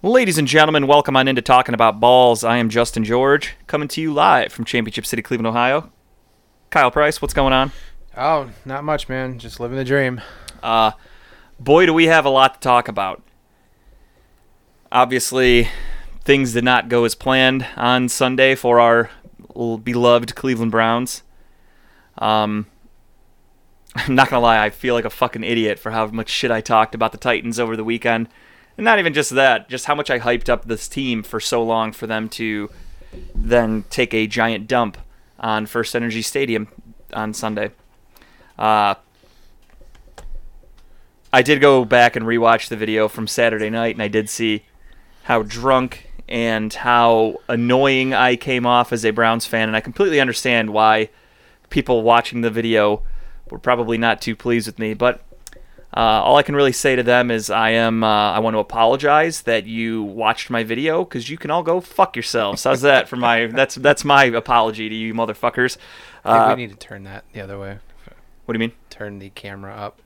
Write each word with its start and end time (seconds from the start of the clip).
Ladies 0.00 0.38
and 0.38 0.46
gentlemen, 0.46 0.86
welcome 0.86 1.16
on 1.16 1.26
into 1.26 1.42
Talking 1.42 1.74
About 1.74 1.98
Balls. 1.98 2.44
I 2.44 2.58
am 2.58 2.68
Justin 2.68 3.02
George, 3.02 3.56
coming 3.66 3.88
to 3.88 4.00
you 4.00 4.12
live 4.12 4.52
from 4.52 4.64
Championship 4.64 5.04
City, 5.04 5.22
Cleveland, 5.22 5.48
Ohio. 5.48 5.90
Kyle 6.70 6.92
Price, 6.92 7.20
what's 7.20 7.34
going 7.34 7.52
on? 7.52 7.72
Oh, 8.16 8.48
not 8.64 8.84
much, 8.84 9.08
man. 9.08 9.40
Just 9.40 9.58
living 9.58 9.76
the 9.76 9.84
dream. 9.84 10.20
Uh, 10.62 10.92
boy, 11.58 11.84
do 11.84 11.92
we 11.92 12.06
have 12.06 12.24
a 12.24 12.30
lot 12.30 12.54
to 12.54 12.60
talk 12.60 12.86
about. 12.86 13.24
Obviously, 14.92 15.66
things 16.22 16.52
did 16.52 16.62
not 16.62 16.88
go 16.88 17.04
as 17.04 17.16
planned 17.16 17.66
on 17.74 18.08
Sunday 18.08 18.54
for 18.54 18.78
our 18.78 19.10
beloved 19.82 20.36
Cleveland 20.36 20.70
Browns. 20.70 21.24
Um, 22.18 22.66
I'm 23.96 24.14
not 24.14 24.30
gonna 24.30 24.42
lie, 24.42 24.64
I 24.64 24.70
feel 24.70 24.94
like 24.94 25.04
a 25.04 25.10
fucking 25.10 25.42
idiot 25.42 25.80
for 25.80 25.90
how 25.90 26.06
much 26.06 26.28
shit 26.28 26.52
I 26.52 26.60
talked 26.60 26.94
about 26.94 27.10
the 27.10 27.18
Titans 27.18 27.58
over 27.58 27.76
the 27.76 27.82
weekend. 27.82 28.28
And 28.78 28.84
not 28.84 29.00
even 29.00 29.12
just 29.12 29.30
that, 29.30 29.68
just 29.68 29.86
how 29.86 29.96
much 29.96 30.08
I 30.08 30.20
hyped 30.20 30.48
up 30.48 30.66
this 30.66 30.86
team 30.88 31.24
for 31.24 31.40
so 31.40 31.64
long 31.64 31.92
for 31.92 32.06
them 32.06 32.28
to 32.30 32.70
then 33.34 33.84
take 33.90 34.14
a 34.14 34.28
giant 34.28 34.68
dump 34.68 34.96
on 35.40 35.66
First 35.66 35.96
Energy 35.96 36.22
Stadium 36.22 36.68
on 37.12 37.34
Sunday. 37.34 37.72
Uh, 38.56 38.94
I 41.32 41.42
did 41.42 41.60
go 41.60 41.84
back 41.84 42.14
and 42.14 42.24
rewatch 42.24 42.68
the 42.68 42.76
video 42.76 43.08
from 43.08 43.26
Saturday 43.26 43.68
night, 43.68 43.96
and 43.96 44.02
I 44.02 44.06
did 44.06 44.30
see 44.30 44.64
how 45.24 45.42
drunk 45.42 46.08
and 46.28 46.72
how 46.72 47.38
annoying 47.48 48.14
I 48.14 48.36
came 48.36 48.64
off 48.64 48.92
as 48.92 49.04
a 49.04 49.10
Browns 49.10 49.44
fan, 49.44 49.68
and 49.68 49.76
I 49.76 49.80
completely 49.80 50.20
understand 50.20 50.70
why 50.70 51.10
people 51.68 52.02
watching 52.02 52.42
the 52.42 52.50
video 52.50 53.02
were 53.50 53.58
probably 53.58 53.98
not 53.98 54.22
too 54.22 54.36
pleased 54.36 54.68
with 54.68 54.78
me. 54.78 54.94
But 54.94 55.20
uh, 55.96 56.00
all 56.00 56.36
I 56.36 56.42
can 56.42 56.54
really 56.54 56.72
say 56.72 56.96
to 56.96 57.02
them 57.02 57.30
is 57.30 57.48
I 57.50 57.70
am 57.70 58.04
uh, 58.04 58.06
I 58.32 58.38
want 58.40 58.54
to 58.54 58.58
apologize 58.58 59.42
that 59.42 59.66
you 59.66 60.02
watched 60.02 60.50
my 60.50 60.62
video 60.64 61.04
because 61.04 61.28
you 61.30 61.38
can 61.38 61.50
all 61.50 61.62
go 61.62 61.80
fuck 61.80 62.14
yourselves. 62.16 62.64
How's 62.64 62.82
that 62.82 63.08
for 63.08 63.16
my 63.16 63.46
that's 63.52 63.74
that's 63.76 64.04
my 64.04 64.24
apology 64.24 64.88
to 64.88 64.94
you 64.94 65.14
motherfuckers. 65.14 65.76
I 66.24 66.32
think 66.32 66.42
Uh, 66.50 66.54
we 66.56 66.62
need 66.66 66.70
to 66.70 66.76
turn 66.88 67.04
that 67.04 67.24
the 67.32 67.40
other 67.40 67.58
way. 67.58 67.78
what 68.44 68.52
do 68.52 68.56
you 68.56 68.68
mean? 68.68 68.76
Turn 68.90 69.18
the 69.18 69.30
camera 69.30 69.74
up. 69.74 70.00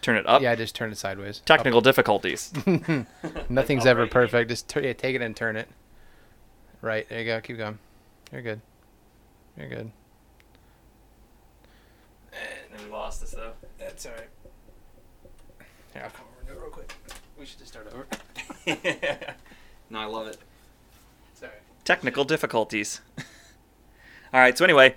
Turn 0.00 0.16
it 0.16 0.26
up. 0.28 0.42
Yeah, 0.42 0.54
just 0.54 0.74
turn 0.76 0.90
it 0.92 0.96
sideways. 0.98 1.40
Technical 1.44 1.80
difficulties. 1.80 2.52
Nothing's 3.48 3.84
ever 3.86 4.06
perfect. 4.06 4.48
Just 4.48 4.68
tur- 4.68 4.80
yeah, 4.82 4.92
take 4.92 5.14
it 5.16 5.22
and 5.22 5.34
turn 5.36 5.56
it. 5.56 5.68
Right. 6.80 7.08
There 7.08 7.18
you 7.18 7.24
go. 7.26 7.40
Keep 7.40 7.58
going. 7.58 7.78
You're 8.32 8.42
good. 8.42 8.60
You're 9.56 9.68
good. 9.68 9.90
And 12.72 12.84
we 12.84 12.90
lost 12.92 13.20
this 13.20 13.32
though. 13.32 13.52
That's 13.78 14.06
all 14.06 14.12
right. 14.12 14.28
Here, 15.98 16.04
I'll 16.04 16.12
come 16.12 16.26
over 16.30 16.38
and 16.38 16.48
do 16.48 16.54
it 16.54 16.60
real 16.60 16.70
quick. 16.70 16.94
We 17.36 17.44
should 17.44 17.58
just 17.58 17.72
start 17.72 17.92
over. 17.92 18.06
no, 19.90 19.98
I 19.98 20.04
love 20.04 20.28
it. 20.28 20.38
Sorry. 21.34 21.50
Technical 21.84 22.22
difficulties. 22.22 23.00
All 24.32 24.38
right. 24.40 24.56
So 24.56 24.64
anyway, 24.64 24.94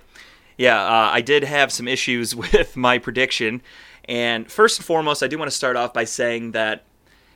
yeah, 0.56 0.80
uh, 0.80 1.10
I 1.12 1.20
did 1.20 1.42
have 1.42 1.72
some 1.72 1.88
issues 1.88 2.36
with 2.36 2.76
my 2.76 2.98
prediction, 2.98 3.62
and 4.04 4.48
first 4.48 4.78
and 4.78 4.86
foremost, 4.86 5.24
I 5.24 5.26
do 5.26 5.36
want 5.38 5.50
to 5.50 5.56
start 5.56 5.74
off 5.74 5.92
by 5.92 6.04
saying 6.04 6.52
that 6.52 6.84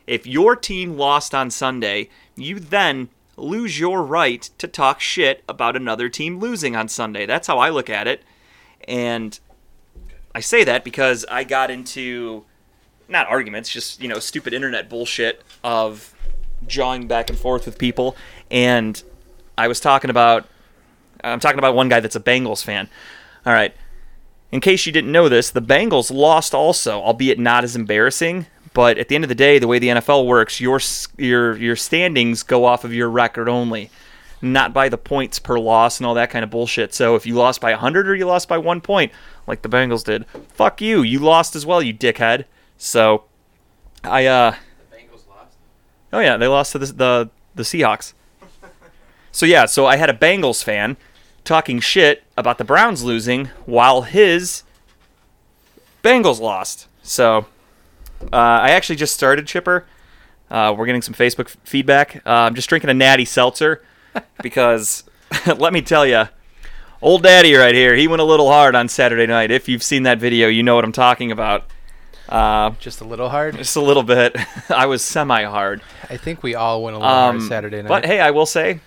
if 0.06 0.28
your 0.28 0.54
team 0.54 0.96
lost 0.96 1.34
on 1.34 1.50
Sunday, 1.50 2.08
you 2.36 2.60
then 2.60 3.08
lose 3.36 3.80
your 3.80 4.04
right 4.04 4.48
to 4.58 4.68
talk 4.68 5.00
shit 5.00 5.42
about 5.48 5.74
another 5.74 6.08
team 6.08 6.38
losing 6.38 6.76
on 6.76 6.86
Sunday. 6.86 7.26
That's 7.26 7.48
how 7.48 7.58
I 7.58 7.70
look 7.70 7.90
at 7.90 8.06
it, 8.06 8.22
and 8.86 9.40
I 10.36 10.38
say 10.38 10.62
that 10.62 10.84
because 10.84 11.24
I 11.28 11.42
got 11.42 11.68
into 11.68 12.44
not 13.08 13.26
arguments, 13.28 13.70
just 13.70 14.00
you 14.00 14.08
know, 14.08 14.18
stupid 14.18 14.52
internet 14.52 14.88
bullshit 14.88 15.42
of 15.62 16.14
jawing 16.66 17.06
back 17.06 17.30
and 17.30 17.38
forth 17.38 17.66
with 17.66 17.78
people, 17.78 18.16
and 18.50 19.02
I 19.56 19.68
was 19.68 19.80
talking 19.80 20.10
about. 20.10 20.46
I'm 21.24 21.40
talking 21.40 21.58
about 21.58 21.74
one 21.74 21.88
guy 21.88 22.00
that's 22.00 22.14
a 22.14 22.20
Bengals 22.20 22.62
fan. 22.62 22.88
All 23.44 23.52
right. 23.52 23.74
In 24.52 24.60
case 24.60 24.86
you 24.86 24.92
didn't 24.92 25.10
know 25.10 25.28
this, 25.28 25.50
the 25.50 25.62
Bengals 25.62 26.12
lost 26.12 26.54
also, 26.54 27.00
albeit 27.00 27.38
not 27.38 27.64
as 27.64 27.74
embarrassing. 27.74 28.46
But 28.74 28.98
at 28.98 29.08
the 29.08 29.14
end 29.14 29.24
of 29.24 29.28
the 29.28 29.34
day, 29.34 29.58
the 29.58 29.66
way 29.66 29.78
the 29.78 29.88
NFL 29.88 30.26
works, 30.26 30.60
your 30.60 30.78
your 31.16 31.56
your 31.56 31.76
standings 31.76 32.42
go 32.42 32.66
off 32.66 32.84
of 32.84 32.92
your 32.92 33.08
record 33.08 33.48
only, 33.48 33.90
not 34.42 34.74
by 34.74 34.90
the 34.90 34.98
points 34.98 35.38
per 35.38 35.58
loss 35.58 35.98
and 35.98 36.06
all 36.06 36.12
that 36.12 36.28
kind 36.28 36.44
of 36.44 36.50
bullshit. 36.50 36.92
So 36.92 37.14
if 37.14 37.24
you 37.24 37.34
lost 37.34 37.62
by 37.62 37.70
100 37.70 38.06
or 38.06 38.14
you 38.14 38.26
lost 38.26 38.48
by 38.48 38.58
one 38.58 38.82
point, 38.82 39.12
like 39.46 39.62
the 39.62 39.70
Bengals 39.70 40.04
did, 40.04 40.26
fuck 40.52 40.82
you, 40.82 41.02
you 41.02 41.20
lost 41.20 41.56
as 41.56 41.64
well, 41.64 41.80
you 41.80 41.94
dickhead. 41.94 42.44
So 42.78 43.24
I 44.04 44.26
uh 44.26 44.54
The 44.90 44.96
Bengals 44.96 45.28
lost. 45.28 45.56
Oh 46.12 46.20
yeah, 46.20 46.36
they 46.36 46.46
lost 46.46 46.72
to 46.72 46.78
the 46.78 46.86
the, 46.86 47.30
the 47.54 47.62
Seahawks. 47.62 48.12
So 49.32 49.44
yeah, 49.44 49.66
so 49.66 49.84
I 49.86 49.96
had 49.96 50.08
a 50.08 50.14
Bengals 50.14 50.64
fan 50.64 50.96
talking 51.44 51.78
shit 51.78 52.24
about 52.36 52.58
the 52.58 52.64
Browns 52.64 53.04
losing 53.04 53.46
while 53.66 54.02
his 54.02 54.62
Bengals 56.02 56.40
lost. 56.40 56.88
So 57.02 57.46
uh, 58.32 58.36
I 58.36 58.70
actually 58.70 58.96
just 58.96 59.14
started 59.14 59.46
Chipper. 59.46 59.86
Uh, 60.50 60.74
we're 60.76 60.86
getting 60.86 61.02
some 61.02 61.14
Facebook 61.14 61.46
f- 61.46 61.56
feedback. 61.64 62.16
Uh, 62.24 62.30
I'm 62.30 62.54
just 62.54 62.68
drinking 62.68 62.90
a 62.90 62.94
natty 62.94 63.24
seltzer 63.24 63.82
because 64.42 65.04
let 65.58 65.72
me 65.72 65.82
tell 65.82 66.06
you, 66.06 66.28
old 67.02 67.22
daddy 67.22 67.54
right 67.54 67.74
here, 67.74 67.94
he 67.94 68.08
went 68.08 68.22
a 68.22 68.24
little 68.24 68.50
hard 68.50 68.74
on 68.74 68.88
Saturday 68.88 69.26
night. 69.26 69.50
If 69.50 69.68
you've 69.68 69.82
seen 69.82 70.04
that 70.04 70.18
video, 70.18 70.48
you 70.48 70.62
know 70.62 70.74
what 70.76 70.84
I'm 70.84 70.92
talking 70.92 71.30
about. 71.30 71.64
Uh, 72.28 72.70
Just 72.80 73.00
a 73.00 73.04
little 73.04 73.28
hard. 73.28 73.56
just 73.56 73.76
a 73.76 73.80
little 73.80 74.02
bit. 74.02 74.36
I 74.70 74.86
was 74.86 75.02
semi 75.04 75.44
hard. 75.44 75.80
I 76.10 76.16
think 76.16 76.42
we 76.42 76.54
all 76.54 76.82
went 76.82 76.96
a 76.96 76.98
little 76.98 77.12
hard 77.12 77.36
Um, 77.36 77.40
Saturday 77.48 77.82
night. 77.82 77.88
But 77.88 78.04
hey, 78.04 78.20
I 78.20 78.30
will 78.32 78.46
say, 78.46 78.80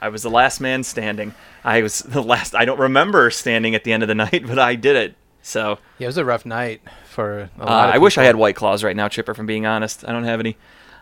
I 0.00 0.08
was 0.08 0.22
the 0.22 0.30
last 0.30 0.60
man 0.60 0.82
standing. 0.84 1.34
I 1.64 1.82
was 1.82 1.98
the 2.06 2.22
last. 2.22 2.54
I 2.54 2.64
don't 2.64 2.80
remember 2.80 3.30
standing 3.30 3.74
at 3.74 3.84
the 3.84 3.92
end 3.92 4.02
of 4.02 4.08
the 4.08 4.14
night, 4.26 4.44
but 4.46 4.58
I 4.58 4.74
did 4.74 4.96
it. 4.96 5.14
So 5.42 5.78
yeah, 5.98 6.06
it 6.06 6.08
was 6.08 6.16
a 6.18 6.24
rough 6.24 6.44
night 6.46 6.80
for 7.08 7.40
a 7.40 7.50
uh, 7.60 7.64
lot 7.64 7.88
of 7.90 7.94
I 7.94 7.98
wish 7.98 8.16
I 8.18 8.24
had 8.24 8.36
White 8.36 8.56
Claws 8.56 8.82
right 8.84 8.96
now, 8.96 9.08
Chipper. 9.08 9.34
From 9.34 9.46
being 9.46 9.66
honest, 9.66 10.06
I 10.08 10.12
don't 10.12 10.24
have 10.24 10.40
any. 10.40 10.56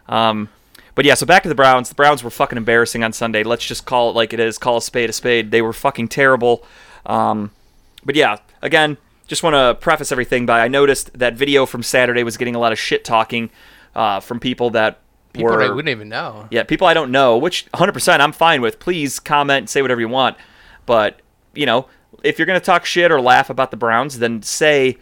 Um, 0.08 0.48
but 0.94 1.04
yeah, 1.04 1.14
so 1.14 1.26
back 1.26 1.42
to 1.42 1.48
the 1.48 1.54
Browns. 1.54 1.88
The 1.88 1.94
Browns 1.94 2.24
were 2.24 2.30
fucking 2.30 2.56
embarrassing 2.56 3.04
on 3.04 3.12
Sunday. 3.12 3.42
Let's 3.42 3.64
just 3.66 3.84
call 3.86 4.10
it 4.10 4.16
like 4.16 4.32
it 4.32 4.40
is. 4.40 4.56
Call 4.58 4.78
a 4.78 4.82
spade 4.82 5.10
a 5.10 5.12
spade. 5.12 5.50
They 5.50 5.62
were 5.62 5.72
fucking 5.72 6.08
terrible. 6.08 6.64
Um, 7.04 7.50
but 8.04 8.14
yeah, 8.14 8.38
again, 8.62 8.96
just 9.26 9.42
want 9.42 9.54
to 9.54 9.74
preface 9.80 10.12
everything 10.12 10.46
by 10.46 10.60
I 10.60 10.68
noticed 10.68 11.18
that 11.18 11.34
video 11.34 11.66
from 11.66 11.82
Saturday 11.82 12.22
was 12.22 12.36
getting 12.36 12.54
a 12.54 12.58
lot 12.58 12.72
of 12.72 12.78
shit 12.78 13.04
talking 13.04 13.50
uh, 13.94 14.20
from 14.20 14.40
people 14.40 14.70
that 14.70 15.00
People 15.32 15.52
were 15.52 15.58
that 15.58 15.74
wouldn't 15.74 15.90
even 15.90 16.08
know. 16.08 16.48
yeah, 16.50 16.62
people 16.62 16.86
I 16.86 16.94
don't 16.94 17.10
know, 17.10 17.36
which 17.36 17.66
100% 17.72 18.20
I'm 18.20 18.32
fine 18.32 18.62
with. 18.62 18.78
Please 18.78 19.20
comment, 19.20 19.68
say 19.68 19.82
whatever 19.82 20.00
you 20.00 20.08
want. 20.08 20.36
But, 20.86 21.20
you 21.54 21.66
know, 21.66 21.88
if 22.22 22.38
you're 22.38 22.46
going 22.46 22.58
to 22.58 22.64
talk 22.64 22.86
shit 22.86 23.12
or 23.12 23.20
laugh 23.20 23.50
about 23.50 23.70
the 23.70 23.76
Browns, 23.76 24.18
then 24.18 24.42
say 24.42 24.96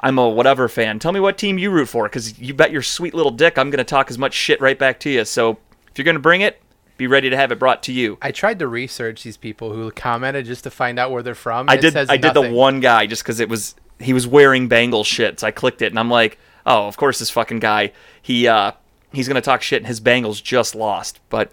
I'm 0.00 0.18
a 0.18 0.28
whatever 0.28 0.68
fan. 0.68 0.98
Tell 0.98 1.12
me 1.12 1.20
what 1.20 1.36
team 1.36 1.58
you 1.58 1.70
root 1.70 1.88
for 1.88 2.04
because 2.04 2.38
you 2.38 2.54
bet 2.54 2.70
your 2.70 2.82
sweet 2.82 3.12
little 3.12 3.32
dick 3.32 3.58
I'm 3.58 3.70
going 3.70 3.78
to 3.78 3.84
talk 3.84 4.10
as 4.10 4.18
much 4.18 4.32
shit 4.32 4.60
right 4.60 4.78
back 4.78 5.00
to 5.00 5.10
you. 5.10 5.24
So 5.24 5.58
if 5.90 5.98
you're 5.98 6.04
going 6.04 6.16
to 6.16 6.20
bring 6.20 6.40
it, 6.40 6.62
be 6.96 7.06
ready 7.06 7.30
to 7.30 7.36
have 7.36 7.52
it 7.52 7.58
brought 7.58 7.82
to 7.84 7.92
you. 7.92 8.18
I 8.22 8.32
tried 8.32 8.58
to 8.60 8.68
research 8.68 9.22
these 9.22 9.36
people 9.36 9.72
who 9.72 9.90
commented 9.90 10.46
just 10.46 10.64
to 10.64 10.70
find 10.70 10.98
out 10.98 11.10
where 11.10 11.22
they're 11.22 11.34
from. 11.34 11.68
I 11.68 11.76
did 11.76 11.96
I 11.96 12.16
did 12.16 12.34
the 12.34 12.50
one 12.50 12.80
guy 12.80 13.06
just 13.06 13.22
because 13.22 13.40
it 13.40 13.48
was 13.48 13.74
he 13.98 14.12
was 14.12 14.26
wearing 14.26 14.68
Bengals 14.68 15.06
shit. 15.06 15.40
So 15.40 15.46
I 15.46 15.50
clicked 15.50 15.82
it 15.82 15.92
and 15.92 15.98
I'm 15.98 16.10
like, 16.10 16.38
oh, 16.64 16.86
of 16.86 16.96
course 16.96 17.18
this 17.18 17.30
fucking 17.30 17.60
guy. 17.60 17.92
He 18.20 18.48
uh 18.48 18.72
he's 19.12 19.28
gonna 19.28 19.40
talk 19.40 19.62
shit 19.62 19.78
and 19.78 19.86
his 19.86 20.00
Bengals 20.00 20.42
just 20.42 20.74
lost. 20.74 21.20
But 21.28 21.52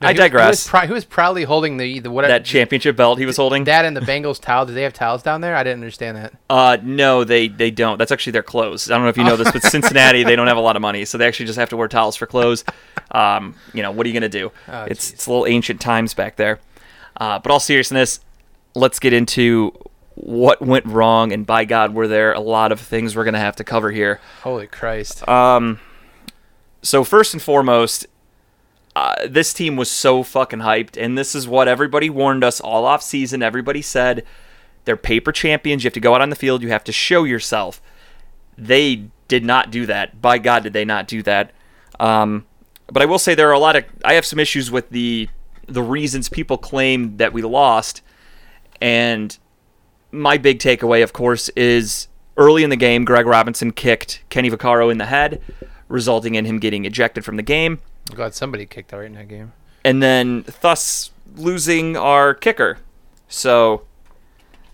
No, 0.00 0.08
I 0.08 0.12
was- 0.12 0.18
digress. 0.18 0.48
was, 0.50 0.66
prou- 0.66 0.86
he 0.86 0.92
was 0.92 1.04
proudly 1.04 1.44
holding 1.44 1.76
the 1.76 2.00
the 2.00 2.10
whatever 2.10 2.32
that 2.32 2.44
championship 2.44 2.96
belt 2.96 3.18
he 3.18 3.26
was 3.26 3.36
holding. 3.36 3.64
that 3.64 3.84
and 3.84 3.96
the 3.96 4.00
Bengals 4.00 4.40
towel. 4.40 4.66
Do 4.66 4.74
they 4.74 4.82
have 4.82 4.92
towels 4.92 5.22
down 5.22 5.40
there? 5.40 5.54
I 5.56 5.62
didn't 5.62 5.80
understand 5.80 6.16
that. 6.16 6.34
Uh, 6.50 6.76
no, 6.82 7.24
they 7.24 7.48
they 7.48 7.70
don't. 7.70 7.96
That's 7.98 8.10
actually 8.12 8.32
their 8.32 8.42
clothes. 8.42 8.90
I 8.90 8.94
don't 8.94 9.04
know 9.04 9.08
if 9.08 9.16
you 9.16 9.24
know 9.24 9.36
this, 9.36 9.52
but 9.52 9.62
Cincinnati 9.70 10.24
they 10.24 10.36
don't 10.36 10.48
have 10.48 10.56
a 10.56 10.60
lot 10.60 10.76
of 10.76 10.82
money, 10.82 11.04
so 11.04 11.16
they 11.18 11.26
actually 11.26 11.46
just 11.46 11.58
have 11.58 11.68
to 11.70 11.76
wear 11.76 11.88
towels 11.88 12.16
for 12.16 12.26
clothes. 12.26 12.64
Um, 13.12 13.54
you 13.72 13.82
know, 13.82 13.92
what 13.92 14.04
are 14.04 14.08
you 14.08 14.14
gonna 14.14 14.28
do? 14.28 14.50
Oh, 14.68 14.82
it's 14.84 15.10
jeez. 15.10 15.12
it's 15.14 15.26
a 15.26 15.30
little 15.30 15.46
ancient 15.46 15.80
times 15.80 16.12
back 16.14 16.36
there. 16.36 16.58
Uh, 17.16 17.38
but 17.38 17.52
all 17.52 17.60
seriousness, 17.60 18.18
let's 18.74 18.98
get 18.98 19.12
into 19.12 19.72
what 20.16 20.60
went 20.60 20.84
wrong, 20.86 21.32
and 21.32 21.46
by 21.46 21.64
God, 21.64 21.94
were 21.94 22.08
there 22.08 22.32
a 22.32 22.40
lot 22.40 22.72
of 22.72 22.80
things 22.80 23.14
we're 23.14 23.24
gonna 23.24 23.38
have 23.38 23.56
to 23.56 23.64
cover 23.64 23.90
here. 23.92 24.20
Holy 24.42 24.66
Christ! 24.66 25.26
Um, 25.28 25.78
so 26.82 27.04
first 27.04 27.32
and 27.34 27.40
foremost, 27.42 28.06
uh, 28.96 29.26
this 29.26 29.52
team 29.52 29.76
was 29.76 29.90
so 29.90 30.22
fucking 30.22 30.60
hyped, 30.60 30.96
and 30.96 31.18
this 31.18 31.34
is 31.34 31.48
what 31.48 31.66
everybody 31.68 32.08
warned 32.08 32.44
us 32.44 32.60
all 32.60 32.84
off 32.84 33.02
season. 33.02 33.42
Everybody 33.42 33.82
said 33.82 34.24
they're 34.84 34.96
paper 34.96 35.32
champions. 35.32 35.82
You 35.82 35.88
have 35.88 35.94
to 35.94 36.00
go 36.00 36.14
out 36.14 36.20
on 36.20 36.30
the 36.30 36.36
field. 36.36 36.62
You 36.62 36.68
have 36.68 36.84
to 36.84 36.92
show 36.92 37.24
yourself. 37.24 37.82
They 38.56 39.06
did 39.26 39.44
not 39.44 39.70
do 39.70 39.86
that. 39.86 40.20
By 40.22 40.38
God, 40.38 40.62
did 40.62 40.72
they 40.72 40.84
not 40.84 41.08
do 41.08 41.22
that? 41.22 41.52
Um, 41.98 42.46
but 42.86 43.02
I 43.02 43.06
will 43.06 43.18
say 43.18 43.34
there 43.34 43.48
are 43.48 43.52
a 43.52 43.58
lot 43.58 43.76
of. 43.76 43.84
I 44.04 44.14
have 44.14 44.26
some 44.26 44.38
issues 44.38 44.70
with 44.70 44.90
the 44.90 45.28
the 45.66 45.82
reasons 45.82 46.28
people 46.28 46.58
claim 46.58 47.16
that 47.16 47.32
we 47.32 47.42
lost, 47.42 48.02
and 48.80 49.36
my 50.12 50.36
big 50.36 50.60
takeaway, 50.60 51.02
of 51.02 51.12
course, 51.12 51.48
is 51.50 52.06
early 52.36 52.62
in 52.62 52.70
the 52.70 52.76
game, 52.76 53.04
Greg 53.04 53.26
Robinson 53.26 53.72
kicked 53.72 54.22
Kenny 54.28 54.50
Vaccaro 54.50 54.90
in 54.92 54.98
the 54.98 55.06
head. 55.06 55.40
resulting 55.88 56.34
in 56.34 56.44
him 56.44 56.58
getting 56.58 56.84
ejected 56.84 57.24
from 57.24 57.36
the 57.36 57.42
game. 57.42 57.80
I'm 58.10 58.16
glad 58.16 58.34
somebody 58.34 58.66
kicked 58.66 58.92
out 58.92 58.98
right 58.98 59.06
in 59.06 59.14
that 59.14 59.28
game. 59.28 59.52
And 59.84 60.02
then 60.02 60.44
thus 60.60 61.10
losing 61.36 61.96
our 61.96 62.34
kicker. 62.34 62.78
So, 63.28 63.84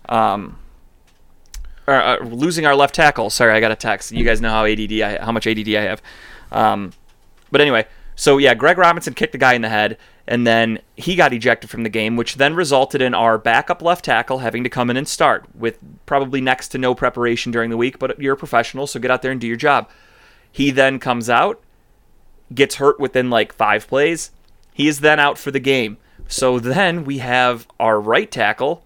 um, 0.07 0.57
or, 1.87 1.95
uh, 1.95 2.23
losing 2.23 2.65
our 2.65 2.75
left 2.75 2.95
tackle. 2.95 3.29
Sorry, 3.29 3.53
I 3.53 3.59
got 3.59 3.71
a 3.71 3.75
text. 3.75 4.11
You 4.11 4.23
guys 4.23 4.41
know 4.41 4.49
how 4.49 4.65
ADD 4.65 5.01
I, 5.01 5.23
how 5.23 5.31
much 5.31 5.47
ADD 5.47 5.69
I 5.69 5.81
have. 5.81 6.01
Um, 6.51 6.93
but 7.51 7.61
anyway, 7.61 7.87
so 8.15 8.37
yeah, 8.37 8.53
Greg 8.53 8.77
Robinson 8.77 9.13
kicked 9.13 9.31
the 9.31 9.37
guy 9.37 9.53
in 9.53 9.61
the 9.61 9.69
head, 9.69 9.97
and 10.27 10.45
then 10.45 10.79
he 10.95 11.15
got 11.15 11.33
ejected 11.33 11.69
from 11.69 11.83
the 11.83 11.89
game, 11.89 12.15
which 12.15 12.35
then 12.35 12.53
resulted 12.53 13.01
in 13.01 13.13
our 13.13 13.37
backup 13.37 13.81
left 13.81 14.05
tackle 14.05 14.39
having 14.39 14.63
to 14.63 14.69
come 14.69 14.89
in 14.89 14.97
and 14.97 15.07
start 15.07 15.45
with 15.55 15.79
probably 16.05 16.41
next 16.41 16.69
to 16.69 16.77
no 16.77 16.93
preparation 16.93 17.51
during 17.51 17.69
the 17.69 17.77
week. 17.77 17.99
But 17.99 18.19
you're 18.19 18.35
a 18.35 18.37
professional, 18.37 18.87
so 18.87 18.99
get 18.99 19.11
out 19.11 19.21
there 19.21 19.31
and 19.31 19.41
do 19.41 19.47
your 19.47 19.57
job. 19.57 19.89
He 20.51 20.71
then 20.71 20.99
comes 20.99 21.29
out, 21.29 21.61
gets 22.53 22.75
hurt 22.75 22.99
within 22.99 23.29
like 23.29 23.53
five 23.53 23.87
plays. 23.87 24.31
He 24.73 24.87
is 24.87 24.99
then 24.99 25.19
out 25.19 25.37
for 25.37 25.51
the 25.51 25.59
game. 25.59 25.97
So 26.27 26.59
then 26.59 27.03
we 27.03 27.17
have 27.19 27.67
our 27.79 27.99
right 27.99 28.31
tackle 28.31 28.85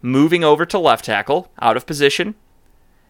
moving 0.00 0.44
over 0.44 0.66
to 0.66 0.78
left 0.78 1.06
tackle, 1.06 1.50
out 1.60 1.76
of 1.76 1.86
position. 1.86 2.34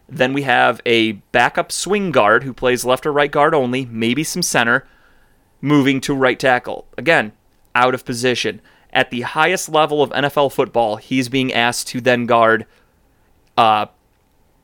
Then 0.07 0.33
we 0.33 0.43
have 0.43 0.81
a 0.85 1.13
backup 1.33 1.71
swing 1.71 2.11
guard 2.11 2.43
who 2.43 2.53
plays 2.53 2.85
left 2.85 3.05
or 3.05 3.11
right 3.11 3.31
guard 3.31 3.53
only, 3.53 3.85
maybe 3.85 4.23
some 4.23 4.41
center, 4.41 4.87
moving 5.59 5.99
to 6.01 6.15
right 6.15 6.39
tackle. 6.39 6.87
Again, 6.97 7.33
out 7.75 7.93
of 7.93 8.05
position. 8.05 8.61
At 8.93 9.11
the 9.11 9.21
highest 9.21 9.67
level 9.67 10.01
of 10.01 10.09
NFL 10.11 10.53
football, 10.53 10.95
he's 10.95 11.27
being 11.27 11.51
asked 11.51 11.87
to 11.89 11.99
then 11.99 12.25
guard 12.25 12.65
uh, 13.57 13.87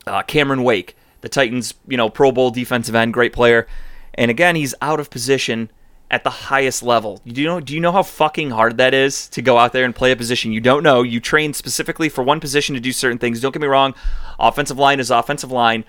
uh, 0.08 0.24
Cameron 0.24 0.64
Wake, 0.64 0.96
the 1.20 1.28
Titans, 1.28 1.74
you 1.86 1.98
know, 1.98 2.10
Pro 2.10 2.32
Bowl 2.32 2.50
defensive 2.50 2.96
end, 2.96 3.14
great 3.14 3.34
player. 3.34 3.68
And 4.14 4.30
again, 4.30 4.56
he's 4.56 4.76
out 4.82 5.00
of 5.00 5.10
position 5.10 5.72
at 6.10 6.26
the 6.26 6.30
highest 6.30 6.84
level. 6.84 7.22
Do 7.26 7.42
you 7.42 7.48
know 7.48 7.60
do 7.62 7.74
you 7.74 7.80
know 7.80 7.94
how 7.94 8.04
fucking 8.04 8.52
hard 8.52 8.78
that 8.78 8.94
is 8.94 9.30
to 9.30 9.42
go 9.42 9.58
out 9.58 9.72
there 9.72 9.86
and 9.86 9.96
play 9.96 10.12
a 10.12 10.16
position 10.16 10.52
you 10.52 10.60
don't 10.60 10.84
know? 10.84 11.02
You 11.02 11.20
train 11.20 11.54
specifically 11.54 12.10
for 12.10 12.24
one 12.24 12.42
position 12.42 12.76
to 12.76 12.82
do 12.82 12.92
certain 12.92 13.18
things. 13.18 13.40
Don't 13.40 13.54
get 13.54 13.62
me 13.62 13.68
wrong, 13.68 13.96
offensive 14.38 14.78
line 14.78 15.00
is 15.00 15.10
offensive 15.10 15.52
line, 15.52 15.86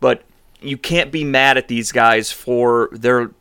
but 0.00 0.24
you 0.62 0.78
can't 0.78 1.12
be 1.12 1.24
mad 1.24 1.58
at 1.58 1.68
these 1.68 1.92
guys 1.92 2.32
for 2.32 2.88
their 2.92 3.32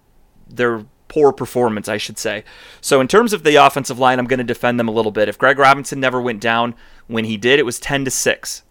their 0.47 0.85
poor 1.07 1.31
performance, 1.31 1.87
I 1.87 1.95
should 1.95 2.17
say. 2.17 2.43
So 2.81 2.99
in 2.99 3.07
terms 3.07 3.31
of 3.31 3.43
the 3.43 3.55
offensive 3.55 3.97
line, 3.97 4.19
I'm 4.19 4.25
going 4.25 4.39
to 4.39 4.43
defend 4.43 4.77
them 4.77 4.89
a 4.89 4.91
little 4.91 5.13
bit. 5.13 5.29
If 5.29 5.37
Greg 5.37 5.57
Robinson 5.57 6.01
never 6.01 6.21
went 6.21 6.41
down 6.41 6.75
when 7.07 7.23
he 7.23 7.37
did, 7.37 7.57
it 7.57 7.65
was 7.65 7.79
10 7.79 8.03
to 8.05 8.11
6. 8.11 8.63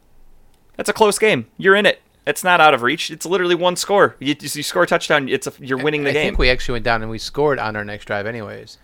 That's 0.76 0.88
a 0.90 0.92
close 0.92 1.18
game. 1.18 1.46
You're 1.56 1.74
in 1.74 1.86
it. 1.86 2.02
It's 2.26 2.42
not 2.42 2.60
out 2.60 2.72
of 2.72 2.82
reach. 2.82 3.10
It's 3.10 3.26
literally 3.26 3.54
one 3.54 3.76
score. 3.76 4.16
You, 4.18 4.34
you 4.38 4.62
score 4.62 4.84
a 4.84 4.86
touchdown. 4.86 5.28
It's 5.28 5.46
a, 5.46 5.52
you're 5.58 5.82
winning 5.82 6.04
the 6.04 6.10
I 6.10 6.12
game. 6.14 6.20
I 6.20 6.24
think 6.28 6.38
we 6.38 6.50
actually 6.50 6.74
went 6.74 6.84
down 6.84 7.02
and 7.02 7.10
we 7.10 7.18
scored 7.18 7.58
on 7.58 7.76
our 7.76 7.84
next 7.84 8.06
drive, 8.06 8.26
anyways. 8.26 8.78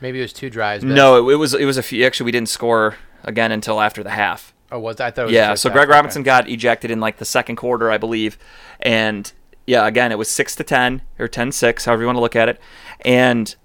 Maybe 0.00 0.18
it 0.18 0.22
was 0.22 0.32
two 0.32 0.50
drives. 0.50 0.84
No, 0.84 1.16
it, 1.28 1.32
it 1.32 1.36
was 1.36 1.54
it 1.54 1.64
was 1.64 1.78
a 1.78 1.82
few. 1.82 2.04
Actually, 2.04 2.26
we 2.26 2.32
didn't 2.32 2.48
score 2.48 2.96
again 3.24 3.50
until 3.50 3.80
after 3.80 4.02
the 4.02 4.10
half. 4.10 4.54
Oh, 4.70 4.78
was 4.78 5.00
I 5.00 5.10
thought? 5.10 5.30
yeah. 5.30 5.54
So 5.54 5.70
Greg. 5.70 5.88
Robinson 5.88 6.20
okay. 6.20 6.26
got 6.26 6.48
ejected 6.48 6.90
in 6.90 7.00
like 7.00 7.16
the 7.16 7.24
second 7.24 7.56
quarter, 7.56 7.90
I 7.90 7.98
believe, 7.98 8.36
and 8.80 9.32
yeah, 9.66 9.86
again, 9.86 10.12
it 10.12 10.18
was 10.18 10.28
six 10.28 10.54
to 10.56 10.64
ten 10.64 11.02
or 11.18 11.28
10-6, 11.28 11.84
however 11.84 12.02
you 12.02 12.06
want 12.06 12.16
to 12.16 12.20
look 12.20 12.36
at 12.36 12.48
it, 12.48 12.60
and 13.00 13.56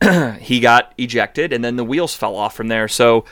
he 0.40 0.60
got 0.60 0.92
ejected, 0.98 1.52
and 1.52 1.64
then 1.64 1.76
the 1.76 1.84
wheels 1.84 2.14
fell 2.14 2.36
off 2.36 2.54
from 2.54 2.68
there. 2.68 2.88
So 2.88 3.24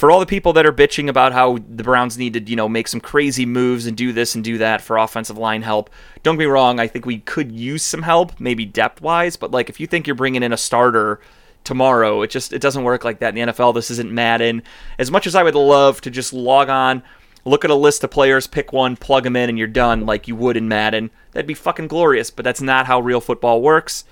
for 0.00 0.10
all 0.10 0.18
the 0.18 0.24
people 0.24 0.54
that 0.54 0.64
are 0.64 0.72
bitching 0.72 1.10
about 1.10 1.34
how 1.34 1.58
the 1.58 1.82
Browns 1.82 2.16
need 2.16 2.32
to, 2.32 2.40
you 2.40 2.56
know, 2.56 2.70
make 2.70 2.88
some 2.88 3.02
crazy 3.02 3.44
moves 3.44 3.84
and 3.84 3.94
do 3.94 4.14
this 4.14 4.34
and 4.34 4.42
do 4.42 4.56
that 4.56 4.80
for 4.80 4.96
offensive 4.96 5.36
line 5.36 5.60
help, 5.60 5.90
don't 6.22 6.36
get 6.36 6.38
me 6.38 6.46
wrong. 6.46 6.80
I 6.80 6.86
think 6.86 7.04
we 7.04 7.18
could 7.18 7.52
use 7.52 7.82
some 7.82 8.00
help, 8.00 8.40
maybe 8.40 8.64
depth 8.64 9.02
wise. 9.02 9.36
But 9.36 9.50
like, 9.50 9.68
if 9.68 9.78
you 9.78 9.86
think 9.86 10.06
you're 10.06 10.16
bringing 10.16 10.42
in 10.42 10.54
a 10.54 10.56
starter 10.56 11.20
tomorrow, 11.64 12.22
it 12.22 12.30
just 12.30 12.54
it 12.54 12.62
doesn't 12.62 12.82
work 12.82 13.04
like 13.04 13.18
that 13.18 13.36
in 13.36 13.46
the 13.46 13.52
NFL. 13.52 13.74
This 13.74 13.90
isn't 13.90 14.10
Madden. 14.10 14.62
As 14.98 15.10
much 15.10 15.26
as 15.26 15.34
I 15.34 15.42
would 15.42 15.54
love 15.54 16.00
to 16.00 16.10
just 16.10 16.32
log 16.32 16.70
on, 16.70 17.02
look 17.44 17.66
at 17.66 17.70
a 17.70 17.74
list 17.74 18.02
of 18.02 18.10
players, 18.10 18.46
pick 18.46 18.72
one, 18.72 18.96
plug 18.96 19.24
them 19.24 19.36
in, 19.36 19.50
and 19.50 19.58
you're 19.58 19.66
done, 19.68 20.06
like 20.06 20.26
you 20.26 20.34
would 20.34 20.56
in 20.56 20.66
Madden, 20.66 21.10
that'd 21.32 21.46
be 21.46 21.52
fucking 21.52 21.88
glorious. 21.88 22.30
But 22.30 22.46
that's 22.46 22.62
not 22.62 22.86
how 22.86 23.00
real 23.00 23.20
football 23.20 23.60
works. 23.60 24.04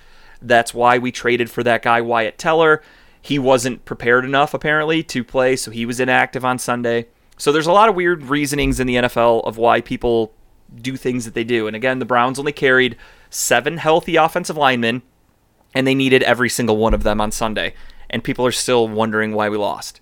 That's 0.42 0.74
why 0.74 0.98
we 0.98 1.12
traded 1.12 1.48
for 1.48 1.62
that 1.62 1.80
guy 1.80 2.02
Wyatt 2.02 2.36
Teller 2.36 2.82
he 3.28 3.38
wasn't 3.38 3.84
prepared 3.84 4.24
enough 4.24 4.54
apparently 4.54 5.02
to 5.02 5.22
play, 5.22 5.54
so 5.54 5.70
he 5.70 5.84
was 5.84 6.00
inactive 6.00 6.46
on 6.46 6.58
Sunday. 6.58 7.08
So 7.36 7.52
there's 7.52 7.66
a 7.66 7.72
lot 7.72 7.90
of 7.90 7.94
weird 7.94 8.22
reasonings 8.22 8.80
in 8.80 8.86
the 8.86 8.94
NFL 8.94 9.46
of 9.46 9.58
why 9.58 9.82
people 9.82 10.32
do 10.74 10.96
things 10.96 11.26
that 11.26 11.34
they 11.34 11.44
do. 11.44 11.66
And 11.66 11.76
again, 11.76 11.98
the 11.98 12.06
Browns 12.06 12.38
only 12.38 12.52
carried 12.52 12.96
seven 13.28 13.76
healthy 13.76 14.16
offensive 14.16 14.56
linemen, 14.56 15.02
and 15.74 15.86
they 15.86 15.94
needed 15.94 16.22
every 16.22 16.48
single 16.48 16.78
one 16.78 16.94
of 16.94 17.02
them 17.02 17.20
on 17.20 17.30
Sunday. 17.30 17.74
And 18.08 18.24
people 18.24 18.46
are 18.46 18.50
still 18.50 18.88
wondering 18.88 19.34
why 19.34 19.50
we 19.50 19.58
lost. 19.58 20.00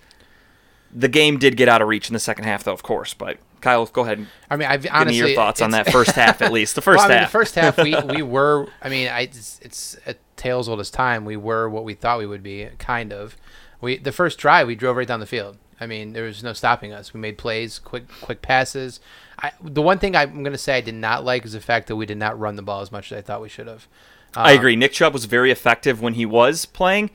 The 0.95 1.09
game 1.09 1.37
did 1.37 1.57
get 1.57 1.69
out 1.69 1.83
of 1.83 1.89
reach 1.89 2.09
in 2.09 2.15
the 2.15 2.21
second 2.21 2.45
half, 2.45 2.63
though, 2.63 2.73
of 2.73 2.85
course. 2.85 3.13
But 3.13 3.39
Kyle, 3.61 3.87
go 3.87 4.03
ahead. 4.03 4.27
I 4.51 4.57
mean, 4.57 4.69
I've 4.69 4.83
give 4.83 4.93
honestly, 4.93 5.23
me 5.23 5.29
your 5.29 5.37
thoughts 5.37 5.61
on 5.63 5.71
that 5.73 5.91
first 5.91 6.13
half, 6.13 6.43
at 6.43 6.53
least 6.53 6.75
the 6.75 6.81
first 6.83 6.99
well, 6.99 7.07
I 7.07 7.09
mean, 7.09 7.19
half. 7.19 7.29
The 7.29 7.33
first 7.33 7.55
half, 7.55 7.79
we, 7.79 7.97
we 8.17 8.23
were. 8.23 8.69
I 8.83 8.89
mean, 8.89 9.09
I, 9.09 9.23
it's, 9.23 9.61
it's 9.63 9.97
a 10.07 10.15
tales 10.37 10.69
old 10.69 10.81
as 10.81 10.91
time. 10.91 11.25
We 11.25 11.37
were 11.37 11.69
what 11.69 11.85
we 11.85 11.95
thought 11.95 12.19
we 12.19 12.27
would 12.27 12.43
be, 12.43 12.69
kind 12.79 13.13
of. 13.13 13.37
We 13.81 13.99
the 13.99 14.13
first 14.13 14.39
drive, 14.39 14.67
we 14.67 14.75
drove 14.75 14.97
right 14.97 15.09
down 15.09 15.21
the 15.21 15.27
field. 15.27 15.59
I 15.81 15.87
mean, 15.87 16.13
there 16.13 16.25
was 16.25 16.43
no 16.43 16.53
stopping 16.53 16.93
us. 16.93 17.13
We 17.13 17.21
made 17.21 17.39
plays, 17.39 17.79
quick 17.79 18.05
quick 18.23 18.43
passes. 18.43 19.01
I, 19.39 19.53
the 19.63 19.83
one 19.83 19.99
thing 19.99 20.17
I'm 20.17 20.43
going 20.43 20.53
to 20.53 20.59
say 20.59 20.77
I 20.77 20.81
did 20.81 20.95
not 20.95 21.25
like 21.25 21.45
is 21.45 21.53
the 21.53 21.61
fact 21.61 21.89
that 21.89 21.97
we 21.97 22.07
did 22.07 22.17
not 22.17 22.39
run 22.39 22.57
the 22.57 22.63
ball 22.63 22.81
as 22.81 22.91
much 22.91 23.13
as 23.13 23.19
I 23.19 23.21
thought 23.21 23.43
we 23.43 23.51
should 23.51 23.67
have. 23.67 23.87
Um, 24.35 24.47
I 24.47 24.53
agree. 24.53 24.77
Nick 24.77 24.93
Chubb 24.93 25.13
was 25.13 25.27
very 25.27 25.51
effective 25.51 26.01
when 26.01 26.15
he 26.15 26.25
was 26.25 26.65
playing, 26.65 27.11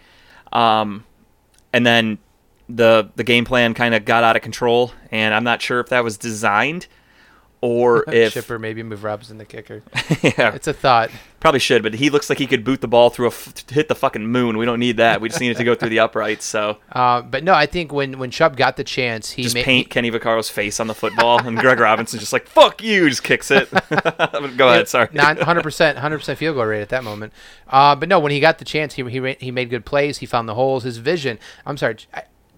um, 0.54 1.06
and 1.74 1.86
then 1.86 2.20
the 2.76 3.10
the 3.16 3.24
game 3.24 3.46
plan 3.46 3.74
kind 3.74 3.94
of 3.94 4.06
got 4.06 4.24
out 4.24 4.36
of 4.36 4.42
control. 4.42 4.92
And 5.12 5.34
I'm 5.34 5.44
not 5.44 5.62
sure 5.62 5.80
if 5.80 5.90
that 5.90 6.04
was 6.04 6.18
designed 6.18 6.88
or 7.62 8.04
if 8.12 8.34
Chipper 8.34 8.60
maybe 8.60 8.84
move 8.84 9.04
Robinson 9.04 9.38
the 9.38 9.46
kicker. 9.46 9.84
yeah, 10.22 10.54
it's 10.54 10.68
a 10.68 10.74
thought. 10.74 11.12
Probably 11.40 11.60
should, 11.60 11.82
but 11.82 11.96
he 11.96 12.12
looks 12.12 12.30
like 12.30 12.38
he 12.38 12.46
could 12.46 12.64
boot 12.64 12.82
the 12.82 12.88
ball 12.88 13.10
through 13.10 13.26
a 13.26 13.30
f- 13.32 13.68
hit 13.70 13.88
the 13.88 13.96
fucking 13.96 14.28
moon. 14.28 14.58
We 14.60 14.66
don't 14.66 14.80
need 14.80 14.98
that. 14.98 15.22
We 15.22 15.30
just 15.30 15.42
need 15.42 15.50
it 15.50 15.58
to 15.58 15.64
go 15.64 15.74
through 15.74 15.90
the 15.90 16.00
uprights. 16.06 16.46
So, 16.46 16.78
uh, 16.92 17.22
but 17.22 17.44
no, 17.44 17.54
I 17.54 17.66
think 17.66 17.92
when 17.92 18.20
when 18.20 18.30
Chubb 18.30 18.58
got 18.58 18.78
the 18.78 18.84
chance, 18.84 19.32
he 19.32 19.44
just 19.44 19.56
ma- 19.56 19.64
paint 19.64 19.90
Kenny 19.90 20.12
Vaccaro's 20.12 20.50
face 20.50 20.80
on 20.80 20.86
the 20.88 20.94
football, 20.94 21.40
and 21.46 21.58
Greg 21.58 21.80
Robinson 21.80 22.20
just 22.20 22.34
like 22.34 22.48
fuck 22.48 22.84
you, 22.84 23.10
just 23.10 23.24
kicks 23.24 23.50
it. 23.50 23.72
go 23.72 24.70
ahead, 24.70 24.88
sorry. 24.88 25.08
Hundred 25.16 25.64
percent, 25.64 25.98
hundred 25.98 26.20
percent 26.20 26.38
field 26.38 26.56
goal 26.56 26.66
rate 26.66 26.82
at 26.82 26.90
that 26.90 27.04
moment. 27.04 27.34
Uh, 27.68 27.96
but 27.96 28.08
no, 28.08 28.20
when 28.20 28.32
he 28.32 28.40
got 28.40 28.60
the 28.60 28.66
chance, 28.66 28.94
he 28.94 29.04
he 29.10 29.36
he 29.40 29.52
made 29.52 29.70
good 29.70 29.86
plays. 29.86 30.20
He 30.20 30.25
found 30.28 30.48
the 30.48 30.56
holes. 30.56 30.84
His 30.84 30.98
vision. 30.98 31.40
I'm 31.66 31.78
sorry. 31.78 31.98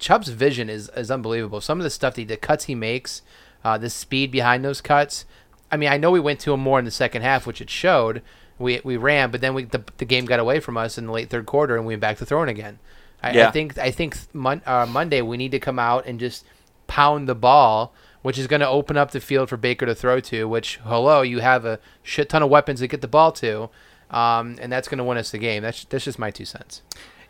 Chubb's 0.04 0.28
vision 0.28 0.70
is, 0.70 0.90
is 0.98 1.10
unbelievable. 1.10 1.62
Some 1.62 1.80
of 1.80 1.86
the 1.86 1.90
stuff, 1.90 2.16
that, 2.16 2.28
the 2.28 2.36
cuts 2.36 2.66
he 2.66 2.76
makes, 2.76 3.22
uh, 3.64 3.78
the 3.78 3.90
speed 3.90 4.32
behind 4.32 4.66
those 4.66 4.82
cuts, 4.82 5.24
I 5.72 5.78
mean, 5.78 5.88
I 5.88 5.96
know 5.96 6.12
we 6.12 6.20
went 6.20 6.42
to 6.42 6.54
him 6.54 6.60
more 6.60 6.78
in 6.78 6.84
the 6.84 6.92
second 6.92 7.22
half, 7.22 7.48
which 7.48 7.62
it 7.62 7.70
showed. 7.70 8.22
We 8.60 8.82
we 8.84 8.98
ran, 8.98 9.32
but 9.32 9.40
then 9.40 9.54
we 9.54 9.64
the, 9.64 9.82
the 9.98 10.06
game 10.06 10.26
got 10.26 10.40
away 10.40 10.60
from 10.60 10.78
us 10.78 10.98
in 10.98 11.08
the 11.08 11.12
late 11.14 11.30
third 11.30 11.46
quarter, 11.46 11.78
and 11.78 11.86
we 11.86 11.94
went 11.94 12.02
back 12.02 12.18
to 12.18 12.26
throwing 12.26 12.50
again. 12.50 12.80
I, 13.24 13.32
yeah. 13.32 13.48
I 13.48 13.52
think 13.52 13.78
I 13.78 13.92
think 13.92 14.18
mon, 14.34 14.62
uh, 14.66 14.86
Monday 14.86 15.22
we 15.22 15.38
need 15.38 15.52
to 15.52 15.60
come 15.60 15.80
out 15.80 16.06
and 16.06 16.20
just 16.20 16.46
pound 16.86 17.28
the 17.28 17.34
ball, 17.34 17.94
which 18.22 18.38
is 18.38 18.46
going 18.46 18.60
to 18.60 18.68
open 18.68 18.98
up 18.98 19.12
the 19.12 19.22
field 19.22 19.50
for 19.50 19.58
Baker 19.58 19.86
to 19.86 19.96
throw 19.96 20.20
to. 20.20 20.48
Which 20.48 20.80
hello, 20.84 21.22
you 21.22 21.40
have 21.40 21.66
a 21.66 21.80
shit 22.04 22.30
ton 22.30 22.44
of 22.44 22.50
weapons 22.50 22.82
to 22.82 22.88
get 22.88 23.02
the 23.02 23.08
ball 23.08 23.32
to, 23.32 23.70
um, 24.12 24.58
and 24.62 24.70
that's 24.72 24.90
going 24.90 25.00
to 25.00 25.04
win 25.06 25.18
us 25.18 25.32
the 25.32 25.40
game. 25.40 25.64
That's 25.64 25.86
that's 25.86 26.04
just 26.04 26.20
my 26.20 26.30
two 26.30 26.46
cents. 26.46 26.82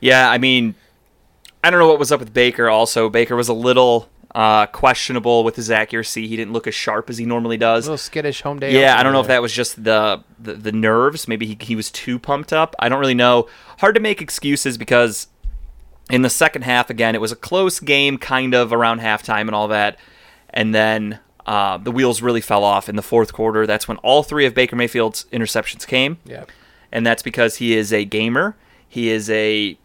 Yeah, 0.02 0.30
I 0.30 0.38
mean, 0.38 0.76
I 1.64 1.70
don't 1.70 1.80
know 1.80 1.88
what 1.88 2.00
was 2.00 2.12
up 2.12 2.20
with 2.20 2.34
Baker. 2.34 2.70
Also, 2.70 3.10
Baker 3.10 3.36
was 3.36 3.48
a 3.48 3.54
little 3.54 4.10
uh, 4.36 4.66
questionable 4.68 5.44
with 5.44 5.56
his 5.56 5.72
accuracy. 5.72 6.28
He 6.28 6.36
didn't 6.36 6.54
look 6.54 6.68
as 6.68 6.76
sharp 6.76 7.10
as 7.10 7.18
he 7.18 7.26
normally 7.26 7.58
does. 7.58 7.86
A 7.86 7.92
little 7.92 7.98
skittish 7.98 8.42
home 8.42 8.60
day. 8.60 8.74
Yeah, 8.80 9.00
I 9.00 9.04
don't 9.04 9.14
know 9.14 9.22
if 9.22 9.28
that 9.28 9.42
was 9.42 9.54
just 9.54 9.84
the, 9.84 10.24
the, 10.40 10.54
the 10.54 10.72
nerves. 10.72 11.28
Maybe 11.28 11.46
he, 11.46 11.58
he 11.62 11.76
was 11.76 11.90
too 11.90 12.20
pumped 12.20 12.52
up. 12.52 12.76
I 12.80 12.90
don't 12.90 13.00
really 13.00 13.14
know. 13.14 13.48
Hard 13.80 13.96
to 13.96 14.02
make 14.02 14.22
excuses 14.22 14.78
because 14.78 15.28
in 16.10 16.22
the 16.22 16.30
second 16.30 16.64
half, 16.64 16.90
again, 16.90 17.16
it 17.16 17.22
was 17.22 17.32
a 17.32 17.36
close 17.36 17.80
game, 17.80 18.18
kind 18.18 18.54
of 18.54 18.74
around 18.74 19.00
halftime 19.00 19.42
and 19.42 19.56
all 19.56 19.70
that. 19.70 19.98
And 20.50 20.76
then 20.76 21.20
uh, 21.46 21.78
the 21.78 21.92
wheels 21.92 22.22
really 22.22 22.42
fell 22.42 22.64
off 22.64 22.90
in 22.90 22.96
the 22.96 23.02
fourth 23.02 23.34
quarter. 23.34 23.66
That's 23.66 23.88
when 23.88 23.98
all 23.98 24.24
three 24.24 24.46
of 24.46 24.54
Baker 24.54 24.76
Mayfield's 24.76 25.26
interceptions 25.32 25.88
came. 25.88 26.18
Yeah. 26.26 26.46
And 26.92 27.06
that's 27.06 27.24
because 27.24 27.58
he 27.58 27.76
is 27.76 27.94
a 27.94 28.04
gamer. 28.04 28.56
He 28.88 29.10
is 29.10 29.30
a, 29.30 29.78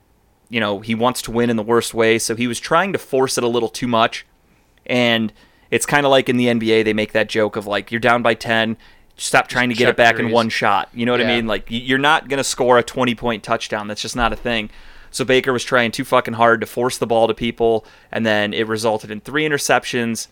you 0.49 0.61
know, 0.61 0.81
he 0.81 0.95
wants 0.95 1.23
to 1.23 1.31
win 1.31 1.50
in 1.50 1.57
the 1.57 1.62
worst 1.62 1.95
way. 1.95 2.19
So 2.19 2.35
he 2.35 2.47
was 2.47 2.59
trying 2.59 2.93
to 2.93 2.99
force 2.99 3.37
it 3.38 3.45
a 3.45 3.49
little 3.49 3.69
too 3.69 3.88
much 3.88 4.26
and 4.87 5.33
it's 5.71 5.87
kind 5.87 6.07
of 6.07 6.11
like 6.11 6.28
in 6.28 6.37
the 6.37 6.47
NBA, 6.47 6.85
they 6.85 6.95
make 6.95 7.12
that 7.12 7.28
joke 7.28 7.57
of 7.57 7.67
like, 7.67 7.93
you're 7.93 8.00
down 8.00 8.23
by 8.23 8.35
10, 8.35 8.76
stop 9.17 9.49
trying 9.49 9.69
to 9.69 9.75
get 9.75 9.88
it 9.88 9.97
back 9.97 10.17
threes. 10.17 10.26
in 10.26 10.33
one 10.33 10.49
shot. 10.49 10.88
You 10.95 11.05
know 11.07 11.12
what 11.12 11.21
yeah. 11.21 11.31
I 11.31 11.37
mean? 11.37 11.47
Like, 11.47 11.67
you're 11.69 11.99
not 11.99 12.28
going 12.28 12.38
to 12.38 12.45
score 12.45 12.78
a 12.78 12.83
20 12.83 13.14
point 13.14 13.43
touchdown. 13.43 13.87
That's 13.87 14.02
just 14.02 14.17
not 14.17 14.33
a 14.33 14.37
thing. 14.37 14.71
So 15.11 15.25
Baker 15.25 15.52
was 15.52 15.64
trying 15.64 15.90
too 15.90 16.05
fucking 16.05 16.35
hard 16.35 16.61
to 16.61 16.67
force 16.67 16.99
the 16.99 17.07
ball 17.07 17.28
to 17.28 17.35
people, 17.35 17.87
and 18.12 18.26
then 18.26 18.52
it 18.52 18.67
resulted 18.67 19.11
in 19.11 19.21
three 19.21 19.47
interceptions. 19.49 20.28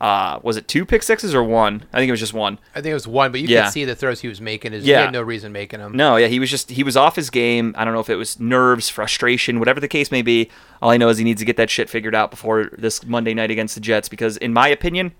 Uh, 0.00 0.38
was 0.42 0.56
it 0.56 0.68
two 0.68 0.84
pick 0.84 1.02
sixes 1.02 1.34
or 1.34 1.42
one? 1.42 1.84
I 1.92 1.98
think 1.98 2.08
it 2.08 2.12
was 2.12 2.20
just 2.20 2.32
one. 2.34 2.58
I 2.74 2.80
think 2.80 2.92
it 2.92 2.94
was 2.94 3.08
one, 3.08 3.32
but 3.32 3.40
you 3.40 3.48
Yeah. 3.48 3.64
could 3.64 3.72
see 3.72 3.84
the 3.84 3.94
throws 3.96 4.20
he 4.20 4.28
was 4.28 4.40
making. 4.40 4.72
Is 4.72 4.84
Yeah. 4.86 4.98
he 4.98 5.02
had 5.06 5.12
no 5.12 5.22
reason 5.22 5.50
making 5.52 5.80
them. 5.80 5.96
No, 5.96 6.16
yeah, 6.16 6.28
he 6.28 6.38
was 6.38 6.50
just 6.50 6.70
he 6.70 6.82
was 6.84 6.96
off 6.96 7.16
his 7.16 7.30
game. 7.30 7.74
I 7.76 7.84
don't 7.84 7.94
know 7.94 8.00
if 8.00 8.08
it 8.10 8.16
was 8.16 8.38
nerves, 8.38 8.88
frustration, 8.88 9.58
whatever 9.58 9.80
the 9.80 9.88
case 9.88 10.10
may 10.12 10.22
be. 10.22 10.50
All 10.80 10.90
I 10.90 10.96
know 10.96 11.08
is 11.08 11.18
he 11.18 11.24
needs 11.24 11.40
to 11.40 11.44
get 11.44 11.56
that 11.56 11.68
shit 11.70 11.90
figured 11.90 12.14
out 12.14 12.30
before 12.30 12.70
this 12.78 13.04
Monday 13.04 13.34
night 13.34 13.50
against 13.50 13.74
the 13.74 13.80
Jets 13.80 14.08
because 14.08 14.36
in 14.36 14.52
my 14.52 14.68
opinion, 14.68 15.12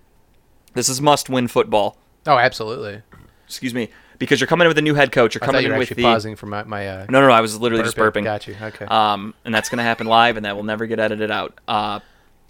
this 0.75 0.89
is 0.89 1.01
must-win 1.01 1.49
football. 1.49 1.97
Oh, 2.27 2.37
absolutely. 2.39 3.03
Excuse 3.47 3.73
me, 3.75 3.89
because 4.19 4.41
you're 4.41 4.47
coming 4.47 4.67
in 4.67 4.69
with 4.69 4.79
a 4.79 4.83
new 4.83 4.95
head 4.95 5.11
coach. 5.11 5.35
You're 5.35 5.41
coming 5.41 5.65
you 5.65 5.73
in 5.73 5.79
with 5.79 5.89
the 5.89 6.03
pausing 6.03 6.37
for 6.37 6.47
my, 6.47 6.63
my 6.65 6.87
uh, 6.87 7.07
No, 7.09 7.21
no, 7.21 7.29
no, 7.29 7.33
I 7.33 7.41
was 7.41 7.59
literally 7.59 7.83
just 7.83 7.97
burping. 7.97 8.21
burping. 8.21 8.25
Got 8.25 8.47
you. 8.47 8.57
Okay. 8.61 8.85
Um, 8.85 9.33
and 9.45 9.55
that's 9.55 9.71
going 9.71 9.79
to 9.79 9.83
happen 9.85 10.07
live, 10.07 10.37
and 10.37 10.45
that 10.45 10.55
will 10.55 10.65
never 10.65 10.87
get 10.87 11.01
edited 11.01 11.31
out. 11.31 11.59
Uh, 11.67 12.01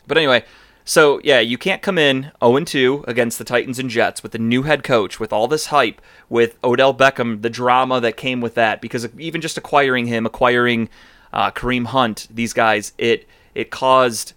but 0.09 0.17
anyway, 0.19 0.45
so 0.89 1.21
yeah, 1.23 1.39
you 1.41 1.59
can't 1.59 1.83
come 1.83 1.99
in 1.99 2.33
0 2.43 2.61
2 2.61 3.05
against 3.07 3.37
the 3.37 3.45
Titans 3.45 3.79
and 3.79 3.91
Jets 3.91 4.23
with 4.23 4.33
the 4.33 4.39
new 4.39 4.63
head 4.63 4.83
coach, 4.83 5.21
with 5.21 5.35
all 5.35 5.47
this 5.47 5.67
hype, 5.67 6.01
with 6.31 6.57
Odell 6.65 6.95
Beckham, 6.95 7.43
the 7.43 7.51
drama 7.51 8.01
that 8.01 8.17
came 8.17 8.41
with 8.41 8.55
that, 8.55 8.81
because 8.81 9.07
even 9.19 9.43
just 9.43 9.59
acquiring 9.59 10.07
him, 10.07 10.25
acquiring 10.25 10.89
uh, 11.31 11.51
Kareem 11.51 11.89
Hunt, 11.89 12.27
these 12.31 12.55
guys, 12.55 12.95
it 12.97 13.29
it 13.55 13.71
caused 13.71 14.33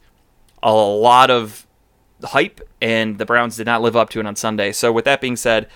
a 0.61 0.73
lot 0.73 1.31
of 1.31 1.65
hype, 2.21 2.59
and 2.81 3.17
the 3.17 3.25
Browns 3.25 3.55
did 3.55 3.65
not 3.65 3.81
live 3.81 3.95
up 3.95 4.09
to 4.09 4.19
it 4.19 4.25
on 4.25 4.35
Sunday. 4.35 4.73
So 4.73 4.91
with 4.91 5.05
that 5.05 5.21
being 5.21 5.37
said, 5.37 5.69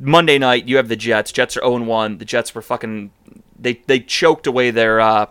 Monday 0.00 0.36
night 0.36 0.66
you 0.66 0.78
have 0.78 0.88
the 0.88 0.96
Jets. 0.96 1.30
Jets 1.30 1.56
are 1.56 1.60
0 1.60 1.84
1. 1.84 2.18
The 2.18 2.24
Jets 2.24 2.56
were 2.56 2.62
fucking 2.62 3.12
they 3.56 3.74
they 3.86 4.00
choked 4.00 4.48
away 4.48 4.72
their 4.72 5.00
uh, 5.00 5.26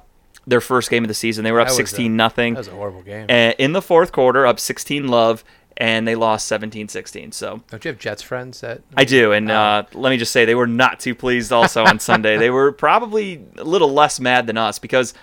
their 0.49 0.61
first 0.61 0.89
game 0.89 1.03
of 1.03 1.07
the 1.07 1.13
season. 1.13 1.43
They 1.43 1.51
were 1.51 1.59
up 1.61 1.67
That 1.67 1.71
was 1.73 1.79
a- 1.79 1.87
16 1.87 2.15
nothing. 2.15 2.53
that 2.55 2.59
was 2.59 2.67
a 2.67 2.71
horrible 2.71 3.01
game. 3.03 3.25
And 3.29 3.55
in 3.57 3.71
the 3.73 3.81
fourth 3.81 4.11
quarter, 4.11 4.45
up 4.45 4.59
16 4.59 5.07
love, 5.07 5.43
and 5.77 6.05
they 6.07 6.15
lost 6.15 6.51
17-16. 6.51 7.33
So 7.33 7.61
Don't 7.69 7.85
you 7.85 7.89
have 7.89 7.99
Jets 7.99 8.21
friends 8.21 8.59
that? 8.61 8.81
I 8.97 9.05
do, 9.05 9.31
and 9.31 9.49
Oh. 9.49 9.55
uh, 9.55 9.83
let 9.93 10.09
me 10.09 10.17
just 10.17 10.31
say 10.33 10.43
they 10.43 10.55
were 10.55 10.67
not 10.67 10.99
too 10.99 11.15
pleased. 11.15 11.53
Also 11.53 11.85
on 11.85 11.99
Sunday, 11.99 12.37
they 12.37 12.49
were 12.49 12.71
probably 12.73 13.41
a 13.57 13.63
little 13.63 13.93
less 13.93 14.19
mad 14.19 14.45
than 14.47 14.57
us 14.57 14.77
because, 14.79 15.13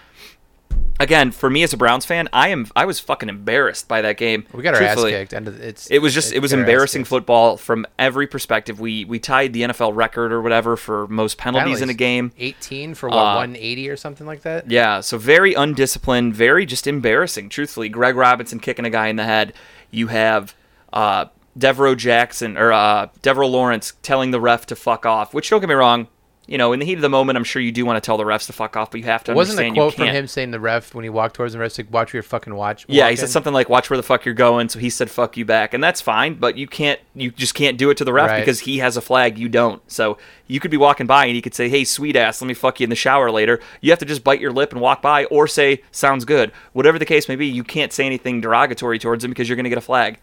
again, 1.00 1.30
for 1.30 1.48
me 1.50 1.62
as 1.62 1.72
a 1.72 1.76
Browns 1.76 2.04
fan, 2.04 2.28
I 2.32 2.48
am 2.48 2.66
I 2.76 2.84
was 2.84 3.00
fucking 3.00 3.28
embarrassed 3.28 3.88
by 3.88 4.02
that 4.02 4.16
game. 4.16 4.46
we 4.52 4.62
got 4.62 4.74
our 4.74 4.80
Truthfully. 4.80 5.14
ass 5.14 5.20
kicked. 5.20 5.32
And 5.32 5.48
it's 5.48 5.90
It 5.90 5.98
was 6.00 6.14
just 6.14 6.32
it 6.32 6.40
was 6.40 6.50
got 6.52 6.58
our 6.58 6.62
ass 6.62 6.68
embarrassing 6.68 7.04
football 7.04 7.56
from 7.56 7.86
every 7.98 8.26
perspective. 8.26 8.80
We 8.80 9.04
we 9.04 9.18
tied 9.18 9.52
the 9.52 9.62
NFL 9.62 9.94
record 9.94 10.32
or 10.32 10.40
whatever 10.42 10.76
for 10.76 11.06
most 11.08 11.38
penalties 11.38 11.80
in 11.82 11.90
a 11.90 11.94
game. 11.94 12.32
18 12.38 12.94
for 12.94 13.08
what 13.08 13.16
Uh, 13.18 13.34
180 13.36 13.88
or 13.88 13.96
something 13.96 14.26
like 14.26 14.42
that. 14.42 14.70
Yeah, 14.70 15.00
so 15.00 15.18
very 15.18 15.54
undisciplined, 15.54 16.34
very 16.34 16.66
just 16.66 16.86
embarrassing. 16.86 17.48
Truthfully, 17.48 17.88
Greg 17.88 18.16
Robinson 18.16 18.58
kicking 18.60 18.84
a 18.84 18.90
guy 18.90 19.08
in 19.08 19.16
the 19.16 19.24
head. 19.24 19.52
You 19.90 20.08
have 20.08 20.54
uh, 20.92 21.26
Devereaux 21.56 21.94
Jackson 21.94 22.56
or 22.56 22.72
uh, 22.72 23.08
Devereaux 23.22 23.48
Lawrence 23.48 23.94
telling 24.02 24.30
the 24.30 24.40
ref 24.40 24.66
to 24.66 24.76
fuck 24.76 25.06
off. 25.06 25.32
Which 25.34 25.48
don't 25.50 25.60
get 25.60 25.68
me 25.68 25.74
wrong, 25.74 26.08
you 26.46 26.58
know, 26.58 26.72
in 26.72 26.78
the 26.78 26.86
heat 26.86 26.94
of 26.94 27.02
the 27.02 27.08
moment, 27.08 27.36
I'm 27.36 27.44
sure 27.44 27.60
you 27.60 27.72
do 27.72 27.84
want 27.84 27.96
to 27.96 28.06
tell 28.06 28.16
the 28.16 28.24
refs 28.24 28.46
to 28.46 28.52
fuck 28.52 28.76
off, 28.76 28.92
but 28.92 29.00
you 29.00 29.06
have 29.06 29.24
to 29.24 29.34
Wasn't 29.34 29.58
a 29.58 29.72
quote 29.72 29.94
from 29.94 30.06
him 30.06 30.26
saying 30.28 30.52
the 30.52 30.60
ref 30.60 30.94
when 30.94 31.02
he 31.02 31.08
walked 31.10 31.34
towards 31.34 31.54
the 31.54 31.58
ref 31.58 31.76
like 31.76 31.92
watch 31.92 32.12
where 32.12 32.18
your 32.18 32.22
fucking 32.22 32.54
watch? 32.54 32.84
Yeah, 32.88 33.10
he 33.10 33.16
said 33.16 33.30
something 33.30 33.52
like 33.52 33.68
"Watch 33.68 33.90
where 33.90 33.96
the 33.96 34.02
fuck 34.04 34.24
you're 34.24 34.34
going," 34.34 34.68
so 34.68 34.78
he 34.78 34.88
said 34.88 35.10
"fuck 35.10 35.36
you 35.36 35.44
back," 35.44 35.74
and 35.74 35.82
that's 35.82 36.00
fine. 36.00 36.34
But 36.34 36.56
you 36.56 36.66
can't, 36.68 37.00
you 37.14 37.30
just 37.32 37.54
can't 37.54 37.76
do 37.76 37.90
it 37.90 37.96
to 37.96 38.04
the 38.04 38.12
ref 38.12 38.30
Right. 38.30 38.40
because 38.40 38.60
he 38.60 38.78
has 38.78 38.96
a 38.96 39.00
flag, 39.00 39.38
you 39.38 39.48
don't. 39.48 39.82
So 39.90 40.18
you 40.46 40.60
could 40.60 40.70
be 40.70 40.76
walking 40.76 41.06
by 41.06 41.26
and 41.26 41.34
he 41.34 41.42
could 41.42 41.54
say, 41.54 41.68
"Hey, 41.68 41.82
sweet 41.84 42.14
ass, 42.14 42.40
let 42.40 42.46
me 42.46 42.54
fuck 42.54 42.78
you 42.78 42.84
in 42.84 42.90
the 42.90 42.96
shower 42.96 43.30
later." 43.30 43.58
You 43.80 43.90
have 43.90 43.98
to 43.98 44.04
just 44.04 44.22
bite 44.22 44.40
your 44.40 44.52
lip 44.52 44.72
and 44.72 44.80
walk 44.80 45.02
by, 45.02 45.24
or 45.24 45.48
say 45.48 45.82
"Sounds 45.90 46.24
good." 46.24 46.52
Whatever 46.72 46.98
the 46.98 47.04
case 47.06 47.28
may 47.28 47.36
be, 47.36 47.46
you 47.46 47.64
can't 47.64 47.92
say 47.92 48.06
anything 48.06 48.40
derogatory 48.40 48.98
towards 49.00 49.24
him 49.24 49.30
because 49.32 49.48
you're 49.48 49.56
going 49.56 49.64
to 49.64 49.70
get 49.70 49.78
a 49.78 49.82
flag. 49.82 50.18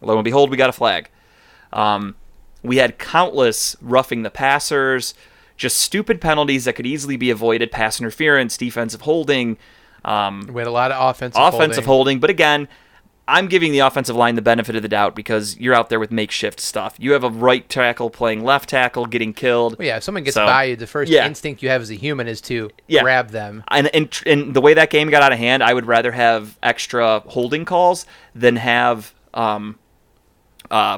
Lo 0.00 0.16
and 0.16 0.24
behold, 0.24 0.50
we 0.50 0.56
got 0.56 0.70
a 0.70 0.72
flag. 0.72 1.08
Um, 1.72 2.14
we 2.62 2.76
had 2.78 2.98
countless 2.98 3.76
roughing 3.80 4.22
the 4.22 4.30
passers, 4.30 5.14
just 5.58 5.76
stupid 5.76 6.20
penalties 6.22 6.64
that 6.64 6.72
could 6.74 6.86
easily 6.86 7.16
be 7.18 7.30
avoided, 7.30 7.70
pass 7.70 8.00
interference, 8.00 8.56
defensive 8.56 9.02
holding. 9.02 9.58
Um, 10.04 10.48
We 10.50 10.60
had 10.60 10.66
a 10.66 10.70
lot 10.70 10.90
of 10.92 11.10
offensive 11.10 11.38
offensive 11.42 11.84
holding. 11.84 12.18
holding. 12.18 12.20
But 12.20 12.30
again, 12.30 12.68
I'm 13.30 13.46
giving 13.48 13.72
the 13.72 13.80
offensive 13.80 14.16
line 14.16 14.36
the 14.36 14.40
benefit 14.42 14.74
of 14.76 14.80
the 14.80 14.88
doubt 14.88 15.14
because 15.14 15.58
you're 15.58 15.74
out 15.74 15.90
there 15.90 16.00
with 16.00 16.10
makeshift 16.10 16.60
stuff. 16.60 16.94
You 16.98 17.12
have 17.12 17.24
a 17.24 17.28
right 17.28 17.68
tackle 17.68 18.08
playing 18.08 18.42
left 18.42 18.70
tackle, 18.70 19.04
getting 19.04 19.34
killed. 19.34 19.76
Well, 19.78 19.86
yeah, 19.86 19.96
if 19.98 20.02
someone 20.04 20.24
gets 20.24 20.34
So, 20.36 20.46
by 20.46 20.64
you, 20.64 20.76
the 20.76 20.86
first 20.86 21.12
yeah. 21.12 21.26
instinct 21.26 21.62
you 21.62 21.68
have 21.68 21.82
as 21.82 21.90
a 21.90 21.94
human 21.94 22.26
is 22.26 22.40
to 22.42 22.70
Yeah. 22.86 23.02
grab 23.02 23.28
them. 23.30 23.64
And, 23.68 23.88
and 23.94 24.08
and 24.24 24.54
the 24.54 24.62
way 24.62 24.72
that 24.72 24.88
game 24.88 25.10
got 25.10 25.22
out 25.22 25.32
of 25.32 25.38
hand, 25.38 25.62
I 25.62 25.74
would 25.74 25.84
rather 25.84 26.12
have 26.12 26.56
extra 26.62 27.20
holding 27.26 27.66
calls 27.66 28.06
than 28.34 28.56
have 28.56 29.12
um 29.34 29.78
uh 30.70 30.96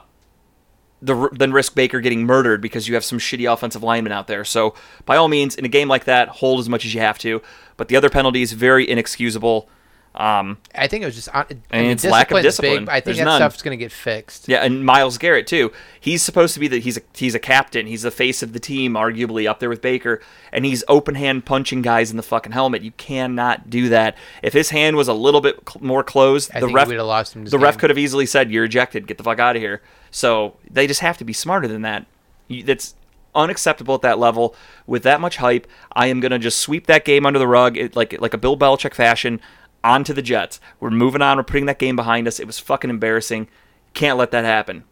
the 1.03 1.29
than 1.33 1.53
risk 1.53 1.75
Baker 1.75 2.01
getting 2.01 2.25
murdered 2.25 2.61
because 2.61 2.89
you 2.89 2.95
have 2.95 3.05
some 3.05 3.19
shitty 3.19 3.51
offensive 3.51 3.83
lineman 3.83 4.13
out 4.13 4.27
there. 4.27 4.45
So 4.45 4.75
by 5.07 5.17
all 5.17 5.29
means, 5.29 5.55
in 5.55 5.65
a 5.65 5.69
game 5.69 5.89
like 5.89 6.05
that, 6.05 6.29
hold 6.29 6.61
as 6.61 6.69
much 6.69 6.85
as 6.85 6.95
you 6.95 7.01
have 7.01 7.19
to. 7.21 7.43
But 7.77 7.89
the 7.89 7.97
other 7.97 8.11
penalty 8.11 8.43
is 8.43 8.53
very 8.53 8.89
inexcusable. 8.89 9.69
Um, 10.13 10.59
I 10.75 10.89
think 10.89 11.03
it 11.03 11.07
was 11.07 11.15
just. 11.15 11.29
I 11.33 11.47
And 11.71 11.83
mean, 11.83 11.91
it's 11.93 12.05
lack 12.05 12.33
of 12.33 12.43
discipline. 12.43 12.81
Big, 12.87 12.89
I 12.89 12.95
think 12.95 13.05
There's 13.05 13.19
that 13.19 13.25
none. 13.27 13.39
stuff's 13.39 13.63
going 13.63 13.79
to 13.79 13.83
get 13.83 13.93
fixed. 13.93 14.49
Yeah, 14.49 14.59
and 14.65 14.85
Myles 14.85 15.19
Garrett 15.19 15.47
too. 15.47 15.73
He's 16.01 16.21
supposed 16.21 16.53
to 16.55 16.61
be 16.61 16.67
the 16.67 16.81
he's 16.81 16.97
a 16.97 17.01
he's 17.15 17.37
a 17.37 17.39
captain. 17.39 17.87
He's 17.87 18.03
the 18.03 18.11
face 18.11 18.43
of 18.43 18.53
the 18.53 18.59
team, 18.59 18.95
arguably 18.95 19.49
up 19.49 19.61
there 19.61 19.69
with 19.69 19.81
Baker, 19.81 20.21
and 20.53 20.65
he's 20.65 20.83
open 20.89 21.15
hand 21.15 21.45
punching 21.47 21.83
guys 21.83 22.11
in 22.11 22.17
the 22.17 22.25
fucking 22.25 22.51
helmet. 22.53 22.83
You 22.83 22.91
cannot 22.93 23.71
do 23.71 23.89
that. 23.91 24.17
If 24.43 24.53
his 24.53 24.71
hand 24.71 24.97
was 24.97 25.07
a 25.07 25.15
little 25.15 25.41
bit 25.41 25.61
cl- 25.69 25.85
more 25.85 26.03
closed, 26.03 26.51
I 26.53 26.59
the 26.61 26.67
ref 26.69 26.89
we'd 26.89 26.97
have 26.97 27.07
lost 27.07 27.37
him. 27.37 27.45
The 27.45 27.59
ref 27.59 27.79
could 27.79 27.91
have 27.91 27.99
easily 27.99 28.27
said 28.27 28.51
you're 28.51 28.65
ejected. 28.65 29.07
Get 29.07 29.17
the 29.17 29.25
fuck 29.25 29.39
out 29.39 29.55
of 29.55 29.63
here. 29.63 29.81
So 30.11 30.57
they 30.69 30.89
just 30.89 31.01
have 31.01 31.19
to 31.19 31.25
be 31.25 31.33
smarter 31.33 31.69
than 31.69 31.83
that. 31.83 32.07
You- 32.49 32.65
That's 32.65 32.97
unacceptable 33.33 33.95
at 33.95 34.03
that 34.03 34.19
level 34.19 34.57
with 34.89 35.05
that 35.05 35.21
much 35.21 35.37
hype. 35.37 35.69
I 35.93 36.09
am 36.09 36.19
gonna 36.19 36.39
just 36.41 36.59
sweep 36.59 36.89
that 36.89 37.05
game 37.05 37.25
under 37.25 37.39
the 37.39 37.47
rug, 37.47 37.77
it, 37.77 37.95
like 37.95 38.21
like 38.21 38.35
a 38.35 38.39
Bill 38.39 38.57
Belichick 38.57 38.93
fashion, 38.93 39.41
onto 39.83 40.13
the 40.13 40.23
Jets. 40.23 40.61
We're 40.79 40.91
moving 40.91 41.23
on. 41.23 41.37
We're 41.37 41.43
putting 41.45 41.67
that 41.67 41.79
game 41.79 41.97
behind 41.97 42.27
us. 42.29 42.39
It 42.41 42.47
was 42.47 42.59
fucking 42.59 42.91
embarrassing. 42.91 43.49
Can't 43.95 44.19
let 44.19 44.31
that 44.33 44.45
happen. 44.45 44.85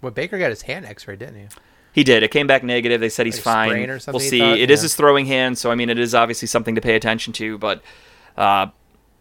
Well, 0.00 0.12
Baker 0.12 0.38
got 0.38 0.50
his 0.50 0.62
hand 0.62 0.86
X-rayed, 0.86 1.18
didn't 1.18 1.34
he? 1.36 1.46
He 1.92 2.04
did. 2.04 2.22
It 2.22 2.30
came 2.30 2.46
back 2.46 2.62
negative. 2.62 3.00
They 3.00 3.08
said 3.08 3.26
he's 3.26 3.36
Like 3.38 3.42
fine. 3.70 3.88
We'll 4.06 4.20
see. 4.20 4.38
thought? 4.38 4.58
It 4.58 4.70
is 4.70 4.80
Yeah. 4.80 4.84
his 4.84 4.94
throwing 4.94 5.26
hand, 5.26 5.58
so 5.58 5.70
I 5.70 5.74
mean, 5.74 5.90
it 5.90 5.98
is 5.98 6.14
obviously 6.14 6.46
something 6.46 6.74
to 6.76 6.80
pay 6.80 6.94
attention 6.94 7.32
to. 7.34 7.58
But 7.58 7.82
uh, 8.36 8.66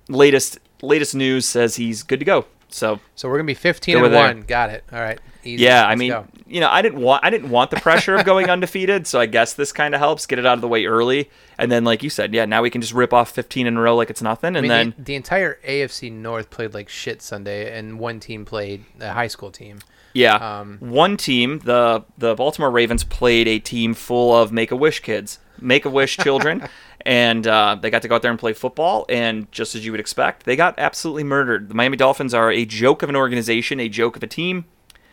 latest 0.10 0.60
latest 0.84 1.16
news 1.16 1.48
says 1.48 1.76
he's 1.78 2.04
good 2.04 2.20
to 2.20 2.26
go. 2.26 2.46
So 2.70 3.00
So 3.16 3.28
we're 3.30 3.38
gonna 3.38 3.48
be 3.48 3.54
15 3.56 3.94
Go 3.94 3.98
and 3.98 4.04
with 4.04 4.12
there. 4.12 4.28
one. 4.28 4.42
Got 4.42 4.70
it. 4.70 4.84
All 4.92 5.00
right. 5.00 5.20
Easy. 5.48 5.64
yeah, 5.64 5.86
I 5.86 5.90
Let's 5.90 6.00
mean, 6.00 6.10
go. 6.12 6.26
you 6.48 6.60
know, 6.60 6.70
I 6.70 6.82
didn't 6.82 7.02
want 7.02 7.24
I 7.26 7.30
didn't 7.30 7.50
want 7.50 7.72
the 7.72 7.78
pressure 7.78 8.16
of 8.16 8.26
going 8.26 8.50
undefeated, 8.50 9.08
so 9.08 9.20
I 9.20 9.26
guess 9.26 9.54
this 9.54 9.72
kind 9.72 9.94
of 9.96 10.00
helps 10.00 10.26
get 10.26 10.40
it 10.40 10.46
out 10.46 10.56
of 10.56 10.62
the 10.62 10.68
way 10.68 10.86
early. 10.86 11.30
And 11.58 11.72
then, 11.72 11.84
like 11.84 12.04
you 12.04 12.10
said, 12.10 12.34
yeah, 12.34 12.46
now 12.46 12.62
we 12.62 12.70
can 12.70 12.82
just 12.82 12.94
rip 12.94 13.14
off 13.14 13.32
15 13.32 13.66
in 13.68 13.78
a 13.78 13.82
row 13.82 13.96
like 13.96 14.10
it's 14.10 14.22
nothing, 14.22 14.56
I 14.56 14.60
and 14.60 14.68
mean, 14.68 14.70
then 14.70 14.94
the, 14.98 15.04
the 15.04 15.16
entire 15.16 15.60
AFC 15.68 16.12
North 16.12 16.50
played 16.50 16.74
like 16.74 16.90
shit 16.90 17.22
Sunday, 17.22 17.78
and 17.78 18.00
one 18.00 18.20
team 18.20 18.46
played 18.46 18.86
a 19.00 19.14
high 19.14 19.28
school 19.28 19.52
team. 19.52 19.80
Yeah. 20.14 20.36
Um, 20.36 20.78
One 20.80 21.16
team, 21.16 21.60
the 21.60 22.04
the 22.18 22.34
Baltimore 22.34 22.72
Ravens, 22.72 23.04
played 23.04 23.48
a 23.48 23.60
team 23.60 23.94
full 23.94 24.36
of 24.36 24.52
Make 24.52 24.72
a 24.72 24.76
Wish 24.76 25.02
kids, 25.02 25.38
Make 25.62 25.86
a 25.86 25.92
Wish 25.92 26.18
children, 26.26 26.68
and 27.02 27.46
uh, 27.46 27.78
they 27.80 27.92
got 27.92 28.02
to 28.02 28.08
go 28.08 28.16
out 28.16 28.24
there 28.24 28.32
and 28.32 28.40
play 28.40 28.54
football. 28.54 29.06
And 29.10 29.52
just 29.52 29.76
as 29.76 29.86
you 29.86 29.92
would 29.92 30.00
expect, 30.00 30.46
they 30.46 30.56
got 30.56 30.74
absolutely 30.80 31.24
murdered. 31.24 31.70
The 31.70 31.76
Miami 31.76 31.98
Dolphins 31.98 32.34
are 32.34 32.52
a 32.52 32.66
joke 32.66 33.04
of 33.04 33.10
an 33.10 33.16
organization, 33.16 33.80
a 33.80 33.90
joke 33.90 34.16
of 34.16 34.24
a 34.24 34.28
team. 34.28 34.66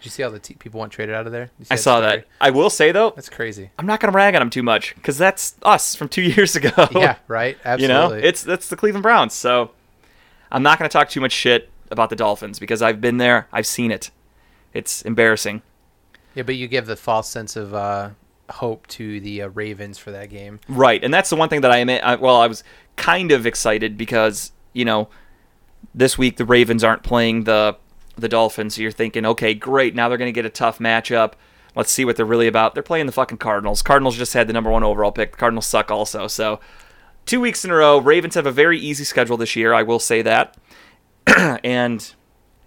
Did 0.04 0.11
you 0.11 0.16
see 0.16 0.23
all 0.23 0.30
the 0.30 0.38
t- 0.38 0.52
people 0.52 0.80
want 0.80 0.92
traded 0.92 1.14
out 1.14 1.25
of 1.25 1.32
there? 1.32 1.50
I 1.70 1.76
saw 1.76 1.96
story? 1.99 2.16
that. 2.18 2.26
I 2.38 2.50
will 2.50 2.68
say 2.68 2.92
though, 2.92 3.12
That's 3.16 3.30
crazy. 3.30 3.70
I'm 3.78 3.87
not 3.87 4.00
gonna 4.00 4.12
rag 4.12 4.34
on 4.34 4.40
them 4.42 4.50
too 4.50 4.62
much 4.62 4.94
because 4.96 5.16
that's 5.16 5.54
us 5.62 5.94
from 5.94 6.11
two 6.11 6.20
years 6.37 6.54
ago. 6.56 6.70
yeah. 6.92 7.16
Right. 7.26 7.54
you 7.56 7.61
Absolutely. 7.64 8.20
know, 8.20 8.26
it's 8.28 8.42
that's 8.42 8.68
the 8.68 8.76
Cleveland 8.76 9.02
Browns. 9.02 9.32
So 9.32 9.70
I'm 10.52 10.62
not 10.62 10.78
gonna 10.78 10.90
talk 10.90 11.08
too 11.08 11.23
much 11.23 11.32
shit 11.32 11.70
about 11.90 12.11
the 12.11 12.16
Dolphins 12.16 12.58
because 12.58 12.82
I've 12.82 13.00
been 13.00 13.16
there, 13.16 13.49
I've 13.50 13.66
seen 13.66 13.90
it. 13.90 14.11
It's 14.75 15.00
embarrassing. 15.00 15.62
yeah, 16.34 16.42
but 16.42 16.56
you 16.56 16.68
give 16.68 16.84
the 16.84 16.96
false 16.96 17.30
sense 17.30 17.56
of 17.56 17.73
uh, 17.73 18.11
hope 18.50 18.87
to 18.88 19.20
the 19.20 19.40
uh, 19.40 19.49
Ravens 19.49 19.96
for 19.96 20.11
that 20.11 20.28
game. 20.28 20.61
Right, 20.68 21.02
and 21.02 21.14
that's 21.14 21.30
the 21.30 21.37
one 21.37 21.49
thing 21.49 21.62
that 21.62 21.70
I 21.70 21.78
am. 21.78 21.88
I, 21.88 22.16
well, 22.16 22.37
I 22.37 22.46
was 22.46 22.62
kind 22.96 23.32
of 23.32 23.46
excited 23.46 23.96
because 23.96 24.52
you 24.75 24.84
know 24.84 25.08
this 25.94 26.18
week 26.18 26.37
the 26.37 26.44
Ravens 26.44 26.84
aren't 26.84 27.02
playing 27.04 27.44
the 27.44 27.78
the 28.16 28.28
Dolphins. 28.28 28.76
So 28.76 28.83
you're 28.83 28.90
thinking, 28.90 29.25
okay, 29.26 29.54
great, 29.54 29.94
now 29.94 30.09
they're 30.09 30.18
going 30.18 30.28
to 30.28 30.33
get 30.33 30.47
a 30.47 30.50
tough 30.50 30.78
matchup. 30.78 31.33
Let's 31.75 31.90
see 31.90 32.04
what 32.04 32.16
they're 32.16 32.25
really 32.25 32.47
about. 32.47 32.75
They're 32.75 32.83
playing 32.83 33.06
the 33.06 33.12
fucking 33.12 33.38
Cardinals. 33.38 33.83
Cardinals 33.83 34.16
just 34.16 34.33
had 34.35 34.47
the 34.47 34.52
number 34.52 34.71
one 34.71 34.85
overall 34.85 35.11
pick. 35.12 35.33
The 35.33 35.38
Cardinals 35.38 35.66
suck 35.66 35.90
also. 35.90 36.28
So 36.28 36.61
two 37.26 37.40
weeks 37.40 37.64
in 37.64 37.71
a 37.71 37.75
row, 37.75 37.99
Ravens 37.99 38.35
have 38.35 38.47
a 38.47 38.52
very 38.52 38.78
easy 38.78 39.04
schedule 39.04 39.37
this 39.37 39.56
year. 39.56 39.75
I 39.75 39.83
will 39.83 39.99
say 39.99 40.23
that, 40.23 40.56
and 41.64 42.12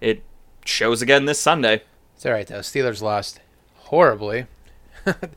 it 0.00 0.22
shows 0.64 1.00
again 1.00 1.24
this 1.24 1.40
Sunday. 1.40 1.82
It's 2.16 2.26
all 2.26 2.32
right 2.32 2.46
though. 2.46 2.58
Steelers 2.60 3.00
lost 3.00 3.40
horribly. 3.76 4.46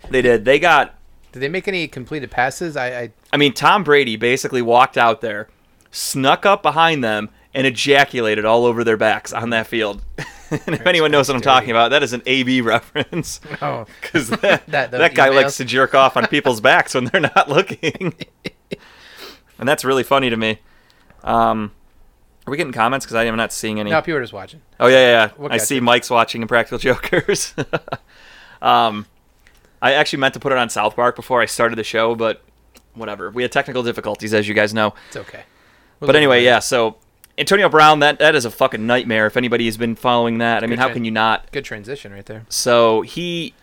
They 0.10 0.22
did. 0.22 0.44
They 0.44 0.60
got 0.60 0.96
Did 1.32 1.40
they 1.40 1.48
make 1.48 1.68
any 1.68 1.88
completed 1.88 2.30
passes? 2.30 2.76
I, 2.76 2.88
I 3.04 3.12
I 3.32 3.38
mean, 3.38 3.54
Tom 3.54 3.86
Brady 3.86 4.18
basically 4.18 4.62
walked 4.62 4.98
out 4.98 5.22
there, 5.22 5.48
snuck 5.92 6.46
up 6.46 6.62
behind 6.62 7.02
them, 7.02 7.30
and 7.54 7.68
ejaculated 7.68 8.46
all 8.46 8.66
over 8.66 8.84
their 8.84 8.98
backs 8.98 9.34
on 9.34 9.50
that 9.52 9.68
field. 9.68 10.02
and 10.52 10.76
if 10.76 10.86
anyone 10.86 11.12
knows 11.12 11.28
what 11.28 11.36
I'm 11.36 11.42
talking 11.42 11.70
about, 11.72 11.92
that 11.92 12.04
is 12.04 12.14
an 12.14 12.22
AB 12.26 12.62
reference. 12.62 13.40
Oh, 13.62 13.86
Because 14.02 14.30
that, 14.30 14.66
That- 14.68 14.92
that, 14.92 15.16
guy 15.16 15.30
emails. 15.30 15.36
likes 15.36 15.58
to 15.58 15.66
jerk 15.66 15.94
off 15.96 16.18
on 16.18 16.28
people's 16.28 16.62
backs 16.62 16.94
when 16.96 17.06
they're 17.06 17.22
not 17.22 17.50
looking. 17.50 18.14
and 19.60 19.68
that's 19.68 19.84
really 19.86 20.04
funny 20.04 20.30
to 20.30 20.38
me. 20.38 20.60
Um, 21.24 21.72
are 22.48 22.52
we 22.52 22.58
getting 22.58 22.74
comments? 22.74 23.06
Because 23.06 23.16
I 23.16 23.26
am 23.26 23.36
not 23.36 23.54
seeing 23.54 23.80
any. 23.80 23.92
no, 23.92 24.02
people 24.02 24.18
are 24.18 24.22
just 24.22 24.34
watching. 24.34 24.62
Oh 24.80 24.88
yeah, 24.88 24.96
yeah. 24.98 25.12
yeah. 25.26 25.30
We'll 25.38 25.52
I 25.54 25.58
see 25.58 25.78
it. 25.78 25.84
Mike's 25.84 26.10
watching 26.10 26.42
Impractical 26.42 26.80
Jokers. 26.80 27.54
um, 28.62 29.06
I 29.82 29.94
actually 29.94 30.20
meant 30.20 30.34
to 30.34 30.40
put 30.40 30.52
it 30.52 30.58
on 30.58 30.70
South 30.70 30.96
Park 30.96 31.16
before 31.16 31.42
I 31.42 31.46
started 31.46 31.76
the 31.76 31.84
show, 31.84 32.16
but 32.16 32.42
whatever. 32.96 33.30
We 33.30 33.44
had 33.44 33.52
technical 33.52 33.84
difficulties, 33.84 34.34
as 34.34 34.48
you 34.48 34.54
guys 34.56 34.74
know. 34.74 34.94
It's 35.08 35.18
okay. 35.18 35.44
We'll 36.00 36.08
But 36.08 36.16
anyway, 36.16 36.44
yeah. 36.44 36.60
So 36.60 36.98
Antonio 37.38 37.70
Brown, 37.70 38.00
that 38.00 38.20
that 38.20 38.36
is 38.36 38.46
a 38.46 38.52
fucking 38.52 38.86
nightmare. 38.86 39.26
If 39.26 39.38
anybody 39.38 39.66
has 39.66 39.78
been 39.78 39.96
following 39.96 40.40
that, 40.40 40.64
I 40.64 40.68
mean, 40.68 40.72
Good 40.72 40.80
how 40.80 40.94
can 40.94 41.06
you 41.06 41.12
not? 41.12 41.52
Good 41.52 41.66
transition 41.66 42.12
right 42.14 42.26
there. 42.26 42.46
So 42.50 43.02
he 43.02 43.54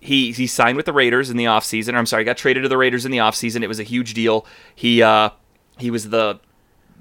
he 0.00 0.32
he 0.32 0.46
signed 0.46 0.76
with 0.76 0.86
the 0.86 0.92
Raiders 0.92 1.30
in 1.30 1.36
the 1.36 1.44
offseason. 1.44 1.94
Or 1.94 1.98
I'm 1.98 2.06
sorry, 2.06 2.24
got 2.24 2.36
traded 2.36 2.62
to 2.62 2.68
the 2.68 2.76
Raiders 2.76 3.04
in 3.04 3.12
the 3.12 3.18
offseason. 3.18 3.62
It 3.62 3.68
was 3.68 3.80
a 3.80 3.84
huge 3.84 4.14
deal. 4.14 4.46
He 4.74 5.02
uh 5.02 5.30
he 5.78 5.90
was 5.90 6.10
the 6.10 6.40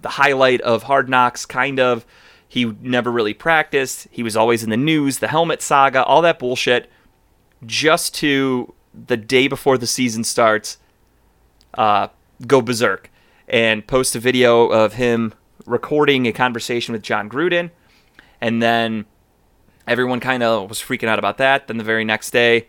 the 0.02 0.10
highlight 0.10 0.62
of 0.62 0.84
Hard 0.84 1.10
Knocks 1.10 1.46
kind 1.46 1.80
of. 1.80 2.06
He 2.48 2.66
never 2.66 3.12
really 3.12 3.34
practiced. 3.34 4.08
He 4.12 4.22
was 4.22 4.38
always 4.38 4.64
in 4.64 4.70
the 4.70 4.78
news, 4.78 5.20
the 5.20 5.28
helmet 5.28 5.62
saga, 5.62 6.04
all 6.04 6.22
that 6.22 6.38
bullshit 6.38 6.90
just 7.66 8.14
to 8.16 8.74
the 8.94 9.18
day 9.18 9.48
before 9.48 9.78
the 9.78 9.88
season 9.88 10.24
starts 10.24 10.78
uh, 11.74 12.10
go 12.46 12.62
berserk 12.62 13.10
and 13.48 13.86
post 13.88 14.16
a 14.16 14.20
video 14.20 14.68
of 14.68 14.94
him 14.94 15.34
recording 15.66 16.28
a 16.28 16.32
conversation 16.32 16.94
with 16.94 17.02
Jon 17.02 17.30
Gruden. 17.30 17.72
And 18.42 18.62
then 18.62 19.06
everyone 19.88 20.20
kind 20.20 20.44
of 20.44 20.70
was 20.70 20.80
freaking 20.80 21.08
out 21.08 21.20
about 21.20 21.38
that. 21.38 21.68
Then 21.68 21.78
the 21.78 21.84
very 21.84 22.06
next 22.06 22.32
day, 22.32 22.68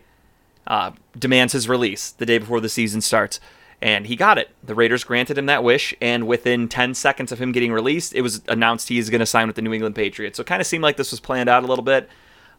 uh, 0.67 0.91
demands 1.17 1.53
his 1.53 1.69
release 1.69 2.11
the 2.11 2.25
day 2.25 2.37
before 2.37 2.59
the 2.59 2.69
season 2.69 3.01
starts. 3.01 3.39
And 3.81 4.07
he 4.07 4.15
got 4.15 4.37
it. 4.37 4.49
The 4.63 4.73
Raiders 4.73 5.03
granted 5.03 5.37
him 5.37 5.45
that 5.47 5.63
wish, 5.63 5.93
and 6.01 6.27
within 6.27 6.67
10 6.67 6.93
seconds 6.95 7.31
of 7.31 7.39
him 7.39 7.51
getting 7.51 7.71
released, 7.71 8.15
it 8.15 8.21
was 8.21 8.41
announced 8.47 8.89
he 8.89 8.97
is 8.97 9.09
going 9.09 9.19
to 9.19 9.25
sign 9.25 9.47
with 9.47 9.57
the 9.57 9.61
New 9.61 9.73
England 9.73 9.95
Patriots. 9.95 10.37
So 10.37 10.41
it 10.41 10.47
kind 10.47 10.61
of 10.61 10.65
seemed 10.65 10.81
like 10.81 10.97
this 10.97 11.11
was 11.11 11.19
planned 11.19 11.49
out 11.49 11.63
a 11.63 11.67
little 11.67 11.83
bit, 11.83 12.09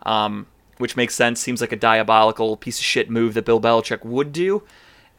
um, 0.03 0.47
which 0.79 0.95
makes 0.95 1.15
sense. 1.15 1.41
Seems 1.41 1.61
like 1.61 1.73
a 1.73 1.77
diabolical 1.77 2.57
piece 2.57 2.79
of 2.79 2.85
shit 2.85 3.11
move 3.11 3.35
that 3.35 3.45
Bill 3.45 3.61
Belichick 3.61 4.05
would 4.05 4.33
do. 4.33 4.63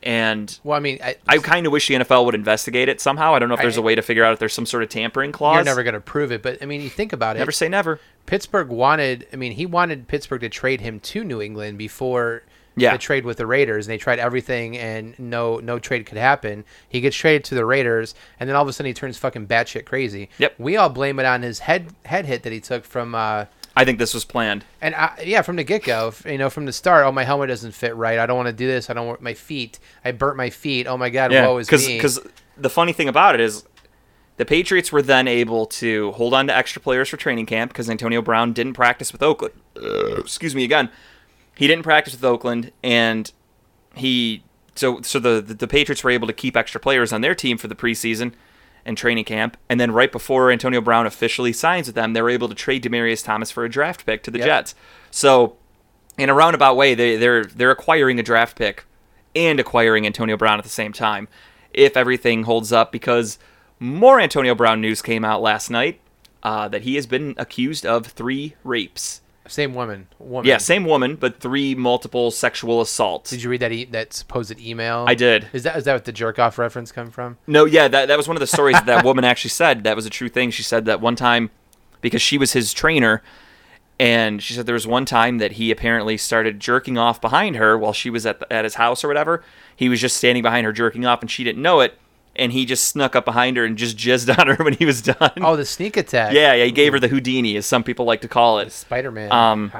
And 0.03 0.59
Well, 0.63 0.77
I 0.77 0.79
mean, 0.79 0.99
I, 1.03 1.15
I 1.27 1.37
kind 1.39 1.65
of 1.65 1.71
wish 1.71 1.87
the 1.87 1.95
NFL 1.95 2.25
would 2.25 2.35
investigate 2.35 2.87
it 2.87 3.01
somehow. 3.01 3.33
I 3.33 3.39
don't 3.39 3.49
know 3.49 3.55
if 3.55 3.61
there's 3.61 3.77
I- 3.77 3.81
a 3.81 3.83
way 3.83 3.95
to 3.95 4.01
figure 4.01 4.23
out 4.23 4.33
if 4.33 4.39
there's 4.39 4.53
some 4.53 4.65
sort 4.65 4.83
of 4.83 4.89
tampering 4.89 5.31
clause. 5.31 5.55
you're 5.55 5.63
never 5.65 5.83
going 5.83 5.95
to 5.95 5.99
prove 6.01 6.31
it, 6.31 6.41
but 6.43 6.61
I 6.61 6.65
mean, 6.65 6.81
you 6.81 6.89
think 6.89 7.13
about 7.13 7.35
it. 7.35 7.39
Never 7.39 7.51
say 7.51 7.67
never. 7.67 7.99
Pittsburgh 8.25 8.69
wanted. 8.69 9.27
I 9.33 9.35
mean, 9.37 9.53
he 9.53 9.65
wanted 9.65 10.07
Pittsburgh 10.07 10.41
to 10.41 10.49
trade 10.49 10.81
him 10.81 10.99
to 10.99 11.23
New 11.23 11.41
England 11.41 11.77
before 11.77 12.43
Yeah. 12.75 12.91
the 12.91 12.97
trade 12.99 13.25
with 13.25 13.37
the 13.37 13.45
Raiders, 13.47 13.87
and 13.87 13.91
they 13.93 13.97
tried 13.97 14.19
everything, 14.19 14.77
and 14.77 15.17
no 15.17 15.57
no 15.57 15.79
trade 15.79 16.05
could 16.05 16.17
happen. 16.19 16.63
He 16.87 17.01
gets 17.01 17.15
traded 17.15 17.43
to 17.45 17.55
the 17.55 17.65
Raiders, 17.65 18.13
and 18.39 18.47
then 18.47 18.55
all 18.55 18.61
of 18.61 18.67
a 18.67 18.73
sudden 18.73 18.87
he 18.87 18.93
turns 18.93 19.17
fucking 19.17 19.47
batshit 19.47 19.85
crazy. 19.85 20.29
Yep. 20.37 20.55
We 20.59 20.77
all 20.77 20.89
blame 20.89 21.19
it 21.19 21.25
on 21.25 21.41
his 21.41 21.59
head 21.59 21.87
head 22.05 22.25
hit 22.27 22.43
that 22.43 22.53
he 22.53 22.59
took 22.59 22.85
from. 22.85 23.15
Uh, 23.15 23.45
I 23.77 23.85
think 23.85 23.99
this 23.99 24.13
was 24.13 24.25
planned. 24.25 24.65
and 24.81 24.95
I, 24.95 25.23
yeah, 25.23 25.41
from 25.41 25.55
the 25.55 25.63
get 25.63 25.83
go, 25.83 26.13
you 26.25 26.37
know, 26.37 26.49
from 26.49 26.65
the 26.65 26.73
start, 26.73 27.05
oh 27.05 27.11
my 27.11 27.23
helmet 27.23 27.49
doesn't 27.49 27.73
fit 27.73 27.95
right. 27.95 28.17
I 28.19 28.25
don't 28.25 28.35
want 28.37 28.47
to 28.47 28.53
do 28.53 28.67
this. 28.67 28.89
I 28.89 28.93
don't 28.93 29.07
want 29.07 29.21
my 29.21 29.33
feet. 29.33 29.79
I 30.03 30.11
burnt 30.11 30.35
my 30.37 30.49
feet. 30.49 30.87
Oh 30.87 30.97
my 30.97 31.09
god, 31.09 31.31
Yeah, 31.31 31.47
woe 31.47 31.57
is 31.59 31.67
because 31.67 32.23
me. 32.23 32.31
the 32.57 32.69
funny 32.69 32.91
thing 32.93 33.07
about 33.07 33.35
it 33.35 33.41
is, 33.41 33.65
the 34.37 34.45
Patriots 34.45 34.91
were 34.91 35.01
then 35.01 35.27
able 35.27 35.65
to 35.65 36.11
hold 36.13 36.33
on 36.33 36.47
to 36.47 36.55
extra 36.55 36.81
players 36.81 37.09
for 37.09 37.17
training 37.17 37.45
camp 37.45 37.71
because 37.71 37.89
Antonio 37.89 38.21
Brown 38.21 38.53
didn't 38.53 38.73
practice 38.73 39.11
with 39.11 39.23
Oakland. 39.23 39.53
excuse 40.17 40.53
me 40.55 40.63
again, 40.63 40.89
he 41.55 41.67
didn't 41.67 41.83
practice 41.83 42.13
with 42.13 42.23
Oakland, 42.23 42.71
and 42.83 43.31
he 43.95 44.43
so 44.75 45.01
so 45.01 45.19
the, 45.19 45.41
the 45.41 45.53
the 45.53 45.67
Patriots 45.67 46.03
were 46.03 46.11
able 46.11 46.27
to 46.27 46.33
keep 46.33 46.55
extra 46.57 46.79
players 46.79 47.11
on 47.13 47.21
their 47.21 47.33
team 47.35 47.57
for 47.57 47.67
the 47.67 47.75
preseason 47.75 48.33
and 48.87 48.97
training 48.97 49.25
camp, 49.25 49.57
and 49.69 49.79
then 49.79 49.91
right 49.91 50.11
before 50.11 50.49
Antonio 50.51 50.81
Brown 50.81 51.05
officially 51.05 51.53
signs 51.53 51.87
with 51.87 51.95
them, 51.95 52.13
they 52.13 52.21
were 52.21 52.29
able 52.29 52.47
to 52.49 52.55
trade 52.55 52.83
Demaryius 52.83 53.23
Thomas 53.23 53.51
for 53.51 53.65
a 53.65 53.69
draft 53.69 54.05
pick 54.05 54.23
to 54.23 54.31
the 54.31 54.39
Yep. 54.39 54.47
Jets. 54.47 54.75
So 55.11 55.57
in 56.17 56.29
a 56.29 56.33
roundabout 56.33 56.75
way, 56.75 56.95
they, 56.95 57.17
they're 57.17 57.43
they're 57.43 57.71
acquiring 57.71 58.19
a 58.19 58.23
draft 58.23 58.57
pick 58.57 58.85
and 59.35 59.59
acquiring 59.59 60.05
Antonio 60.07 60.37
Brown 60.37 60.57
at 60.57 60.63
the 60.63 60.69
same 60.69 60.93
time, 60.93 61.27
if 61.73 61.95
everything 61.95 62.43
holds 62.43 62.71
up. 62.71 62.91
Because 62.91 63.37
more 63.79 64.19
Antonio 64.19 64.55
Brown 64.55 64.81
news 64.81 65.01
came 65.03 65.23
out 65.23 65.41
last 65.41 65.69
night 65.69 65.99
uh, 66.41 66.67
that 66.69 66.81
he 66.83 66.95
has 66.95 67.05
been 67.05 67.35
accused 67.37 67.85
of 67.85 68.07
three 68.07 68.55
rapes. 68.63 69.21
Same 69.47 69.73
woman. 69.73 70.07
Woman. 70.19 70.47
Yeah, 70.47 70.57
same 70.57 70.85
woman, 70.85 71.15
but 71.15 71.39
three 71.39 71.75
multiple 71.75 72.31
sexual 72.31 72.81
assaults. 72.81 73.29
Did 73.29 73.43
you 73.43 73.49
read 73.49 73.61
that 73.61 73.71
e- 73.71 73.85
that 73.85 74.13
supposed 74.13 74.59
email? 74.59 75.05
I 75.07 75.15
did. 75.15 75.47
Is 75.53 75.63
that 75.63 75.77
is 75.77 75.83
that 75.85 75.93
what 75.93 76.05
the 76.05 76.11
jerk 76.11 76.39
off 76.39 76.57
reference 76.57 76.91
come 76.91 77.11
from? 77.11 77.37
No, 77.47 77.65
yeah, 77.65 77.87
that, 77.87 78.07
that 78.07 78.17
was 78.17 78.27
one 78.27 78.37
of 78.37 78.41
the 78.41 78.47
stories 78.47 78.75
that, 78.75 78.85
that 78.85 79.05
woman 79.05 79.23
actually 79.23 79.49
said. 79.49 79.83
That 79.83 79.95
was 79.95 80.05
a 80.05 80.09
true 80.09 80.29
thing. 80.29 80.51
She 80.51 80.63
said 80.63 80.85
that 80.85 81.01
one 81.01 81.15
time, 81.15 81.49
because 82.01 82.21
she 82.21 82.37
was 82.37 82.53
his 82.53 82.73
trainer, 82.73 83.23
and 83.99 84.41
she 84.43 84.53
said 84.53 84.65
there 84.65 84.73
was 84.73 84.87
one 84.87 85.05
time 85.05 85.39
that 85.39 85.53
he 85.53 85.71
apparently 85.71 86.17
started 86.17 86.59
jerking 86.59 86.97
off 86.97 87.19
behind 87.19 87.55
her 87.55 87.77
while 87.77 87.93
she 87.93 88.09
was 88.09 88.25
at, 88.25 88.39
the, 88.39 88.53
at 88.53 88.63
his 88.63 88.75
house 88.75 89.03
or 89.03 89.07
whatever. 89.07 89.43
He 89.75 89.89
was 89.89 89.99
just 89.99 90.17
standing 90.17 90.43
behind 90.43 90.65
her 90.65 90.71
jerking 90.73 91.05
off, 91.05 91.21
and 91.21 91.31
she 91.31 91.43
didn't 91.43 91.61
know 91.61 91.79
it, 91.79 91.97
and 92.37 92.51
he 92.51 92.65
just 92.65 92.87
snuck 92.87 93.15
up 93.15 93.25
behind 93.25 93.57
her 93.57 93.65
and 93.65 93.77
just 93.77 93.97
jizzed 93.97 94.35
on 94.39 94.47
her 94.47 94.63
when 94.63 94.73
he 94.73 94.85
was 94.85 95.01
done. 95.01 95.31
Oh, 95.37 95.55
the 95.55 95.65
sneak 95.65 95.97
attack. 95.97 96.33
yeah, 96.33 96.53
yeah, 96.53 96.65
he 96.65 96.71
gave 96.71 96.93
her 96.93 96.99
the 96.99 97.07
Houdini, 97.07 97.55
as 97.57 97.65
some 97.65 97.83
people 97.83 98.05
like 98.05 98.21
to 98.21 98.27
call 98.27 98.59
it. 98.59 98.71
Spider 98.71 99.11
Man. 99.11 99.31
Um, 99.31 99.71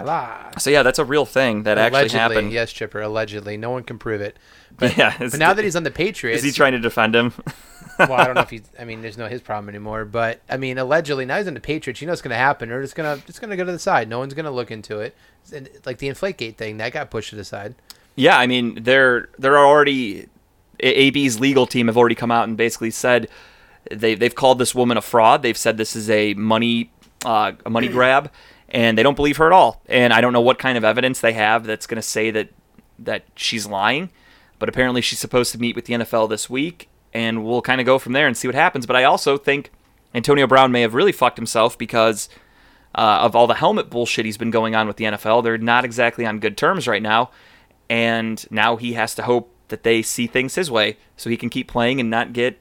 So 0.57 0.69
yeah, 0.69 0.83
that's 0.83 0.99
a 0.99 1.05
real 1.05 1.25
thing 1.25 1.63
that 1.63 1.77
actually 1.77 1.99
Allegedly, 1.99 2.19
happened. 2.19 2.51
yes, 2.51 2.71
Chipper. 2.73 3.01
Allegedly, 3.01 3.57
no 3.57 3.71
one 3.71 3.83
can 3.83 3.97
prove 3.99 4.21
it. 4.21 4.37
But, 4.77 4.97
Yeah, 4.97 5.15
but 5.17 5.37
now 5.37 5.53
that 5.53 5.63
he's 5.63 5.75
on 5.75 5.83
the 5.83 5.91
Patriots, 5.91 6.39
is 6.39 6.43
he 6.43 6.51
trying 6.51 6.73
to 6.73 6.79
defend 6.79 7.15
him? 7.15 7.33
well, 7.99 8.13
I 8.13 8.25
don't 8.25 8.35
know 8.35 8.41
if 8.41 8.49
he's. 8.49 8.69
I 8.79 8.85
mean, 8.85 9.01
there's 9.01 9.17
no 9.17 9.27
his 9.27 9.41
problem 9.41 9.69
anymore. 9.69 10.05
But 10.05 10.41
I 10.49 10.57
mean, 10.57 10.77
allegedly, 10.77 11.25
now 11.25 11.37
he's 11.37 11.47
on 11.47 11.53
the 11.55 11.59
Patriots. 11.59 11.99
You 12.01 12.07
know 12.07 12.11
what's 12.11 12.21
going 12.21 12.29
to 12.31 12.35
happen? 12.37 12.69
They're 12.69 12.81
just 12.81 12.95
gonna 12.95 13.17
just 13.25 13.41
gonna 13.41 13.57
go 13.57 13.63
to 13.65 13.71
the 13.71 13.79
side. 13.79 14.07
No 14.07 14.19
one's 14.19 14.33
gonna 14.35 14.51
look 14.51 14.69
into 14.71 14.99
it. 14.99 15.15
And, 15.53 15.69
like 15.85 15.97
the 15.99 16.09
Inflategate 16.09 16.57
thing, 16.57 16.77
that 16.77 16.91
got 16.93 17.09
pushed 17.09 17.29
to 17.31 17.35
the 17.35 17.43
side. 17.45 17.73
Yeah, 18.15 18.37
I 18.37 18.45
mean, 18.47 18.83
they're 18.83 19.29
they're 19.39 19.57
already 19.57 20.27
AB's 20.79 21.39
legal 21.39 21.65
team 21.65 21.87
have 21.87 21.97
already 21.97 22.15
come 22.15 22.31
out 22.31 22.47
and 22.47 22.57
basically 22.57 22.91
said 22.91 23.29
they 23.91 24.15
they've 24.15 24.35
called 24.35 24.59
this 24.59 24.75
woman 24.75 24.97
a 24.97 25.01
fraud. 25.01 25.41
They've 25.41 25.57
said 25.57 25.77
this 25.77 25.95
is 25.95 26.09
a 26.09 26.33
money 26.33 26.91
uh, 27.25 27.53
a 27.65 27.69
money 27.69 27.87
grab, 27.87 28.31
and 28.69 28.97
they 28.97 29.03
don't 29.03 29.15
believe 29.15 29.37
her 29.37 29.47
at 29.47 29.53
all. 29.53 29.81
And 29.87 30.13
I 30.13 30.21
don't 30.21 30.33
know 30.33 30.41
what 30.41 30.59
kind 30.59 30.77
of 30.77 30.83
evidence 30.83 31.21
they 31.21 31.33
have 31.33 31.65
that's 31.65 31.87
going 31.87 31.97
to 31.97 32.01
say 32.07 32.31
that 32.31 32.49
that 32.99 33.23
she's 33.35 33.65
lying. 33.65 34.09
But 34.59 34.69
apparently, 34.69 35.01
she's 35.01 35.19
supposed 35.19 35.51
to 35.51 35.59
meet 35.59 35.75
with 35.75 35.85
the 35.85 35.93
NFL 35.93 36.29
this 36.29 36.49
week, 36.49 36.89
and 37.13 37.45
we'll 37.45 37.61
kind 37.61 37.79
of 37.79 37.85
go 37.85 37.99
from 37.99 38.13
there 38.13 38.27
and 38.27 38.35
see 38.35 38.47
what 38.47 38.55
happens. 38.55 38.85
But 38.85 38.95
I 38.95 39.03
also 39.03 39.37
think 39.37 39.71
Antonio 40.15 40.47
Brown 40.47 40.71
may 40.71 40.81
have 40.81 40.93
really 40.95 41.11
fucked 41.11 41.37
himself 41.37 41.77
because 41.77 42.27
uh, 42.95 43.19
of 43.21 43.35
all 43.35 43.45
the 43.45 43.53
helmet 43.53 43.89
bullshit 43.89 44.25
he's 44.25 44.37
been 44.37 44.51
going 44.51 44.75
on 44.75 44.87
with 44.87 44.97
the 44.97 45.05
NFL. 45.05 45.43
They're 45.43 45.57
not 45.59 45.85
exactly 45.85 46.25
on 46.25 46.39
good 46.39 46.57
terms 46.57 46.87
right 46.87 47.01
now, 47.01 47.29
and 47.89 48.43
now 48.49 48.77
he 48.77 48.93
has 48.93 49.13
to 49.15 49.23
hope 49.23 49.53
that 49.69 49.83
they 49.83 50.01
see 50.01 50.27
things 50.27 50.55
his 50.55 50.71
way 50.71 50.97
so 51.15 51.29
he 51.29 51.37
can 51.37 51.49
keep 51.49 51.67
playing 51.67 51.99
and 51.99 52.09
not 52.09 52.33
get 52.33 52.59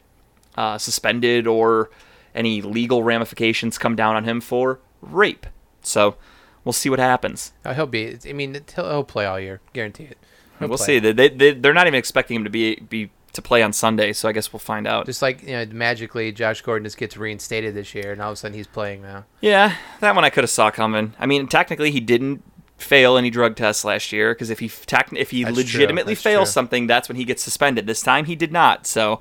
uh, 0.56 0.78
suspended 0.78 1.46
or 1.46 1.90
any 2.34 2.60
legal 2.60 3.02
ramifications 3.02 3.78
come 3.78 3.96
down 3.96 4.16
on 4.16 4.24
him 4.24 4.40
for 4.40 4.80
rape. 5.00 5.46
So 5.82 6.16
we'll 6.64 6.72
see 6.72 6.90
what 6.90 6.98
happens. 6.98 7.52
Oh, 7.64 7.72
he'll 7.72 7.86
be. 7.86 8.18
I 8.28 8.32
mean, 8.32 8.60
he'll, 8.74 8.88
he'll 8.88 9.04
play 9.04 9.26
all 9.26 9.40
year, 9.40 9.60
guarantee 9.72 10.04
it. 10.04 10.18
He'll 10.58 10.68
we'll 10.68 10.78
play. 10.78 10.86
see. 10.86 10.98
They, 10.98 11.12
they, 11.12 11.28
they, 11.28 11.52
they're 11.52 11.74
not 11.74 11.86
even 11.86 11.98
expecting 11.98 12.36
him 12.36 12.44
to 12.44 12.50
be 12.50 12.76
be 12.76 13.10
to 13.32 13.42
play 13.42 13.62
on 13.62 13.72
Sunday, 13.72 14.12
so 14.12 14.28
I 14.28 14.32
guess 14.32 14.52
we'll 14.52 14.60
find 14.60 14.86
out. 14.86 15.06
Just 15.06 15.22
like 15.22 15.42
you 15.42 15.50
know, 15.50 15.66
magically, 15.66 16.32
Josh 16.32 16.62
Gordon 16.62 16.84
just 16.84 16.98
gets 16.98 17.16
reinstated 17.16 17.74
this 17.74 17.94
year, 17.94 18.12
and 18.12 18.20
all 18.20 18.30
of 18.30 18.34
a 18.34 18.36
sudden 18.36 18.56
he's 18.56 18.66
playing 18.66 19.02
now. 19.02 19.26
Yeah, 19.40 19.76
that 20.00 20.14
one 20.14 20.24
I 20.24 20.30
could 20.30 20.42
have 20.42 20.50
saw 20.50 20.70
coming. 20.70 21.14
I 21.18 21.26
mean, 21.26 21.46
technically 21.46 21.90
he 21.90 22.00
didn't 22.00 22.42
fail 22.76 23.16
any 23.16 23.30
drug 23.30 23.56
tests 23.56 23.84
last 23.84 24.12
year 24.12 24.34
because 24.34 24.50
if 24.50 24.58
he 24.58 24.68
tec- 24.68 25.12
if 25.14 25.30
he 25.30 25.44
That's 25.44 25.56
legitimately 25.56 26.14
fails 26.14 26.48
true. 26.48 26.52
something, 26.52 26.86
that's 26.86 27.08
when 27.08 27.16
he 27.16 27.24
gets 27.24 27.42
suspended. 27.42 27.86
This 27.86 28.02
time 28.02 28.26
he 28.26 28.36
did 28.36 28.52
not. 28.52 28.86
So 28.86 29.20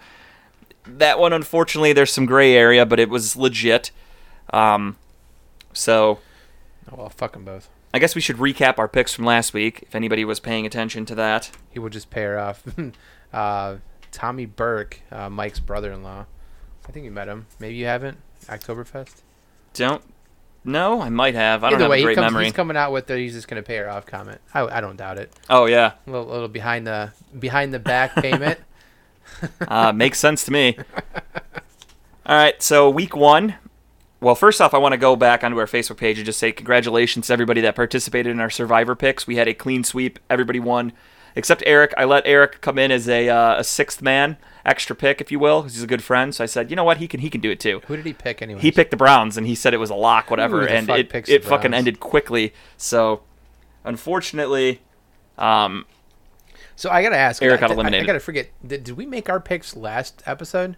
that 0.85 1.19
one, 1.19 1.33
unfortunately, 1.33 1.93
there's 1.93 2.11
some 2.11 2.25
gray 2.25 2.53
area, 2.53 2.85
but 2.85 2.99
it 2.99 3.09
was 3.09 3.35
legit. 3.35 3.91
Um, 4.51 4.97
so 5.73 6.19
Oh 6.91 6.95
well, 6.97 7.09
fuck 7.09 7.33
them 7.33 7.45
both. 7.45 7.69
I 7.93 7.99
guess 7.99 8.13
we 8.13 8.21
should 8.21 8.37
recap 8.37 8.77
our 8.77 8.87
picks 8.89 9.13
from 9.13 9.25
last 9.25 9.53
week 9.53 9.83
if 9.83 9.95
anybody 9.95 10.25
was 10.25 10.39
paying 10.41 10.65
attention 10.65 11.05
to 11.07 11.15
that. 11.15 11.49
He 11.71 11.79
will 11.79 11.89
just 11.89 12.09
pair 12.09 12.37
off. 12.37 12.63
uh, 13.33 13.77
Tommy 14.11 14.45
Burke, 14.45 14.99
uh, 15.11 15.29
Mike's 15.29 15.59
brother-in-law. 15.61 16.25
I 16.87 16.91
think 16.91 17.05
you 17.05 17.11
met 17.11 17.27
him. 17.29 17.47
Maybe 17.57 17.75
you 17.75 17.85
haven't. 17.85 18.17
Oktoberfest. 18.47 19.21
Don't. 19.73 20.03
No, 20.65 20.99
I 21.01 21.09
might 21.09 21.35
have. 21.35 21.63
I 21.63 21.69
don't 21.69 21.79
have 21.79 21.89
way, 21.89 21.97
a 21.97 21.99
he 21.99 22.03
great 22.05 22.15
comes, 22.15 22.25
memory. 22.33 22.45
he's 22.45 22.53
coming 22.53 22.75
out 22.75 22.91
with 22.91 23.05
the 23.07 23.17
he's 23.17 23.33
just 23.33 23.47
gonna 23.47 23.61
pay 23.63 23.77
her 23.77 23.89
off 23.89 24.05
comment. 24.05 24.41
I, 24.53 24.61
I 24.65 24.81
don't 24.81 24.97
doubt 24.97 25.17
it. 25.19 25.31
oh 25.49 25.65
yeah, 25.67 25.93
A 26.07 26.11
little, 26.11 26.25
little 26.27 26.47
behind 26.47 26.87
the 26.87 27.11
behind 27.39 27.73
the 27.73 27.79
back 27.79 28.15
payment. 28.21 28.59
uh, 29.67 29.91
makes 29.93 30.19
sense 30.19 30.43
to 30.45 30.51
me. 30.51 30.77
All 32.25 32.35
right, 32.35 32.61
so 32.63 32.89
week 32.89 33.15
one 33.15 33.55
Well, 34.19 34.33
first 34.33 34.59
off, 34.59 34.73
I 34.73 34.79
want 34.79 34.93
to 34.93 34.97
go 34.97 35.15
back 35.15 35.43
onto 35.43 35.57
our 35.59 35.67
Facebook 35.67 35.97
page 35.97 36.17
and 36.17 36.25
just 36.25 36.39
say 36.39 36.51
congratulations 36.51 37.27
to 37.27 37.33
everybody 37.33 37.61
that 37.61 37.75
participated 37.75 38.31
in 38.31 38.39
our 38.39 38.49
Survivor 38.49 38.95
picks. 38.95 39.27
We 39.27 39.35
had 39.35 39.47
a 39.47 39.53
clean 39.53 39.83
sweep. 39.83 40.17
Everybody 40.29 40.59
won, 40.59 40.93
except 41.35 41.61
Eric. 41.65 41.93
I 41.97 42.05
let 42.05 42.23
Eric 42.25 42.61
come 42.61 42.77
in 42.79 42.91
as 42.91 43.07
a, 43.09 43.29
uh, 43.29 43.59
a 43.59 43.63
sixth 43.63 44.01
man, 44.01 44.37
extra 44.65 44.95
pick, 44.95 45.21
if 45.21 45.31
you 45.31 45.39
will, 45.39 45.61
because 45.61 45.73
he's 45.75 45.83
a 45.83 45.87
good 45.87 46.03
friend. 46.03 46.33
So 46.33 46.43
I 46.43 46.47
said, 46.47 46.69
you 46.69 46.75
know 46.75 46.83
what, 46.83 46.97
he 46.97 47.07
can 47.07 47.19
he 47.19 47.29
can 47.29 47.41
do 47.41 47.51
it 47.51 47.59
too. 47.59 47.81
Who 47.87 47.95
did 47.95 48.05
he 48.05 48.13
pick 48.13 48.41
anyway? 48.41 48.61
He 48.61 48.71
picked 48.71 48.91
the 48.91 48.97
Browns, 48.97 49.37
and 49.37 49.45
he 49.47 49.55
said 49.55 49.73
it 49.73 49.77
was 49.77 49.89
a 49.89 49.95
lock, 49.95 50.29
whatever, 50.31 50.61
the 50.61 50.71
and 50.71 50.87
fuck 50.87 50.97
it 50.99 51.29
it 51.29 51.43
fucking 51.43 51.71
Browns? 51.71 51.75
ended 51.79 51.99
quickly. 51.99 52.53
So, 52.77 53.21
unfortunately, 53.83 54.81
um, 55.37 55.85
So 56.75 56.89
I 56.89 57.01
gotta 57.03 57.17
ask. 57.17 57.41
Eric 57.41 57.59
I, 57.59 57.61
got 57.61 57.71
I- 57.71 57.73
eliminated. 57.75 58.03
I, 58.03 58.07
gotta 58.07 58.19
forget. 58.19 58.49
Did, 58.65 58.83
did 58.83 58.97
we 58.97 59.05
make 59.05 59.29
our 59.29 59.39
picks 59.39 59.75
last 59.75 60.21
episode 60.25 60.75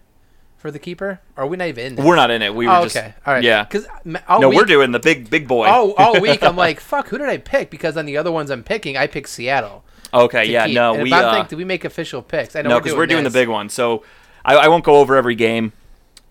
for 0.56 0.70
the 0.70 0.78
keeper? 0.78 1.20
Or 1.36 1.44
are 1.44 1.46
we 1.46 1.56
not 1.56 1.68
even 1.68 1.86
in? 1.86 1.94
This? 1.96 2.04
we're 2.04 2.16
not 2.16 2.30
in 2.30 2.42
it. 2.42 2.54
We 2.54 2.66
were 2.66 2.72
Oh, 2.74 2.82
just 2.84 2.96
okay. 2.96 3.14
All 3.26 3.34
right. 3.34 3.42
yeah. 3.42 3.64
Because 3.64 3.86
all 4.28 4.40
No, 4.40 4.48
week, 4.48 4.58
we're 4.58 4.64
doing 4.64 4.92
the 4.92 4.98
big 5.00 5.30
big 5.30 5.48
boy. 5.48 5.66
Oh, 5.68 5.94
all 5.96 6.20
week 6.20 6.42
I'm 6.42 6.56
like, 6.66 6.80
fuck. 6.80 7.08
Who 7.08 7.18
did 7.18 7.28
I 7.28 7.38
pick? 7.38 7.70
Because 7.70 7.96
on 7.96 8.06
the 8.06 8.16
other 8.16 8.30
ones 8.32 8.50
I'm 8.50 8.62
picking, 8.62 8.96
I 8.96 9.06
picked 9.06 9.28
Seattle. 9.28 9.84
Okay, 10.12 10.44
yeah, 10.46 10.66
keep. 10.66 10.74
no, 10.74 10.94
And 10.94 11.02
we 11.02 11.12
I 11.12 11.22
uh, 11.22 11.34
think 11.34 11.48
did 11.48 11.56
we 11.56 11.64
make 11.64 11.84
official 11.84 12.22
picks? 12.22 12.56
I 12.56 12.62
know 12.62 12.68
no, 12.70 12.74
we're 12.76 12.80
because 12.80 12.92
doing 12.92 12.98
we're 12.98 13.06
doing 13.06 13.24
the 13.24 13.30
big 13.30 13.48
one. 13.48 13.68
So 13.68 14.04
I, 14.44 14.56
I 14.56 14.68
won't 14.68 14.84
go 14.84 14.96
over 14.96 15.16
every 15.16 15.34
game, 15.34 15.72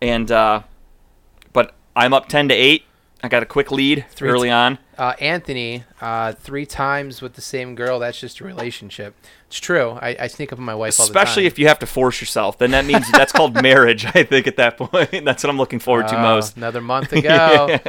and 0.01 0.31
uh, 0.31 0.61
but 1.53 1.73
I'm 1.95 2.13
up 2.13 2.27
ten 2.27 2.47
to 2.49 2.55
eight. 2.55 2.83
I 3.23 3.29
got 3.29 3.41
a 3.41 3.47
quick 3.47 3.71
lead 3.71 4.05
Three 4.11 4.29
early 4.29 4.49
t- 4.49 4.51
on. 4.51 4.77
Uh, 4.95 5.13
Anthony, 5.19 5.83
uh, 6.01 6.33
three 6.33 6.67
times 6.67 7.19
with 7.21 7.33
the 7.33 7.41
same 7.41 7.73
girl. 7.73 7.97
That's 7.99 8.19
just 8.19 8.39
a 8.39 8.43
relationship. 8.43 9.15
It's 9.47 9.59
true. 9.59 9.97
I, 10.01 10.15
I 10.19 10.27
sneak 10.27 10.53
up 10.53 10.59
on 10.59 10.65
my 10.65 10.75
wife 10.75 10.99
all 10.99 11.07
the 11.07 11.13
time. 11.13 11.23
Especially 11.23 11.45
if 11.47 11.57
you 11.57 11.67
have 11.67 11.79
to 11.79 11.87
force 11.87 12.21
yourself, 12.21 12.59
then 12.59 12.71
that 12.71 12.85
means 12.85 13.11
that's 13.11 13.31
called 13.31 13.55
marriage. 13.61 14.05
I 14.05 14.23
think 14.23 14.45
at 14.45 14.57
that 14.57 14.77
point, 14.77 15.11
that's 15.25 15.43
what 15.43 15.49
I'm 15.49 15.57
looking 15.57 15.79
forward 15.79 16.07
to 16.09 16.17
Oh, 16.17 16.21
most. 16.21 16.57
Another 16.57 16.81
month 16.81 17.09
to 17.11 17.21
go. 17.21 17.79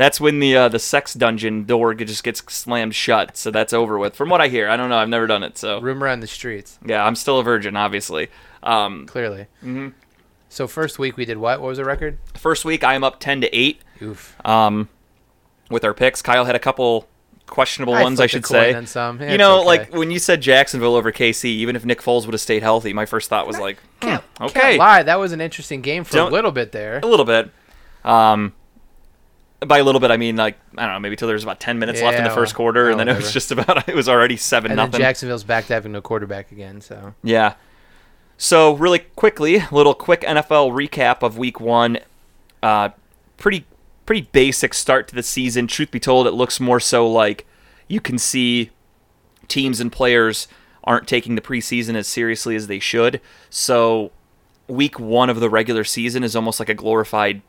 That's 0.00 0.18
when 0.18 0.40
the 0.40 0.56
uh, 0.56 0.68
the 0.70 0.78
sex 0.78 1.12
dungeon 1.12 1.64
door 1.64 1.92
just 1.92 2.24
gets 2.24 2.42
slammed 2.50 2.94
shut. 2.94 3.36
So 3.36 3.50
that's 3.50 3.74
over 3.74 3.98
with. 3.98 4.16
From 4.16 4.30
what 4.30 4.40
I 4.40 4.48
hear, 4.48 4.66
I 4.66 4.78
don't 4.78 4.88
know. 4.88 4.96
I've 4.96 5.10
never 5.10 5.26
done 5.26 5.42
it. 5.42 5.58
So 5.58 5.78
Rumor 5.78 6.08
on 6.08 6.20
the 6.20 6.26
streets. 6.26 6.78
yeah, 6.86 7.04
I'm 7.04 7.14
still 7.14 7.38
a 7.38 7.42
virgin, 7.42 7.76
obviously. 7.76 8.28
Um, 8.62 9.04
Clearly. 9.06 9.46
Mhm. 9.62 9.92
So 10.48 10.66
first 10.66 10.98
week 10.98 11.18
we 11.18 11.26
did 11.26 11.36
what? 11.36 11.60
What 11.60 11.68
was 11.68 11.76
the 11.76 11.84
record? 11.84 12.16
first 12.34 12.64
week, 12.64 12.82
I 12.82 12.94
am 12.94 13.04
up 13.04 13.20
ten 13.20 13.42
to 13.42 13.54
eight 13.54 13.82
Oof. 14.00 14.34
um, 14.42 14.88
with 15.70 15.84
our 15.84 15.92
picks. 15.92 16.22
Kyle 16.22 16.46
had 16.46 16.54
a 16.54 16.58
couple 16.58 17.06
questionable 17.46 17.92
ones, 17.92 18.20
I 18.20 18.26
should 18.26 18.46
say. 18.46 18.72
on 18.72 18.86
some. 18.86 19.20
Yeah, 19.20 19.32
you 19.32 19.36
know, 19.38 19.58
okay. 19.58 19.66
like 19.66 19.94
when 19.94 20.10
you 20.10 20.18
said 20.18 20.40
Jacksonville 20.40 20.94
over 20.96 21.12
KC, 21.12 21.44
even 21.44 21.76
if 21.76 21.84
Nick 21.84 22.00
Foles 22.00 22.24
would 22.24 22.32
have 22.32 22.40
stayed 22.40 22.62
healthy, 22.62 22.94
my 22.94 23.04
first 23.04 23.28
thought 23.28 23.46
was 23.46 23.58
like, 23.58 23.76
hmm, 24.00 24.08
can't, 24.08 24.24
okay, 24.40 24.60
can't 24.60 24.78
lie. 24.78 25.02
That 25.02 25.18
was 25.18 25.32
an 25.32 25.42
interesting 25.42 25.82
game 25.82 26.04
for 26.04 26.14
Don't- 26.14 26.30
a 26.32 26.34
little 26.34 26.52
bit 26.52 26.72
there. 26.72 27.00
a 27.02 27.06
little 27.06 27.26
bit. 27.26 27.50
Um, 28.02 28.54
by 29.66 29.78
a 29.78 29.84
little 29.84 30.00
bit, 30.00 30.10
I 30.10 30.16
mean 30.16 30.36
like 30.36 30.58
I 30.76 30.86
don't 30.86 30.94
know, 30.94 31.00
maybe 31.00 31.16
till 31.16 31.28
there 31.28 31.34
was 31.34 31.42
about 31.42 31.60
ten 31.60 31.78
minutes 31.78 32.00
left 32.00 32.18
in 32.18 32.24
the 32.24 32.30
first 32.30 32.52
well, 32.54 32.64
quarter, 32.64 32.90
and 32.90 32.98
then 32.98 33.08
it 33.08 33.16
was 33.16 33.32
just 33.32 33.50
about 33.50 33.88
it 33.88 33.94
was 33.94 34.08
already 34.08 34.36
seven 34.36 34.70
And 34.70 34.78
then 34.78 34.86
nothing. 34.86 35.00
Jacksonville's 35.00 35.44
back 35.44 35.66
to 35.66 35.74
having 35.74 35.92
no 35.92 36.00
quarterback 36.00 36.52
again. 36.52 36.80
So 36.80 37.14
Yeah. 37.22 37.54
So 38.38 38.72
really 38.72 39.00
quickly, 39.00 39.56
a 39.56 39.68
little 39.70 39.92
quick 39.92 40.22
NFL 40.22 40.72
recap 40.72 41.22
of 41.22 41.36
Week 41.36 41.60
One. 41.60 41.98
Uh, 42.62 42.90
pretty 43.36 43.66
pretty 44.06 44.22
basic 44.32 44.72
start 44.72 45.08
to 45.08 45.14
the 45.14 45.22
season. 45.22 45.66
Truth 45.66 45.90
be 45.90 46.00
told, 46.00 46.26
it 46.26 46.32
looks 46.32 46.58
more 46.58 46.80
so 46.80 47.06
like 47.06 47.46
you 47.86 48.00
can 48.00 48.18
see 48.18 48.70
teams 49.46 49.78
and 49.78 49.92
players 49.92 50.48
aren't 50.84 51.06
taking 51.06 51.34
the 51.34 51.42
preseason 51.42 51.94
as 51.94 52.08
seriously 52.08 52.56
as 52.56 52.66
they 52.66 52.78
should. 52.78 53.20
So 53.50 54.10
Week 54.68 54.98
One 54.98 55.28
of 55.28 55.40
the 55.40 55.50
regular 55.50 55.84
season 55.84 56.24
is 56.24 56.34
almost 56.34 56.60
like 56.60 56.70
a 56.70 56.74
glorified 56.74 57.42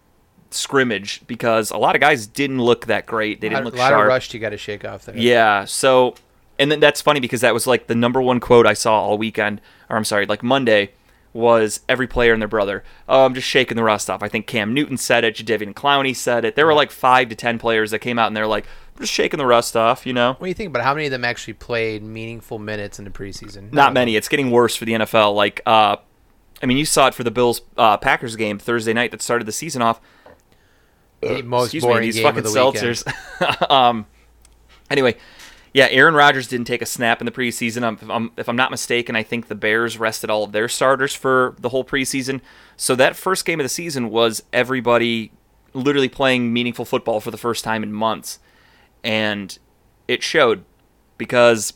scrimmage 0.54 1.22
because 1.28 1.72
a 1.72 1.78
lot 1.78 1.96
of 1.96 2.02
guys 2.02 2.28
didn't 2.28 2.62
look 2.62 2.86
that 2.88 3.06
great. 3.06 3.42
They 3.42 3.50
didn't 3.50 3.66
look 3.66 3.76
lot 3.76 3.90
sharp. 3.90 4.02
of 4.02 4.08
rust 4.08 4.34
you 4.34 4.40
got 4.40 4.50
to 4.50 4.58
shake 4.58 4.86
off 4.86 5.06
there. 5.06 5.18
Yeah. 5.18 5.66
So, 5.66 6.16
and 6.60 6.72
then 6.72 6.80
that's 6.80 7.02
funny 7.02 7.20
because 7.20 7.42
that 7.42 7.54
was 7.54 7.68
like 7.68 7.88
the 7.88 7.96
number 7.96 8.22
one 8.22 8.40
quote 8.40 8.66
I 8.66 8.74
saw 8.74 9.02
all 9.02 9.18
weekend, 9.18 9.62
or 9.90 9.98
I'm 9.98 10.06
sorry, 10.06 10.26
like 10.26 10.44
Monday, 10.44 10.92
was 11.34 11.82
every 11.88 12.08
player 12.08 12.34
and 12.34 12.42
their 12.42 12.50
brother. 12.50 12.84
Oh, 13.08 13.26
I'm 13.26 13.34
just 13.34 13.48
shaking 13.48 13.78
the 13.78 13.84
rust 13.84 14.10
off. 14.10 14.22
I 14.22 14.28
think 14.28 14.48
Cam 14.48 14.74
Newton 14.74 14.98
said 14.98 15.24
it. 15.24 15.36
Jadeveon 15.36 15.74
Clowney 15.74 16.16
said 16.16 16.46
it. 16.46 16.56
There 16.56 16.66
were 16.66 16.74
like 16.74 16.92
five 16.92 17.30
to 17.30 17.36
ten 17.36 17.58
players 17.58 17.92
that 17.92 18.00
came 18.00 18.20
out 18.20 18.28
and 18.28 18.36
they're 18.36 18.48
like, 18.48 18.66
I'm 18.96 19.02
just 19.02 19.14
shaking 19.14 19.38
the 19.38 19.46
rust 19.46 19.78
off, 19.78 20.06
you 20.06 20.14
know? 20.14 20.34
What 20.34 20.42
do 20.42 20.48
you 20.48 20.54
think 20.54 20.70
about 20.70 20.84
how 20.84 20.94
many 20.94 21.06
of 21.06 21.12
them 21.12 21.24
actually 21.24 21.54
played 21.54 22.04
meaningful 22.04 22.60
minutes 22.60 23.00
in 23.00 23.06
the 23.06 23.12
preseason? 23.12 23.72
Not 23.72 23.94
many. 23.94 24.16
It's 24.16 24.28
getting 24.28 24.52
worse 24.52 24.76
for 24.76 24.86
the 24.86 24.94
NFL. 24.94 25.34
Like, 25.36 25.62
uh, 25.66 25.98
I 26.62 26.66
mean, 26.66 26.78
you 26.78 26.86
saw 26.86 27.08
it 27.08 27.16
for 27.16 27.24
the 27.24 27.32
Bills 27.32 27.62
uh, 27.78 27.98
Packers 27.98 28.36
game 28.36 28.60
Thursday 28.60 28.94
night 28.94 29.12
that 29.12 29.22
started 29.22 29.46
the 29.48 29.52
season 29.52 29.82
off. 29.82 30.00
The 31.22 31.44
most 31.44 31.66
Excuse 31.74 31.86
me, 31.86 32.00
these 32.00 32.16
game 32.16 32.24
fucking 32.24 32.40
of 32.40 32.44
the 32.46 32.50
seltzers. 32.50 33.70
um, 33.72 34.06
anyway, 34.90 35.16
yeah, 35.74 35.88
Aaron 35.90 36.14
Rodgers 36.14 36.48
didn't 36.48 36.66
take 36.66 36.82
a 36.82 36.86
snap 36.86 37.22
in 37.22 37.26
the 37.26 37.32
preseason. 37.32 37.84
Um, 37.84 37.98
if, 38.02 38.10
I'm, 38.10 38.32
if 38.38 38.50
I'm 38.50 38.56
not 38.56 38.72
mistaken, 38.72 39.16
I 39.16 39.24
think 39.24 39.48
the 39.48 39.56
Bears 39.56 39.98
rested 39.98 40.30
all 40.30 40.44
of 40.44 40.52
their 40.52 40.68
starters 40.68 41.14
for 41.14 41.56
the 41.60 41.70
whole 41.70 41.86
preseason. 41.86 42.42
So 42.76 42.96
that 42.96 43.16
first 43.16 43.46
game 43.46 43.60
of 43.60 43.64
the 43.64 43.70
season 43.70 44.10
was 44.10 44.44
everybody 44.52 45.32
literally 45.74 46.10
playing 46.10 46.52
meaningful 46.52 46.84
football 46.84 47.20
for 47.22 47.32
the 47.32 47.38
first 47.38 47.64
time 47.64 47.84
in 47.84 47.94
months, 47.94 48.40
and 49.04 49.58
it 50.08 50.24
showed 50.24 50.66
because 51.18 51.74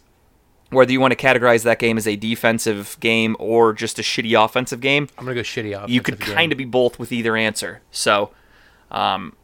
whether 0.72 0.92
you 0.92 1.00
want 1.00 1.18
to 1.18 1.26
categorize 1.26 1.64
that 1.64 1.80
game 1.80 1.98
as 1.98 2.08
a 2.08 2.16
defensive 2.16 2.98
game 3.00 3.36
or 3.40 3.72
just 3.72 3.98
a 4.00 4.02
shitty 4.02 4.44
offensive 4.44 4.82
game, 4.82 5.08
I'm 5.18 5.26
gonna 5.26 5.36
go 5.36 5.42
shitty 5.42 5.80
off. 5.80 5.90
you 5.90 6.02
could 6.02 6.20
kind 6.20 6.52
of 6.52 6.58
be 6.58 6.66
both 6.66 7.00
with 7.00 7.12
either 7.12 7.38
answer. 7.38 7.82
So 7.92 8.32
um, 8.92 9.36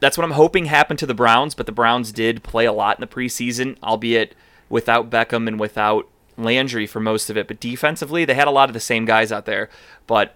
that's 0.00 0.18
what 0.18 0.24
I'm 0.24 0.32
hoping 0.32 0.64
happened 0.64 0.98
to 0.98 1.06
the 1.06 1.14
Browns, 1.14 1.54
but 1.54 1.66
the 1.66 1.72
Browns 1.72 2.12
did 2.12 2.42
play 2.42 2.64
a 2.64 2.72
lot 2.72 2.96
in 2.96 3.00
the 3.00 3.06
preseason, 3.06 3.76
albeit 3.82 4.34
without 4.68 5.10
Beckham 5.10 5.46
and 5.46 5.60
without 5.60 6.08
Landry 6.36 6.86
for 6.86 6.98
most 6.98 7.30
of 7.30 7.36
it. 7.36 7.46
But 7.46 7.60
defensively, 7.60 8.24
they 8.24 8.34
had 8.34 8.48
a 8.48 8.52
lot 8.52 8.68
of 8.68 8.74
the 8.74 8.80
same 8.80 9.04
guys 9.04 9.30
out 9.30 9.44
there. 9.44 9.68
But 10.06 10.34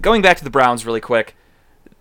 going 0.00 0.22
back 0.22 0.36
to 0.38 0.44
the 0.44 0.50
Browns 0.50 0.84
really 0.84 1.00
quick, 1.00 1.36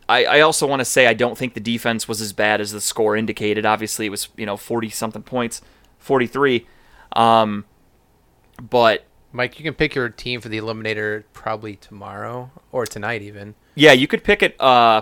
I, 0.09 0.25
I 0.25 0.39
also 0.41 0.65
want 0.65 0.79
to 0.79 0.85
say 0.85 1.07
I 1.07 1.13
don't 1.13 1.37
think 1.37 1.53
the 1.53 1.59
defense 1.59 2.07
was 2.07 2.21
as 2.21 2.33
bad 2.33 2.61
as 2.61 2.71
the 2.71 2.81
score 2.81 3.15
indicated. 3.15 3.65
Obviously, 3.65 4.05
it 4.05 4.09
was 4.09 4.29
you 4.37 4.45
know 4.45 4.57
40 4.57 4.89
something 4.89 5.23
points, 5.23 5.61
43. 5.99 6.65
Um, 7.13 7.65
but 8.61 9.05
Mike, 9.31 9.59
you 9.59 9.63
can 9.63 9.73
pick 9.73 9.93
your 9.93 10.09
team 10.09 10.41
for 10.41 10.49
the 10.49 10.57
eliminator 10.57 11.25
probably 11.33 11.75
tomorrow 11.75 12.49
or 12.71 12.85
tonight 12.85 13.21
even. 13.21 13.55
yeah, 13.75 13.91
you 13.91 14.07
could 14.07 14.23
pick 14.23 14.41
it. 14.41 14.59
Uh, 14.59 15.01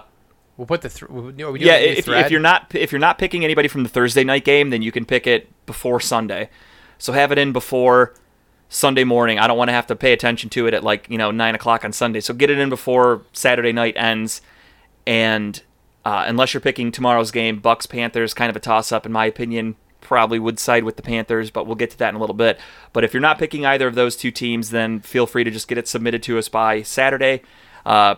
We'll 0.57 0.67
put 0.67 0.81
the 0.81 0.89
th- 0.89 1.09
we- 1.09 1.21
we- 1.21 1.31
we 1.51 1.59
do 1.59 1.65
yeah, 1.65 1.73
if, 1.99 2.07
if 2.25 2.31
you're 2.31 2.39
not 2.39 2.73
if 2.73 2.91
you're 2.91 2.99
not 2.99 3.17
picking 3.17 3.43
anybody 3.43 3.67
from 3.67 3.83
the 3.83 3.89
Thursday 3.89 4.23
night 4.23 4.45
game, 4.45 4.69
then 4.69 4.81
you 4.81 4.91
can 4.91 5.05
pick 5.05 5.27
it 5.27 5.49
before 5.65 5.99
Sunday. 5.99 6.49
So 6.97 7.11
have 7.13 7.31
it 7.31 7.37
in 7.37 7.51
before 7.51 8.13
Sunday 8.69 9.03
morning. 9.03 9.37
I 9.37 9.47
don't 9.47 9.57
want 9.57 9.67
to 9.69 9.73
have 9.73 9.87
to 9.87 9.95
pay 9.95 10.13
attention 10.13 10.49
to 10.51 10.67
it 10.67 10.73
at 10.73 10.83
like 10.83 11.07
you 11.09 11.17
know 11.17 11.29
nine 11.31 11.55
o'clock 11.55 11.83
on 11.83 11.91
Sunday. 11.91 12.21
So 12.21 12.33
get 12.33 12.49
it 12.49 12.57
in 12.57 12.69
before 12.69 13.23
Saturday 13.33 13.73
night 13.73 13.95
ends. 13.97 14.41
And 15.07 15.61
uh, 16.05 16.23
unless 16.27 16.53
you're 16.53 16.61
picking 16.61 16.91
tomorrow's 16.91 17.31
game, 17.31 17.61
Bucs 17.61 17.87
Panthers, 17.89 18.33
kind 18.33 18.49
of 18.49 18.55
a 18.55 18.59
toss 18.59 18.91
up 18.91 19.05
in 19.05 19.11
my 19.11 19.25
opinion. 19.25 19.75
Probably 20.01 20.37
would 20.37 20.59
side 20.59 20.83
with 20.83 20.97
the 20.97 21.01
Panthers, 21.01 21.49
but 21.49 21.65
we'll 21.65 21.75
get 21.75 21.89
to 21.91 21.97
that 21.97 22.09
in 22.09 22.15
a 22.15 22.19
little 22.19 22.35
bit. 22.35 22.59
But 22.93 23.03
if 23.03 23.11
you're 23.13 23.21
not 23.21 23.39
picking 23.39 23.65
either 23.65 23.87
of 23.87 23.95
those 23.95 24.15
two 24.15 24.29
teams, 24.29 24.69
then 24.69 24.99
feel 24.99 25.25
free 25.25 25.43
to 25.43 25.49
just 25.49 25.67
get 25.67 25.79
it 25.79 25.87
submitted 25.87 26.21
to 26.23 26.37
us 26.37 26.47
by 26.47 26.83
Saturday. 26.83 27.41
Uh, 27.87 28.15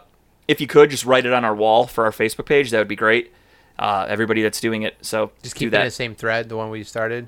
if 0.47 0.61
you 0.61 0.67
could 0.67 0.89
just 0.89 1.05
write 1.05 1.25
it 1.25 1.33
on 1.33 1.43
our 1.45 1.55
wall 1.55 1.87
for 1.87 2.05
our 2.05 2.11
Facebook 2.11 2.45
page, 2.45 2.71
that 2.71 2.77
would 2.79 2.87
be 2.87 2.95
great. 2.95 3.33
Uh, 3.79 4.05
everybody 4.09 4.41
that's 4.41 4.59
doing 4.59 4.81
it, 4.81 4.95
so 5.01 5.31
just 5.43 5.55
keep 5.55 5.69
that. 5.71 5.81
in 5.81 5.85
the 5.87 5.91
same 5.91 6.15
thread, 6.15 6.49
the 6.49 6.57
one 6.57 6.69
we 6.71 6.83
started. 6.83 7.27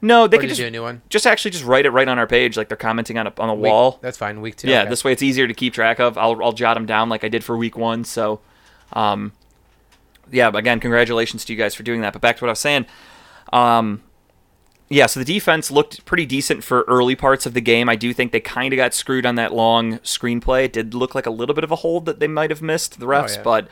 no, 0.00 0.26
they 0.28 0.36
Or 0.36 0.40
could 0.40 0.48
just 0.48 0.60
do 0.60 0.66
a 0.66 0.70
new 0.70 0.82
one? 0.82 1.02
just 1.08 1.26
actually 1.26 1.50
just 1.50 1.64
write 1.64 1.84
it 1.84 1.90
right 1.90 2.06
on 2.06 2.16
our 2.18 2.26
page, 2.28 2.56
like 2.56 2.68
they're 2.68 2.76
commenting 2.76 3.18
on 3.18 3.26
a, 3.26 3.32
on 3.38 3.48
a 3.48 3.54
Week- 3.54 3.70
wall. 3.70 3.98
That's 4.00 4.16
fine. 4.16 4.40
Week 4.40 4.54
two. 4.56 4.68
Yeah, 4.68 4.82
okay. 4.82 4.90
this 4.90 5.02
way 5.02 5.12
it's 5.12 5.22
easier 5.22 5.48
to 5.48 5.54
keep 5.54 5.74
track 5.74 5.98
of. 5.98 6.16
I'll 6.16 6.40
I'll 6.44 6.52
jot 6.52 6.74
them 6.74 6.86
down 6.86 7.08
like 7.08 7.24
I 7.24 7.28
did 7.28 7.42
for 7.42 7.56
week 7.56 7.76
one. 7.76 8.04
So, 8.04 8.40
um, 8.92 9.32
yeah. 10.30 10.48
Again, 10.54 10.78
congratulations 10.78 11.44
to 11.46 11.52
you 11.52 11.58
guys 11.58 11.74
for 11.74 11.82
doing 11.82 12.02
that. 12.02 12.12
But 12.12 12.22
back 12.22 12.36
to 12.36 12.44
what 12.44 12.50
I 12.50 12.52
was 12.52 12.60
saying. 12.60 12.86
Um, 13.52 14.02
yeah. 14.90 15.06
So 15.06 15.20
the 15.20 15.24
defense 15.24 15.70
looked 15.70 16.04
pretty 16.04 16.26
decent 16.26 16.62
for 16.62 16.82
early 16.82 17.16
parts 17.16 17.46
of 17.46 17.54
the 17.54 17.60
game. 17.62 17.88
I 17.88 17.96
do 17.96 18.12
think 18.12 18.32
they 18.32 18.40
kind 18.40 18.72
of 18.74 18.76
got 18.76 18.92
screwed 18.92 19.24
on 19.24 19.36
that 19.36 19.54
long 19.54 19.98
screenplay. 20.00 20.64
It 20.64 20.74
did 20.74 20.92
look 20.92 21.14
like 21.14 21.26
a 21.26 21.30
little 21.30 21.54
bit 21.54 21.64
of 21.64 21.70
a 21.70 21.76
hold 21.76 22.04
that 22.04 22.20
they 22.20 22.28
might 22.28 22.50
have 22.50 22.60
missed 22.60 23.00
the 23.00 23.06
refs, 23.06 23.36
yeah. 23.36 23.42
but. 23.42 23.68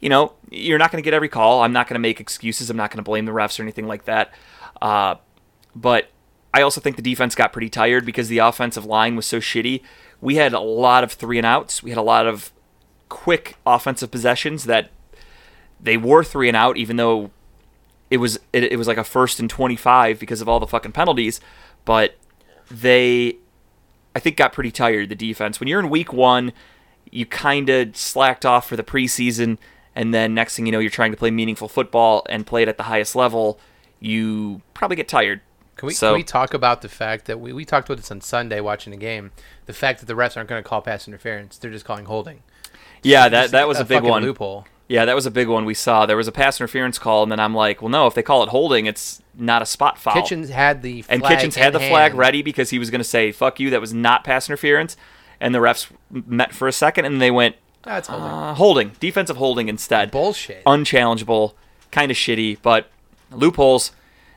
You 0.00 0.08
know, 0.08 0.34
you're 0.48 0.78
not 0.78 0.92
going 0.92 1.02
to 1.02 1.04
get 1.04 1.12
every 1.12 1.28
call. 1.28 1.62
I'm 1.62 1.72
not 1.72 1.88
going 1.88 1.96
to 1.96 1.98
make 1.98 2.20
excuses. 2.20 2.70
I'm 2.70 2.76
not 2.76 2.92
going 2.92 2.98
to 2.98 3.02
blame 3.02 3.24
the 3.24 3.32
refs 3.32 3.58
or 3.58 3.64
anything 3.64 3.88
like 3.88 4.04
that. 4.04 4.32
Uh, 4.80 5.16
but 5.74 6.08
I 6.54 6.62
also 6.62 6.80
think 6.80 6.96
the 6.96 7.02
defense 7.02 7.34
got 7.34 7.52
pretty 7.52 7.68
tired 7.68 8.06
because 8.06 8.28
the 8.28 8.38
offensive 8.38 8.84
line 8.84 9.16
was 9.16 9.26
so 9.26 9.38
shitty. 9.38 9.82
We 10.20 10.36
had 10.36 10.52
a 10.52 10.60
lot 10.60 11.04
of 11.04 11.12
three 11.12 11.36
and 11.36 11.46
outs. 11.46 11.82
We 11.82 11.90
had 11.90 11.98
a 11.98 12.02
lot 12.02 12.26
of 12.26 12.52
quick 13.08 13.56
offensive 13.66 14.10
possessions 14.10 14.64
that 14.64 14.90
they 15.80 15.96
were 15.96 16.24
three 16.24 16.48
and 16.48 16.56
out, 16.56 16.76
even 16.76 16.96
though 16.96 17.30
it 18.10 18.18
was 18.18 18.38
it, 18.52 18.64
it 18.64 18.76
was 18.76 18.86
like 18.86 18.98
a 18.98 19.04
first 19.04 19.40
and 19.40 19.48
25 19.50 20.18
because 20.18 20.40
of 20.40 20.48
all 20.48 20.60
the 20.60 20.66
fucking 20.66 20.92
penalties. 20.92 21.40
But 21.84 22.16
they, 22.70 23.36
I 24.14 24.20
think, 24.20 24.36
got 24.36 24.52
pretty 24.52 24.70
tired. 24.70 25.08
The 25.08 25.14
defense 25.14 25.60
when 25.60 25.68
you're 25.68 25.80
in 25.80 25.88
week 25.90 26.12
one, 26.12 26.52
you 27.10 27.24
kind 27.26 27.68
of 27.68 27.96
slacked 27.96 28.44
off 28.44 28.68
for 28.68 28.76
the 28.76 28.82
preseason. 28.82 29.58
and 29.94 30.12
then 30.12 30.34
next 30.34 30.56
thing 30.56 30.66
you 30.66 30.72
know, 30.72 30.78
you're 30.78 30.90
trying 30.90 31.10
to 31.10 31.16
play 31.16 31.30
meaningful 31.30 31.68
football 31.68 32.24
and 32.28 32.46
play 32.46 32.62
it 32.62 32.68
at 32.68 32.76
the 32.76 32.84
highest 32.84 33.16
level, 33.16 33.58
you 34.00 34.60
probably 34.74 34.96
get 34.96 35.08
tired. 35.08 35.40
Can 35.76 35.86
we, 35.86 35.94
So- 35.94 36.10
can 36.10 36.18
we 36.18 36.24
talk 36.24 36.54
about 36.54 36.82
the 36.82 36.88
fact 36.88 37.26
that 37.26 37.40
we, 37.40 37.52
we 37.52 37.64
talked 37.64 37.88
about 37.88 37.98
this 37.98 38.10
on 38.10 38.20
Sunday 38.20 38.60
watching 38.60 38.90
the 38.90 38.96
game? 38.96 39.30
The 39.66 39.72
fact 39.72 40.00
that 40.00 40.06
the 40.06 40.14
refs 40.14 40.36
aren't 40.36 40.48
going 40.48 40.62
to 40.62 40.68
call 40.68 40.82
pass 40.82 41.06
interference; 41.08 41.56
they're 41.56 41.70
just 41.70 41.84
calling 41.84 42.04
holding. 42.06 42.42
Yeah, 43.02 43.28
that 43.28 43.52
that 43.52 43.68
was 43.68 43.78
a, 43.78 43.84
big 43.84 44.02
one. 44.02 44.22
loophole. 44.22 44.66
Yeah, 44.88 45.04
that 45.04 45.14
was 45.14 45.26
a 45.26 45.30
big 45.30 45.48
one 45.48 45.66
we 45.66 45.74
saw. 45.74 46.06
There 46.06 46.16
was 46.16 46.28
a 46.28 46.32
pass 46.32 46.58
interference 46.58 46.98
call, 46.98 47.22
and 47.22 47.30
then 47.30 47.38
I'm 47.38 47.54
like, 47.54 47.82
well, 47.82 47.90
no, 47.90 48.06
if 48.06 48.14
they 48.14 48.22
call 48.22 48.42
it 48.42 48.48
holding, 48.48 48.86
it's 48.86 49.22
not 49.36 49.60
a 49.60 49.66
spot 49.66 49.98
foul. 49.98 50.14
Kitchens 50.14 50.48
had 50.48 50.80
the 50.82 51.02
flag 51.02 51.14
and 51.14 51.28
Kitchens 51.28 51.56
had 51.56 51.74
the 51.74 51.80
flag 51.80 52.14
ready 52.14 52.40
because 52.42 52.70
he 52.70 52.78
was 52.78 52.90
going 52.90 53.00
to 53.00 53.04
say, 53.04 53.30
fuck 53.30 53.60
you, 53.60 53.68
that 53.70 53.82
was 53.82 53.92
not 53.92 54.24
pass 54.24 54.48
interference. 54.48 54.96
And 55.40 55.54
the 55.54 55.58
refs 55.58 55.90
met 56.10 56.54
for 56.54 56.66
a 56.66 56.72
second, 56.72 57.04
and 57.04 57.20
they 57.20 57.30
went, 57.30 57.56
That's 57.82 58.08
holding. 58.08 58.26
uh, 58.26 58.54
holding, 58.54 58.92
defensive 58.98 59.36
holding 59.36 59.68
instead. 59.68 60.10
Bullshit. 60.10 60.64
Unchallengeable, 60.64 61.52
kind 61.92 62.10
of 62.10 62.16
shitty, 62.16 62.58
but 62.62 62.88
loopholes. 63.30 63.92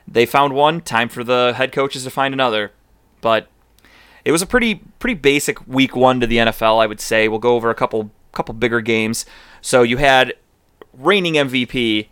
They 0.07 0.25
found 0.25 0.53
one. 0.53 0.81
Time 0.81 1.07
for 1.07 1.23
the 1.23 1.53
head 1.55 1.71
coaches 1.71 2.03
to 2.03 2.09
find 2.09 2.33
another. 2.33 2.71
But 3.21 3.47
it 4.25 4.31
was 4.33 4.41
a 4.41 4.45
pretty 4.45 4.75
pretty 4.99 5.13
basic 5.13 5.65
week 5.65 5.95
one 5.95 6.19
to 6.19 6.27
the 6.27 6.37
NFL, 6.37 6.81
I 6.83 6.87
would 6.87 6.99
say. 6.99 7.27
We'll 7.29 7.39
go 7.39 7.55
over 7.55 7.69
a 7.69 7.75
couple 7.75 8.11
couple 8.33 8.53
bigger 8.53 8.81
games. 8.81 9.25
So 9.61 9.83
you 9.83 9.97
had 9.97 10.33
reigning 10.93 11.33
MVP 11.35 12.07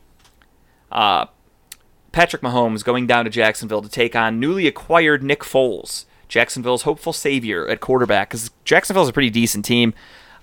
uh, 0.92 1.26
Patrick 2.12 2.42
Mahomes 2.42 2.84
going 2.84 3.08
down 3.08 3.26
to 3.26 3.32
Jacksonville 3.32 3.82
to 3.82 3.90
take 3.90 4.16
on 4.16 4.40
newly 4.40 4.68
acquired 4.68 5.24
Nick 5.24 5.42
Foles, 5.42 6.06
Jacksonville's 6.28 6.84
hopeful 6.84 7.14
savior 7.14 7.68
at 7.68 7.80
quarterback, 7.80 8.30
because 8.30 8.52
Jacksonville's 8.66 9.10
a 9.10 9.14
pretty 9.14 9.30
decent 9.30 9.66
team. 9.66 9.94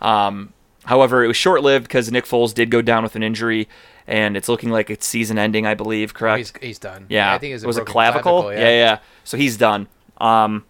Um, 0.01 0.53
however, 0.85 1.25
it 1.25 1.27
was 1.27 1.37
short 1.37 1.63
lived 1.63 1.87
because 1.87 2.11
Nick 2.11 2.25
Foles 2.25 2.55
did 2.55 2.71
go 2.71 2.83
down 2.83 3.03
with 3.03 3.17
an 3.17 3.23
injury, 3.23 3.69
and 4.07 4.37
it's 4.37 4.49
looking 4.49 4.71
like 4.71 4.91
it's 4.91 5.07
season 5.07 5.39
ending, 5.39 5.67
I 5.67 5.75
believe, 5.75 6.15
correct? 6.15 6.39
He's, 6.39 6.53
he's 6.63 6.79
done. 6.79 7.07
yeah. 7.09 7.35
I 7.35 7.39
think 7.39 7.51
it 7.51 7.55
was, 7.55 7.65
a 7.65 7.67
was 7.67 7.77
it 7.77 7.81
broken 7.81 7.93
clavicle? 7.93 8.53
yeah. 8.53 8.61
yeah, 8.61 8.69
yeah. 8.69 8.99
So 9.25 9.37
he's 9.37 9.57
done. 9.57 9.89
Um, 10.19 10.65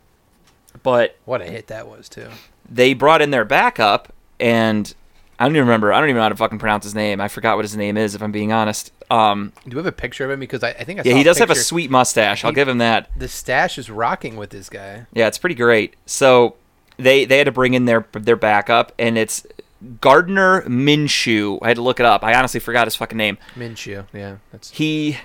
but 0.83 1.17
What 1.25 1.43
a 1.43 1.45
hit 1.45 1.67
that 1.67 1.87
was 1.87 2.09
too. 2.09 2.29
they 2.69 2.95
brought 2.95 3.21
in 3.21 3.31
their 3.31 3.45
backup, 3.45 4.13
and 4.41 4.95
I 5.39 5.45
don't 5.45 5.55
even 5.55 5.67
remember. 5.67 5.93
I 5.93 6.01
don't 6.01 6.09
even 6.09 6.17
know 6.17 6.23
how 6.23 6.29
to 6.31 6.37
fucking 6.37 6.59
pronounce 6.59 6.85
his 6.85 6.95
name. 6.95 7.21
I 7.21 7.29
forgot 7.29 7.57
what 7.57 7.65
his 7.65 7.77
name 7.77 7.97
is, 7.97 8.15
if 8.15 8.23
I'm 8.23 8.33
being 8.33 8.53
honest. 8.53 8.91
Um, 9.11 9.53
Do 9.69 9.77
we 9.77 9.81
have 9.81 9.87
a 9.87 9.93
picture 9.93 10.25
of 10.25 10.31
him? 10.31 10.41
Because 10.41 10.63
I, 10.65 10.71
I 10.71 10.85
think 10.85 11.01
I 11.01 11.03
yeah, 11.05 11.15
he 11.15 11.23
does 11.23 11.39
have 11.39 11.51
a 11.51 11.55
sweet 11.55 11.91
mustache. 11.91 12.45
I'll 12.45 12.51
He- 12.51 12.55
give 12.55 12.69
him 12.69 12.79
that. 12.79 13.11
The 13.17 13.29
stash 13.29 13.77
is 13.79 13.91
rocking 13.91 14.37
with 14.37 14.51
this 14.51 14.69
guy. 14.71 15.07
Yeah, 15.13 15.27
it's 15.27 15.39
pretty 15.39 15.55
great. 15.57 15.95
So 16.07 16.57
they 16.97 17.25
they 17.27 17.39
had 17.39 17.45
to 17.45 17.53
bring 17.53 17.75
in 17.75 17.85
their 17.85 18.07
their 18.13 18.37
backup, 18.37 18.93
and 18.99 19.19
it's 19.19 19.47
Gardner 20.01 20.63
Minshew. 20.63 21.59
I 21.63 21.69
had 21.69 21.77
to 21.77 21.83
look 21.83 22.01
it 22.01 22.07
up. 22.07 22.25
I 22.25 22.35
honestly 22.35 22.61
forgot 22.61 22.87
his 22.87 22.97
fucking 22.97 23.19
name. 23.19 23.37
Minshew. 23.57 24.07
Yeah, 24.13 24.37
that's 24.53 24.71
He 24.71 25.19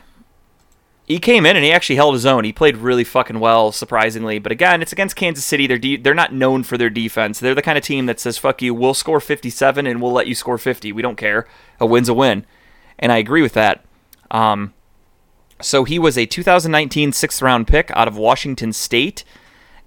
he 1.12 1.19
came 1.19 1.45
in 1.45 1.58
and 1.58 1.65
he 1.65 1.71
actually 1.71 1.97
held 1.97 2.13
his 2.13 2.26
own. 2.26 2.45
He 2.45 2.54
played 2.54 2.78
really 2.78 3.04
fucking 3.04 3.39
well, 3.39 3.74
surprisingly. 3.74 4.39
But 4.39 4.54
again, 4.54 4.82
it's 4.82 4.93
against 4.93 5.17
Kansas 5.17 5.43
City. 5.43 5.67
They're 5.67 5.78
de- 5.78 5.97
they're 5.97 6.13
not 6.13 6.34
known 6.34 6.63
for 6.63 6.78
their 6.78 6.89
defense. 6.89 7.39
They're 7.39 7.54
the 7.54 7.62
kind 7.62 7.78
of 7.78 7.84
team 7.84 8.06
that 8.06 8.19
says 8.19 8.38
"fuck 8.38 8.62
you." 8.62 8.74
We'll 8.74 8.93
score 8.93 9.19
57 9.19 9.86
and 9.86 10.02
we'll 10.02 10.13
let 10.13 10.28
you 10.28 10.36
score 10.36 10.58
50. 10.58 10.91
We 10.93 11.02
don't 11.02 11.17
care. 11.17 11.47
A 11.80 11.86
win's 11.86 12.08
a 12.08 12.13
win, 12.13 12.45
and 12.97 13.12
I 13.12 13.17
agree 13.17 13.41
with 13.41 13.54
that. 13.54 13.84
Um, 14.30 14.74
so 15.60 15.84
he 15.84 16.00
was 16.00 16.17
a 16.17 16.26
2019 16.26 17.12
sixth 17.12 17.41
round 17.41 17.67
pick 17.67 17.91
out 17.91 18.08
of 18.08 18.15
Washington 18.15 18.71
State. 18.71 19.26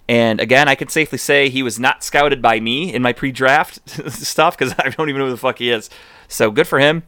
And 0.06 0.38
again, 0.38 0.68
I 0.68 0.74
can 0.74 0.88
safely 0.88 1.16
say 1.16 1.48
he 1.48 1.62
was 1.62 1.80
not 1.80 2.04
scouted 2.04 2.42
by 2.42 2.60
me 2.60 2.92
in 2.92 3.00
my 3.00 3.14
pre-draft 3.14 3.88
stuff 4.12 4.58
because 4.58 4.74
I 4.78 4.90
don't 4.90 5.08
even 5.08 5.20
know 5.20 5.26
who 5.26 5.30
the 5.30 5.38
fuck 5.38 5.58
he 5.58 5.70
is. 5.70 5.88
So 6.28 6.50
good 6.50 6.68
for 6.68 6.78
him. 6.78 7.04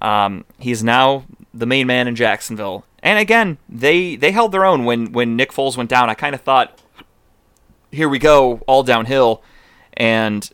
Um, 0.00 0.44
he's 0.58 0.84
now 0.84 1.24
the 1.52 1.66
main 1.66 1.88
man 1.88 2.06
in 2.06 2.14
Jacksonville. 2.14 2.84
And 3.02 3.18
again, 3.18 3.58
they 3.68 4.16
they 4.16 4.30
held 4.32 4.52
their 4.52 4.64
own 4.64 4.84
when 4.84 5.12
when 5.12 5.36
Nick 5.36 5.52
Foles 5.52 5.76
went 5.76 5.88
down. 5.90 6.10
I 6.10 6.14
kind 6.14 6.34
of 6.34 6.40
thought, 6.42 6.78
here 7.90 8.08
we 8.08 8.18
go, 8.18 8.60
all 8.66 8.82
downhill. 8.82 9.42
And 9.94 10.48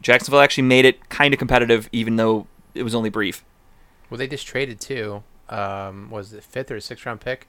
Jacksonville 0.00 0.40
actually 0.40 0.64
made 0.64 0.84
it 0.84 1.08
kind 1.08 1.34
of 1.34 1.38
competitive, 1.38 1.88
even 1.92 2.16
though 2.16 2.46
it 2.74 2.82
was 2.82 2.94
only 2.94 3.10
brief. 3.10 3.44
well. 4.08 4.18
They 4.18 4.26
just 4.28 4.46
traded 4.46 4.80
too. 4.80 5.22
Um, 5.48 6.10
was 6.10 6.32
it 6.32 6.44
fifth 6.44 6.70
or 6.70 6.78
sixth 6.80 7.04
round 7.04 7.20
pick 7.20 7.48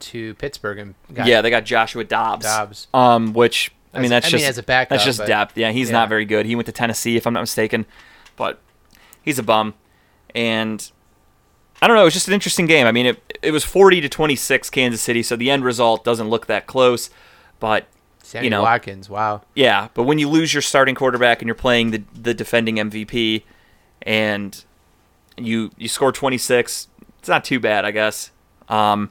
to 0.00 0.34
Pittsburgh 0.34 0.78
and 0.78 0.94
got 1.12 1.26
yeah, 1.26 1.42
they 1.42 1.50
got 1.50 1.64
Joshua 1.64 2.02
Dobbs. 2.02 2.44
Dobbs. 2.46 2.88
Um, 2.94 3.34
which 3.34 3.72
I 3.94 4.00
mean, 4.00 4.08
that's 4.10 4.26
I 4.26 4.28
mean, 4.28 4.38
just 4.38 4.48
as 4.48 4.58
a 4.58 4.62
backup, 4.62 4.88
That's 4.88 5.04
just 5.04 5.18
but- 5.18 5.26
depth. 5.26 5.58
Yeah, 5.58 5.70
he's 5.70 5.88
yeah. 5.90 5.98
not 5.98 6.08
very 6.08 6.24
good. 6.24 6.46
He 6.46 6.56
went 6.56 6.64
to 6.66 6.72
Tennessee, 6.72 7.16
if 7.16 7.26
I'm 7.26 7.34
not 7.34 7.40
mistaken, 7.40 7.84
but 8.36 8.58
he's 9.22 9.38
a 9.38 9.42
bum. 9.42 9.74
And 10.34 10.90
I 11.82 11.88
don't 11.88 11.96
know. 11.96 12.02
It 12.02 12.06
was 12.06 12.14
just 12.14 12.28
an 12.28 12.34
interesting 12.34 12.66
game. 12.66 12.86
I 12.86 12.92
mean, 12.92 13.06
it 13.06 13.38
it 13.42 13.50
was 13.50 13.64
40 13.64 14.00
to 14.02 14.08
26 14.08 14.70
Kansas 14.70 15.00
City, 15.02 15.22
so 15.22 15.34
the 15.34 15.50
end 15.50 15.64
result 15.64 16.04
doesn't 16.04 16.30
look 16.30 16.46
that 16.46 16.68
close. 16.68 17.10
But 17.58 17.88
Sammy 18.22 18.46
you 18.46 18.50
know. 18.50 18.62
Watkins. 18.62 19.10
Wow. 19.10 19.42
yeah, 19.54 19.88
but 19.92 20.04
when 20.04 20.18
you 20.18 20.28
lose 20.28 20.54
your 20.54 20.62
starting 20.62 20.94
quarterback 20.94 21.42
and 21.42 21.48
you're 21.48 21.56
playing 21.56 21.90
the 21.90 22.04
the 22.14 22.34
defending 22.34 22.76
MVP, 22.76 23.42
and 24.02 24.64
you 25.36 25.72
you 25.76 25.88
score 25.88 26.12
26, 26.12 26.88
it's 27.18 27.28
not 27.28 27.44
too 27.44 27.58
bad, 27.58 27.84
I 27.84 27.90
guess. 27.90 28.30
Um, 28.68 29.10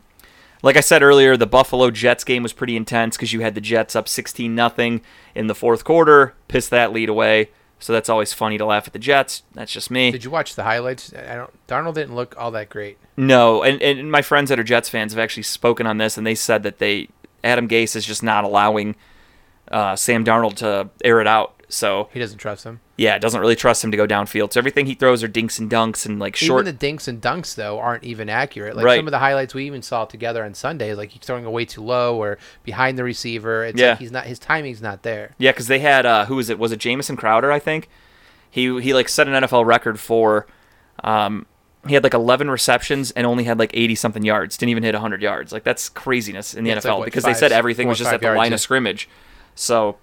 like 0.63 0.77
I 0.77 0.81
said 0.81 1.03
earlier, 1.03 1.35
the 1.35 1.47
Buffalo 1.47 1.91
Jets 1.91 2.23
game 2.23 2.41
was 2.41 2.53
pretty 2.53 2.77
intense 2.77 3.17
because 3.17 3.33
you 3.33 3.41
had 3.41 3.53
the 3.53 3.61
Jets 3.61 3.95
up 3.95 4.07
16 4.07 4.55
nothing 4.55 5.01
in 5.35 5.47
the 5.47 5.55
fourth 5.55 5.83
quarter, 5.83 6.35
pissed 6.47 6.69
that 6.69 6.93
lead 6.93 7.09
away. 7.09 7.49
So 7.81 7.93
that's 7.93 8.09
always 8.09 8.31
funny 8.31 8.59
to 8.59 8.65
laugh 8.65 8.85
at 8.85 8.93
the 8.93 8.99
Jets. 8.99 9.41
That's 9.53 9.71
just 9.71 9.89
me. 9.89 10.11
Did 10.11 10.23
you 10.23 10.29
watch 10.29 10.55
the 10.55 10.63
highlights? 10.63 11.13
I 11.13 11.35
don't. 11.35 11.67
Darnold 11.67 11.95
didn't 11.95 12.15
look 12.15 12.35
all 12.37 12.51
that 12.51 12.69
great. 12.69 12.97
No, 13.17 13.63
and, 13.63 13.81
and 13.81 14.11
my 14.11 14.21
friends 14.21 14.49
that 14.49 14.59
are 14.59 14.63
Jets 14.63 14.87
fans 14.87 15.13
have 15.13 15.19
actually 15.19 15.43
spoken 15.43 15.87
on 15.87 15.97
this, 15.97 16.15
and 16.17 16.25
they 16.25 16.35
said 16.35 16.61
that 16.63 16.77
they 16.77 17.09
Adam 17.43 17.67
Gase 17.67 17.95
is 17.95 18.05
just 18.05 18.21
not 18.21 18.43
allowing 18.43 18.95
uh, 19.71 19.95
Sam 19.95 20.23
Darnold 20.23 20.55
to 20.57 20.89
air 21.03 21.21
it 21.21 21.27
out. 21.27 21.60
So 21.73 22.09
He 22.13 22.19
doesn't 22.19 22.37
trust 22.37 22.65
him. 22.65 22.81
yeah, 22.97 23.17
doesn't 23.17 23.39
really 23.39 23.55
trust 23.55 23.83
him 23.83 23.91
to 23.91 23.97
go 23.97 24.05
downfield. 24.05 24.51
So 24.53 24.59
everything 24.59 24.85
he 24.87 24.93
throws 24.93 25.23
are 25.23 25.27
dinks 25.27 25.57
and 25.57 25.71
dunks 25.71 26.05
and 26.05 26.19
like 26.19 26.35
short. 26.35 26.63
Even 26.63 26.65
the 26.65 26.77
dinks 26.79 27.07
and 27.07 27.21
dunks 27.21 27.55
though 27.55 27.79
aren't 27.79 28.03
even 28.03 28.29
accurate. 28.29 28.75
Like 28.75 28.85
Right. 28.85 28.97
some 28.97 29.07
of 29.07 29.11
the 29.11 29.19
highlights 29.19 29.53
we 29.53 29.65
even 29.65 29.81
saw 29.81 30.05
together 30.05 30.43
on 30.43 30.53
Sunday, 30.53 30.89
is 30.89 30.97
like 30.97 31.11
he's 31.11 31.21
throwing 31.23 31.45
away 31.45 31.63
too 31.65 31.81
low 31.81 32.17
or 32.21 32.37
behind 32.63 32.97
the 32.97 33.03
receiver. 33.03 33.63
It's 33.63 33.79
Yeah. 33.79 33.91
like 33.91 33.99
he's 33.99 34.11
not. 34.11 34.25
His 34.25 34.37
timing's 34.37 34.81
not 34.81 35.03
there. 35.03 35.31
yeah, 35.37 35.51
because 35.51 35.67
they 35.67 35.79
had 35.79 36.05
uh, 36.05 36.25
who 36.25 36.35
was 36.35 36.49
it? 36.49 36.59
Was 36.59 36.71
it 36.71 36.79
Jamison 36.79 37.15
Crowder? 37.15 37.51
I 37.51 37.59
think 37.59 37.87
he 38.49 38.79
he 38.81 38.93
like 38.93 39.07
set 39.07 39.27
an 39.27 39.33
NFL 39.43 39.65
record 39.65 39.99
for. 39.99 40.45
Um, 41.03 41.45
he 41.87 41.95
had 41.95 42.03
like 42.03 42.13
11 42.13 42.51
receptions 42.51 43.09
and 43.11 43.25
only 43.25 43.43
had 43.45 43.57
like 43.57 43.71
80 43.73 43.95
something 43.95 44.23
yards. 44.23 44.55
Didn't 44.55 44.69
even 44.69 44.83
hit 44.83 44.93
100 44.93 45.19
yards. 45.21 45.51
Like 45.51 45.63
that's 45.63 45.89
craziness 45.89 46.53
in 46.53 46.63
the 46.63 46.69
Yeah, 46.69 46.75
NFL 46.75 46.83
like, 46.85 46.97
what, 46.99 47.05
because 47.05 47.23
they 47.23 47.33
said 47.33 47.51
everything 47.51 47.87
was 47.87 47.97
just 47.97 48.11
at 48.13 48.21
the 48.21 48.33
line 48.33 48.53
of 48.53 48.59
scrimmage. 48.59 49.09
So, 49.55 49.97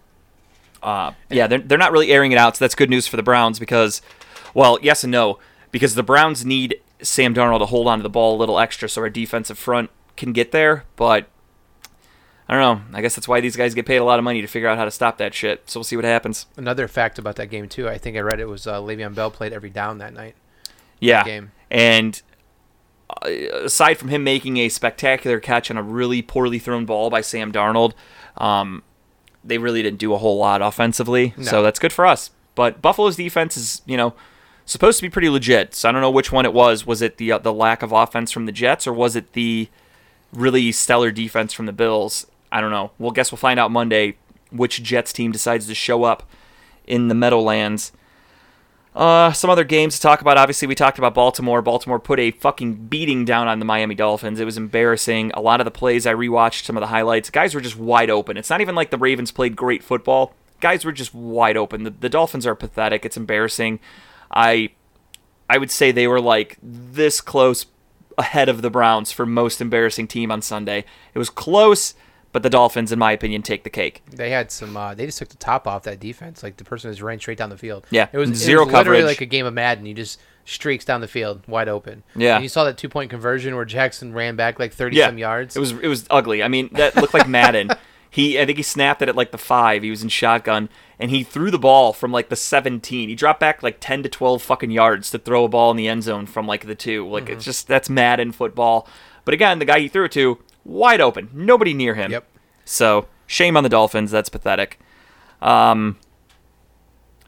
uh, 0.82 1.12
yeah, 1.30 1.46
they're 1.46 1.58
they're 1.58 1.78
not 1.78 1.92
really 1.92 2.10
airing 2.10 2.32
it 2.32 2.38
out. 2.38 2.56
So 2.56 2.64
that's 2.64 2.74
good 2.74 2.90
news 2.90 3.06
for 3.06 3.16
the 3.16 3.22
Browns 3.22 3.58
because, 3.58 4.02
well, 4.54 4.78
yes 4.82 5.04
and 5.04 5.10
no, 5.10 5.38
because 5.70 5.94
the 5.94 6.02
Browns 6.02 6.44
need 6.44 6.80
Sam 7.02 7.34
Darnold 7.34 7.60
to 7.60 7.66
hold 7.66 7.86
on 7.86 7.98
to 7.98 8.02
the 8.02 8.08
ball 8.10 8.36
a 8.36 8.38
little 8.38 8.58
extra 8.58 8.88
so 8.88 9.02
our 9.02 9.10
defensive 9.10 9.58
front 9.58 9.90
can 10.16 10.32
get 10.32 10.52
there. 10.52 10.84
But 10.96 11.28
I 12.48 12.54
don't 12.54 12.62
know. 12.62 12.96
I 12.96 13.02
guess 13.02 13.14
that's 13.14 13.28
why 13.28 13.40
these 13.40 13.56
guys 13.56 13.74
get 13.74 13.86
paid 13.86 13.98
a 13.98 14.04
lot 14.04 14.18
of 14.18 14.24
money 14.24 14.40
to 14.40 14.46
figure 14.46 14.68
out 14.68 14.78
how 14.78 14.86
to 14.86 14.90
stop 14.90 15.18
that 15.18 15.34
shit. 15.34 15.68
So 15.68 15.80
we'll 15.80 15.84
see 15.84 15.96
what 15.96 16.06
happens. 16.06 16.46
Another 16.56 16.88
fact 16.88 17.18
about 17.18 17.36
that 17.36 17.48
game 17.48 17.68
too. 17.68 17.88
I 17.88 17.98
think 17.98 18.16
I 18.16 18.20
read 18.20 18.40
it 18.40 18.46
was 18.46 18.66
uh, 18.66 18.80
Le'Veon 18.80 19.14
Bell 19.14 19.30
played 19.30 19.52
every 19.52 19.70
down 19.70 19.98
that 19.98 20.14
night. 20.14 20.34
Yeah. 20.98 21.24
game. 21.24 21.52
And 21.70 22.20
uh, 23.10 23.28
aside 23.64 23.94
from 23.94 24.08
him 24.08 24.24
making 24.24 24.56
a 24.56 24.70
spectacular 24.70 25.40
catch 25.40 25.70
on 25.70 25.76
a 25.76 25.82
really 25.82 26.22
poorly 26.22 26.58
thrown 26.58 26.86
ball 26.86 27.10
by 27.10 27.20
Sam 27.20 27.52
Darnold, 27.52 27.92
um, 28.38 28.82
they 29.48 29.58
really 29.58 29.82
didn't 29.82 29.98
do 29.98 30.14
a 30.14 30.18
whole 30.18 30.38
lot 30.38 30.62
offensively. 30.62 31.34
No. 31.36 31.44
So 31.44 31.62
that's 31.62 31.78
good 31.78 31.92
for 31.92 32.06
us. 32.06 32.30
But 32.54 32.82
Buffalo's 32.82 33.16
defense 33.16 33.56
is, 33.56 33.82
you 33.86 33.96
know, 33.96 34.14
supposed 34.66 34.98
to 34.98 35.02
be 35.02 35.10
pretty 35.10 35.28
legit. 35.28 35.74
So 35.74 35.88
I 35.88 35.92
don't 35.92 36.00
know 36.00 36.10
which 36.10 36.30
one 36.32 36.44
it 36.44 36.52
was. 36.52 36.86
Was 36.86 37.02
it 37.02 37.16
the 37.16 37.32
uh, 37.32 37.38
the 37.38 37.52
lack 37.52 37.82
of 37.82 37.92
offense 37.92 38.30
from 38.30 38.46
the 38.46 38.52
Jets 38.52 38.86
or 38.86 38.92
was 38.92 39.16
it 39.16 39.32
the 39.32 39.68
really 40.32 40.72
stellar 40.72 41.10
defense 41.10 41.52
from 41.52 41.66
the 41.66 41.72
Bills? 41.72 42.26
I 42.52 42.60
don't 42.60 42.70
know. 42.70 42.92
We'll 42.98 43.10
guess 43.10 43.32
we'll 43.32 43.38
find 43.38 43.58
out 43.58 43.70
Monday 43.70 44.16
which 44.50 44.82
Jets 44.82 45.12
team 45.12 45.32
decides 45.32 45.66
to 45.66 45.74
show 45.74 46.04
up 46.04 46.28
in 46.86 47.08
the 47.08 47.14
Meadowlands. 47.14 47.92
Uh, 48.98 49.32
some 49.32 49.48
other 49.48 49.62
games 49.62 49.94
to 49.94 50.00
talk 50.00 50.20
about. 50.20 50.36
Obviously, 50.36 50.66
we 50.66 50.74
talked 50.74 50.98
about 50.98 51.14
Baltimore. 51.14 51.62
Baltimore 51.62 52.00
put 52.00 52.18
a 52.18 52.32
fucking 52.32 52.88
beating 52.88 53.24
down 53.24 53.46
on 53.46 53.60
the 53.60 53.64
Miami 53.64 53.94
Dolphins. 53.94 54.40
It 54.40 54.44
was 54.44 54.56
embarrassing. 54.56 55.30
A 55.34 55.40
lot 55.40 55.60
of 55.60 55.66
the 55.66 55.70
plays 55.70 56.04
I 56.04 56.14
rewatched, 56.14 56.64
some 56.64 56.76
of 56.76 56.80
the 56.80 56.88
highlights, 56.88 57.30
guys 57.30 57.54
were 57.54 57.60
just 57.60 57.76
wide 57.76 58.10
open. 58.10 58.36
It's 58.36 58.50
not 58.50 58.60
even 58.60 58.74
like 58.74 58.90
the 58.90 58.98
Ravens 58.98 59.30
played 59.30 59.54
great 59.54 59.84
football. 59.84 60.34
Guys 60.58 60.84
were 60.84 60.90
just 60.90 61.14
wide 61.14 61.56
open. 61.56 61.84
The, 61.84 61.90
the 61.90 62.08
Dolphins 62.08 62.44
are 62.44 62.56
pathetic. 62.56 63.04
It's 63.04 63.16
embarrassing. 63.16 63.78
I, 64.32 64.70
I 65.48 65.58
would 65.58 65.70
say 65.70 65.92
they 65.92 66.08
were 66.08 66.20
like 66.20 66.58
this 66.60 67.20
close 67.20 67.66
ahead 68.18 68.48
of 68.48 68.62
the 68.62 68.70
Browns 68.70 69.12
for 69.12 69.24
most 69.24 69.60
embarrassing 69.60 70.08
team 70.08 70.32
on 70.32 70.42
Sunday. 70.42 70.84
It 71.14 71.20
was 71.20 71.30
close, 71.30 71.94
but 72.32 72.42
the 72.42 72.50
Dolphins, 72.50 72.92
in 72.92 72.98
my 72.98 73.12
opinion, 73.12 73.42
take 73.42 73.64
the 73.64 73.70
cake. 73.70 74.02
They 74.10 74.30
had 74.30 74.50
some. 74.50 74.76
Uh, 74.76 74.94
they 74.94 75.06
just 75.06 75.18
took 75.18 75.28
the 75.28 75.36
top 75.36 75.66
off 75.66 75.82
that 75.84 75.98
defense. 76.00 76.42
Like 76.42 76.56
the 76.56 76.64
person 76.64 76.88
was 76.90 77.00
running 77.02 77.20
straight 77.20 77.38
down 77.38 77.50
the 77.50 77.56
field. 77.58 77.86
Yeah, 77.90 78.08
it 78.12 78.18
was 78.18 78.30
zero 78.34 78.62
it 78.62 78.66
was 78.66 78.74
literally 78.74 78.98
coverage. 79.00 79.04
like 79.16 79.20
a 79.22 79.26
game 79.26 79.46
of 79.46 79.54
Madden. 79.54 79.86
You 79.86 79.94
just 79.94 80.20
streaks 80.44 80.84
down 80.84 81.00
the 81.02 81.08
field 81.08 81.42
wide 81.46 81.68
open. 81.68 82.02
Yeah. 82.16 82.36
and 82.36 82.42
you 82.42 82.48
saw 82.48 82.64
that 82.64 82.78
two 82.78 82.88
point 82.88 83.10
conversion 83.10 83.54
where 83.56 83.64
Jackson 83.64 84.12
ran 84.14 84.36
back 84.36 84.58
like 84.58 84.72
thirty 84.72 84.96
Yeah, 84.96 85.06
some 85.08 85.18
yards. 85.18 85.56
It 85.56 85.60
was 85.60 85.72
it 85.72 85.88
was 85.88 86.06
ugly. 86.10 86.42
I 86.42 86.48
mean, 86.48 86.70
that 86.72 86.96
looked 86.96 87.14
like 87.14 87.28
Madden. 87.28 87.70
he 88.10 88.40
I 88.40 88.46
think 88.46 88.56
he 88.56 88.62
snapped 88.62 89.02
it 89.02 89.08
at 89.08 89.16
like 89.16 89.30
the 89.30 89.38
five. 89.38 89.82
He 89.82 89.90
was 89.90 90.02
in 90.02 90.08
shotgun 90.08 90.68
and 90.98 91.10
he 91.10 91.22
threw 91.22 91.50
the 91.50 91.58
ball 91.58 91.92
from 91.92 92.10
like 92.12 92.28
the 92.30 92.36
17. 92.36 93.08
He 93.08 93.14
dropped 93.14 93.40
back 93.40 93.62
like 93.62 93.76
10 93.80 94.02
to 94.04 94.08
12 94.08 94.42
fucking 94.42 94.70
yards 94.70 95.10
to 95.10 95.18
throw 95.18 95.44
a 95.44 95.48
ball 95.48 95.70
in 95.70 95.76
the 95.76 95.86
end 95.88 96.02
zone 96.02 96.26
from 96.26 96.46
like 96.46 96.66
the 96.66 96.74
two. 96.74 97.06
Like 97.08 97.24
Mm-hmm. 97.24 97.32
it's 97.34 97.44
just 97.44 97.68
that's 97.68 97.88
Madden 97.90 98.32
football. 98.32 98.88
But 99.26 99.34
again, 99.34 99.58
the 99.58 99.64
guy 99.66 99.80
he 99.80 99.88
threw 99.88 100.04
it 100.06 100.12
to 100.12 100.38
wide 100.68 101.00
open, 101.00 101.30
nobody 101.32 101.74
near 101.74 101.94
him. 101.94 102.12
Yep. 102.12 102.26
So 102.64 103.08
shame 103.26 103.56
on 103.56 103.62
the 103.62 103.68
Dolphins. 103.68 104.10
That's 104.10 104.28
pathetic. 104.28 104.78
Um, 105.40 105.98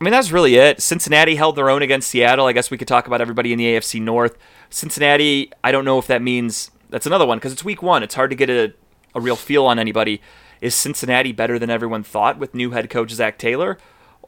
I 0.00 0.05
mean, 0.05 0.12
that's 0.12 0.31
really 0.31 0.57
it. 0.57 0.81
Cincinnati 0.81 1.37
held 1.37 1.57
their 1.57 1.70
own 1.70 1.83
against 1.83 2.11
Seattle. 2.11 2.46
I 2.46 2.53
guess 2.53 2.70
we 2.70 2.79
could 2.79 2.88
talk 2.88 3.07
about 3.07 3.20
everybody 3.20 3.53
in 3.53 3.59
the 3.59 3.66
AFC 3.66 4.00
North. 4.00 4.37
Cincinnati, 4.70 5.53
I 5.64 5.72
don't 5.72 5.85
know 5.85 5.98
if 5.98 6.07
that 6.07 6.22
means 6.22 6.70
that's 6.88 7.07
another 7.07 7.26
one 7.26 7.38
because 7.38 7.53
it's 7.53 7.64
week 7.64 7.83
one. 7.83 8.03
It's 8.03 8.14
hard 8.14 8.31
to 8.31 8.37
get 8.37 8.50
a, 8.50 8.72
a 9.14 9.20
real 9.20 9.37
feel 9.37 9.66
on 9.66 9.79
anybody. 9.79 10.20
Is 10.61 10.74
Cincinnati 10.74 11.33
better 11.33 11.59
than 11.59 11.70
everyone 11.70 12.03
thought 12.03 12.38
with 12.38 12.55
new 12.55 12.70
head 12.70 12.90
coach 12.90 13.11
Zac 13.11 13.38
Taylor? 13.38 13.79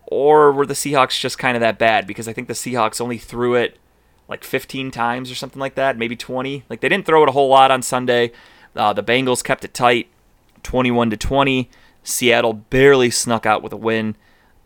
Or 0.06 0.52
were 0.52 0.66
the 0.66 0.74
Seahawks 0.74 1.18
just 1.18 1.38
kind 1.38 1.56
of 1.56 1.60
that 1.60 1.78
bad? 1.78 2.06
Because 2.06 2.28
I 2.28 2.32
think 2.32 2.48
the 2.48 2.54
Seahawks 2.54 3.00
only 3.00 3.18
threw 3.18 3.54
it 3.54 3.78
like 4.28 4.44
15 4.44 4.90
times 4.90 5.30
or 5.30 5.34
something 5.34 5.60
like 5.60 5.74
that, 5.74 5.96
maybe 5.96 6.16
20. 6.16 6.64
Like 6.68 6.80
they 6.80 6.88
didn't 6.88 7.06
throw 7.06 7.22
it 7.22 7.28
a 7.28 7.32
whole 7.32 7.48
lot 7.48 7.70
on 7.70 7.82
Sunday. 7.82 8.32
Uh, 8.74 8.92
the 8.92 9.02
Bengals 9.02 9.44
kept 9.44 9.64
it 9.64 9.74
tight, 9.74 10.08
21 10.62 11.10
to 11.10 11.16
20. 11.16 11.68
Seattle 12.04 12.52
barely 12.52 13.10
snuck 13.10 13.46
out 13.46 13.62
with 13.62 13.72
a 13.72 13.76
win, 13.76 14.16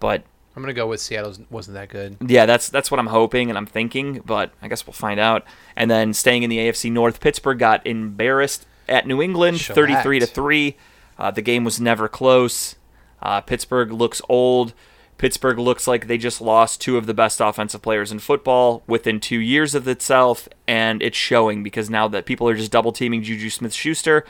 but 0.00 0.22
I'm 0.56 0.62
gonna 0.62 0.72
go 0.72 0.86
with 0.86 1.00
Seattle 1.00 1.34
wasn't 1.50 1.74
that 1.74 1.90
good. 1.90 2.16
yeah, 2.26 2.46
that's 2.46 2.70
that's 2.70 2.90
what 2.90 2.98
I'm 2.98 3.08
hoping 3.08 3.50
and 3.50 3.58
I'm 3.58 3.66
thinking, 3.66 4.22
but 4.24 4.52
I 4.62 4.68
guess 4.68 4.86
we'll 4.86 4.94
find 4.94 5.20
out. 5.20 5.44
And 5.76 5.90
then 5.90 6.14
staying 6.14 6.44
in 6.44 6.50
the 6.50 6.56
AFC 6.58 6.90
North, 6.90 7.20
Pittsburgh 7.20 7.58
got 7.58 7.86
embarrassed 7.86 8.66
at 8.88 9.06
New 9.06 9.20
England, 9.20 9.60
Shellacked. 9.60 10.02
33 10.04 10.20
to 10.20 10.26
three. 10.26 10.76
Uh, 11.18 11.30
the 11.30 11.42
game 11.42 11.62
was 11.64 11.78
never 11.78 12.08
close. 12.08 12.76
Uh, 13.20 13.40
Pittsburgh 13.42 13.92
looks 13.92 14.22
old. 14.28 14.72
Pittsburgh 15.18 15.58
looks 15.58 15.86
like 15.86 16.06
they 16.08 16.18
just 16.18 16.40
lost 16.40 16.80
two 16.80 16.96
of 16.98 17.06
the 17.06 17.14
best 17.14 17.40
offensive 17.40 17.80
players 17.80 18.12
in 18.12 18.18
football 18.18 18.82
within 18.86 19.18
two 19.18 19.38
years 19.38 19.74
of 19.74 19.88
itself, 19.88 20.48
and 20.68 21.02
it's 21.02 21.16
showing 21.16 21.62
because 21.62 21.88
now 21.88 22.06
that 22.08 22.26
people 22.26 22.48
are 22.48 22.54
just 22.54 22.70
double 22.70 22.92
teaming 22.92 23.22
Juju 23.22 23.48
Smith 23.50 23.72
Schuster, 23.72 24.24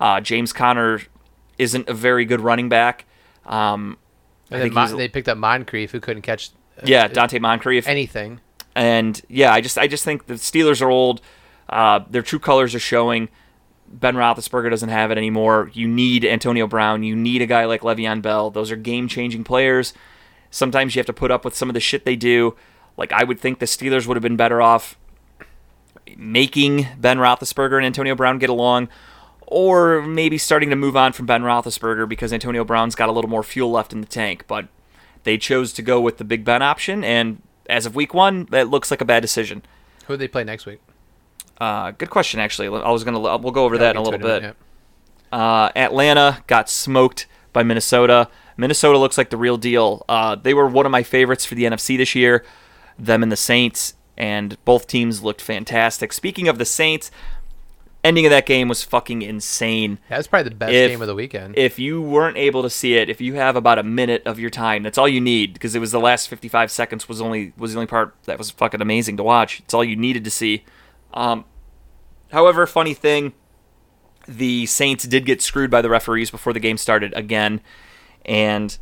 uh, 0.00 0.20
James 0.20 0.52
Conner 0.52 1.02
isn't 1.56 1.88
a 1.88 1.94
very 1.94 2.24
good 2.24 2.40
running 2.40 2.68
back. 2.68 3.04
Um, 3.46 3.96
And 4.50 4.72
then 4.72 4.96
they 4.96 5.08
picked 5.08 5.28
up 5.28 5.38
Moncrief, 5.38 5.92
who 5.92 6.00
couldn't 6.00 6.22
catch. 6.22 6.50
uh, 6.78 6.82
yeah, 6.84 7.06
Donte 7.08 7.40
Moncrief. 7.40 7.86
anything. 7.86 8.40
And 8.74 9.20
yeah, 9.28 9.52
I 9.52 9.60
just 9.60 9.78
I 9.78 9.86
just 9.86 10.04
think 10.04 10.26
the 10.26 10.34
Steelers 10.34 10.82
are 10.82 10.90
old. 10.90 11.20
Uh, 11.68 12.00
their 12.10 12.22
true 12.22 12.40
colors 12.40 12.74
are 12.74 12.80
showing. 12.80 13.28
Ben 13.86 14.16
Roethlisberger 14.16 14.68
doesn't 14.70 14.88
have 14.88 15.12
it 15.12 15.18
anymore. 15.18 15.70
You 15.72 15.86
need 15.86 16.24
Antonio 16.24 16.66
Brown. 16.66 17.04
You 17.04 17.14
need 17.14 17.40
a 17.42 17.46
guy 17.46 17.66
like 17.66 17.82
Le'Veon 17.82 18.20
Bell. 18.22 18.50
Those 18.50 18.72
are 18.72 18.76
game-changing 18.76 19.44
players. 19.44 19.94
Sometimes 20.54 20.94
you 20.94 21.00
have 21.00 21.06
to 21.06 21.12
put 21.12 21.32
up 21.32 21.44
with 21.44 21.56
some 21.56 21.68
of 21.68 21.74
the 21.74 21.80
shit 21.80 22.04
they 22.04 22.14
do. 22.14 22.54
Like 22.96 23.10
I 23.12 23.24
would 23.24 23.40
think 23.40 23.58
the 23.58 23.66
Steelers 23.66 24.06
would 24.06 24.16
have 24.16 24.22
been 24.22 24.36
better 24.36 24.62
off 24.62 24.96
making 26.16 26.86
Ben 26.96 27.18
Roethlisberger 27.18 27.76
and 27.76 27.84
Antonio 27.84 28.14
Brown 28.14 28.38
get 28.38 28.50
along, 28.50 28.88
or 29.48 30.00
maybe 30.02 30.38
starting 30.38 30.70
to 30.70 30.76
move 30.76 30.96
on 30.96 31.12
from 31.12 31.26
Ben 31.26 31.42
Roethlisberger 31.42 32.08
because 32.08 32.32
Antonio 32.32 32.62
Brown's 32.62 32.94
got 32.94 33.08
a 33.08 33.12
little 33.12 33.28
more 33.28 33.42
fuel 33.42 33.72
left 33.72 33.92
in 33.92 34.00
the 34.00 34.06
tank. 34.06 34.44
But 34.46 34.68
they 35.24 35.38
chose 35.38 35.72
to 35.72 35.82
go 35.82 36.00
with 36.00 36.18
the 36.18 36.24
Big 36.24 36.44
Ben 36.44 36.62
option, 36.62 37.02
and 37.02 37.42
as 37.68 37.84
of 37.84 37.96
week 37.96 38.14
one, 38.14 38.44
that 38.50 38.68
looks 38.68 38.92
like 38.92 39.00
a 39.00 39.04
bad 39.04 39.22
decision. 39.22 39.64
Who 40.06 40.16
they 40.16 40.28
play 40.28 40.44
next 40.44 40.66
week? 40.66 40.80
Uh, 41.58 41.90
good 41.90 42.10
question, 42.10 42.38
actually. 42.38 42.68
I 42.68 42.90
was 42.92 43.02
gonna 43.02 43.18
we'll 43.18 43.50
go 43.50 43.64
over 43.64 43.76
that 43.78 43.96
in 43.96 43.96
a 43.96 44.02
little 44.02 44.20
get 44.20 44.24
to 44.24 44.36
it 44.36 44.40
bit. 44.42 44.56
Uh, 45.32 45.70
Atlanta 45.74 46.44
got 46.46 46.70
smoked 46.70 47.26
by 47.52 47.64
Minnesota. 47.64 48.28
Minnesota 48.56 48.98
looks 48.98 49.18
like 49.18 49.30
the 49.30 49.36
real 49.36 49.56
deal. 49.56 50.04
Uh, 50.08 50.34
they 50.36 50.54
were 50.54 50.66
one 50.68 50.86
of 50.86 50.92
my 50.92 51.02
favorites 51.02 51.44
for 51.44 51.54
the 51.54 51.64
NFC 51.64 51.96
this 51.96 52.14
year. 52.14 52.44
Them 52.98 53.22
and 53.22 53.32
the 53.32 53.36
Saints, 53.36 53.94
and 54.16 54.56
both 54.64 54.86
teams 54.86 55.22
looked 55.22 55.40
fantastic. 55.40 56.12
Speaking 56.12 56.46
of 56.46 56.58
the 56.58 56.64
Saints, 56.64 57.10
ending 58.04 58.26
of 58.26 58.30
that 58.30 58.46
game 58.46 58.68
was 58.68 58.84
fucking 58.84 59.22
insane. 59.22 59.98
Yeah, 60.08 60.16
that's 60.18 60.28
probably 60.28 60.50
the 60.50 60.54
best 60.54 60.72
If- 60.72 60.90
game 60.90 61.00
of 61.02 61.08
the 61.08 61.14
weekend. 61.14 61.58
If 61.58 61.78
you 61.78 62.00
weren't 62.00 62.36
able 62.36 62.62
to 62.62 62.70
see 62.70 62.94
it, 62.94 63.08
if 63.10 63.20
you 63.20 63.34
have 63.34 63.56
about 63.56 63.78
a 63.78 63.82
minute 63.82 64.22
of 64.26 64.38
your 64.38 64.50
time, 64.50 64.82
that's 64.84 64.98
all 64.98 65.08
you 65.08 65.20
need 65.20 65.54
because 65.54 65.74
it 65.74 65.80
was 65.80 65.90
the 65.90 65.98
last 65.98 66.28
55 66.28 66.70
seconds 66.70 67.08
was 67.08 67.20
only 67.20 67.52
was 67.56 67.72
the 67.72 67.78
only 67.78 67.86
part 67.88 68.14
that 68.26 68.38
was 68.38 68.50
fucking 68.50 68.80
amazing 68.80 69.16
to 69.16 69.22
watch. 69.24 69.60
It's 69.60 69.74
all 69.74 69.82
you 69.82 69.96
needed 69.96 70.22
to 70.24 70.30
see. 70.30 70.64
Um, 71.14 71.44
however, 72.30 72.66
funny 72.66 72.94
thing, 72.94 73.32
the 74.28 74.66
Saints 74.66 75.04
did 75.04 75.24
get 75.26 75.42
screwed 75.42 75.70
by 75.70 75.82
the 75.82 75.90
referees 75.90 76.30
before 76.30 76.52
the 76.52 76.60
game 76.60 76.76
started 76.76 77.12
again, 77.14 77.60
and 78.24 78.78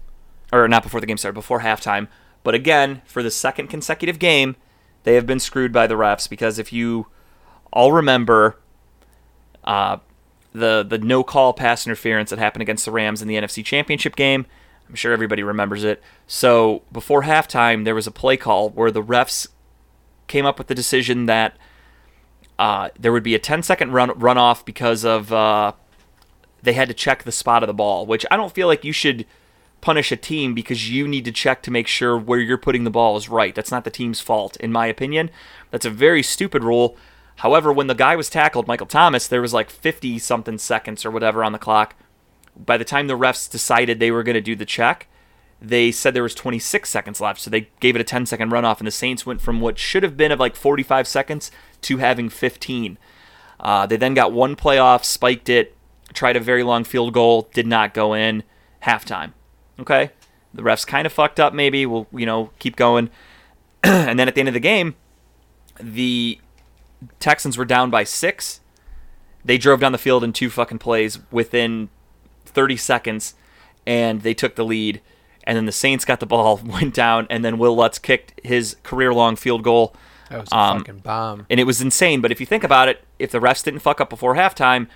or 0.53 0.69
not 0.69 0.83
before 0.83 1.01
the 1.01 1.07
game 1.07 1.17
started, 1.17 1.35
before 1.35 1.61
halftime. 1.61 2.09
But 2.43 2.55
again, 2.55 3.03
for 3.05 3.23
the 3.23 3.31
second 3.31 3.69
consecutive 3.69 4.19
game, 4.19 4.57
they 5.05 5.15
have 5.15 5.27
been 5.27 5.41
screwed 5.41 5.73
by 5.73 5.87
the 5.87 5.95
refs 5.95 6.29
because 6.29 6.59
if 6.59 6.73
you 6.73 7.07
all 7.73 7.93
remember, 7.93 8.59
uh, 9.65 9.99
the 10.53 10.83
the 10.83 10.99
no 10.99 11.23
call 11.23 11.53
pass 11.53 11.87
interference 11.87 12.31
that 12.31 12.39
happened 12.39 12.63
against 12.63 12.85
the 12.85 12.91
Rams 12.91 13.23
in 13.23 13.29
the 13.29 13.37
NFC 13.37 13.65
Championship 13.65 14.17
game. 14.17 14.47
I'm 14.89 14.95
sure 14.95 15.13
everybody 15.13 15.43
remembers 15.43 15.85
it. 15.85 16.03
So 16.27 16.83
before 16.93 17.23
halftime, 17.23 17.85
there 17.85 17.95
was 17.95 18.07
a 18.07 18.11
play 18.11 18.37
call 18.37 18.71
where 18.71 18.91
the 18.91 19.03
refs 19.03 19.47
came 20.27 20.45
up 20.45 20.59
with 20.59 20.67
the 20.67 20.75
decision 20.75 21.27
that 21.27 21.57
uh, 22.59 22.91
there 22.99 23.13
would 23.13 23.23
be 23.23 23.35
a 23.35 23.39
10 23.39 23.63
second 23.63 23.93
run 23.93 24.11
runoff 24.11 24.65
because 24.65 25.05
of 25.05 25.33
uh, 25.33 25.73
they 26.63 26.73
had 26.73 26.89
to 26.89 26.95
check 26.95 27.25
the 27.25 27.33
spot 27.33 27.63
of 27.63 27.67
the 27.67 27.75
ball, 27.75 28.07
which 28.07 28.25
I 28.31 28.37
don't 28.37 28.53
feel 28.53 28.69
like 28.69 28.85
you 28.85 28.93
should 28.93 29.27
punish 29.81 30.13
a 30.13 30.17
team 30.17 30.55
because 30.55 30.91
you 30.91 31.09
need 31.09 31.25
to 31.25 31.33
check 31.33 31.63
to 31.63 31.71
make 31.71 31.89
sure 31.89 32.17
where 32.17 32.39
you're 32.39 32.57
putting 32.57 32.85
the 32.85 32.91
ball 32.91 33.17
is 33.17 33.29
right. 33.29 33.55
That's 33.55 33.73
not 33.73 33.85
the 33.85 33.91
team's 33.91 34.21
fault, 34.21 34.57
in 34.57 34.73
my 34.73 34.87
opinion. 34.87 35.31
That's 35.71 35.85
a 35.85 35.91
very 35.91 36.23
stupid 36.23 36.63
rule. 36.63 36.97
However, 37.37 37.73
when 37.73 37.89
the 37.89 37.95
guy 37.95 38.15
was 38.15 38.31
tackled, 38.31 38.69
Michael 38.69 38.87
Thomas, 38.87 39.27
there 39.27 39.43
was 39.43 39.53
like 39.53 39.71
50 39.71 40.19
something 40.21 40.59
seconds 40.59 41.05
or 41.05 41.11
whatever 41.11 41.43
on 41.43 41.53
the 41.53 41.59
clock. 41.59 41.97
By 42.57 42.77
the 42.77 42.85
time 42.85 43.09
the 43.09 43.19
refs 43.19 43.51
decided 43.51 43.99
they 43.99 44.11
were 44.11 44.23
going 44.23 44.35
to 44.35 44.41
do 44.41 44.55
the 44.55 44.65
check, 44.65 45.09
they 45.61 45.91
said 45.91 46.15
there 46.15 46.23
was 46.23 46.35
26 46.35 46.89
seconds 46.89 47.21
left, 47.21 47.41
so 47.41 47.51
they 47.51 47.69
gave 47.81 47.97
it 47.97 48.01
a 48.01 48.05
10 48.05 48.27
second 48.27 48.51
runoff, 48.51 48.79
and 48.79 48.87
the 48.87 48.93
Saints 48.93 49.25
went 49.25 49.41
from 49.41 49.61
what 49.61 49.79
should 49.79 50.03
have 50.03 50.17
been 50.17 50.33
of 50.33 50.41
like 50.41 50.57
45 50.57 51.09
seconds 51.09 51.51
to 51.83 51.99
having 51.99 52.29
15. 52.29 52.99
Uh, 53.59 53.87
they 53.87 53.97
then 53.97 54.15
got 54.15 54.33
one 54.33 54.55
playoff, 54.57 55.05
spiked 55.05 55.49
it, 55.49 55.77
tried 56.13 56.37
a 56.37 56.41
very 56.41 56.63
long 56.63 56.85
field 56.85 57.13
goal, 57.13 57.49
did 57.55 57.67
not 57.67 57.95
go 57.95 58.15
in. 58.15 58.43
Halftime. 58.85 59.33
Okay, 59.79 60.11
the 60.53 60.63
refs 60.63 60.87
kind 60.87 61.07
of 61.07 61.13
fucked 61.13 61.39
up. 61.41 61.55
Maybe 61.55 61.87
we'll 61.87 62.07
you 62.13 62.27
know 62.27 62.51
keep 62.59 62.77
going, 62.77 63.11
and 63.83 64.19
then 64.19 64.29
at 64.29 64.35
the 64.35 64.41
end 64.41 64.49
of 64.49 64.55
the 64.55 64.61
game, 64.61 64.95
the 65.81 66.39
Texans 67.21 67.57
were 67.57 67.65
down 67.65 67.91
by 67.91 68.05
six. 68.05 68.61
They 69.45 69.59
drove 69.59 69.81
down 69.81 69.93
the 69.93 69.99
field 69.99 70.23
in 70.23 70.33
two 70.33 70.51
fucking 70.51 70.79
plays 70.79 71.19
within 71.33 71.89
30 72.45 72.77
seconds, 72.77 73.35
and 73.87 74.23
they 74.23 74.35
took 74.35 74.55
the 74.55 74.65
lead. 74.65 75.01
And 75.45 75.57
then 75.57 75.67
the 75.67 75.73
Saints 75.73 76.05
got 76.05 76.21
the 76.21 76.27
ball, 76.27 76.61
went 76.65 76.95
down, 76.95 77.27
and 77.29 77.45
then 77.45 77.59
Wil 77.59 77.75
Lutz 77.75 77.99
kicked 77.99 78.41
his 78.45 78.77
career-long 78.85 79.35
field 79.35 79.65
goal. 79.65 79.95
That 80.31 80.41
was 80.43 80.49
a 80.53 80.57
Um, 80.57 80.79
fucking 80.79 80.99
bomb. 80.99 81.47
and 81.51 81.59
it 81.59 81.65
was 81.65 81.81
insane. 81.81 82.21
But 82.21 82.31
if 82.31 82.39
you 82.39 82.47
think 82.47 82.63
about 82.63 82.89
it, 82.89 83.03
if 83.19 83.33
the 83.33 83.41
refs 83.41 83.65
didn't 83.65 83.81
fuck 83.81 84.01
up 84.01 84.09
before 84.09 84.37
halftime, 84.37 84.87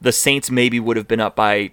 the 0.00 0.12
Saints 0.12 0.50
maybe 0.50 0.80
would 0.80 0.96
have 0.96 1.08
been 1.08 1.20
up 1.20 1.36
by 1.36 1.72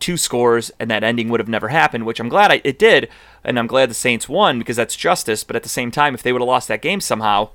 two 0.00 0.16
scores, 0.16 0.70
and 0.78 0.90
that 0.90 1.04
ending 1.04 1.28
would 1.28 1.40
have 1.40 1.48
never 1.48 1.68
happened. 1.68 2.06
Which 2.06 2.20
I'm 2.20 2.28
glad 2.28 2.50
I, 2.50 2.60
it 2.64 2.78
did, 2.78 3.08
and 3.42 3.58
I'm 3.58 3.66
glad 3.66 3.90
the 3.90 3.94
Saints 3.94 4.28
won 4.28 4.58
because 4.58 4.76
that's 4.76 4.96
justice. 4.96 5.44
But 5.44 5.56
at 5.56 5.62
the 5.62 5.68
same 5.68 5.90
time, 5.90 6.14
if 6.14 6.22
they 6.22 6.32
would 6.32 6.42
have 6.42 6.48
lost 6.48 6.68
that 6.68 6.82
game 6.82 7.00
somehow 7.00 7.50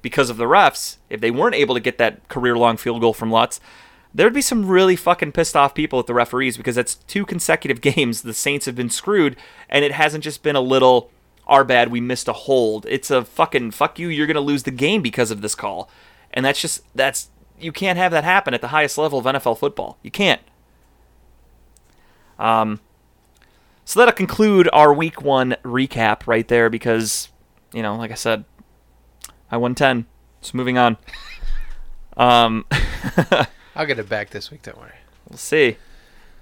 because 0.00 0.30
of 0.30 0.36
the 0.36 0.44
refs, 0.44 0.96
if 1.08 1.20
they 1.20 1.30
weren't 1.30 1.54
able 1.54 1.74
to 1.74 1.80
get 1.80 1.98
that 1.98 2.28
career-long 2.28 2.76
field 2.76 3.00
goal 3.00 3.12
from 3.12 3.30
Lutz, 3.30 3.60
there'd 4.14 4.34
be 4.34 4.42
some 4.42 4.66
really 4.66 4.96
fucking 4.96 5.32
pissed 5.32 5.56
off 5.56 5.74
people 5.74 5.98
at 5.98 6.06
the 6.06 6.14
referees 6.14 6.56
because 6.56 6.74
that's 6.74 6.96
two 6.96 7.24
consecutive 7.24 7.80
games 7.82 8.22
the 8.22 8.34
Saints 8.34 8.66
have 8.66 8.76
been 8.76 8.90
screwed, 8.90 9.36
and 9.68 9.84
it 9.84 9.92
hasn't 9.92 10.24
just 10.24 10.42
been 10.42 10.56
a 10.56 10.60
little 10.60 11.10
our 11.46 11.64
bad 11.64 11.90
we 11.90 12.00
missed 12.00 12.28
a 12.28 12.32
hold. 12.32 12.86
It's 12.88 13.10
a 13.10 13.24
fucking 13.24 13.72
fuck 13.72 13.98
you, 13.98 14.08
you're 14.08 14.26
gonna 14.26 14.40
lose 14.40 14.62
the 14.62 14.70
game 14.70 15.02
because 15.02 15.30
of 15.30 15.42
this 15.42 15.54
call. 15.54 15.90
And 16.32 16.44
that's 16.44 16.60
just 16.60 16.82
that's 16.94 17.28
you 17.62 17.72
can't 17.72 17.98
have 17.98 18.12
that 18.12 18.24
happen 18.24 18.54
at 18.54 18.60
the 18.60 18.68
highest 18.68 18.98
level 18.98 19.18
of 19.18 19.24
NFL 19.24 19.58
football. 19.58 19.98
You 20.02 20.10
can't. 20.10 20.40
Um 22.38 22.80
so 23.84 23.98
that'll 24.00 24.14
conclude 24.14 24.68
our 24.72 24.92
week 24.94 25.22
one 25.22 25.56
recap 25.64 26.26
right 26.26 26.46
there 26.46 26.70
because, 26.70 27.28
you 27.72 27.82
know, 27.82 27.96
like 27.96 28.10
I 28.12 28.14
said, 28.14 28.44
I 29.50 29.56
won 29.56 29.74
ten. 29.74 30.06
So 30.40 30.56
moving 30.56 30.78
on. 30.78 30.96
Um 32.16 32.66
I'll 33.74 33.86
get 33.86 33.98
it 33.98 34.08
back 34.08 34.30
this 34.30 34.50
week. 34.50 34.62
Don't 34.62 34.78
worry. 34.78 34.92
We'll 35.28 35.38
see. 35.38 35.76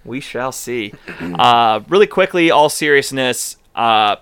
We 0.05 0.21
shall 0.21 0.53
see. 0.53 0.93
uh, 1.21 1.81
really 1.89 2.07
quickly, 2.07 2.51
all 2.51 2.69
seriousness, 2.69 3.57
uh, 3.75 4.17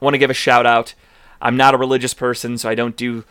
want 0.00 0.14
to 0.14 0.18
give 0.18 0.30
a 0.30 0.34
shout 0.34 0.66
out. 0.66 0.94
I'm 1.40 1.56
not 1.56 1.74
a 1.74 1.76
religious 1.76 2.14
person, 2.14 2.58
so 2.58 2.68
I 2.68 2.74
don't 2.74 2.96
do 2.96 3.24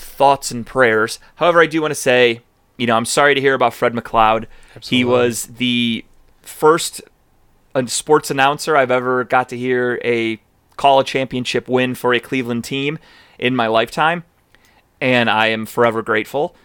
thoughts 0.00 0.50
and 0.50 0.66
prayers. 0.66 1.18
However, 1.36 1.60
I 1.60 1.66
do 1.66 1.80
want 1.80 1.92
to 1.92 1.96
say, 1.96 2.40
you 2.76 2.86
know, 2.86 2.96
I'm 2.96 3.04
sorry 3.04 3.34
to 3.34 3.40
hear 3.40 3.54
about 3.54 3.74
Fred 3.74 3.92
McLeod. 3.92 4.46
Absolutely. 4.74 4.98
He 4.98 5.04
was 5.04 5.46
the 5.46 6.04
first 6.42 7.02
uh, 7.74 7.86
sports 7.86 8.30
announcer 8.30 8.76
I've 8.76 8.90
ever 8.90 9.24
got 9.24 9.48
to 9.50 9.56
hear 9.56 10.00
a 10.04 10.40
call 10.76 10.98
a 10.98 11.04
championship 11.04 11.68
win 11.68 11.94
for 11.94 12.14
a 12.14 12.20
Cleveland 12.20 12.64
team 12.64 12.98
in 13.38 13.54
my 13.54 13.66
lifetime, 13.66 14.24
and 15.00 15.28
I 15.28 15.48
am 15.48 15.66
forever 15.66 16.02
grateful. 16.02 16.56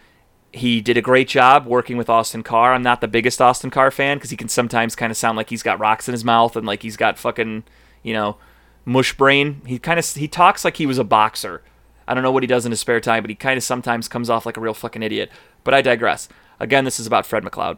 He 0.54 0.80
did 0.80 0.96
a 0.96 1.02
great 1.02 1.28
job 1.28 1.66
working 1.66 1.98
with 1.98 2.10
Austin 2.10 2.42
Carr. 2.42 2.74
I'm 2.74 2.82
not 2.82 3.02
the 3.02 3.10
biggest 3.10 3.42
Austin 3.42 3.70
Carr 3.70 3.92
fan 3.92 4.18
because 4.18 4.30
he 4.30 4.38
can 4.38 4.48
sometimes 4.48 4.96
kind 4.96 5.12
of 5.12 5.18
sound 5.18 5.36
like 5.36 5.50
he's 5.50 5.64
got 5.64 5.80
rocks 5.80 6.08
in 6.08 6.14
his 6.14 6.24
mouth 6.24 6.56
and 6.56 6.66
like 6.66 6.82
he's 6.82 6.96
got 6.96 7.20
fucking, 7.20 7.66
you 8.04 8.14
know, 8.14 8.38
mush 8.86 9.18
brain. 9.18 9.62
He 9.66 9.80
kind 9.80 10.00
of 10.00 10.10
he 10.14 10.30
talks 10.30 10.64
like 10.64 10.78
he 10.78 10.86
was 10.86 10.98
a 10.98 11.04
boxer. 11.04 11.62
I 12.08 12.14
don't 12.14 12.24
know 12.24 12.32
what 12.32 12.44
he 12.44 12.48
does 12.48 12.66
in 12.66 12.72
his 12.72 12.80
spare 12.80 13.00
time, 13.00 13.24
but 13.24 13.30
he 13.30 13.36
kind 13.36 13.58
of 13.58 13.64
sometimes 13.64 14.08
comes 14.08 14.30
off 14.30 14.46
like 14.46 14.58
a 14.58 14.62
real 14.62 14.74
fucking 14.74 15.04
idiot. 15.04 15.32
But 15.64 15.74
I 15.74 15.82
digress. 15.82 16.30
Again, 16.60 16.86
this 16.86 17.00
is 17.00 17.08
about 17.08 17.26
Fred 17.26 17.44
McLeod. 17.44 17.78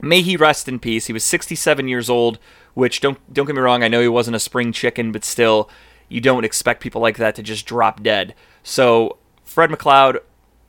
May 0.00 0.22
he 0.22 0.36
rest 0.36 0.68
in 0.68 0.78
peace. 0.78 1.06
He 1.06 1.12
was 1.12 1.24
67 1.24 1.88
years 1.88 2.10
old, 2.10 2.38
which 2.74 3.00
don't 3.00 3.18
don't 3.32 3.46
get 3.46 3.54
me 3.54 3.62
wrong, 3.62 3.82
I 3.82 3.88
know 3.88 4.00
he 4.00 4.08
wasn't 4.08 4.36
a 4.36 4.40
spring 4.40 4.72
chicken, 4.72 5.12
but 5.12 5.24
still 5.24 5.70
you 6.08 6.20
don't 6.20 6.44
expect 6.44 6.82
people 6.82 7.00
like 7.00 7.16
that 7.16 7.34
to 7.36 7.42
just 7.42 7.66
drop 7.66 8.02
dead. 8.02 8.34
So, 8.62 9.18
Fred 9.44 9.70
McLeod, 9.70 10.18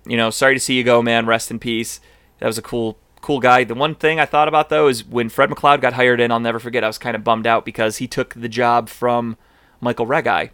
you 0.06 0.16
know, 0.16 0.30
sorry 0.30 0.54
to 0.54 0.60
see 0.60 0.76
you 0.76 0.84
go, 0.84 1.02
man. 1.02 1.26
Rest 1.26 1.52
in 1.52 1.60
peace. 1.60 2.00
That 2.40 2.48
was 2.48 2.58
a 2.58 2.62
cool 2.62 2.98
cool 3.22 3.40
guy. 3.40 3.64
The 3.64 3.74
one 3.74 3.96
thing 3.96 4.20
I 4.20 4.28
thought 4.28 4.48
about 4.48 4.70
though 4.70 4.88
is 4.88 5.04
when 5.04 5.30
Fred 5.30 5.50
McLeod 5.50 5.82
got 5.82 5.94
hired 5.94 6.22
in, 6.22 6.32
I'll 6.32 6.40
never 6.40 6.60
forget, 6.60 6.84
I 6.84 6.88
was 6.88 7.00
kind 7.00 7.16
of 7.16 7.24
bummed 7.24 7.48
out 7.48 7.66
because 7.66 7.98
he 7.98 8.08
took 8.08 8.36
the 8.36 8.48
job 8.48 8.88
from 8.88 9.36
Michael 9.82 10.06
Reghi. 10.06 10.52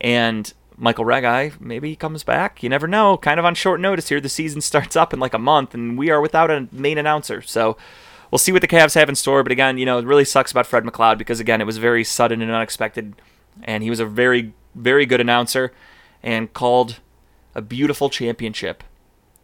And 0.00 0.52
Michael 0.76 1.04
Reghi, 1.04 1.60
maybe 1.60 1.90
he 1.90 1.96
comes 1.96 2.24
back. 2.24 2.62
You 2.62 2.68
never 2.68 2.86
know. 2.86 3.16
Kind 3.16 3.38
of 3.38 3.46
on 3.46 3.54
short 3.54 3.80
notice 3.80 4.08
here. 4.08 4.20
The 4.20 4.28
season 4.28 4.60
starts 4.60 4.96
up 4.96 5.12
in 5.12 5.20
like 5.20 5.34
a 5.34 5.38
month, 5.38 5.74
and 5.74 5.96
we 5.96 6.10
are 6.10 6.20
without 6.20 6.50
a 6.50 6.68
main 6.72 6.98
announcer. 6.98 7.42
So 7.42 7.76
we'll 8.30 8.38
see 8.38 8.52
what 8.52 8.60
the 8.62 8.68
Cavs 8.68 8.94
have 8.94 9.08
in 9.08 9.14
store. 9.14 9.42
But 9.42 9.52
again, 9.52 9.78
you 9.78 9.86
know, 9.86 9.98
it 9.98 10.04
really 10.04 10.24
sucks 10.24 10.50
about 10.50 10.66
Fred 10.66 10.84
McLeod 10.84 11.18
because 11.18 11.40
again, 11.40 11.60
it 11.60 11.64
was 11.64 11.78
very 11.78 12.02
sudden 12.04 12.42
and 12.42 12.50
unexpected, 12.50 13.14
and 13.62 13.82
he 13.82 13.90
was 13.90 14.00
a 14.00 14.06
very, 14.06 14.52
very 14.74 15.06
good 15.06 15.20
announcer 15.20 15.72
and 16.22 16.52
called 16.52 17.00
a 17.54 17.62
beautiful 17.62 18.10
championship. 18.10 18.82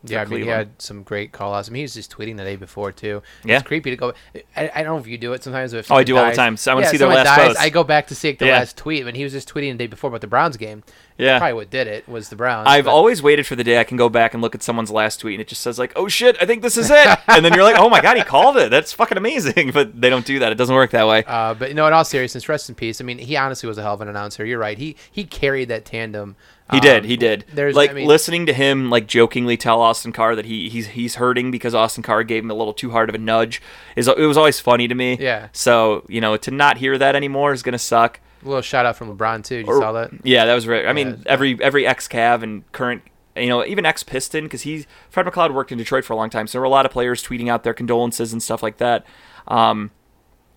Yeah, 0.03 0.22
I 0.22 0.24
mean, 0.24 0.41
he 0.41 0.49
had 0.49 0.81
some 0.81 1.03
great 1.03 1.31
call 1.31 1.53
outs. 1.53 1.68
I 1.68 1.72
mean, 1.72 1.81
he 1.81 1.83
was 1.83 1.93
just 1.93 2.11
tweeting 2.11 2.39
the 2.39 2.43
day 2.43 2.57
before 2.57 2.91
too. 2.91 3.22
Yeah. 3.45 3.59
it's 3.59 3.66
creepy 3.66 3.91
to 3.91 3.97
go. 3.97 4.14
I, 4.57 4.70
I 4.74 4.83
don't 4.83 4.95
know 4.95 4.99
if 4.99 5.07
you 5.07 5.18
do 5.18 5.35
it 5.35 5.45
sometimes. 5.45 5.74
If 5.74 5.91
Oh, 5.93 5.97
I 5.97 6.05
do 6.05 6.16
all 6.16 6.24
the 6.24 6.35
time. 6.35 6.57
So 6.57 6.72
I 6.72 6.74
wanna 6.74 6.87
see 6.87 6.97
their 6.97 7.07
someone 7.11 7.22
last 7.22 7.37
dies, 7.37 7.49
post. 7.49 7.61
I 7.61 7.68
go 7.68 7.85
back 7.85 8.07
to 8.07 8.14
see 8.14 8.33
the 8.33 8.47
Yeah. 8.47 8.61
last 8.61 8.78
tweet, 8.78 9.07
and 9.07 9.14
he 9.14 9.24
was 9.24 9.35
just 9.35 9.47
tweeting 9.53 9.72
the 9.72 9.76
day 9.78 9.87
before 9.89 10.09
about 10.09 10.22
the 10.22 10.26
Browns 10.26 10.57
game. 10.57 10.85
Yeah. 11.21 11.39
probably 11.39 11.55
what 11.55 11.71
did 11.71 11.87
it 11.87 12.09
was 12.09 12.29
the 12.29 12.37
Browns. 12.37 12.66
I've 12.68 12.85
but- 12.87 12.91
always 12.93 13.23
waited 13.23 13.47
for 13.47 13.57
the 13.57 13.64
day 13.64 13.79
I 13.79 13.85
can 13.85 13.97
go 13.97 14.09
back 14.09 14.35
and 14.35 14.43
look 14.43 14.55
at 14.55 14.62
someone's 14.62 14.91
last 14.91 15.21
tweet 15.21 15.35
and 15.35 15.41
it 15.41 15.49
just 15.49 15.61
says 15.62 15.79
like, 15.79 15.93
"Oh 15.97 16.09
shit, 16.09 16.37
I 16.41 16.47
think 16.47 16.62
this 16.62 16.77
is 16.77 16.91
it," 16.91 17.18
and 17.29 17.45
then 17.45 17.53
you're 17.55 17.62
like, 17.64 17.79
"Oh 17.79 17.89
my 17.89 18.01
god, 18.01 18.16
he 18.16 18.23
called 18.23 18.57
it. 18.57 18.71
That's 18.71 18.93
fucking 18.93 19.18
amazing." 19.18 19.71
But 19.75 20.01
they 20.01 20.11
don't 20.11 20.25
do 20.27 20.39
that. 20.41 20.53
It 20.53 20.57
doesn't 20.57 20.75
work 20.75 20.91
that 20.93 21.07
way. 21.07 21.23
Uh, 21.27 21.55
but 21.55 21.75
no, 21.75 21.87
in 21.87 21.93
all 21.93 22.05
seriousness, 22.05 22.49
rest 22.49 22.68
in 22.68 22.75
peace. 22.75 23.01
I 23.01 23.05
mean, 23.05 23.18
he 23.18 23.37
honestly 23.37 23.68
was 23.68 23.79
a 23.79 23.83
hell 23.83 23.95
of 23.95 24.01
an 24.01 24.09
announcer. 24.09 24.45
You're 24.45 24.59
right. 24.59 24.77
He 24.79 24.97
he 25.11 25.25
carried 25.25 25.68
that 25.68 25.85
tandem. 25.85 26.37
He 26.71 26.77
Um, 26.77 26.83
did. 26.83 27.05
He 27.05 27.16
did. 27.16 27.45
There's 27.53 27.75
like 27.75 27.91
I 27.91 27.95
mean, 27.95 28.07
listening 28.07 28.47
to 28.47 28.53
him 28.53 28.91
like 28.91 29.07
jokingly 29.09 29.57
tell 29.57 29.81
Austin 29.81 30.12
Carr 30.12 30.37
that 30.37 30.45
he 30.45 30.68
he's 30.68 30.89
he's 30.89 31.16
hurting 31.16 31.51
because 31.51 31.75
Austin 31.75 32.03
Carr 32.05 32.23
gave 32.23 32.45
him 32.45 32.51
a 32.51 32.55
little 32.55 32.73
too 32.73 32.91
hard 32.91 33.09
of 33.09 33.14
a 33.14 33.18
nudge. 33.18 33.61
Is 33.97 34.07
it 34.09 34.16
was 34.18 34.37
always 34.37 34.61
funny 34.61 34.87
to 34.89 34.95
me. 34.95 35.16
Yeah. 35.21 35.49
So 35.53 36.05
you 36.09 36.21
know 36.21 36.37
to 36.37 36.51
not 36.51 36.79
hear 36.79 36.97
that 36.99 37.14
anymore 37.16 37.53
is 37.53 37.62
gonna 37.62 37.79
suck. 37.79 38.21
A 38.43 38.47
little 38.49 38.62
shout 38.62 38.86
out 38.86 38.97
from 38.97 39.16
LeBron 39.16 39.45
too. 39.45 39.59
Did 39.59 39.66
you 39.66 39.72
Or- 39.74 39.80
saw 39.80 39.93
that? 39.93 40.11
Yeah, 40.22 40.47
that 40.47 40.55
was 40.55 40.66
right. 40.66 40.86
I 40.86 40.93
mean, 40.93 41.09
it's- 41.09 41.22
every 41.26 41.59
every 41.62 41.86
ex 41.86 42.09
Cav 42.09 42.43
and 42.43 42.70
current, 42.72 43.03
you 43.36 43.49
know, 43.49 43.64
even 43.64 43.84
ex 43.86 44.03
Piston, 44.03 44.45
because 44.45 44.62
he 44.62 44.86
Fred 45.09 45.26
McLeod 45.26 45.53
worked 45.53 45.72
in 45.72 45.78
Detroit 45.78 46.05
for 46.05 46.12
a 46.12 46.16
long 46.16 46.30
time, 46.30 46.47
so 46.47 46.53
there 46.53 46.61
were 46.61 46.66
a 46.66 46.70
lot 46.70 46.86
of 46.86 46.93
players 46.93 47.22
tweeting 47.22 47.49
out 47.49 47.62
their 47.64 47.74
condolences 47.74 48.32
and 48.32 48.43
stuff 48.43 48.62
like 48.62 48.78
that. 48.78 49.05
Um, 49.49 49.91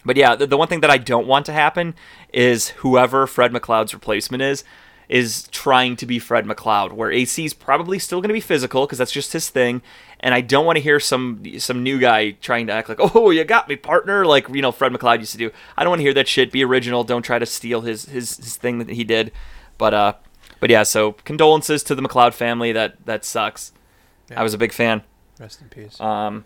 but 0.06 0.18
yeah, 0.18 0.36
the, 0.36 0.46
the 0.48 0.58
one 0.58 0.68
thing 0.68 0.82
that 0.82 0.90
I 0.92 0.98
don't 0.98 1.28
want 1.28 1.46
to 1.48 1.54
happen 1.54 1.96
is 2.34 2.70
whoever 2.70 3.26
Fred 3.28 3.52
McLeod's 3.54 3.94
replacement 3.94 4.44
is 4.44 4.64
is 5.10 5.48
trying 5.50 5.96
to 5.98 6.06
be 6.06 6.18
Fred 6.18 6.46
McLeod, 6.46 6.94
where 6.94 7.12
AC 7.12 7.44
is 7.46 7.54
probably 7.54 8.00
still 8.00 8.20
going 8.22 8.30
to 8.30 8.34
be 8.34 8.40
physical 8.40 8.86
because 8.86 8.98
that's 8.98 9.12
just 9.12 9.34
his 9.34 9.50
thing, 9.50 9.82
and 10.24 10.34
I 10.34 10.40
don't 10.40 10.66
want 10.66 10.78
to 10.78 10.82
hear 10.82 11.02
some 11.02 11.44
some 11.60 11.84
new 11.84 12.00
guy 12.00 12.32
trying 12.32 12.68
to 12.68 12.74
act 12.74 12.88
like, 12.88 13.00
oh, 13.02 13.30
you 13.30 13.44
got 13.44 13.68
me, 13.68 13.76
partner, 13.76 14.26
like 14.26 14.48
you 14.48 14.62
know 14.62 14.72
Fred 14.72 14.94
McLeod 14.94 15.20
used 15.20 15.34
to 15.34 15.38
do. 15.38 15.52
I 15.78 15.84
don't 15.84 15.92
want 15.92 16.00
to 16.00 16.04
hear 16.04 16.14
that 16.14 16.30
shit. 16.30 16.50
Be 16.50 16.64
original. 16.64 17.04
Don't 17.04 17.24
try 17.24 17.38
to 17.38 17.46
steal 17.46 17.82
his 17.82 18.06
his, 18.06 18.38
his 18.38 18.56
thing 18.56 18.80
that 18.80 18.90
he 18.90 19.04
did. 19.04 19.34
But 19.78 19.94
uh, 19.94 20.14
but 20.62 20.70
yeah. 20.70 20.84
So 20.84 21.12
condolences 21.26 21.84
to 21.84 21.94
the 21.94 22.02
McLeod 22.02 22.34
family. 22.34 22.72
That 22.72 23.06
that 23.06 23.26
sucks. 23.26 23.74
Yeah. 24.32 24.40
I 24.40 24.44
was 24.44 24.54
a 24.54 24.58
big 24.58 24.72
fan. 24.72 25.04
Rest 25.40 25.62
in 25.62 25.68
peace. 25.68 26.00
Um, 26.00 26.46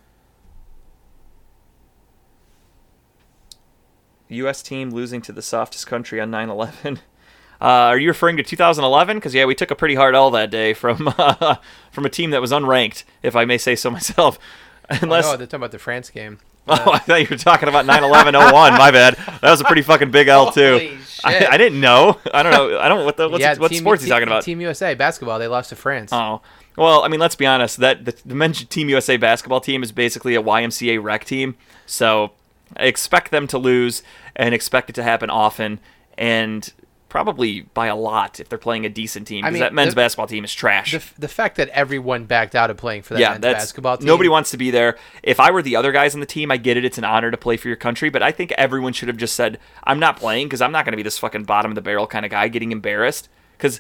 U.S. 4.30 4.64
team 4.64 4.90
losing 4.90 5.22
to 5.22 5.32
the 5.32 5.44
softest 5.44 5.86
country 5.86 6.20
on 6.20 6.32
9/11. 6.32 6.98
Uh, 7.60 7.90
are 7.90 7.98
you 7.98 8.08
referring 8.10 8.38
to 8.38 8.44
2011? 8.44 9.18
Because 9.18 9.34
yeah, 9.34 9.46
we 9.46 9.56
took 9.56 9.72
a 9.72 9.76
pretty 9.76 9.96
hard 9.96 10.16
L 10.16 10.30
that 10.32 10.52
day 10.52 10.74
from 10.74 11.14
uh, 11.18 11.56
from 11.92 12.06
a 12.06 12.10
team 12.10 12.32
that 12.32 12.42
was 12.42 12.52
unranked, 12.52 13.04
if 13.24 13.36
I 13.36 13.46
may 13.46 13.58
say 13.58 13.76
so 13.76 13.90
myself. 13.90 14.40
Unless 14.90 15.26
oh, 15.26 15.32
no, 15.32 15.38
they're 15.38 15.48
talking 15.48 15.60
about 15.60 15.72
the 15.72 15.80
France 15.80 16.10
game. 16.10 16.40
oh, 16.70 16.92
I 16.92 17.00
thought 17.00 17.22
you 17.22 17.28
were 17.30 17.38
talking 17.38 17.70
about 17.70 17.86
9/11 17.86 18.52
01. 18.52 18.74
My 18.74 18.92
bad. 18.92 19.16
That 19.42 19.52
was 19.52 19.62
a 19.62 19.64
pretty 19.64 19.82
fucking 19.82 20.12
big 20.12 20.28
L 20.28 20.52
too. 20.52 20.74
Holy 20.74 20.98
I, 21.24 21.40
shit. 21.40 21.50
I 21.50 21.58
didn't 21.58 21.80
know. 21.80 22.20
I 22.34 22.44
don't 22.44 22.52
know. 22.52 22.78
I 22.78 22.90
don't. 22.90 23.06
What 23.06 23.18
the, 23.18 23.30
what's 23.30 23.42
yeah, 23.42 23.56
what 23.58 23.72
Team- 23.72 23.80
sports 23.80 24.04
he 24.04 24.08
Team- 24.08 24.16
talking 24.16 24.28
about? 24.28 24.44
Team 24.44 24.62
USA 24.62 24.94
basketball. 24.94 25.40
They 25.40 25.48
lost 25.48 25.70
to 25.70 25.76
France. 25.76 26.12
Oh. 26.12 26.42
Well, 26.76 27.04
I 27.04 27.08
mean, 27.08 27.20
let's 27.20 27.36
be 27.36 27.46
honest. 27.46 27.78
That 27.78 28.06
the, 28.06 28.16
the 28.26 28.36
men's 28.36 28.64
Team 28.66 28.90
USA 28.90 29.18
basketball 29.18 29.62
team 29.62 29.82
is 29.82 29.92
basically 29.92 30.36
a 30.36 30.44
YMCA 30.44 31.02
rec 31.02 31.26
team. 31.26 31.56
So 31.86 32.34
I 32.76 32.84
expect 32.84 33.32
them 33.32 33.48
to 33.48 33.58
lose 33.58 34.04
and 34.36 34.54
expect 34.54 34.90
it 34.90 34.94
to 34.94 35.04
happen 35.04 35.30
often 35.30 35.80
and 36.18 36.72
probably 37.10 37.62
by 37.74 37.88
a 37.88 37.96
lot 37.96 38.40
if 38.40 38.50
they're 38.50 38.58
playing 38.58 38.86
a 38.86 38.90
decent 38.90 39.28
team. 39.28 39.46
I 39.46 39.48
Because 39.50 39.54
mean, 39.54 39.60
that 39.62 39.74
men's 39.74 39.90
the- 39.92 39.96
basketball 39.96 40.28
team 40.28 40.44
is 40.44 40.54
trash. 40.54 40.92
the, 40.92 41.04
the 41.22 41.28
fact 41.28 41.56
that 41.58 41.70
everyone 41.70 42.26
backed 42.26 42.54
out 42.56 42.70
of 42.70 42.78
playing 42.78 43.02
for 43.04 43.14
that 43.14 43.20
yeah, 43.20 43.30
men's 43.32 43.42
basketball 43.42 43.98
team. 43.98 44.08
nobody 44.08 44.30
wants 44.30 44.52
to 44.52 44.58
be 44.58 44.72
there. 44.72 44.98
If 45.24 45.40
I 45.40 45.52
were 45.52 45.62
the 45.62 45.76
other 45.78 45.92
guys 45.92 46.14
on 46.14 46.20
the 46.20 46.26
team, 46.26 46.52
I 46.52 46.58
get 46.58 46.76
it. 46.78 46.84
It's 46.86 46.98
an 46.98 47.04
honor 47.06 47.32
to 47.32 47.38
play 47.38 47.56
for 47.58 47.68
your 47.70 47.78
country, 47.78 48.10
but 48.10 48.22
I 48.22 48.32
think 48.32 48.52
everyone 48.54 48.94
should 48.94 49.08
have 49.08 49.18
just 49.18 49.36
said, 49.36 49.60
"I'm 49.86 50.00
not 50.00 50.18
playing 50.18 50.48
because 50.48 50.62
I'm 50.62 50.72
not 50.72 50.84
going 50.86 50.92
to 50.94 50.98
be 50.98 51.04
this 51.04 51.18
fucking 51.20 51.46
bottom 51.46 51.72
of 51.72 51.76
the 51.76 51.82
barrel 51.82 52.08
kind 52.08 52.26
of 52.26 52.32
guy 52.32 52.48
getting 52.50 52.72
embarrassed." 52.72 53.30
Because 53.58 53.80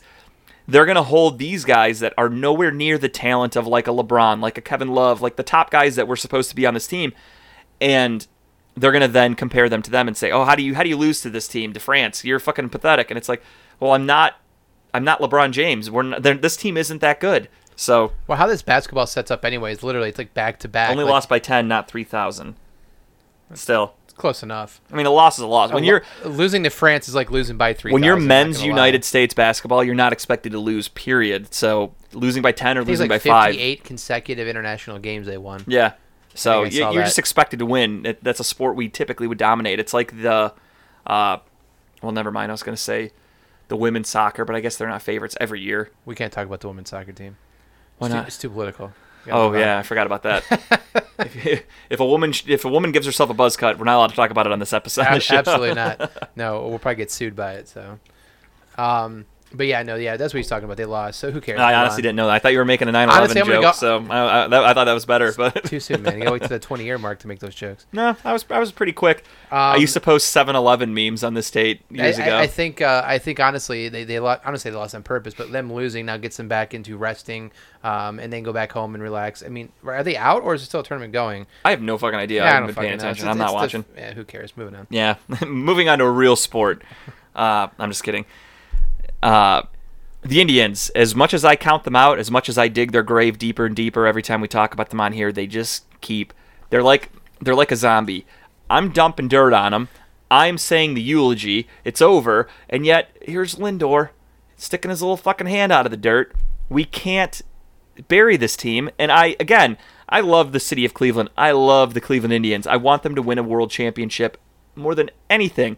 they're 0.69 0.85
going 0.85 0.95
to 0.95 1.03
hold 1.03 1.37
these 1.37 1.63
guys 1.65 1.99
that 1.99 2.13
are 2.17 2.29
nowhere 2.29 2.71
near 2.71 2.97
the 2.97 3.07
talent 3.09 3.55
of 3.55 3.67
like 3.67 3.87
a 3.87 3.91
LeBron, 3.91 4.41
like 4.41 4.57
a 4.57 4.61
Kevin 4.61 4.89
Love, 4.89 5.21
like 5.21 5.35
the 5.37 5.43
top 5.43 5.69
guys 5.71 5.95
that 5.95 6.07
were 6.07 6.15
supposed 6.17 6.49
to 6.49 6.55
be 6.55 6.65
on 6.65 6.73
this 6.73 6.87
team, 6.87 7.13
and 7.79 8.25
they're 8.77 8.91
going 8.91 9.01
to 9.01 9.07
then 9.07 9.33
compare 9.33 9.67
them 9.67 9.81
to 9.81 9.91
them 9.91 10.07
and 10.07 10.15
say, 10.15 10.31
"Oh, 10.31 10.45
how 10.45 10.55
do 10.55 10.63
you 10.63 10.75
how 10.75 10.83
do 10.83 10.89
you 10.89 10.97
lose 10.97 11.21
to 11.21 11.29
this 11.29 11.47
team, 11.47 11.73
to 11.73 11.79
France? 11.79 12.23
You're 12.23 12.39
fucking 12.39 12.69
pathetic." 12.69 13.11
And 13.11 13.17
it's 13.17 13.27
like, 13.27 13.41
"Well, 13.79 13.91
I'm 13.91 14.05
not 14.05 14.35
I'm 14.93 15.03
not 15.03 15.19
LeBron 15.19 15.51
James. 15.51 15.91
We're 15.91 16.03
not, 16.03 16.23
this 16.23 16.55
team 16.55 16.77
isn't 16.77 17.01
that 17.01 17.19
good." 17.19 17.49
So, 17.79 18.13
Well, 18.25 18.39
how 18.39 18.47
this 18.47 18.63
basketball 18.63 19.05
sets 19.05 19.29
up, 19.29 19.45
anyways, 19.45 19.83
literally, 19.83 20.09
it's 20.09 20.17
like 20.17 20.33
back 20.33 20.57
to 20.61 20.67
back. 20.67 20.89
only 20.89 21.03
like, 21.03 21.11
lost 21.11 21.29
by 21.29 21.37
10, 21.37 21.67
not 21.67 21.87
3,000. 21.87 22.55
Still. 23.53 23.93
it's 24.05 24.13
close 24.13 24.41
enough. 24.41 24.81
I 24.91 24.95
mean, 24.95 25.05
a 25.05 25.11
loss 25.11 25.37
is 25.37 25.43
a 25.43 25.47
loss. 25.47 25.71
When 25.71 25.83
A 25.83 25.87
you're 25.87 26.03
losing 26.25 26.63
to 26.63 26.71
France 26.71 27.07
is 27.07 27.13
like 27.13 27.29
losing 27.29 27.55
by 27.55 27.73
three. 27.73 27.91
when 27.93 28.01
you're 28.03 28.17
men's 28.17 28.63
United 28.63 29.05
States 29.05 29.35
basketball, 29.35 29.83
you're 29.83 29.93
not 29.95 30.11
expected 30.11 30.53
to 30.53 30.59
lose, 30.59 30.87
period. 30.87 31.53
So, 31.53 31.93
losing 32.13 32.41
by 32.41 32.51
10 32.51 32.79
or 32.79 32.83
losing 32.83 33.09
like 33.09 33.23
by 33.23 33.29
5. 33.29 33.51
58 33.51 33.83
consecutive 33.83 34.47
international 34.47 34.97
games 34.97 35.27
they 35.27 35.37
won. 35.37 35.63
Yeah. 35.67 35.93
So, 36.37 36.63
you, 36.63 36.91
you're 36.91 37.03
just 37.03 37.19
expected 37.19 37.59
to 37.59 37.65
win. 37.65 38.05
It, 38.05 38.23
that's 38.23 38.39
a 38.39 38.43
sport 38.43 38.75
we 38.75 38.89
typically 38.89 39.27
would 39.27 39.37
dominate. 39.37 39.79
It's 39.79 39.93
like 39.93 40.21
the 40.21 40.53
uh 41.05 41.37
well, 42.01 42.11
never 42.11 42.31
mind. 42.31 42.51
I 42.51 42.53
was 42.53 42.63
going 42.63 42.75
to 42.75 42.81
say 42.81 43.11
the 43.69 43.75
women's 43.75 44.07
soccer, 44.07 44.45
but 44.45 44.55
I 44.55 44.59
guess 44.59 44.77
they're 44.77 44.87
not 44.87 45.01
favorites 45.01 45.35
every 45.41 45.61
year. 45.61 45.89
We 46.05 46.15
can't 46.15 46.31
talk 46.31 46.45
about 46.45 46.61
the 46.61 46.67
women's 46.67 46.89
soccer 46.89 47.11
team. 47.11 47.37
Why 47.97 48.07
it's, 48.07 48.13
Too, 48.13 48.17
not? 48.17 48.27
it's 48.27 48.37
too 48.37 48.49
political. 48.49 48.93
Oh 49.29 49.53
yeah, 49.53 49.79
I 49.79 49.83
forgot 49.83 50.05
about 50.05 50.23
that. 50.23 50.43
if, 51.19 51.63
if 51.89 51.99
a 51.99 52.05
woman 52.05 52.33
if 52.45 52.63
a 52.63 52.69
woman 52.69 52.91
gives 52.91 53.05
herself 53.05 53.29
a 53.29 53.33
buzz 53.33 53.57
cut, 53.57 53.77
we're 53.77 53.85
not 53.85 53.97
allowed 53.97 54.09
to 54.11 54.15
talk 54.15 54.31
about 54.31 54.45
it 54.45 54.53
on 54.53 54.59
this 54.59 54.73
episode. 54.73 55.01
Ab- 55.01 55.21
absolutely 55.29 55.73
not. 55.73 56.31
No, 56.37 56.67
we'll 56.67 56.79
probably 56.79 56.95
get 56.95 57.11
sued 57.11 57.35
by 57.35 57.53
it. 57.53 57.67
So, 57.67 57.99
um, 58.77 59.25
But 59.53 59.67
yeah, 59.67 59.81
no, 59.83 59.95
yeah, 59.95 60.17
that's 60.17 60.33
what 60.33 60.39
he's 60.39 60.47
talking 60.49 60.65
about. 60.65 60.75
They 60.77 60.83
lost, 60.85 61.19
so 61.19 61.31
who 61.31 61.39
cares? 61.39 61.59
I 61.59 61.73
honestly 61.73 62.01
didn't 62.01 62.17
know 62.17 62.27
that. 62.27 62.33
I 62.33 62.39
thought 62.39 62.51
you 62.51 62.57
were 62.57 62.65
making 62.65 62.89
a 62.89 62.91
9/11 62.91 63.07
Honestly, 63.09 63.41
I'm 63.41 63.47
gonna 63.47 63.61
joke, 63.61 63.63
go- 63.63 63.71
so 63.71 64.05
I, 64.09 64.43
I, 64.43 64.47
that, 64.49 64.63
I 64.65 64.73
thought 64.73 64.83
that 64.85 64.93
was 64.93 65.05
better. 65.05 65.31
But 65.37 65.63
Too 65.63 65.79
soon, 65.79 66.01
man. 66.03 66.15
You 66.17 66.19
gotta 66.23 66.33
wait 66.33 66.41
to 66.43 66.47
the 66.49 66.59
20 66.59 66.83
year 66.83 66.97
mark 66.97 67.19
to 67.19 67.27
make 67.27 67.39
those 67.39 67.55
jokes. 67.55 67.85
no, 67.93 68.15
I 68.25 68.33
was 68.33 68.43
I 68.49 68.59
was 68.59 68.71
pretty 68.73 68.91
quick. 68.91 69.23
I 69.49 69.75
Um, 69.75 69.81
used 69.81 69.93
to 69.93 70.01
post 70.01 70.35
7-Eleven 70.35 70.93
memes 70.93 71.23
on 71.23 71.33
this 71.33 71.49
date 71.49 71.81
I, 71.91 71.93
years 71.93 72.19
I- 72.19 72.23
ago. 72.23 72.37
I 72.37 72.47
think 72.47 72.81
uh, 72.81 73.03
I 73.05 73.19
think 73.19 73.39
honestly 73.39 73.87
they 73.87 74.03
they 74.03 74.19
lo- 74.19 74.37
honestly 74.45 74.69
they 74.71 74.77
lost 74.77 74.93
on 74.95 75.03
purpose, 75.03 75.33
but 75.33 75.51
them 75.51 75.71
losing 75.71 76.05
now 76.05 76.17
gets 76.17 76.35
them 76.35 76.49
back 76.49 76.73
into 76.73 76.97
resting, 76.97 77.51
um, 77.85 78.19
and 78.19 78.33
then 78.33 78.43
go 78.43 78.51
back 78.51 78.73
home 78.73 78.95
and 78.95 79.01
relax. 79.01 79.43
I 79.43 79.47
mean, 79.47 79.71
are 79.85 80.03
they 80.03 80.17
out 80.17 80.43
or 80.43 80.55
is 80.55 80.61
it 80.61 80.65
still 80.65 80.81
a 80.81 80.83
tournament 80.83 81.13
going? 81.13 81.47
I 81.63 81.69
have 81.69 81.81
no 81.81 81.97
fucking 81.97 82.19
idea. 82.19 82.43
Yeah, 82.43 82.49
I 82.49 82.53
haven't 82.55 82.67
been 82.67 82.75
paying 82.75 82.93
attention. 82.95 83.27
It's- 83.27 83.31
I'm 83.31 83.37
not 83.37 83.45
it's 83.63 83.71
the- 83.73 83.79
watching. 83.79 83.85
yeah, 83.95 84.13
who 84.13 84.25
cares? 84.25 84.57
Moving 84.57 84.75
on. 84.75 84.87
Yeah, 84.89 85.15
moving 85.47 85.87
on 85.87 85.99
to 85.99 86.03
a 86.05 86.11
real 86.11 86.35
sport. 86.35 86.83
Uh, 87.33 87.67
I'm 87.79 87.89
just 87.89 88.03
kidding. 88.03 88.25
Uh, 89.21 89.63
the 90.21 90.41
Indians, 90.41 90.89
as 90.91 91.15
much 91.15 91.33
as 91.33 91.45
I 91.45 91.55
count 91.55 91.83
them 91.83 91.95
out, 91.95 92.19
as 92.19 92.31
much 92.31 92.49
as 92.49 92.57
I 92.57 92.67
dig 92.67 92.91
their 92.91 93.03
grave 93.03 93.37
deeper 93.37 93.65
and 93.65 93.75
deeper 93.75 94.05
every 94.05 94.21
time 94.21 94.41
we 94.41 94.47
talk 94.47 94.73
about 94.73 94.89
them 94.89 94.99
on 94.99 95.13
here, 95.13 95.31
they 95.31 95.47
just 95.47 95.85
keep. 96.01 96.33
They're 96.69 96.83
like 96.83 97.09
they're 97.39 97.55
like 97.55 97.71
a 97.71 97.75
zombie. 97.75 98.25
I'm 98.69 98.91
dumping 98.91 99.27
dirt 99.27 99.53
on 99.53 99.71
them. 99.71 99.89
I'm 100.29 100.57
saying 100.57 100.93
the 100.93 101.01
eulogy. 101.01 101.67
It's 101.85 102.01
over, 102.01 102.47
and 102.69 102.85
yet 102.85 103.15
here's 103.21 103.55
Lindor 103.55 104.09
sticking 104.57 104.89
his 104.89 105.01
little 105.01 105.17
fucking 105.17 105.47
hand 105.47 105.71
out 105.71 105.85
of 105.85 105.91
the 105.91 105.97
dirt. 105.97 106.33
We 106.67 106.83
can't 106.83 107.41
bury 108.07 108.37
this 108.37 108.57
team. 108.57 108.89
And 108.99 109.11
I, 109.11 109.35
again, 109.39 109.77
I 110.09 110.21
love 110.21 110.51
the 110.51 110.59
city 110.59 110.83
of 110.83 110.93
Cleveland. 110.93 111.29
I 111.37 111.51
love 111.51 111.93
the 111.93 112.01
Cleveland 112.01 112.33
Indians. 112.33 112.67
I 112.67 112.75
want 112.75 113.03
them 113.03 113.15
to 113.15 113.21
win 113.21 113.37
a 113.37 113.43
world 113.43 113.71
championship 113.71 114.37
more 114.75 114.95
than 114.95 115.11
anything. 115.29 115.77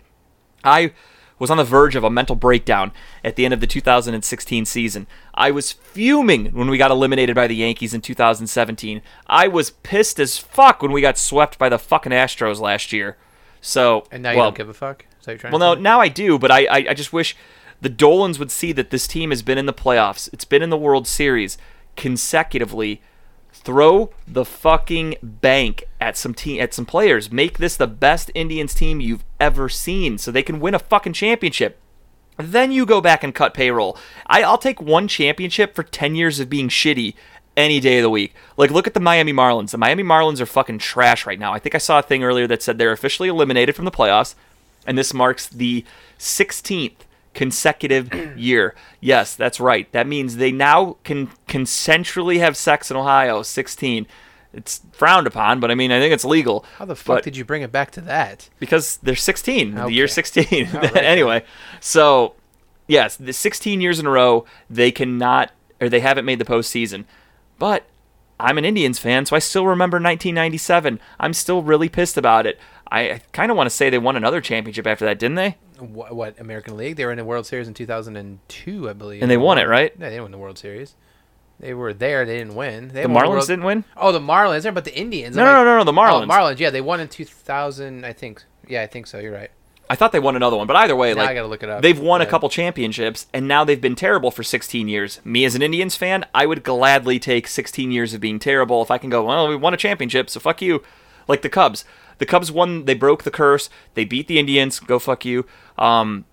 I 0.63 0.93
was 1.39 1.49
on 1.49 1.57
the 1.57 1.63
verge 1.63 1.95
of 1.95 2.03
a 2.03 2.09
mental 2.09 2.35
breakdown 2.35 2.91
at 3.23 3.35
the 3.35 3.45
end 3.45 3.53
of 3.53 3.61
the 3.61 3.67
2016 3.67 4.65
season. 4.65 5.07
I 5.33 5.51
was 5.51 5.71
fuming 5.71 6.47
when 6.47 6.69
we 6.69 6.77
got 6.77 6.91
eliminated 6.91 7.35
by 7.35 7.47
the 7.47 7.55
Yankees 7.55 7.93
in 7.93 8.01
2017. 8.01 9.01
I 9.25 9.47
was 9.47 9.71
pissed 9.71 10.19
as 10.19 10.37
fuck 10.37 10.81
when 10.81 10.91
we 10.91 11.01
got 11.01 11.17
swept 11.17 11.57
by 11.57 11.69
the 11.69 11.79
fucking 11.79 12.11
Astros 12.11 12.59
last 12.59 12.91
year. 12.91 13.17
So, 13.61 14.05
And 14.11 14.21
now 14.21 14.31
you 14.31 14.37
well, 14.37 14.47
don't 14.47 14.57
give 14.57 14.69
a 14.69 14.73
fuck. 14.73 15.05
Is 15.19 15.25
that 15.25 15.31
you're 15.31 15.39
trying 15.39 15.53
well, 15.53 15.75
no, 15.75 15.81
now 15.81 15.99
I 15.99 16.09
do, 16.09 16.37
but 16.37 16.51
I, 16.51 16.65
I, 16.65 16.85
I 16.89 16.93
just 16.93 17.13
wish 17.13 17.35
the 17.81 17.89
Dolans 17.89 18.39
would 18.39 18.51
see 18.51 18.71
that 18.73 18.89
this 18.89 19.07
team 19.07 19.29
has 19.29 19.41
been 19.41 19.57
in 19.57 19.65
the 19.65 19.73
playoffs. 19.73 20.29
It's 20.33 20.45
been 20.45 20.61
in 20.61 20.69
the 20.69 20.77
World 20.77 21.07
Series 21.07 21.57
consecutively. 21.95 23.01
Throw 23.61 24.09
the 24.25 24.45
fucking 24.45 25.15
bank 25.21 25.83
at 25.99 26.15
some 26.15 26.33
team 26.33 26.61
at 26.61 26.73
some 26.73 26.85
players. 26.85 27.31
Make 27.31 27.57
this 27.57 27.75
the 27.75 27.87
best 27.87 28.31
Indians 28.33 28.73
team 28.73 29.01
you've 29.01 29.25
ever 29.39 29.67
seen, 29.67 30.17
so 30.17 30.31
they 30.31 30.43
can 30.43 30.59
win 30.59 30.73
a 30.73 30.79
fucking 30.79 31.13
championship. 31.13 31.77
Then 32.37 32.71
you 32.71 32.85
go 32.85 33.01
back 33.01 33.21
and 33.21 33.35
cut 33.35 33.53
payroll. 33.53 33.97
I, 34.25 34.43
I'll 34.43 34.57
take 34.57 34.81
one 34.81 35.09
championship 35.09 35.75
for 35.75 35.83
10 35.83 36.15
years 36.15 36.39
of 36.39 36.49
being 36.49 36.69
shitty 36.69 37.15
any 37.57 37.81
day 37.81 37.97
of 37.97 38.03
the 38.03 38.09
week. 38.09 38.33
Like, 38.55 38.71
look 38.71 38.87
at 38.87 38.93
the 38.93 39.01
Miami 39.01 39.33
Marlins. 39.33 39.71
The 39.71 39.77
Miami 39.77 40.03
Marlins 40.03 40.39
are 40.39 40.45
fucking 40.45 40.79
trash 40.79 41.25
right 41.25 41.37
now. 41.37 41.53
I 41.53 41.59
think 41.59 41.75
I 41.75 41.79
saw 41.79 41.99
a 41.99 42.03
thing 42.03 42.23
earlier 42.23 42.47
that 42.47 42.63
said 42.63 42.77
they're 42.77 42.93
officially 42.93 43.27
eliminated 43.27 43.75
from 43.75 43.83
the 43.83 43.91
playoffs, 43.91 44.35
and 44.87 44.97
this 44.97 45.13
marks 45.13 45.47
the 45.47 45.83
16th 46.17 47.01
consecutive 47.39 48.13
year. 48.37 48.75
Yes, 48.99 49.33
that's 49.35 49.61
right. 49.61 49.89
That 49.93 50.05
means 50.07 50.35
they 50.35 50.51
now 50.51 50.97
can 51.05 51.27
consensually 51.47 52.39
have 52.39 52.57
sex 52.57 52.91
in 52.91 52.97
Ohio. 52.97 53.41
16. 53.43 54.05
It's 54.51 54.81
frowned 54.91 55.25
upon, 55.25 55.59
but 55.61 55.71
I 55.71 55.75
mean, 55.75 55.89
I 55.91 55.99
think 56.01 56.13
it's 56.13 56.25
legal. 56.25 56.65
How 56.77 56.85
the 56.85 56.95
fuck 56.97 57.17
But- 57.17 57.23
did 57.23 57.37
you 57.37 57.45
bring 57.45 57.61
it 57.61 57.71
back 57.71 57.91
to 57.91 58.01
that? 58.01 58.49
because 58.59 58.97
they're 58.97 59.15
16 59.15 59.73
the 59.75 59.87
year 59.87 60.07
16 60.09 60.67
All 60.75 60.81
right. 60.81 60.95
anyway 61.15 61.43
so 61.79 62.33
yes 62.87 63.15
the 63.15 63.31
16 63.31 63.79
years 63.79 63.99
in 63.99 64.05
a 64.05 64.09
row 64.09 64.43
they 64.69 64.91
cannot 64.91 65.51
or 65.79 65.87
they 65.87 66.01
haven't 66.01 66.25
made 66.25 66.39
the 66.39 66.45
postseason 66.53 67.05
but 67.57 67.85
i'm 68.39 68.57
an 68.57 68.65
indians 68.65 68.99
fan 68.99 69.25
so 69.25 69.35
i 69.35 69.39
still 69.39 69.65
remember 69.65 69.95
1997 69.97 70.99
i'm 71.19 71.33
still 71.33 71.61
really 71.63 71.87
pissed 71.89 72.17
about 72.17 72.45
it 72.45 72.59
I 72.91 73.21
kind 73.33 73.51
of 73.51 73.55
want 73.57 73.67
to 73.69 73.75
say 73.75 73.91
they 73.91 73.99
won 73.99 74.15
another 74.15 74.41
championship 74.41 74.87
after 74.87 75.05
that 75.05 75.19
didn't 75.19 75.35
they 75.35 75.55
What, 75.81 76.15
what 76.15 76.39
American 76.39 76.77
League? 76.77 76.95
They 76.95 77.05
were 77.05 77.11
in 77.11 77.17
the 77.17 77.25
World 77.25 77.45
Series 77.45 77.67
in 77.67 77.73
2002, 77.73 78.89
I 78.89 78.93
believe. 78.93 79.21
And 79.21 79.29
they 79.31 79.37
won 79.37 79.57
it, 79.57 79.67
right? 79.67 79.97
No, 79.97 80.05
they 80.05 80.11
didn't 80.11 80.23
win 80.23 80.31
the 80.31 80.37
World 80.37 80.57
Series. 80.57 80.95
They 81.59 81.73
were 81.73 81.93
there. 81.93 82.25
They 82.25 82.37
didn't 82.37 82.55
win. 82.55 82.89
They 82.89 83.01
the 83.03 83.09
marlins 83.09 83.29
World- 83.29 83.47
didn't 83.47 83.65
win 83.65 83.83
Oh, 83.97 84.11
the 84.11 84.19
Marlins. 84.19 84.61
They're 84.63 84.71
about 84.71 84.85
the 84.85 84.97
Indians. 84.97 85.35
no 85.35 85.43
I'm 85.43 85.47
no 85.47 85.57
like- 85.59 85.65
no 85.65 85.77
no 85.79 85.83
the 85.83 85.91
oh, 85.91 85.95
marlins 85.95 86.23
Oh, 86.23 86.27
Marlins. 86.27 86.59
Yeah, 86.59 86.69
they 86.69 86.81
won 86.81 86.99
in 86.99 87.07
2000. 87.09 88.05
I 88.05 88.13
think. 88.13 88.43
Yeah, 88.67 88.81
I 88.81 88.87
think 88.87 89.07
so. 89.07 89.19
You're 89.19 89.33
right. 89.33 89.51
i 89.89 89.95
thought 89.95 90.11
they 90.11 90.19
won 90.19 90.35
another 90.35 90.55
one 90.55 90.67
but 90.67 90.75
either 90.75 90.95
way 90.95 91.13
Now 91.13 91.23
I 91.23 91.33
gotta 91.33 91.47
look 91.47 91.63
it 91.63 91.69
up. 91.69 91.81
They've 91.81 91.99
won 91.99 92.21
a 92.21 92.25
couple 92.25 92.47
championships, 92.47 93.25
and 93.33 93.47
now 93.47 93.63
they've 93.65 93.81
been 93.81 93.95
terrible 93.95 94.29
for 94.31 94.43
16 94.43 94.87
years. 94.87 95.19
Me, 95.25 95.43
as 95.45 95.55
an 95.55 95.61
Indians 95.61 95.95
fan, 95.95 96.25
I 96.33 96.45
would 96.45 96.63
gladly 96.63 97.19
take 97.19 97.47
16 97.47 97.91
years 97.91 98.13
of 98.13 98.21
being 98.21 98.37
terrible 98.39 98.81
if 98.81 98.91
I 98.91 98.97
can 98.99 99.09
go, 99.09 99.23
well, 99.23 99.47
we 99.47 99.55
won 99.55 99.73
a 99.73 99.77
championship, 99.77 100.29
so 100.29 100.39
fuck 100.39 100.61
you. 100.61 100.83
Like 101.27 101.41
the 101.41 101.49
Cubs. 101.49 101.83
The 102.19 102.25
Cubs 102.25 102.51
won, 102.51 102.85
they 102.85 102.93
broke 102.93 103.23
the 103.23 103.31
curse, 103.31 103.69
they 103.95 104.05
beat 104.05 104.27
the 104.27 104.39
Indians, 104.39 104.79
go 104.79 104.99
fuck 104.99 105.25
you. 105.25 105.45
Um, 105.77 106.25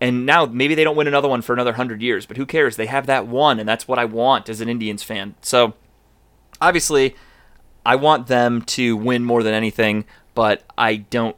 and 0.00 0.26
now 0.26 0.46
maybe 0.46 0.74
they 0.74 0.84
don't 0.84 0.96
win 0.96 1.06
another 1.08 1.28
one 1.28 1.42
for 1.42 1.52
another 1.52 1.70
100 1.72 2.00
years, 2.02 2.26
but 2.26 2.36
who 2.36 2.46
cares? 2.46 2.76
They 2.76 2.86
have 2.86 3.06
that 3.06 3.26
one, 3.26 3.58
and 3.58 3.68
that's 3.68 3.86
what 3.86 3.98
I 3.98 4.04
want 4.04 4.48
as 4.48 4.60
an 4.60 4.68
Indians 4.68 5.02
fan. 5.02 5.34
So, 5.42 5.74
obviously, 6.60 7.14
I 7.86 7.96
want 7.96 8.26
them 8.26 8.62
to 8.62 8.96
win 8.96 9.24
more 9.24 9.42
than 9.42 9.54
anything, 9.54 10.04
but 10.34 10.64
I 10.76 10.96
don't 10.96 11.36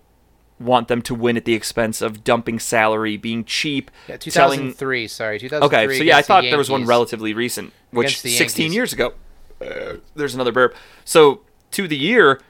want 0.59 0.88
them 0.88 1.03
to 1.03 1.14
win 1.14 1.36
at 1.36 1.45
the 1.45 1.55
expense 1.55 2.01
of 2.01 2.24
dumping 2.24 2.59
salary, 2.59 3.16
being 3.16 3.45
cheap, 3.45 3.90
Yeah, 4.09 4.16
selling 4.28 4.59
2003. 4.61 5.09
Sorry, 5.09 5.38
2003. 5.38 5.78
Okay, 5.78 5.99
so 5.99 6.03
yeah, 6.03 6.14
I 6.14 6.18
against 6.18 6.28
the 6.28 6.34
thought 6.34 6.42
there 6.45 6.59
was 6.59 6.70
one 6.70 6.86
relatively 6.86 7.34
recent, 7.34 7.72
which 7.90 8.20
16 8.20 8.62
Yankees. 8.64 8.74
years 8.74 8.92
ago. 8.92 9.14
Uh, 9.61 9.95
there's 10.14 10.34
another 10.34 10.53
burp. 10.53 10.74
So 11.05 11.42
to 11.72 11.88
the 11.88 11.97
year, 11.97 12.40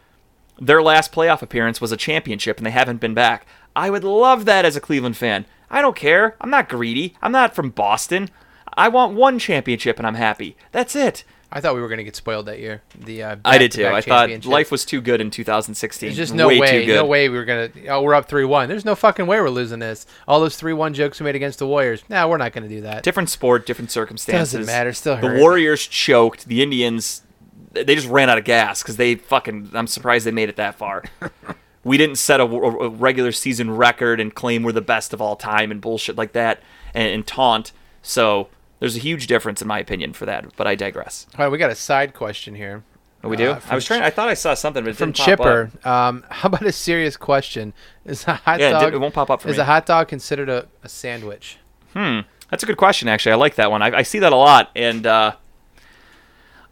their 0.61 0.83
last 0.83 1.13
playoff 1.13 1.43
appearance 1.43 1.81
was 1.81 1.93
a 1.93 1.97
championship, 1.97 2.59
and 2.59 2.67
they 2.67 2.71
haven't 2.71 3.01
been 3.01 3.15
back. 3.15 3.47
I 3.77 3.91
would 3.91 4.05
love 4.05 4.45
that 4.45 4.65
as 4.65 4.77
a 4.77 4.81
Cleveland 4.81 5.17
fan. 5.17 5.47
I 5.71 5.83
don't 5.83 5.97
care. 5.97 6.37
I'm 6.41 6.51
not 6.51 6.69
greedy. 6.69 7.15
I'm 7.21 7.33
not 7.33 7.55
from 7.55 7.71
Boston. 7.71 8.31
I 8.75 8.89
want 8.89 9.15
one 9.15 9.39
championship, 9.39 9.99
and 9.99 10.07
I'm 10.07 10.15
happy. 10.15 10.57
That's 10.73 10.95
it. 10.95 11.25
I 11.57 11.61
thought 11.61 11.77
we 11.77 11.81
were 11.81 11.89
gonna 11.89 12.03
get 12.03 12.17
spoiled 12.17 12.47
that 12.47 12.59
year. 12.59 12.83
The 12.99 13.23
uh, 13.23 13.37
I 13.45 13.59
did 13.59 13.71
too. 13.71 13.87
I 13.87 14.01
thought 14.01 14.45
life 14.45 14.73
was 14.73 14.85
too 14.85 15.01
good 15.01 15.21
in 15.21 15.31
2016. 15.31 16.09
There's 16.09 16.17
just 16.17 16.35
no 16.35 16.49
Way 16.49 16.59
way, 16.59 16.87
no 16.87 17.05
way 17.07 17.29
we 17.29 17.37
were 17.39 17.45
gonna. 17.45 17.71
Oh, 17.89 18.03
we're 18.03 18.15
up 18.15 18.29
three 18.29 18.45
one. 18.45 18.69
There's 18.69 18.85
no 18.85 18.97
fucking 18.97 19.29
way 19.29 19.41
we're 19.41 19.51
losing 19.51 19.79
this. 19.79 20.05
All 20.27 20.41
those 20.41 20.57
three 20.57 20.73
one 20.73 20.95
jokes 20.95 21.21
we 21.21 21.25
made 21.25 21.37
against 21.37 21.61
the 21.61 21.69
Warriors. 21.69 22.03
Nah, 22.09 22.27
we're 22.27 22.39
not 22.39 22.53
gonna 22.53 22.69
do 22.69 22.81
that. 22.81 23.05
Different 23.05 23.31
sport, 23.31 23.67
different 23.67 23.93
circumstances. 23.93 24.53
Doesn't 24.53 24.67
matter. 24.67 24.93
Still 24.93 25.17
The. 25.17 25.39
Warriors 25.39 25.87
choked. 25.87 26.47
The 26.47 26.61
Indians, 26.61 27.23
they 27.75 27.95
just 27.95 28.09
ran 28.09 28.31
out 28.31 28.39
of 28.39 28.45
gas 28.45 28.83
because 28.83 28.97
they 28.97 29.17
fucking. 29.17 29.71
I'm 29.75 29.87
surprised 29.87 30.27
they 30.27 30.31
made 30.31 30.49
it 30.49 30.57
that 30.57 30.77
far. 30.77 31.05
we 31.85 31.97
didn't 31.97 32.17
set 32.17 32.41
a, 32.41 32.45
a 32.45 32.89
regular 32.89 33.33
season 33.33 33.71
record 33.71 34.21
and 34.21 34.35
claim 34.35 34.63
we're 34.63 34.73
the 34.73 34.81
best 34.81 35.13
of 35.13 35.21
all 35.21 35.37
time 35.37 35.71
and 35.71 35.81
bullshit 35.81 36.17
like 36.17 36.33
that 36.33 36.61
and, 36.95 37.09
and 37.09 37.27
taunt. 37.27 37.73
So 38.03 38.49
there's 38.81 38.97
a 38.97 39.01
huge 39.01 39.27
difference 39.27 39.61
in 39.63 39.69
my 39.69 39.79
opinion 39.79 40.13
for 40.13 40.27
that. 40.27 40.57
But 40.57 40.67
I 40.67 40.75
digress. 40.75 41.27
All 41.39 41.45
right, 41.45 41.51
we 41.51 41.59
got 41.59 41.71
a 41.71 41.75
side 41.77 42.15
question 42.15 42.55
here. 42.55 42.85
Oh, 43.23 43.29
we 43.29 43.39
do. 43.39 43.53
Uh, 43.53 43.61
I 43.71 43.75
was 43.75 43.87
trying. 43.87 44.03
I 44.03 44.11
thought 44.11 44.29
I 44.29 44.35
saw 44.35 44.53
something, 44.53 44.85
but 44.85 44.91
it 44.91 44.97
from 44.97 45.13
didn't 45.13 45.39
pop 45.39 45.41
up. 45.41 45.71
Chipper. 45.73 45.89
Um, 45.89 46.25
how 46.31 46.49
about 46.49 46.63
a 46.63 46.73
serious 46.73 47.17
question? 47.17 47.73
Is 48.05 48.27
a 48.29 48.35
hot 48.35 48.61
Yeah, 48.61 48.69
it, 48.69 48.73
dog 48.73 48.83
did, 48.83 48.95
it 48.95 48.99
won't 48.99 49.15
pop 49.15 49.31
up 49.31 49.41
for 49.41 49.49
is 49.49 49.57
me. 49.57 49.63
a 49.63 49.65
hot 49.65 49.87
dog 49.87 50.09
considered 50.09 50.51
a, 50.51 50.69
a 50.83 50.89
sandwich? 50.89 51.57
Hmm. 51.95 52.21
That's 52.51 52.63
a 52.63 52.67
good 52.67 52.77
question, 52.77 53.09
actually. 53.09 53.33
I 53.33 53.37
like 53.37 53.55
that 53.55 53.71
one. 53.71 53.81
I, 53.81 53.99
I 53.99 54.03
see 54.03 54.19
that 54.19 54.33
a 54.33 54.37
lot, 54.37 54.71
and 54.77 55.07
uh, 55.07 55.37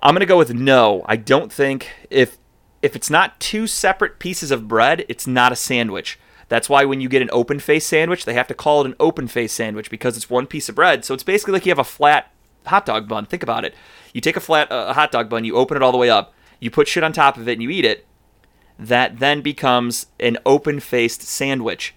I'm 0.03 0.15
gonna 0.15 0.27
go 0.27 0.39
with 0.39 0.53
no. 0.53 1.03
I 1.07 1.17
don't 1.17 1.53
think 1.53 1.89
if 2.11 2.39
if 2.83 2.97
it's 2.97 3.09
not 3.09 3.39
two 3.39 3.69
separate 3.69 4.19
pieces 4.19 4.51
of 4.51 4.67
bread, 4.67 5.05
it's 5.09 5.27
not 5.27 5.53
a 5.53 5.57
sandwich. 5.57 6.19
That's 6.49 6.69
why 6.69 6.85
when 6.85 7.01
you 7.01 7.09
get 7.09 7.23
an 7.23 7.31
open 7.33 7.61
face 7.61 7.87
sandwich, 7.87 8.25
they 8.25 8.35
have 8.35 8.49
to 8.49 8.55
call 8.55 8.81
it 8.81 8.87
an 8.89 8.97
open 8.99 9.29
face 9.29 9.53
sandwich 9.53 9.89
because 9.89 10.17
it's 10.17 10.29
one 10.29 10.47
piece 10.47 10.69
of 10.69 10.75
bread. 10.75 11.05
So 11.05 11.15
it's 11.15 11.23
basically 11.23 11.53
like 11.53 11.65
you 11.65 11.71
have 11.71 11.79
a 11.79 11.85
flat 11.85 12.33
hot 12.67 12.85
dog 12.85 13.09
bun. 13.09 13.27
Think 13.27 13.45
about 13.45 13.65
it. 13.65 13.75
You 14.13 14.21
take 14.21 14.37
a 14.37 14.41
flat 14.41 14.71
uh, 14.73 14.93
hot 14.93 15.13
dog 15.13 15.29
bun, 15.29 15.45
you 15.45 15.57
open 15.57 15.77
it 15.77 15.83
all 15.83 15.93
the 15.93 15.99
way 15.99 16.11
up, 16.11 16.35
you 16.59 16.71
put 16.71 16.89
shit 16.89 17.05
on 17.05 17.13
top 17.13 17.37
of 17.37 17.49
it, 17.49 17.53
and 17.53 17.63
you 17.63 17.71
eat 17.71 17.85
it. 17.85 18.05
That 18.79 19.21
then 19.21 19.41
becomes 19.41 20.07
an 20.19 20.37
open 20.45 20.81
faced 20.81 21.23
sandwich. 21.23 21.95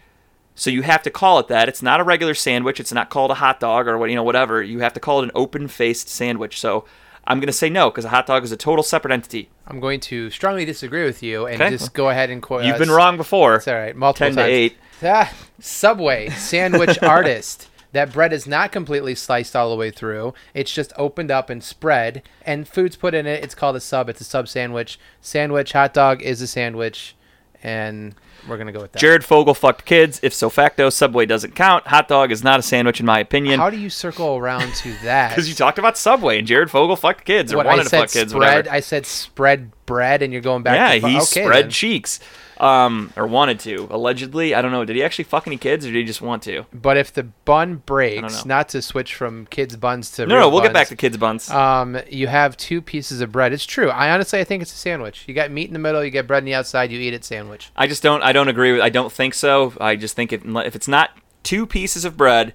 So 0.54 0.70
you 0.70 0.84
have 0.84 1.04
to 1.04 1.10
call 1.10 1.40
it 1.40 1.50
that. 1.50 1.68
It's 1.68 1.82
not 1.82 2.00
a 2.00 2.04
regular 2.04 2.34
sandwich. 2.34 2.80
It's 2.80 2.94
not 2.94 3.10
called 3.10 3.32
a 3.32 3.36
hot 3.36 3.60
dog 3.60 3.88
or 3.88 3.98
what 3.98 4.10
you 4.10 4.16
know 4.16 4.24
whatever. 4.24 4.64
You 4.64 4.80
have 4.80 4.94
to 4.94 5.02
call 5.02 5.20
it 5.20 5.26
an 5.26 5.32
open-faced 5.36 6.08
sandwich. 6.08 6.60
So 6.60 6.86
I'm 7.28 7.40
going 7.40 7.48
to 7.48 7.54
say 7.54 7.70
no 7.70 7.90
because 7.90 8.06
a 8.06 8.10
hot 8.10 8.28
dog 8.28 8.44
is 8.44 8.52
a 8.52 8.58
total 8.58 8.84
separate 8.84 9.12
entity. 9.14 9.50
I'm 9.68 9.80
going 9.80 10.00
to 10.02 10.30
strongly 10.30 10.64
disagree 10.66 11.04
with 11.06 11.24
you 11.24 11.48
and 11.48 11.62
Okay. 11.62 11.72
just 11.72 11.94
go 11.94 12.10
ahead 12.10 12.30
and 12.30 12.42
quote. 12.42 12.66
You've 12.66 12.78
been 12.78 12.92
wrong 12.92 13.18
before. 13.18 13.56
It's 13.56 13.68
all 13.68 13.74
right. 13.76 13.96
Multiple 13.96 14.28
10 14.28 14.36
to 14.36 14.42
times. 14.42 14.52
8. 14.52 14.78
Ah, 15.04 15.34
Subway 15.60 16.30
sandwich 16.30 16.98
artist. 17.02 17.70
That 17.94 18.12
bread 18.12 18.34
is 18.34 18.46
not 18.46 18.72
completely 18.74 19.16
sliced 19.16 19.56
all 19.56 19.70
the 19.70 19.76
way 19.78 19.90
through. 19.90 20.34
It's 20.54 20.74
just 20.74 20.92
opened 20.98 21.32
up 21.32 21.50
and 21.50 21.64
spread, 21.64 22.24
and 22.46 22.68
food's 22.68 22.98
put 22.98 23.14
in 23.14 23.26
it. 23.26 23.42
It's 23.44 23.56
called 23.56 23.78
a 23.78 23.80
sub. 23.80 24.10
It's 24.10 24.20
a 24.20 24.26
sub 24.26 24.50
sandwich. 24.50 25.00
Sandwich 25.22 25.72
hot 25.72 25.94
dog 25.94 26.22
is 26.22 26.42
a 26.42 26.48
sandwich. 26.48 27.16
And 27.64 28.16
we're 28.48 28.58
gonna 28.58 28.72
go 28.72 28.82
with 28.82 28.92
that. 28.92 29.00
Jared 29.00 29.24
Fogle 29.26 29.54
fucked 29.54 29.86
kids. 29.86 30.20
If 30.22 30.34
so 30.34 30.50
facto, 30.50 30.90
Subway 30.90 31.26
doesn't 31.26 31.56
count. 31.56 31.88
Hot 31.88 32.08
dog 32.08 32.32
is 32.32 32.44
not 32.44 32.60
a 32.60 32.64
sandwich 32.64 33.00
in 33.00 33.06
my 33.06 33.20
opinion. 33.20 33.60
How 33.60 33.70
do 33.70 33.78
you 33.78 33.90
circle 33.90 34.38
around 34.38 34.74
to 34.76 34.94
that? 35.04 35.30
Because 35.30 35.50
you 35.50 35.56
talked 35.56 35.80
about 35.80 35.98
Subway 35.98 36.38
and 36.40 36.48
Jared 36.48 36.70
Fogle 36.70 36.96
fucked 36.96 37.26
kids 37.26 37.52
or 37.54 37.58
what 37.58 37.66
wanted 37.66 37.84
to 37.86 37.90
fuck 37.90 38.12
kids. 38.12 38.32
spread. 38.32 38.58
Whatever. 38.58 38.70
I 38.72 38.80
said 38.82 39.06
spread 39.06 39.72
bread, 39.86 40.22
and 40.22 40.32
you're 40.34 40.42
going 40.42 40.64
back. 40.64 40.76
yeah, 40.76 40.94
to 40.96 41.02
fu- 41.02 41.08
he 41.08 41.16
okay, 41.18 41.44
spread 41.46 41.64
then. 41.66 41.72
cheeks, 41.72 42.20
um, 42.60 43.12
or 43.16 43.28
wanted 43.28 43.60
to. 43.62 43.88
Allegedly, 43.90 44.56
I 44.56 44.62
don't 44.62 44.72
know. 44.72 44.86
Did 44.86 44.96
he 44.96 45.04
actually 45.04 45.26
fuck 45.26 45.48
any 45.48 45.58
kids, 45.58 45.86
or 45.86 45.92
did 45.92 45.98
he 45.98 46.04
just 46.04 46.22
want 46.22 46.44
to? 46.44 46.66
But 46.74 46.98
if 46.98 47.14
the 47.14 47.24
bun 47.24 47.84
breaks, 47.86 48.46
not 48.46 48.70
to 48.70 48.82
switch 48.82 49.16
from 49.16 49.48
kids 49.48 49.76
buns 49.76 50.12
to 50.12 50.26
No, 50.26 50.40
no, 50.40 50.50
we'll 50.50 50.62
get 50.62 50.74
back 50.74 50.88
to 50.90 50.96
kids 50.96 51.18
buns. 51.18 51.50
Um, 51.50 52.00
you 52.10 52.28
have 52.28 52.58
two 52.58 52.82
pieces 52.82 53.22
of 53.22 53.32
bread. 53.32 53.54
It's 53.54 53.66
true. 53.66 53.90
I 53.90 54.12
honestly, 54.12 54.40
I 54.40 54.44
think 54.44 54.62
it's 54.62 54.74
a 54.74 54.78
sandwich. 54.78 55.26
You 55.28 55.34
got 55.34 55.52
meat 55.52 55.68
in 55.68 55.74
the 55.74 55.80
middle. 55.80 56.04
You 56.04 56.12
get 56.12 56.28
bread 56.28 56.44
on 56.44 56.46
the 56.46 56.54
outside. 56.54 56.92
You 56.92 57.00
eat 57.00 57.14
it 57.14 57.26
sandwich. 57.26 57.72
I 57.76 57.88
just 57.88 58.04
don't. 58.04 58.22
I 58.22 58.32
don't 58.32 58.48
agree 58.48 58.72
with. 58.72 58.82
I 58.82 58.90
don't 58.90 59.12
think 59.12 59.34
so. 59.34 59.74
I 59.80 59.96
just 59.96 60.16
think 60.16 60.32
if 60.32 60.46
if 60.46 60.76
it's 60.76 60.88
not 60.88 61.12
two 61.44 61.66
pieces 61.66 62.06
of 62.06 62.18
bread 62.18 62.54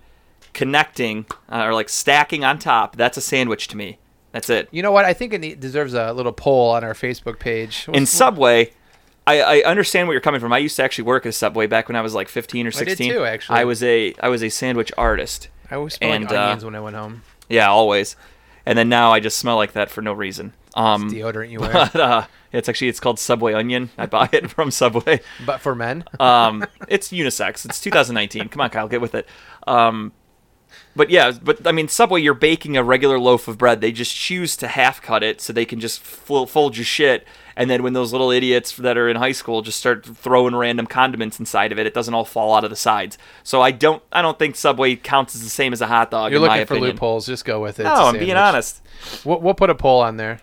connecting 0.52 1.26
uh, 1.48 1.64
or 1.64 1.74
like 1.74 1.88
stacking 1.88 2.44
on 2.44 2.58
top, 2.58 2.96
that's 2.96 3.16
a 3.16 3.20
sandwich 3.20 3.68
to 3.68 3.76
me. 3.76 3.98
That's 4.32 4.48
it. 4.48 4.68
You 4.70 4.82
know 4.82 4.92
what? 4.92 5.04
I 5.04 5.12
think 5.12 5.32
it 5.32 5.60
deserves 5.60 5.94
a 5.94 6.12
little 6.12 6.32
poll 6.32 6.70
on 6.70 6.84
our 6.84 6.94
Facebook 6.94 7.38
page. 7.38 7.88
In 7.92 8.06
Subway, 8.06 8.72
I, 9.26 9.40
I 9.40 9.62
understand 9.62 10.08
where 10.08 10.14
you're 10.14 10.20
coming 10.20 10.40
from. 10.40 10.52
I 10.52 10.58
used 10.58 10.76
to 10.76 10.82
actually 10.82 11.04
work 11.04 11.26
at 11.26 11.34
Subway 11.34 11.66
back 11.66 11.88
when 11.88 11.96
I 11.96 12.00
was 12.00 12.14
like 12.14 12.28
15 12.28 12.66
or 12.66 12.70
16. 12.70 12.82
I 12.82 12.84
did 12.84 12.96
16. 12.98 13.12
too, 13.12 13.24
actually. 13.24 13.58
I 13.58 13.64
was 13.64 13.82
a 13.82 14.14
I 14.22 14.28
was 14.28 14.42
a 14.42 14.48
sandwich 14.48 14.92
artist. 14.98 15.48
I 15.70 15.76
always 15.76 15.94
smell 15.94 16.12
and, 16.12 16.24
like 16.24 16.34
uh, 16.34 16.42
onions 16.42 16.64
when 16.64 16.74
I 16.74 16.80
went 16.80 16.96
home. 16.96 17.22
Yeah, 17.48 17.68
always. 17.68 18.16
And 18.66 18.76
then 18.76 18.88
now 18.88 19.12
I 19.12 19.20
just 19.20 19.38
smell 19.38 19.56
like 19.56 19.72
that 19.72 19.90
for 19.90 20.02
no 20.02 20.12
reason. 20.12 20.52
Um, 20.74 21.10
Deodorant 21.10 21.50
you 21.50 21.60
wear, 21.60 21.72
but 21.72 21.96
uh, 21.96 22.26
it's 22.52 22.68
actually 22.68 22.88
it's 22.88 23.00
called 23.00 23.18
Subway 23.18 23.52
Onion. 23.52 23.90
I 23.98 24.06
buy 24.06 24.28
it 24.32 24.50
from 24.52 24.70
Subway. 24.70 25.20
but 25.44 25.60
for 25.60 25.74
men. 25.74 26.04
Um, 26.18 26.64
it's 26.88 27.08
unisex. 27.08 27.64
It's 27.64 27.80
2019. 27.80 28.48
Come 28.48 28.60
on, 28.60 28.70
Kyle, 28.70 28.88
get 28.88 29.00
with 29.00 29.14
it. 29.14 29.26
Um, 29.66 30.12
but 30.94 31.10
yeah, 31.10 31.32
but 31.42 31.66
I 31.66 31.72
mean, 31.72 31.88
Subway, 31.88 32.20
you're 32.20 32.34
baking 32.34 32.76
a 32.76 32.84
regular 32.84 33.18
loaf 33.18 33.48
of 33.48 33.58
bread. 33.58 33.80
They 33.80 33.92
just 33.92 34.14
choose 34.14 34.56
to 34.58 34.68
half 34.68 35.00
cut 35.02 35.22
it 35.22 35.40
so 35.40 35.52
they 35.52 35.64
can 35.64 35.80
just 35.80 36.00
fold 36.00 36.76
your 36.76 36.84
shit. 36.84 37.26
And 37.60 37.70
then 37.70 37.82
when 37.82 37.92
those 37.92 38.12
little 38.12 38.30
idiots 38.30 38.76
that 38.76 38.96
are 38.96 39.08
in 39.08 39.16
high 39.16 39.32
school 39.32 39.60
just 39.62 39.78
start 39.78 40.04
throwing 40.04 40.56
random 40.56 40.86
condiments 40.86 41.38
inside 41.38 41.72
of 41.72 41.78
it, 41.78 41.86
it 41.86 41.92
doesn't 41.92 42.14
all 42.14 42.24
fall 42.24 42.54
out 42.54 42.64
of 42.64 42.70
the 42.70 42.76
sides. 42.76 43.18
So 43.42 43.60
I 43.60 43.70
don't, 43.70 44.02
I 44.10 44.22
don't 44.22 44.38
think 44.38 44.56
Subway 44.56 44.96
counts 44.96 45.34
as 45.34 45.42
the 45.42 45.50
same 45.50 45.72
as 45.72 45.80
a 45.80 45.86
hot 45.86 46.10
dog. 46.10 46.32
You're 46.32 46.40
looking 46.40 46.66
for 46.66 46.74
opinion. 46.74 46.92
loopholes. 46.92 47.26
Just 47.26 47.44
go 47.44 47.60
with 47.60 47.78
it. 47.78 47.84
No, 47.84 47.92
I'm 47.92 48.18
being 48.18 48.36
honest. 48.36 48.80
We'll, 49.24 49.40
we'll 49.40 49.54
put 49.54 49.68
a 49.68 49.74
poll 49.74 50.00
on 50.00 50.16
there. 50.16 50.40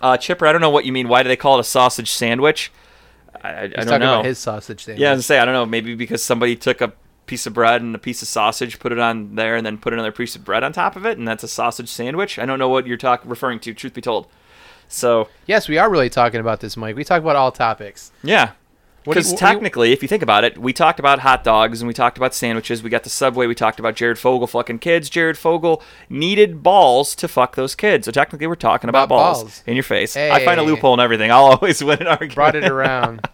Uh, 0.00 0.16
Chipper, 0.16 0.46
I 0.46 0.52
don't 0.52 0.60
know 0.60 0.70
what 0.70 0.84
you 0.84 0.92
mean. 0.92 1.08
Why 1.08 1.22
do 1.22 1.28
they 1.28 1.36
call 1.36 1.56
it 1.56 1.60
a 1.60 1.64
sausage 1.64 2.10
sandwich? 2.10 2.70
I, 3.42 3.62
I, 3.62 3.66
don't 3.68 3.86
talking 3.86 4.00
know. 4.00 4.14
about 4.14 4.24
his 4.24 4.38
sausage 4.38 4.84
sandwich. 4.84 5.00
Yeah, 5.00 5.12
I 5.12 5.14
was 5.14 5.26
say 5.26 5.38
I 5.38 5.44
don't 5.44 5.54
know. 5.54 5.66
Maybe 5.66 5.94
because 5.94 6.22
somebody 6.22 6.56
took 6.56 6.80
a 6.80 6.92
piece 7.26 7.46
of 7.46 7.54
bread 7.54 7.82
and 7.82 7.94
a 7.94 7.98
piece 7.98 8.22
of 8.22 8.28
sausage, 8.28 8.78
put 8.78 8.92
it 8.92 8.98
on 8.98 9.36
there, 9.36 9.56
and 9.56 9.64
then 9.64 9.78
put 9.78 9.92
another 9.92 10.12
piece 10.12 10.34
of 10.34 10.44
bread 10.44 10.64
on 10.64 10.72
top 10.72 10.96
of 10.96 11.06
it, 11.06 11.18
and 11.18 11.26
that's 11.26 11.44
a 11.44 11.48
sausage 11.48 11.88
sandwich. 11.88 12.38
I 12.38 12.46
don't 12.46 12.58
know 12.58 12.68
what 12.68 12.86
you're 12.86 12.96
talk 12.96 13.22
referring 13.24 13.60
to. 13.60 13.74
Truth 13.74 13.94
be 13.94 14.00
told, 14.00 14.26
so 14.88 15.28
Yes, 15.46 15.68
we 15.68 15.78
are 15.78 15.88
really 15.90 16.10
talking 16.10 16.40
about 16.40 16.60
this, 16.60 16.76
Mike. 16.76 16.96
We 16.96 17.04
talk 17.04 17.20
about 17.22 17.36
all 17.36 17.52
topics. 17.52 18.10
yeah. 18.22 18.50
What 19.04 19.14
do 19.14 19.20
you- 19.20 19.22
Because 19.22 19.26
do 19.28 19.44
you- 19.46 19.52
technically, 19.52 19.92
if 19.92 20.02
you 20.02 20.08
think 20.08 20.22
about 20.22 20.44
it, 20.44 20.58
we 20.58 20.72
talked 20.74 20.98
about 20.98 21.20
hot 21.20 21.42
dogs 21.42 21.80
and 21.80 21.88
we 21.88 21.94
talked 21.94 22.18
about 22.18 22.34
sandwiches. 22.34 22.82
We 22.82 22.90
got 22.90 23.04
the 23.04 23.10
Subway. 23.10 23.46
We 23.46 23.54
talked 23.54 23.78
about 23.80 23.94
Jared 23.94 24.18
Fogle 24.18 24.46
fucking 24.46 24.80
kids. 24.80 25.08
Jared 25.08 25.38
Fogle 25.38 25.82
needed 26.10 26.62
balls 26.62 27.14
to 27.14 27.28
fuck 27.28 27.56
those 27.56 27.74
kids. 27.74 28.04
So 28.04 28.10
technically, 28.12 28.46
we're 28.48 28.54
talking 28.56 28.90
about, 28.90 29.04
About 29.04 29.08
balls. 29.08 29.42
balls. 29.44 29.62
in 29.66 29.76
your 29.76 29.82
face. 29.84 30.14
I 30.14 30.44
find 30.44 30.60
a 30.60 30.62
loophole 30.62 30.92
in 30.94 31.00
everything. 31.00 31.30
I'll 31.30 31.44
always 31.56 31.82
win 31.82 32.00
an 32.00 32.06
argument. 32.08 32.34
Brought 32.34 32.56
it 32.56 32.64
around. 32.68 33.20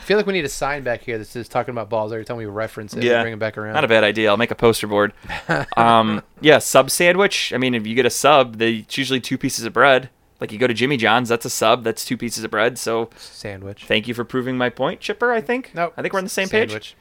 I 0.00 0.02
feel 0.10 0.16
like 0.16 0.26
we 0.26 0.32
need 0.32 0.44
a 0.46 0.48
sign 0.48 0.82
back 0.84 1.02
here 1.02 1.18
that 1.18 1.26
says 1.26 1.48
talking 1.48 1.72
about 1.72 1.90
balls 1.90 2.12
every 2.12 2.24
time 2.24 2.36
we 2.38 2.46
reference 2.46 2.94
it. 2.94 3.02
Yeah. 3.04 3.20
Bring 3.22 3.34
it 3.34 3.38
back 3.38 3.58
around. 3.58 3.74
Not 3.74 3.84
a 3.84 3.88
bad 3.88 4.02
idea. 4.04 4.30
I'll 4.30 4.36
make 4.38 4.50
a 4.50 4.56
poster 4.56 4.86
board. 4.86 5.12
um, 5.76 6.22
yeah, 6.40 6.58
sub 6.58 6.90
sandwich. 6.90 7.52
I 7.52 7.58
mean, 7.58 7.74
if 7.74 7.86
you 7.86 7.94
get 7.94 8.06
a 8.06 8.10
sub, 8.10 8.56
they 8.56 8.72
it's 8.76 8.96
usually 8.96 9.20
two 9.20 9.36
pieces 9.36 9.64
of 9.66 9.72
bread. 9.74 10.08
Like 10.40 10.52
you 10.52 10.58
go 10.58 10.66
to 10.66 10.74
Jimmy 10.74 10.96
John's, 10.96 11.28
that's 11.28 11.44
a 11.44 11.50
sub. 11.50 11.84
That's 11.84 12.04
two 12.04 12.16
pieces 12.16 12.44
of 12.44 12.50
bread. 12.50 12.78
So 12.78 13.10
Sandwich. 13.16 13.84
thank 13.84 14.08
you 14.08 14.14
for 14.14 14.24
proving 14.24 14.56
my 14.56 14.70
point, 14.70 15.00
Chipper. 15.00 15.32
I 15.32 15.40
think. 15.40 15.72
Nope. 15.74 15.92
I 15.96 16.02
think 16.02 16.12
we're 16.14 16.18
on 16.20 16.24
the 16.24 16.30
same 16.30 16.48
page. 16.48 16.70
Sandwich. 16.70 16.96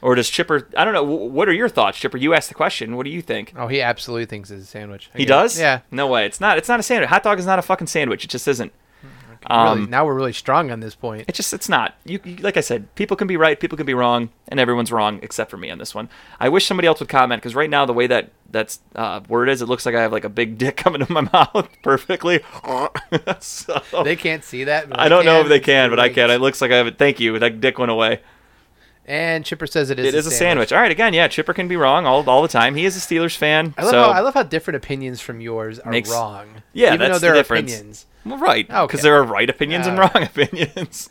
Or 0.00 0.14
does 0.14 0.30
Chipper? 0.30 0.68
I 0.76 0.84
don't 0.84 0.94
know. 0.94 1.02
What 1.02 1.48
are 1.48 1.52
your 1.52 1.68
thoughts, 1.68 1.98
Chipper? 1.98 2.18
You 2.18 2.32
asked 2.32 2.48
the 2.48 2.54
question. 2.54 2.96
What 2.96 3.02
do 3.04 3.10
you 3.10 3.20
think? 3.20 3.52
Oh, 3.56 3.66
he 3.66 3.82
absolutely 3.82 4.26
thinks 4.26 4.48
it's 4.50 4.62
a 4.62 4.66
sandwich. 4.66 5.10
He 5.16 5.24
Again. 5.24 5.36
does? 5.38 5.58
Yeah. 5.58 5.80
No 5.90 6.06
way. 6.06 6.24
It's 6.24 6.40
not. 6.40 6.56
It's 6.56 6.68
not 6.68 6.78
a 6.78 6.84
sandwich. 6.84 7.08
Hot 7.10 7.24
dog 7.24 7.38
is 7.40 7.46
not 7.46 7.58
a 7.58 7.62
fucking 7.62 7.88
sandwich. 7.88 8.24
It 8.24 8.28
just 8.30 8.46
isn't. 8.46 8.72
really, 9.50 9.60
Um, 9.82 9.90
now 9.90 10.04
we're 10.06 10.14
really 10.14 10.32
strong 10.32 10.70
on 10.70 10.78
this 10.80 10.94
point. 10.94 11.24
It 11.28 11.34
just 11.34 11.52
it's 11.52 11.68
not. 11.68 11.94
You, 12.04 12.20
you 12.24 12.36
like 12.36 12.56
I 12.56 12.60
said, 12.60 12.94
people 12.94 13.16
can 13.16 13.26
be 13.26 13.36
right, 13.36 13.58
people 13.58 13.76
can 13.76 13.86
be 13.86 13.94
wrong, 13.94 14.30
and 14.48 14.60
everyone's 14.60 14.92
wrong 14.92 15.18
except 15.22 15.50
for 15.50 15.56
me 15.56 15.68
on 15.70 15.78
this 15.78 15.94
one. 15.96 16.08
I 16.38 16.48
wish 16.48 16.66
somebody 16.66 16.86
else 16.86 17.00
would 17.00 17.08
comment 17.08 17.42
because 17.42 17.56
right 17.56 17.70
now 17.70 17.84
the 17.84 17.92
way 17.92 18.06
that 18.06 18.30
that's 18.50 18.80
uh, 18.94 19.20
word 19.28 19.48
is, 19.48 19.60
it 19.62 19.66
looks 19.66 19.84
like 19.86 19.94
I 19.94 20.02
have 20.02 20.12
like 20.12 20.24
a 20.24 20.28
big 20.28 20.58
dick 20.58 20.76
coming 20.76 21.00
in 21.02 21.06
my 21.10 21.22
mouth 21.32 21.68
perfectly. 21.82 22.40
so, 23.40 23.82
They 24.04 24.16
can't 24.16 24.44
see 24.44 24.64
that. 24.64 24.86
I 24.98 25.08
don't 25.08 25.24
know 25.24 25.40
if 25.40 25.48
they 25.48 25.60
can, 25.60 25.90
but 25.90 26.00
I 26.00 26.08
can. 26.08 26.30
It 26.30 26.40
looks 26.40 26.60
like 26.60 26.70
I 26.70 26.76
have 26.76 26.86
it. 26.86 26.98
Thank 26.98 27.20
you. 27.20 27.38
That 27.38 27.60
dick 27.60 27.78
went 27.78 27.90
away. 27.90 28.20
And 29.04 29.42
Chipper 29.42 29.66
says 29.66 29.88
it 29.88 29.98
is. 29.98 30.06
It 30.08 30.14
is 30.14 30.26
a 30.26 30.30
sandwich. 30.30 30.70
All 30.70 30.78
right, 30.78 30.90
again, 30.90 31.14
yeah, 31.14 31.28
Chipper 31.28 31.54
can 31.54 31.66
be 31.66 31.76
wrong 31.76 32.04
all, 32.04 32.28
all 32.28 32.42
the 32.42 32.48
time. 32.48 32.74
He 32.74 32.84
is 32.84 32.94
a 32.94 33.00
Steelers 33.00 33.34
fan. 33.34 33.72
I 33.78 33.82
love, 33.84 33.90
so 33.90 34.02
how, 34.02 34.10
I 34.10 34.20
love 34.20 34.34
how 34.34 34.42
different 34.42 34.76
opinions 34.76 35.22
from 35.22 35.40
yours 35.40 35.78
are 35.78 35.90
Makes- 35.90 36.10
wrong. 36.10 36.46
Yeah, 36.74 36.88
even 36.88 36.98
that's 36.98 37.12
though 37.12 37.14
the 37.14 37.20
they're 37.20 37.34
difference. 37.34 37.72
opinions. 37.72 38.06
Well, 38.26 38.36
right, 38.36 38.66
because 38.66 38.84
Okay. 38.84 39.00
there 39.00 39.16
are 39.16 39.22
right 39.24 39.48
opinions 39.48 39.86
and 39.86 39.98
wrong 39.98 40.10
opinions. 40.14 41.08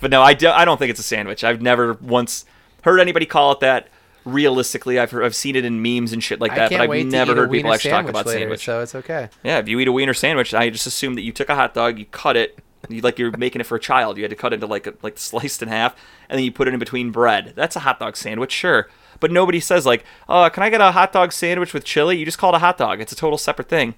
But 0.00 0.10
no, 0.10 0.22
I, 0.22 0.34
do, 0.34 0.48
I 0.48 0.64
don't 0.64 0.78
think 0.78 0.90
it's 0.90 0.98
a 0.98 1.04
sandwich. 1.04 1.44
I've 1.44 1.62
never 1.62 1.92
once 2.00 2.46
heard 2.82 2.98
anybody 2.98 3.26
call 3.26 3.52
it 3.52 3.60
that. 3.60 3.86
Realistically, 4.24 4.98
I've 4.98 5.10
heard, 5.10 5.24
I've 5.24 5.34
seen 5.34 5.56
it 5.56 5.64
in 5.64 5.80
memes 5.80 6.12
and 6.12 6.22
shit 6.22 6.40
like 6.40 6.54
that, 6.54 6.70
but 6.70 6.80
I've 6.80 7.06
never 7.06 7.34
to 7.34 7.38
eat 7.38 7.38
a 7.38 7.40
heard 7.40 7.50
people 7.50 7.72
actually 7.72 7.90
talk 7.90 8.08
about 8.08 8.26
later, 8.26 8.40
sandwich. 8.40 8.64
So 8.64 8.80
it's 8.82 8.94
okay. 8.94 9.30
Yeah, 9.42 9.58
if 9.58 9.68
you 9.68 9.80
eat 9.80 9.88
a 9.88 9.92
wiener 9.92 10.14
sandwich, 10.14 10.52
I 10.52 10.68
just 10.70 10.86
assume 10.86 11.14
that 11.14 11.22
you 11.22 11.32
took 11.32 11.48
a 11.48 11.54
hot 11.54 11.74
dog, 11.74 11.98
you 11.98 12.04
cut 12.04 12.36
it, 12.36 12.58
you 12.88 13.00
like 13.02 13.18
you're 13.18 13.36
making 13.36 13.60
it 13.60 13.64
for 13.64 13.76
a 13.76 13.80
child. 13.80 14.16
You 14.16 14.24
had 14.24 14.30
to 14.30 14.36
cut 14.36 14.52
it 14.52 14.56
into 14.56 14.66
like 14.66 14.86
a, 14.86 14.94
like 15.02 15.18
sliced 15.18 15.62
in 15.62 15.68
half, 15.68 15.94
and 16.28 16.38
then 16.38 16.44
you 16.44 16.52
put 16.52 16.68
it 16.68 16.74
in 16.74 16.80
between 16.80 17.10
bread. 17.10 17.52
That's 17.54 17.76
a 17.76 17.80
hot 17.80 18.00
dog 18.00 18.16
sandwich, 18.16 18.52
sure. 18.52 18.88
But 19.20 19.30
nobody 19.30 19.60
says 19.60 19.84
like, 19.84 20.04
"Oh, 20.28 20.48
can 20.50 20.62
I 20.62 20.70
get 20.70 20.80
a 20.80 20.92
hot 20.92 21.12
dog 21.12 21.32
sandwich 21.32 21.74
with 21.74 21.84
chili?" 21.84 22.16
You 22.18 22.24
just 22.24 22.38
call 22.38 22.54
it 22.54 22.56
a 22.56 22.60
hot 22.60 22.78
dog. 22.78 23.00
It's 23.00 23.12
a 23.12 23.16
total 23.16 23.38
separate 23.38 23.68
thing. 23.68 23.94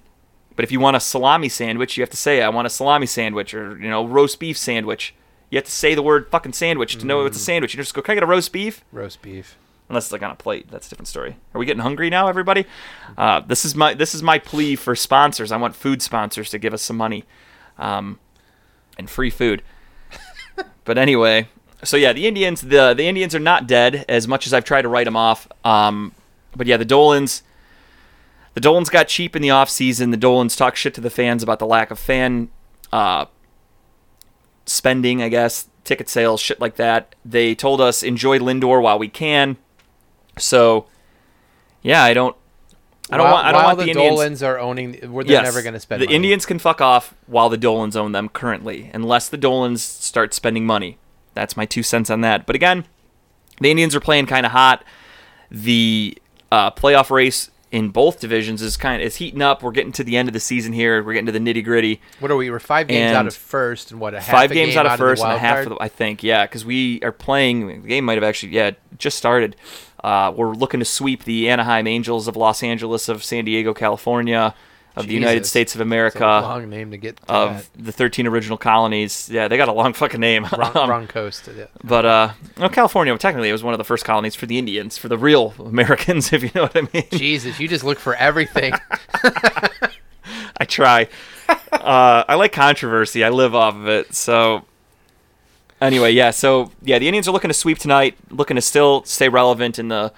But 0.55 0.63
if 0.63 0.71
you 0.71 0.79
want 0.79 0.97
a 0.97 0.99
salami 0.99 1.49
sandwich, 1.49 1.97
you 1.97 2.01
have 2.01 2.09
to 2.11 2.17
say, 2.17 2.41
"I 2.41 2.49
want 2.49 2.67
a 2.67 2.69
salami 2.69 3.05
sandwich," 3.05 3.53
or 3.53 3.77
you 3.77 3.89
know, 3.89 4.05
roast 4.05 4.39
beef 4.39 4.57
sandwich. 4.57 5.15
You 5.49 5.57
have 5.57 5.65
to 5.65 5.71
say 5.71 5.95
the 5.95 6.03
word 6.03 6.27
fucking 6.29 6.53
sandwich 6.53 6.97
to 6.97 7.05
know 7.05 7.25
it's 7.25 7.37
a 7.37 7.39
mm. 7.39 7.43
sandwich. 7.43 7.73
You 7.73 7.81
just 7.81 7.93
go, 7.93 8.01
"Can 8.01 8.13
I 8.13 8.15
get 8.15 8.23
a 8.23 8.27
roast 8.27 8.51
beef?" 8.51 8.83
Roast 8.91 9.21
beef. 9.21 9.57
Unless 9.89 10.05
it's 10.05 10.11
like 10.11 10.23
on 10.23 10.31
a 10.31 10.35
plate. 10.35 10.69
That's 10.69 10.87
a 10.87 10.89
different 10.89 11.07
story. 11.07 11.35
Are 11.53 11.59
we 11.59 11.65
getting 11.65 11.81
hungry 11.81 12.09
now, 12.09 12.27
everybody? 12.27 12.65
Uh, 13.17 13.41
this 13.41 13.65
is 13.65 13.75
my 13.75 13.93
this 13.93 14.15
is 14.15 14.23
my 14.23 14.39
plea 14.39 14.75
for 14.75 14.95
sponsors. 14.95 15.51
I 15.51 15.57
want 15.57 15.75
food 15.75 16.01
sponsors 16.01 16.49
to 16.51 16.59
give 16.59 16.73
us 16.73 16.81
some 16.81 16.97
money, 16.97 17.25
um, 17.77 18.19
and 18.97 19.09
free 19.09 19.29
food. 19.29 19.61
but 20.85 20.97
anyway, 20.97 21.47
so 21.83 21.97
yeah, 21.97 22.13
the 22.13 22.27
Indians 22.27 22.61
the 22.61 22.93
the 22.93 23.05
Indians 23.05 23.35
are 23.35 23.39
not 23.39 23.67
dead 23.67 24.05
as 24.07 24.27
much 24.27 24.47
as 24.47 24.53
I've 24.53 24.65
tried 24.65 24.83
to 24.83 24.89
write 24.89 25.05
them 25.05 25.15
off. 25.15 25.47
Um, 25.63 26.13
but 26.55 26.67
yeah, 26.67 26.77
the 26.77 26.85
Dolans. 26.85 27.43
The 28.55 28.61
Dolans 28.61 28.91
got 28.91 29.07
cheap 29.07 29.35
in 29.35 29.41
the 29.41 29.47
offseason. 29.47 30.11
The 30.11 30.17
Dolans 30.17 30.55
talk 30.55 30.75
shit 30.75 30.93
to 30.93 31.01
the 31.01 31.09
fans 31.09 31.41
about 31.41 31.57
the 31.57 31.65
lack 31.65 31.89
of 31.89 31.97
fan 31.97 32.49
uh, 32.91 33.25
spending, 34.67 35.23
I 35.23 35.29
guess, 35.29 35.67
ticket 35.83 36.07
sales, 36.07 36.39
shit 36.39 36.61
like 36.61 36.75
that. 36.75 37.15
They 37.25 37.55
told 37.55 37.81
us 37.81 38.03
enjoy 38.03 38.37
Lindor 38.39 38.81
while 38.81 38.99
we 38.99 39.09
can. 39.09 39.57
So, 40.37 40.87
yeah, 41.81 42.03
I 42.03 42.13
don't, 42.13 42.35
I 43.09 43.17
don't 43.17 43.25
while, 43.25 43.33
want, 43.33 43.45
I 43.47 43.51
don't 43.51 43.63
want 43.63 43.77
the, 43.77 43.83
the, 43.85 43.91
Indians. 43.91 44.15
Dolans 44.15 44.43
are 44.43 44.59
owning, 44.59 45.11
we're, 45.11 45.23
yes, 45.25 45.43
never 45.43 45.61
going 45.61 45.73
to 45.73 45.79
spend 45.79 46.01
the 46.01 46.05
money. 46.05 46.15
Indians 46.15 46.45
can 46.45 46.59
fuck 46.59 46.81
off 46.81 47.13
while 47.27 47.49
the 47.49 47.57
Dolans 47.57 47.95
own 47.95 48.11
them 48.11 48.29
currently, 48.29 48.89
unless 48.93 49.29
the 49.29 49.37
Dolans 49.37 49.81
start 49.81 50.33
spending 50.33 50.65
money. 50.65 50.97
That's 51.33 51.57
my 51.57 51.65
two 51.65 51.83
cents 51.83 52.09
on 52.09 52.21
that. 52.21 52.45
But 52.45 52.55
again, 52.55 52.85
the 53.59 53.71
Indians 53.71 53.95
are 53.95 53.99
playing 53.99 54.27
kind 54.27 54.45
of 54.45 54.51
hot. 54.51 54.83
The 55.51 56.17
uh, 56.51 56.71
playoff 56.71 57.09
race 57.09 57.49
in 57.71 57.89
both 57.89 58.19
divisions 58.19 58.61
is 58.61 58.77
kind 58.77 59.01
of 59.01 59.05
is 59.05 59.15
heating 59.15 59.41
up. 59.41 59.63
We're 59.63 59.71
getting 59.71 59.91
to 59.93 60.03
the 60.03 60.15
end 60.15 60.29
of 60.29 60.33
the 60.33 60.39
season 60.39 60.73
here. 60.73 61.03
We're 61.03 61.13
getting 61.13 61.25
to 61.25 61.31
the 61.31 61.39
nitty 61.39 61.63
gritty. 61.63 62.01
What 62.19 62.29
are 62.29 62.35
we? 62.35 62.51
We're 62.51 62.59
five 62.59 62.87
games 62.87 63.15
out 63.15 63.25
of 63.25 63.35
first, 63.35 63.91
and 63.91 63.99
what 63.99 64.13
a 64.13 64.21
half 64.21 64.29
Five 64.29 64.51
games 64.51 64.75
game 64.75 64.79
out 64.79 64.85
of 64.85 64.97
first 64.99 65.23
and 65.23 65.33
a 65.33 65.37
half 65.39 65.65
of 65.65 65.69
the, 65.69 65.77
I 65.81 65.87
think, 65.87 66.23
yeah, 66.23 66.45
because 66.45 66.63
we 66.63 67.01
are 67.01 67.11
playing. 67.11 67.81
The 67.81 67.87
game 67.87 68.05
might 68.05 68.13
have 68.13 68.23
actually, 68.23 68.53
yeah, 68.53 68.71
just 68.99 69.17
started. 69.17 69.55
Uh, 70.03 70.33
we're 70.35 70.53
looking 70.53 70.79
to 70.81 70.85
sweep 70.85 71.23
the 71.23 71.49
Anaheim 71.49 71.87
Angels 71.87 72.27
of 72.27 72.35
Los 72.35 72.61
Angeles, 72.63 73.07
of 73.09 73.23
San 73.23 73.45
Diego, 73.45 73.73
California, 73.73 74.53
of 74.95 75.07
the 75.07 75.13
United 75.13 75.45
States 75.45 75.73
of 75.73 75.81
America, 75.81 76.19
long 76.19 76.69
name 76.69 76.91
to 76.91 76.97
get 76.97 77.17
to 77.17 77.31
of 77.31 77.69
the 77.75 77.91
13 77.91 78.27
original 78.27 78.57
colonies. 78.57 79.27
Yeah, 79.31 79.47
they 79.47 79.57
got 79.57 79.67
a 79.67 79.71
long 79.73 79.93
fucking 79.93 80.19
name. 80.19 80.45
wrong, 80.55 80.71
Um, 80.77 80.89
wrong 80.89 81.07
coast. 81.07 81.49
Yeah. 81.57 81.65
But 81.83 82.05
uh, 82.05 82.33
well, 82.57 82.69
California 82.69 83.17
technically 83.17 83.49
it 83.49 83.53
was 83.53 83.63
one 83.63 83.73
of 83.73 83.77
the 83.79 83.83
first 83.85 84.05
colonies 84.05 84.35
for 84.35 84.45
the 84.45 84.59
Indians, 84.59 84.97
for 84.97 85.07
the 85.07 85.17
real 85.17 85.53
Americans, 85.59 86.31
if 86.33 86.43
you 86.43 86.51
know 86.53 86.63
what 86.63 86.75
I 86.77 86.81
mean. 86.93 87.07
Jesus, 87.11 87.59
you 87.59 87.67
just 87.67 87.83
look 87.83 87.97
for 87.97 88.13
everything. 88.15 88.73
I 90.57 90.65
try. 90.65 91.07
uh, 91.49 92.23
I 92.27 92.35
like 92.35 92.51
controversy. 92.51 93.23
I 93.23 93.29
live 93.29 93.55
off 93.55 93.75
of 93.75 93.87
it. 93.87 94.13
So, 94.13 94.65
Anyway, 95.83 96.11
yeah. 96.11 96.31
So 96.31 96.71
yeah, 96.81 96.97
the 96.99 97.07
Indians 97.07 97.27
are 97.27 97.31
looking 97.31 97.49
to 97.49 97.53
sweep 97.53 97.77
tonight, 97.77 98.15
looking 98.29 98.55
to 98.55 98.61
still 98.61 99.03
stay 99.03 99.29
relevant 99.29 99.79
in 99.79 99.89
the. 99.89 100.11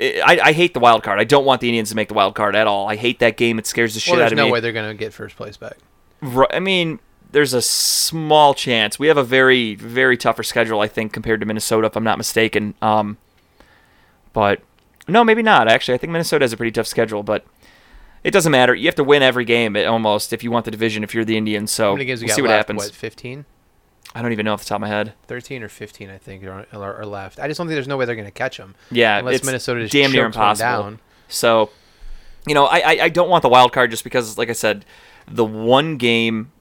I, 0.00 0.40
I 0.42 0.52
hate 0.52 0.74
the 0.74 0.80
wild 0.80 1.02
card. 1.04 1.20
I 1.20 1.24
don't 1.24 1.44
want 1.44 1.60
the 1.60 1.68
Indians 1.68 1.90
to 1.90 1.96
make 1.96 2.08
the 2.08 2.14
wild 2.14 2.34
card 2.34 2.56
at 2.56 2.66
all. 2.66 2.88
I 2.88 2.96
hate 2.96 3.20
that 3.20 3.36
game. 3.36 3.58
It 3.58 3.66
scares 3.66 3.94
the 3.94 4.00
shit 4.00 4.14
Well, 4.16 4.22
out 4.24 4.32
of 4.32 4.36
no 4.36 4.44
me. 4.44 4.46
There's 4.46 4.50
no 4.50 4.52
way 4.54 4.60
they're 4.60 4.72
gonna 4.72 4.94
get 4.94 5.12
first 5.12 5.36
place 5.36 5.56
back. 5.56 5.76
I 6.50 6.58
mean, 6.58 6.98
there's 7.30 7.52
a 7.52 7.62
small 7.62 8.54
chance. 8.54 8.98
We 8.98 9.06
have 9.08 9.16
a 9.18 9.22
very, 9.22 9.74
very 9.74 10.16
tougher 10.16 10.42
schedule, 10.42 10.80
I 10.80 10.88
think, 10.88 11.12
compared 11.12 11.40
to 11.40 11.46
Minnesota, 11.46 11.86
if 11.86 11.96
I'm 11.96 12.04
not 12.04 12.16
mistaken. 12.18 12.74
Um, 12.80 13.18
but 14.32 14.62
no, 15.06 15.22
maybe 15.22 15.42
not. 15.42 15.68
Actually, 15.68 15.94
I 15.94 15.98
think 15.98 16.12
Minnesota 16.12 16.44
has 16.44 16.52
a 16.52 16.56
pretty 16.56 16.72
tough 16.72 16.86
schedule, 16.86 17.22
but 17.22 17.44
it 18.24 18.30
doesn't 18.30 18.50
matter. 18.52 18.74
You 18.74 18.86
have 18.86 18.94
to 18.96 19.04
win 19.04 19.22
every 19.22 19.44
game 19.44 19.76
almost 19.76 20.32
if 20.32 20.42
you 20.42 20.50
want 20.50 20.64
the 20.64 20.70
division. 20.70 21.04
If 21.04 21.14
you're 21.14 21.24
the 21.26 21.36
Indians, 21.36 21.70
so 21.70 21.90
How 21.90 21.92
many 21.92 22.06
games 22.06 22.20
we 22.20 22.26
we'll 22.26 22.36
see 22.36 22.42
what 22.42 22.48
left? 22.48 22.68
happens. 22.68 22.84
What, 22.84 22.94
15? 22.94 23.44
I 24.14 24.22
don't 24.22 24.32
even 24.32 24.44
know 24.44 24.52
off 24.52 24.60
the 24.62 24.68
top 24.68 24.76
of 24.76 24.80
my 24.82 24.88
head. 24.88 25.14
13 25.26 25.62
or 25.62 25.68
15, 25.68 26.08
I 26.08 26.18
think, 26.18 26.44
are, 26.44 26.66
are, 26.72 26.94
are 27.00 27.06
left. 27.06 27.40
I 27.40 27.48
just 27.48 27.58
don't 27.58 27.66
think 27.66 27.74
there's 27.74 27.88
no 27.88 27.96
way 27.96 28.04
they're 28.04 28.14
going 28.14 28.26
to 28.26 28.30
catch 28.30 28.58
them. 28.58 28.74
Yeah, 28.90 29.18
Unless 29.18 29.36
it's 29.36 29.44
Minnesota 29.46 29.80
just 29.82 29.92
damn 29.92 30.12
near 30.12 30.26
impossible. 30.26 30.64
down. 30.82 31.00
So, 31.28 31.70
you 32.46 32.54
know, 32.54 32.66
I, 32.66 32.78
I 32.78 32.98
I 33.04 33.08
don't 33.08 33.28
want 33.28 33.42
the 33.42 33.48
wild 33.48 33.72
card 33.72 33.90
just 33.90 34.04
because, 34.04 34.38
like 34.38 34.50
I 34.50 34.52
said, 34.52 34.84
the 35.26 35.44
one 35.44 35.96
game 35.96 36.52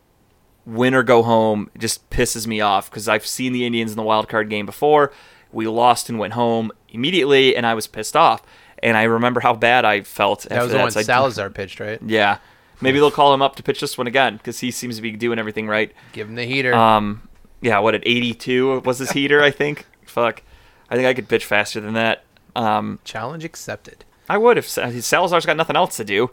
win 0.66 0.94
or 0.96 1.04
go 1.04 1.22
home 1.24 1.70
just 1.78 2.10
pisses 2.10 2.48
me 2.48 2.62
off 2.62 2.90
because 2.90 3.08
I've 3.10 3.28
seen 3.28 3.52
the 3.54 3.66
Indians 3.66 3.92
in 3.92 3.98
the 3.98 4.04
wild 4.04 4.30
card 4.30 4.50
game 4.50 4.66
before. 4.66 5.12
We 5.52 5.68
lost 5.68 6.10
and 6.10 6.18
went 6.18 6.34
home 6.34 6.72
immediately, 6.90 7.56
and 7.56 7.66
I 7.68 7.74
was 7.76 7.86
pissed 7.86 8.16
off. 8.16 8.42
And 8.82 8.98
I 8.98 9.04
remember 9.04 9.42
how 9.42 9.54
bad 9.54 9.86
I 9.86 10.02
felt 10.02 10.44
That 10.44 10.54
after 10.54 10.64
was 10.64 10.72
the 10.72 10.78
that. 10.78 10.84
one 10.84 10.92
so 10.92 11.00
I- 11.02 11.04
Salazar 11.04 11.50
pitched, 11.52 11.80
right? 11.80 12.00
yeah, 12.06 12.38
maybe 12.82 12.98
they'll 13.00 13.12
call 13.12 13.34
him 13.34 13.42
up 13.42 13.56
to 13.58 13.64
pitch 13.64 13.80
this 13.82 13.98
one 13.98 14.08
again 14.08 14.38
because 14.38 14.60
he 14.60 14.72
seems 14.72 14.96
to 14.96 15.02
be 15.02 15.12
doing 15.12 15.38
everything 15.38 15.68
right. 15.68 15.92
Give 16.14 16.28
him 16.28 16.36
the 16.36 16.46
heater. 16.46 16.74
Um, 16.74 17.28
yeah, 17.64 17.80
what 17.80 17.96
at 17.96 18.04
82 18.06 18.82
was 18.82 19.00
his 19.00 19.12
heater? 19.12 19.42
I 19.42 19.50
think. 19.52 19.86
Fuck, 20.06 20.44
I 20.90 20.96
think 20.96 21.08
I 21.08 21.14
could 21.14 21.28
pitch 21.28 21.46
faster 21.46 21.82
than 21.82 21.94
that. 21.96 22.24
Um, 22.56 23.00
Challenge 23.04 23.44
accepted. 23.44 24.06
I 24.30 24.38
would 24.38 24.58
if 24.58 24.70
Salazar's 24.70 25.46
got 25.46 25.58
nothing 25.58 25.76
else 25.76 25.98
to 25.98 26.04
do. 26.04 26.30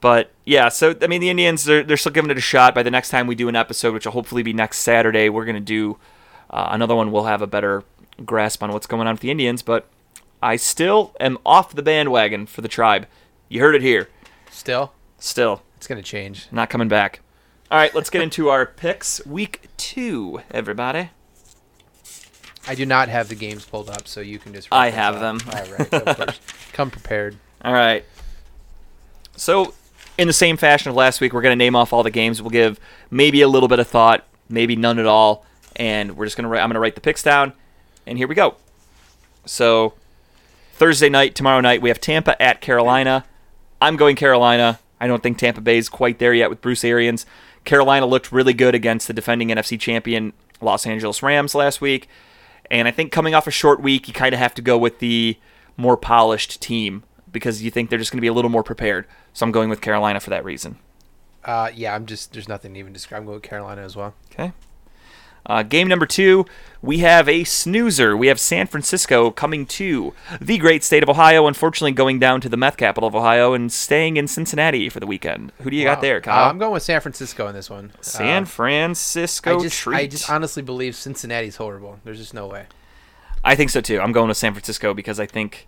But 0.00 0.30
yeah, 0.44 0.68
so 0.68 0.94
I 1.02 1.06
mean, 1.06 1.20
the 1.20 1.30
Indians 1.30 1.64
they're, 1.64 1.82
they're 1.82 1.96
still 1.96 2.12
giving 2.12 2.30
it 2.30 2.36
a 2.38 2.42
shot. 2.42 2.74
By 2.74 2.82
the 2.82 2.90
next 2.90 3.08
time 3.10 3.26
we 3.26 3.34
do 3.34 3.48
an 3.48 3.56
episode, 3.56 3.94
which 3.94 4.04
will 4.04 4.12
hopefully 4.12 4.42
be 4.42 4.52
next 4.52 4.78
Saturday, 4.78 5.28
we're 5.28 5.44
gonna 5.44 5.58
do 5.60 5.98
uh, 6.50 6.68
another 6.70 6.94
one. 6.94 7.10
We'll 7.10 7.24
have 7.24 7.42
a 7.42 7.46
better 7.46 7.82
grasp 8.24 8.62
on 8.62 8.70
what's 8.72 8.86
going 8.86 9.06
on 9.08 9.14
with 9.14 9.20
the 9.20 9.30
Indians. 9.30 9.62
But 9.62 9.88
I 10.42 10.56
still 10.56 11.14
am 11.18 11.38
off 11.44 11.74
the 11.74 11.82
bandwagon 11.82 12.46
for 12.46 12.60
the 12.60 12.68
tribe. 12.68 13.06
You 13.48 13.60
heard 13.60 13.74
it 13.74 13.82
here. 13.82 14.08
Still, 14.50 14.92
Still 15.18 15.62
it's 15.76 15.86
going 15.86 16.00
to 16.00 16.08
change. 16.08 16.46
not 16.52 16.70
coming 16.70 16.88
back. 16.88 17.20
All 17.70 17.76
right, 17.76 17.94
let's 17.94 18.08
get 18.08 18.22
into 18.22 18.48
our 18.48 18.64
picks. 18.64 19.24
Week 19.26 19.68
two, 19.76 20.40
everybody. 20.50 21.10
I 22.66 22.74
do 22.74 22.86
not 22.86 23.08
have 23.10 23.28
the 23.28 23.34
games 23.34 23.66
pulled 23.66 23.90
up, 23.90 24.08
so 24.08 24.22
you 24.22 24.38
can 24.38 24.54
just. 24.54 24.68
I 24.72 24.88
have 24.88 25.16
off. 25.16 25.20
them. 25.20 25.40
All 25.52 25.72
right, 25.72 26.18
of. 26.18 26.40
Come 26.72 26.90
prepared. 26.90 27.36
All 27.60 27.74
right. 27.74 28.06
So, 29.36 29.74
in 30.16 30.26
the 30.28 30.32
same 30.32 30.56
fashion 30.56 30.88
of 30.88 30.96
last 30.96 31.20
week, 31.20 31.34
we're 31.34 31.42
going 31.42 31.52
to 31.52 31.62
name 31.62 31.76
off 31.76 31.92
all 31.92 32.02
the 32.02 32.10
games. 32.10 32.40
We'll 32.40 32.48
give 32.48 32.80
maybe 33.10 33.42
a 33.42 33.48
little 33.48 33.68
bit 33.68 33.80
of 33.80 33.86
thought, 33.86 34.24
maybe 34.48 34.74
none 34.74 34.98
at 34.98 35.06
all, 35.06 35.44
and 35.76 36.16
we're 36.16 36.24
just 36.24 36.38
going 36.38 36.44
to 36.44 36.48
write. 36.48 36.62
I'm 36.62 36.70
going 36.70 36.74
to 36.74 36.80
write 36.80 36.94
the 36.94 37.02
picks 37.02 37.22
down, 37.22 37.52
and 38.06 38.16
here 38.16 38.28
we 38.28 38.34
go. 38.34 38.56
So, 39.44 39.92
Thursday 40.72 41.10
night, 41.10 41.34
tomorrow 41.34 41.60
night, 41.60 41.82
we 41.82 41.90
have 41.90 42.00
Tampa 42.00 42.40
at 42.42 42.62
Carolina. 42.62 43.26
I'm 43.78 43.96
going 43.96 44.16
Carolina. 44.16 44.80
I 45.00 45.06
don't 45.06 45.22
think 45.22 45.36
Tampa 45.36 45.60
Bay 45.60 45.76
is 45.76 45.90
quite 45.90 46.18
there 46.18 46.32
yet 46.32 46.48
with 46.48 46.62
Bruce 46.62 46.82
Arians. 46.82 47.26
Carolina 47.64 48.06
looked 48.06 48.32
really 48.32 48.54
good 48.54 48.74
against 48.74 49.06
the 49.06 49.12
defending 49.12 49.48
NFC 49.48 49.78
champion 49.78 50.32
Los 50.60 50.86
Angeles 50.86 51.22
Rams 51.22 51.54
last 51.54 51.80
week. 51.80 52.08
And 52.70 52.86
I 52.86 52.90
think 52.90 53.12
coming 53.12 53.34
off 53.34 53.46
a 53.46 53.50
short 53.50 53.80
week, 53.80 54.08
you 54.08 54.14
kind 54.14 54.34
of 54.34 54.38
have 54.38 54.54
to 54.54 54.62
go 54.62 54.76
with 54.76 54.98
the 54.98 55.38
more 55.76 55.96
polished 55.96 56.60
team 56.60 57.04
because 57.30 57.62
you 57.62 57.70
think 57.70 57.90
they're 57.90 57.98
just 57.98 58.10
going 58.10 58.18
to 58.18 58.22
be 58.22 58.28
a 58.28 58.32
little 58.32 58.50
more 58.50 58.62
prepared. 58.62 59.06
So 59.32 59.44
I'm 59.44 59.52
going 59.52 59.70
with 59.70 59.80
Carolina 59.80 60.20
for 60.20 60.30
that 60.30 60.44
reason. 60.44 60.78
Uh, 61.44 61.70
yeah, 61.74 61.94
I'm 61.94 62.04
just. 62.04 62.32
There's 62.32 62.48
nothing 62.48 62.74
to 62.74 62.80
even 62.80 62.92
describe. 62.92 63.20
I'm 63.20 63.26
going 63.26 63.36
with 63.36 63.44
Carolina 63.44 63.82
as 63.82 63.96
well. 63.96 64.14
Okay. 64.32 64.52
Uh, 65.46 65.62
game 65.62 65.88
number 65.88 66.04
two, 66.06 66.44
we 66.82 66.98
have 66.98 67.28
a 67.28 67.42
snoozer. 67.44 68.16
We 68.16 68.26
have 68.26 68.38
San 68.38 68.66
Francisco 68.66 69.30
coming 69.30 69.64
to 69.66 70.12
the 70.40 70.58
great 70.58 70.84
state 70.84 71.02
of 71.02 71.08
Ohio, 71.08 71.46
unfortunately 71.46 71.92
going 71.92 72.18
down 72.18 72.40
to 72.42 72.48
the 72.48 72.56
meth 72.56 72.76
capital 72.76 73.08
of 73.08 73.14
Ohio 73.14 73.54
and 73.54 73.72
staying 73.72 74.16
in 74.18 74.28
Cincinnati 74.28 74.88
for 74.90 75.00
the 75.00 75.06
weekend. 75.06 75.52
Who 75.62 75.70
do 75.70 75.76
you 75.76 75.84
got 75.84 75.98
Wow. 75.98 76.02
there, 76.02 76.16
Uh, 76.18 76.20
Kyle? 76.20 76.50
I'm 76.50 76.58
going 76.58 76.72
with 76.72 76.82
San 76.82 77.00
Francisco 77.00 77.46
in 77.48 77.54
this 77.54 77.70
one. 77.70 77.92
San 78.02 78.42
Uh, 78.42 78.46
Francisco 78.46 79.58
I 79.58 79.62
just, 79.62 79.78
treat. 79.78 79.96
I 79.96 80.06
just 80.06 80.28
honestly 80.28 80.62
believe 80.62 80.94
Cincinnati's 80.94 81.56
horrible. 81.56 81.98
There's 82.04 82.18
just 82.18 82.34
no 82.34 82.46
way. 82.46 82.66
I 83.42 83.54
think 83.54 83.70
so 83.70 83.80
too. 83.80 84.00
I'm 84.00 84.12
going 84.12 84.28
with 84.28 84.36
San 84.36 84.52
Francisco 84.52 84.92
because 84.92 85.18
I 85.18 85.26
think 85.26 85.66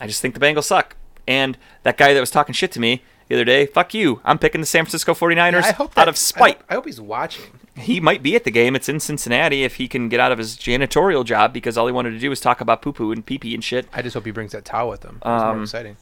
I 0.00 0.06
just 0.06 0.22
think 0.22 0.34
the 0.34 0.40
Bengals 0.40 0.64
suck. 0.64 0.96
And 1.28 1.56
that 1.82 1.96
guy 1.96 2.14
that 2.14 2.20
was 2.20 2.30
talking 2.30 2.52
shit 2.54 2.72
to 2.72 2.80
me 2.80 3.02
the 3.28 3.36
other 3.36 3.44
day, 3.44 3.66
fuck 3.66 3.94
you. 3.94 4.20
I'm 4.24 4.38
picking 4.38 4.60
the 4.60 4.66
San 4.66 4.84
Francisco 4.84 5.12
49ers 5.14 5.62
I 5.62 5.72
hope 5.72 5.96
out 5.96 6.08
of 6.08 6.16
spite. 6.16 6.56
I 6.56 6.58
hope, 6.58 6.64
I 6.70 6.74
hope 6.74 6.86
he's 6.86 7.00
watching. 7.00 7.44
He 7.80 8.00
might 8.00 8.22
be 8.22 8.36
at 8.36 8.44
the 8.44 8.50
game. 8.50 8.76
It's 8.76 8.88
in 8.88 9.00
Cincinnati 9.00 9.64
if 9.64 9.76
he 9.76 9.88
can 9.88 10.08
get 10.08 10.20
out 10.20 10.32
of 10.32 10.38
his 10.38 10.56
janitorial 10.56 11.24
job 11.24 11.52
because 11.52 11.76
all 11.78 11.86
he 11.86 11.92
wanted 11.92 12.10
to 12.10 12.18
do 12.18 12.28
was 12.30 12.40
talk 12.40 12.60
about 12.60 12.82
poo 12.82 12.92
poo 12.92 13.12
and 13.12 13.24
pee 13.24 13.38
pee 13.38 13.54
and 13.54 13.62
shit. 13.64 13.88
I 13.92 14.02
just 14.02 14.14
hope 14.14 14.24
he 14.24 14.30
brings 14.30 14.52
that 14.52 14.64
towel 14.64 14.88
with 14.90 15.02
him. 15.02 15.16
It's 15.16 15.26
Um, 15.26 15.54
more 15.56 15.62
exciting. 15.62 15.96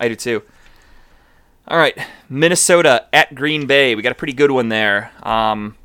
I 0.00 0.08
do 0.08 0.16
too. 0.16 0.42
All 1.66 1.78
right, 1.78 1.96
Minnesota 2.28 3.06
at 3.12 3.34
Green 3.34 3.66
Bay. 3.66 3.94
We 3.94 4.02
got 4.02 4.12
a 4.12 4.16
pretty 4.16 4.34
good 4.34 4.50
one 4.50 4.68
there. 4.68 5.12
Um, 5.22 5.76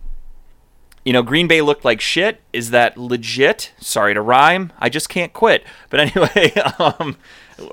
you 1.05 1.13
know, 1.13 1.23
Green 1.23 1.47
Bay 1.47 1.61
looked 1.61 1.85
like 1.85 2.01
shit. 2.01 2.41
Is 2.51 2.71
that 2.71 2.97
legit? 2.97 3.71
Sorry 3.79 4.13
to 4.13 4.21
rhyme. 4.21 4.73
I 4.77 4.89
just 4.89 5.07
can't 5.09 5.31
quit. 5.31 5.63
But 5.89 6.01
anyway, 6.01 6.51
um, 6.79 7.15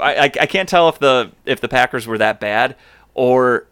I, 0.01 0.17
I, 0.17 0.25
I 0.43 0.47
can't 0.47 0.69
tell 0.69 0.89
if 0.89 0.99
the 1.01 1.33
if 1.45 1.61
the 1.61 1.69
Packers 1.69 2.07
were 2.07 2.19
that 2.19 2.39
bad 2.41 2.77
or 3.15 3.67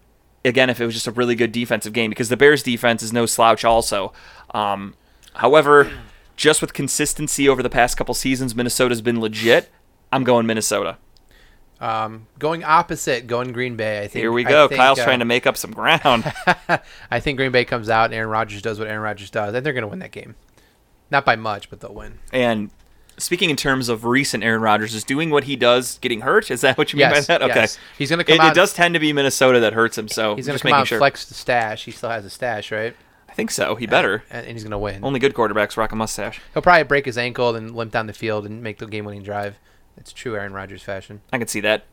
again 0.45 0.71
if 0.71 0.81
it 0.81 0.87
was 0.87 0.95
just 0.95 1.07
a 1.07 1.11
really 1.11 1.35
good 1.35 1.53
defensive 1.53 1.93
game 1.93 2.11
because 2.11 2.29
the 2.29 2.37
Bears 2.37 2.63
defense 2.63 3.03
is 3.03 3.13
no 3.13 3.27
slouch 3.27 3.65
also. 3.65 4.13
Um, 4.53 4.95
however, 5.35 5.91
just 6.37 6.61
with 6.61 6.73
consistency 6.73 7.49
over 7.49 7.63
the 7.63 7.71
past 7.71 7.97
couple 7.97 8.15
seasons, 8.15 8.55
Minnesota's 8.55 9.01
been 9.01 9.21
legit. 9.21 9.71
I'm 10.13 10.25
going 10.25 10.47
Minnesota. 10.47 10.99
Um, 11.81 12.29
going 12.39 12.65
opposite, 12.65 13.27
going 13.27 13.53
Green 13.53 13.77
Bay. 13.77 13.99
I 13.99 14.03
think. 14.03 14.23
Here 14.23 14.33
we 14.33 14.45
go. 14.45 14.69
think, 14.69 14.79
Kyle's 14.79 15.01
uh, 15.01 15.05
trying 15.05 15.19
to 15.19 15.25
make 15.25 15.47
up 15.47 15.57
some 15.57 15.73
ground. 15.73 16.25
I 17.11 17.21
think 17.21 17.37
Green 17.37 17.53
Bay 17.53 17.65
comes 17.65 17.89
out 17.89 18.07
and 18.07 18.15
Aaron 18.15 18.31
Rodgers 18.31 18.63
does 18.63 18.79
what 18.79 18.89
Aaron 18.89 19.03
Rodgers 19.03 19.31
does. 19.31 19.55
and 19.55 19.67
they're 19.67 19.73
going 19.73 19.83
to 19.83 19.89
win 19.89 19.99
that 19.99 20.13
game. 20.13 20.37
Not 21.11 21.25
by 21.25 21.37
much, 21.37 21.69
but 21.71 21.81
they'll 21.81 21.95
win. 21.95 22.19
and 22.33 22.71
speaking 23.19 23.51
in 23.51 23.57
terms 23.57 23.89
of 23.89 24.05
recent 24.05 24.43
Aaron 24.45 24.61
Rodgers, 24.63 24.95
is 24.95 25.05
doing 25.05 25.31
what 25.31 25.45
he 25.45 25.57
does 25.57 25.99
getting 25.99 26.21
hurt? 26.23 26.51
Is 26.51 26.61
that 26.63 26.77
what 26.79 26.93
you 26.93 26.99
mean 26.99 27.11
Yes, 27.11 27.27
by 27.27 27.39
that? 27.39 27.43
Okay. 27.51 27.61
yes. 27.61 27.79
He's 27.99 28.09
going 28.11 28.19
to 28.19 28.25
come 28.25 28.35
It, 28.37 28.41
out. 28.41 28.53
it 28.53 28.55
does 28.55 28.73
tend 28.75 28.95
to 28.95 29.01
be 29.01 29.13
Minnesota 29.13 29.61
that 29.61 29.73
hurts 29.73 29.97
him, 29.99 30.09
so 30.09 30.37
He's 30.37 30.47
going 30.47 30.59
to 30.59 30.63
come 30.63 30.73
out 30.73 30.87
sure. 30.89 30.99
flex 30.99 31.25
the 31.27 31.35
stash. 31.35 31.85
He 31.85 31.91
still 31.91 32.11
has 32.11 32.25
a 32.25 32.31
stash, 32.31 32.71
right? 32.73 32.95
I 33.29 33.33
think 33.33 33.51
so. 33.51 33.75
He 33.75 33.87
better. 33.87 34.23
And, 34.31 34.47
and 34.47 34.53
he's 34.57 34.63
going 34.63 34.71
to 34.73 34.79
win. 34.79 35.05
Only 35.05 35.19
good 35.19 35.35
quarterbacks 35.35 35.77
rock 35.77 35.91
a 35.93 35.97
mustache. 35.97 36.41
He'll 36.53 36.63
probably 36.63 36.85
break 36.85 37.05
his 37.07 37.19
ankle 37.19 37.55
and 37.57 37.75
limp 37.75 37.91
down 37.93 38.07
the 38.07 38.13
field 38.13 38.47
and 38.47 38.63
make 38.63 38.79
the 38.79 38.87
game-winning 38.87 39.23
drive. 39.25 39.59
It's 39.97 40.13
true 40.13 40.37
Aaron 40.37 40.53
Rodgers 40.53 40.83
fashion. 40.83 41.21
I 41.33 41.39
can 41.39 41.49
see 41.49 41.61
that. 41.61 41.85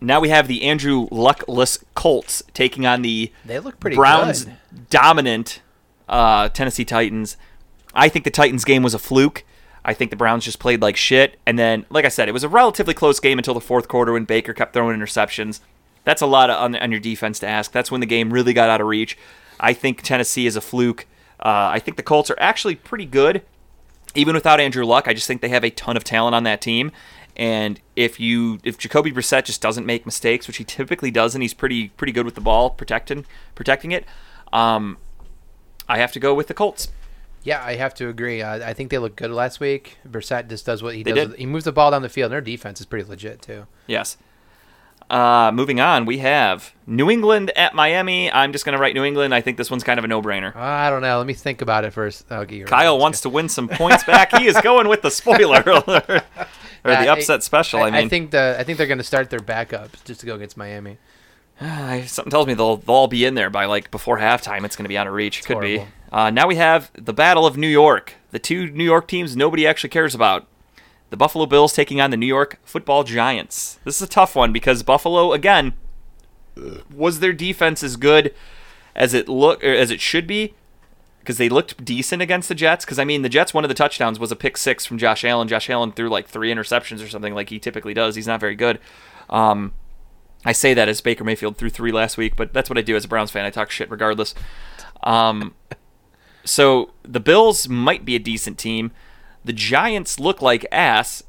Now 0.00 0.20
we 0.20 0.28
have 0.28 0.46
the 0.46 0.62
Andrew 0.62 1.08
Luckless 1.10 1.84
Colts 1.94 2.42
taking 2.54 2.86
on 2.86 3.02
the 3.02 3.32
They 3.44 3.58
look 3.58 3.80
pretty 3.80 3.96
Browns 3.96 4.44
good. 4.44 4.88
dominant 4.90 5.60
uh, 6.08 6.48
Tennessee 6.50 6.84
Titans. 6.84 7.36
I 7.94 8.08
think 8.08 8.24
the 8.24 8.30
Titans 8.30 8.64
game 8.64 8.82
was 8.84 8.94
a 8.94 8.98
fluke. 8.98 9.42
I 9.88 9.94
think 9.94 10.10
the 10.10 10.16
Browns 10.16 10.44
just 10.44 10.58
played 10.58 10.82
like 10.82 10.98
shit. 10.98 11.40
And 11.46 11.58
then, 11.58 11.86
like 11.88 12.04
I 12.04 12.08
said, 12.08 12.28
it 12.28 12.32
was 12.32 12.44
a 12.44 12.48
relatively 12.48 12.92
close 12.92 13.18
game 13.20 13.38
until 13.38 13.54
the 13.54 13.60
fourth 13.60 13.88
quarter 13.88 14.12
when 14.12 14.26
Baker 14.26 14.52
kept 14.52 14.74
throwing 14.74 14.94
interceptions. 15.00 15.60
That's 16.04 16.20
a 16.20 16.26
lot 16.26 16.50
on, 16.50 16.76
on 16.76 16.90
your 16.90 17.00
defense 17.00 17.38
to 17.38 17.46
ask. 17.46 17.72
That's 17.72 17.90
when 17.90 18.02
the 18.02 18.06
game 18.06 18.30
really 18.30 18.52
got 18.52 18.68
out 18.68 18.82
of 18.82 18.86
reach. 18.86 19.16
I 19.58 19.72
think 19.72 20.02
Tennessee 20.02 20.46
is 20.46 20.56
a 20.56 20.60
fluke. 20.60 21.06
Uh, 21.40 21.72
I 21.72 21.78
think 21.78 21.96
the 21.96 22.02
Colts 22.02 22.30
are 22.30 22.36
actually 22.38 22.74
pretty 22.74 23.06
good, 23.06 23.40
even 24.14 24.34
without 24.34 24.60
Andrew 24.60 24.84
Luck. 24.84 25.08
I 25.08 25.14
just 25.14 25.26
think 25.26 25.40
they 25.40 25.48
have 25.48 25.64
a 25.64 25.70
ton 25.70 25.96
of 25.96 26.04
talent 26.04 26.34
on 26.34 26.42
that 26.42 26.60
team. 26.60 26.92
And 27.34 27.80
if 27.96 28.20
you 28.20 28.58
if 28.64 28.76
Jacoby 28.76 29.10
Brissett 29.10 29.46
just 29.46 29.62
doesn't 29.62 29.86
make 29.86 30.04
mistakes, 30.04 30.46
which 30.46 30.58
he 30.58 30.64
typically 30.64 31.10
doesn't, 31.10 31.40
he's 31.40 31.54
pretty 31.54 31.88
pretty 31.88 32.12
good 32.12 32.26
with 32.26 32.34
the 32.34 32.42
ball 32.42 32.68
protecting 32.68 33.24
protecting 33.54 33.92
it. 33.92 34.04
Um, 34.52 34.98
I 35.88 35.96
have 35.96 36.12
to 36.12 36.20
go 36.20 36.34
with 36.34 36.48
the 36.48 36.54
Colts. 36.54 36.88
Yeah, 37.44 37.62
I 37.64 37.76
have 37.76 37.94
to 37.94 38.08
agree. 38.08 38.42
Uh, 38.42 38.66
I 38.68 38.74
think 38.74 38.90
they 38.90 38.98
look 38.98 39.16
good 39.16 39.30
last 39.30 39.60
week. 39.60 39.98
Brissett 40.08 40.48
just 40.48 40.66
does 40.66 40.82
what 40.82 40.94
he 40.94 41.02
They 41.02 41.12
does. 41.12 41.28
did. 41.30 41.38
He 41.38 41.46
moves 41.46 41.64
the 41.64 41.72
ball 41.72 41.90
down 41.90 42.02
the 42.02 42.08
field. 42.08 42.26
And 42.26 42.32
their 42.34 42.40
defense 42.40 42.80
is 42.80 42.86
pretty 42.86 43.08
legit 43.08 43.40
too. 43.42 43.66
Yes. 43.86 44.16
Uh, 45.10 45.50
moving 45.54 45.80
on, 45.80 46.04
we 46.04 46.18
have 46.18 46.74
New 46.86 47.10
England 47.10 47.50
at 47.56 47.74
Miami. 47.74 48.30
I'm 48.30 48.52
just 48.52 48.66
going 48.66 48.76
to 48.76 48.80
write 48.82 48.94
New 48.94 49.04
England. 49.04 49.34
I 49.34 49.40
think 49.40 49.56
this 49.56 49.70
one's 49.70 49.82
kind 49.82 49.98
of 49.98 50.04
a 50.04 50.08
no-brainer. 50.08 50.54
I 50.54 50.90
don't 50.90 51.00
know. 51.00 51.16
Let 51.16 51.26
me 51.26 51.32
think 51.32 51.62
about 51.62 51.84
it 51.86 51.94
first. 51.94 52.26
Right. 52.30 52.66
Kyle 52.66 52.98
wants 52.98 53.22
to 53.22 53.30
win 53.30 53.48
some 53.48 53.68
points 53.68 54.04
back. 54.04 54.36
He 54.36 54.46
is 54.46 54.60
going 54.62 54.86
with 54.86 55.00
the 55.00 55.10
spoiler 55.10 55.62
alert. 55.62 55.88
or 56.84 56.90
the 56.90 56.98
I- 56.98 57.06
upset 57.06 57.42
special. 57.42 57.80
I, 57.80 57.86
mean, 57.90 57.94
I 58.04 58.08
think 58.08 58.32
the 58.32 58.56
I 58.58 58.64
think 58.64 58.76
they're 58.76 58.86
going 58.86 58.98
to 58.98 59.04
start 59.04 59.30
their 59.30 59.40
backups 59.40 60.04
just 60.04 60.20
to 60.20 60.26
go 60.26 60.34
against 60.34 60.58
Miami. 60.58 60.98
Something 62.06 62.30
tells 62.30 62.46
me 62.46 62.54
they'll 62.54 62.76
they'll 62.76 62.94
all 62.94 63.08
be 63.08 63.24
in 63.24 63.34
there 63.34 63.50
by 63.50 63.64
like 63.64 63.90
before 63.90 64.18
halftime. 64.18 64.64
It's 64.64 64.76
going 64.76 64.84
to 64.84 64.88
be 64.88 64.98
out 64.98 65.06
of 65.06 65.12
reach. 65.12 65.44
Could 65.44 65.60
be. 65.60 65.84
Uh, 66.12 66.30
now 66.30 66.46
we 66.46 66.56
have 66.56 66.90
the 66.94 67.12
Battle 67.12 67.46
of 67.46 67.56
New 67.56 67.68
York. 67.68 68.14
The 68.30 68.38
two 68.38 68.70
New 68.70 68.84
York 68.84 69.08
teams 69.08 69.36
nobody 69.36 69.66
actually 69.66 69.90
cares 69.90 70.14
about. 70.14 70.46
The 71.10 71.16
Buffalo 71.16 71.46
Bills 71.46 71.72
taking 71.72 72.00
on 72.00 72.10
the 72.10 72.16
New 72.16 72.26
York 72.26 72.58
Football 72.64 73.02
Giants. 73.02 73.78
This 73.84 73.96
is 73.96 74.02
a 74.02 74.10
tough 74.10 74.36
one 74.36 74.52
because 74.52 74.82
Buffalo 74.82 75.32
again 75.32 75.72
was 76.94 77.20
their 77.20 77.32
defense 77.32 77.82
as 77.82 77.96
good 77.96 78.34
as 78.94 79.14
it 79.14 79.28
look 79.28 79.62
as 79.64 79.90
it 79.90 80.00
should 80.00 80.26
be 80.26 80.54
because 81.20 81.38
they 81.38 81.48
looked 81.48 81.84
decent 81.84 82.22
against 82.22 82.48
the 82.48 82.54
Jets. 82.54 82.84
Because 82.84 82.98
I 82.98 83.04
mean, 83.04 83.22
the 83.22 83.28
Jets 83.28 83.52
one 83.52 83.64
of 83.64 83.68
the 83.68 83.74
touchdowns 83.74 84.18
was 84.18 84.30
a 84.30 84.36
pick 84.36 84.56
six 84.56 84.86
from 84.86 84.98
Josh 84.98 85.24
Allen. 85.24 85.48
Josh 85.48 85.68
Allen 85.68 85.92
threw 85.92 86.08
like 86.08 86.28
three 86.28 86.52
interceptions 86.52 87.04
or 87.04 87.08
something 87.08 87.34
like 87.34 87.48
he 87.48 87.58
typically 87.58 87.94
does. 87.94 88.14
He's 88.14 88.26
not 88.26 88.40
very 88.40 88.54
good. 88.54 88.78
Um, 89.28 89.72
I 90.44 90.52
say 90.52 90.74
that 90.74 90.88
as 90.88 91.00
Baker 91.00 91.24
Mayfield 91.24 91.56
threw 91.56 91.68
three 91.68 91.92
last 91.92 92.16
week, 92.16 92.36
but 92.36 92.52
that's 92.52 92.70
what 92.70 92.78
I 92.78 92.82
do 92.82 92.96
as 92.96 93.04
a 93.04 93.08
Browns 93.08 93.30
fan. 93.30 93.44
I 93.44 93.50
talk 93.50 93.70
shit 93.70 93.90
regardless. 93.90 94.34
Um, 95.02 95.54
so 96.44 96.92
the 97.02 97.20
Bills 97.20 97.68
might 97.68 98.04
be 98.04 98.14
a 98.14 98.20
decent 98.20 98.58
team. 98.58 98.92
The 99.44 99.52
Giants 99.52 100.20
look 100.20 100.42
like 100.42 100.66
ass, 100.70 101.22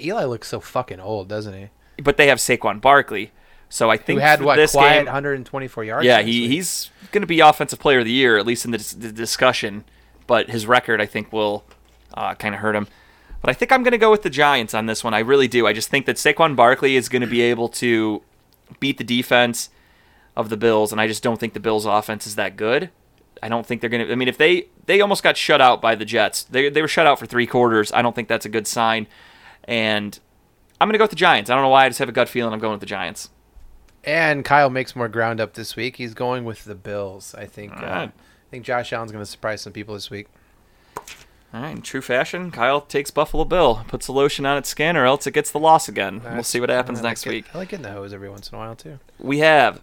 Eli 0.00 0.24
looks 0.24 0.48
so 0.48 0.60
fucking 0.60 1.00
old, 1.00 1.28
doesn't 1.28 1.54
he? 1.54 1.68
but 2.02 2.16
they 2.16 2.26
have 2.28 2.38
Saquon 2.38 2.80
Barkley. 2.80 3.32
So 3.68 3.90
I 3.90 3.96
think 3.96 4.20
Who 4.20 4.26
had 4.26 4.42
what 4.42 4.56
this 4.56 4.72
quiet 4.72 5.00
game, 5.00 5.06
124 5.06 5.84
yards? 5.84 6.04
yeah, 6.04 6.20
he, 6.20 6.48
he's 6.48 6.90
going 7.10 7.22
to 7.22 7.26
be 7.26 7.40
offensive 7.40 7.78
player 7.78 8.00
of 8.00 8.04
the 8.04 8.12
year 8.12 8.36
at 8.36 8.44
least 8.44 8.64
in 8.64 8.70
the, 8.70 8.94
the 8.98 9.12
discussion. 9.12 9.84
But 10.26 10.50
his 10.50 10.66
record, 10.66 11.00
I 11.00 11.06
think, 11.06 11.32
will 11.32 11.64
uh, 12.14 12.34
kind 12.34 12.54
of 12.54 12.60
hurt 12.60 12.74
him. 12.74 12.86
But 13.40 13.50
I 13.50 13.54
think 13.54 13.72
I'm 13.72 13.82
going 13.82 13.92
to 13.92 13.98
go 13.98 14.10
with 14.10 14.22
the 14.22 14.30
Giants 14.30 14.74
on 14.74 14.86
this 14.86 15.02
one. 15.02 15.14
I 15.14 15.20
really 15.20 15.48
do. 15.48 15.66
I 15.66 15.72
just 15.72 15.88
think 15.88 16.06
that 16.06 16.16
Saquon 16.16 16.54
Barkley 16.54 16.96
is 16.96 17.08
going 17.08 17.22
to 17.22 17.28
be 17.28 17.40
able 17.40 17.68
to 17.70 18.22
beat 18.80 18.98
the 18.98 19.04
defense 19.04 19.70
of 20.36 20.48
the 20.48 20.56
Bills, 20.56 20.92
and 20.92 21.00
I 21.00 21.06
just 21.06 21.22
don't 21.22 21.38
think 21.38 21.52
the 21.52 21.60
Bills' 21.60 21.86
offense 21.86 22.26
is 22.26 22.36
that 22.36 22.56
good. 22.56 22.90
I 23.42 23.48
don't 23.48 23.66
think 23.66 23.80
they're 23.80 23.90
going 23.90 24.06
to. 24.06 24.12
I 24.12 24.14
mean, 24.14 24.28
if 24.28 24.38
they 24.38 24.68
they 24.86 25.00
almost 25.00 25.22
got 25.22 25.36
shut 25.36 25.60
out 25.60 25.80
by 25.80 25.94
the 25.94 26.04
Jets, 26.04 26.44
they 26.44 26.68
they 26.68 26.80
were 26.80 26.88
shut 26.88 27.06
out 27.06 27.18
for 27.18 27.26
three 27.26 27.46
quarters. 27.46 27.92
I 27.92 28.02
don't 28.02 28.14
think 28.14 28.28
that's 28.28 28.46
a 28.46 28.48
good 28.48 28.66
sign. 28.66 29.06
And 29.64 30.18
I'm 30.80 30.88
going 30.88 30.94
to 30.94 30.98
go 30.98 31.04
with 31.04 31.10
the 31.10 31.16
Giants. 31.16 31.50
I 31.50 31.54
don't 31.54 31.62
know 31.62 31.68
why. 31.68 31.86
I 31.86 31.88
just 31.88 31.98
have 31.98 32.08
a 32.08 32.12
gut 32.12 32.28
feeling 32.28 32.52
I'm 32.52 32.58
going 32.60 32.72
with 32.72 32.80
the 32.80 32.86
Giants. 32.86 33.30
And 34.04 34.44
Kyle 34.44 34.70
makes 34.70 34.96
more 34.96 35.08
ground 35.08 35.40
up 35.40 35.54
this 35.54 35.76
week. 35.76 35.96
He's 35.96 36.14
going 36.14 36.44
with 36.44 36.64
the 36.64 36.74
Bills. 36.74 37.34
I 37.36 37.46
think. 37.46 37.76
Uh, 37.76 38.08
I 38.08 38.50
think 38.50 38.64
Josh 38.64 38.92
Allen's 38.92 39.12
going 39.12 39.24
to 39.24 39.30
surprise 39.30 39.62
some 39.62 39.72
people 39.72 39.94
this 39.94 40.10
week. 40.10 40.28
All 41.54 41.60
right, 41.60 41.76
in 41.76 41.82
true 41.82 42.00
fashion, 42.00 42.50
Kyle 42.50 42.80
takes 42.80 43.10
Buffalo 43.10 43.44
Bill, 43.44 43.84
puts 43.86 44.06
the 44.06 44.12
lotion 44.12 44.46
on 44.46 44.56
its 44.56 44.70
skin, 44.70 44.96
or 44.96 45.04
else 45.04 45.26
it 45.26 45.32
gets 45.32 45.50
the 45.50 45.58
loss 45.58 45.86
again. 45.86 46.22
we'll 46.32 46.42
see 46.42 46.60
what 46.60 46.70
happens 46.70 47.00
like 47.00 47.10
next 47.10 47.26
it- 47.26 47.30
week. 47.30 47.44
I 47.54 47.58
like 47.58 47.68
getting 47.68 47.82
the 47.82 47.92
hose 47.92 48.14
every 48.14 48.30
once 48.30 48.48
in 48.48 48.54
a 48.54 48.58
while 48.58 48.74
too. 48.74 48.98
We 49.18 49.40
have 49.40 49.82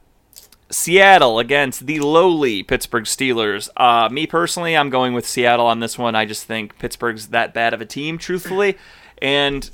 Seattle 0.71 1.37
against 1.37 1.85
the 1.85 1.99
lowly 1.99 2.63
Pittsburgh 2.63 3.03
Steelers. 3.03 3.69
Uh, 3.77 4.09
me 4.09 4.25
personally, 4.25 4.75
I'm 4.75 4.89
going 4.89 5.13
with 5.13 5.27
Seattle 5.27 5.67
on 5.67 5.79
this 5.79 5.97
one. 5.97 6.15
I 6.15 6.25
just 6.25 6.45
think 6.45 6.77
Pittsburgh's 6.79 7.27
that 7.27 7.53
bad 7.53 7.73
of 7.73 7.81
a 7.81 7.85
team, 7.85 8.17
truthfully, 8.17 8.77
and 9.21 9.69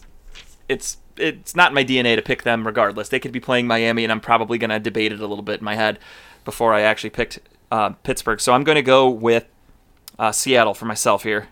it's 0.67 0.97
it's 1.17 1.55
not 1.55 1.73
my 1.73 1.85
DNA 1.85 2.17
to 2.17 2.21
pick 2.21 2.43
them 2.43 2.65
regardless. 2.67 3.07
They 3.07 3.19
could 3.21 3.31
be 3.31 3.39
playing 3.39 3.67
Miami, 3.67 4.03
and 4.03 4.11
I'm 4.11 4.19
probably 4.19 4.57
going 4.57 4.69
to 4.69 4.79
debate 4.79 5.13
it 5.13 5.21
a 5.21 5.27
little 5.27 5.43
bit 5.43 5.59
in 5.59 5.65
my 5.65 5.75
head 5.75 5.97
before 6.43 6.73
I 6.73 6.81
actually 6.81 7.11
picked 7.11 7.39
uh, 7.71 7.91
Pittsburgh. 8.03 8.41
So 8.41 8.51
I'm 8.51 8.65
going 8.65 8.75
to 8.75 8.81
go 8.81 9.09
with 9.09 9.45
uh, 10.19 10.33
Seattle 10.33 10.73
for 10.73 10.83
myself 10.83 11.23
here. 11.23 11.47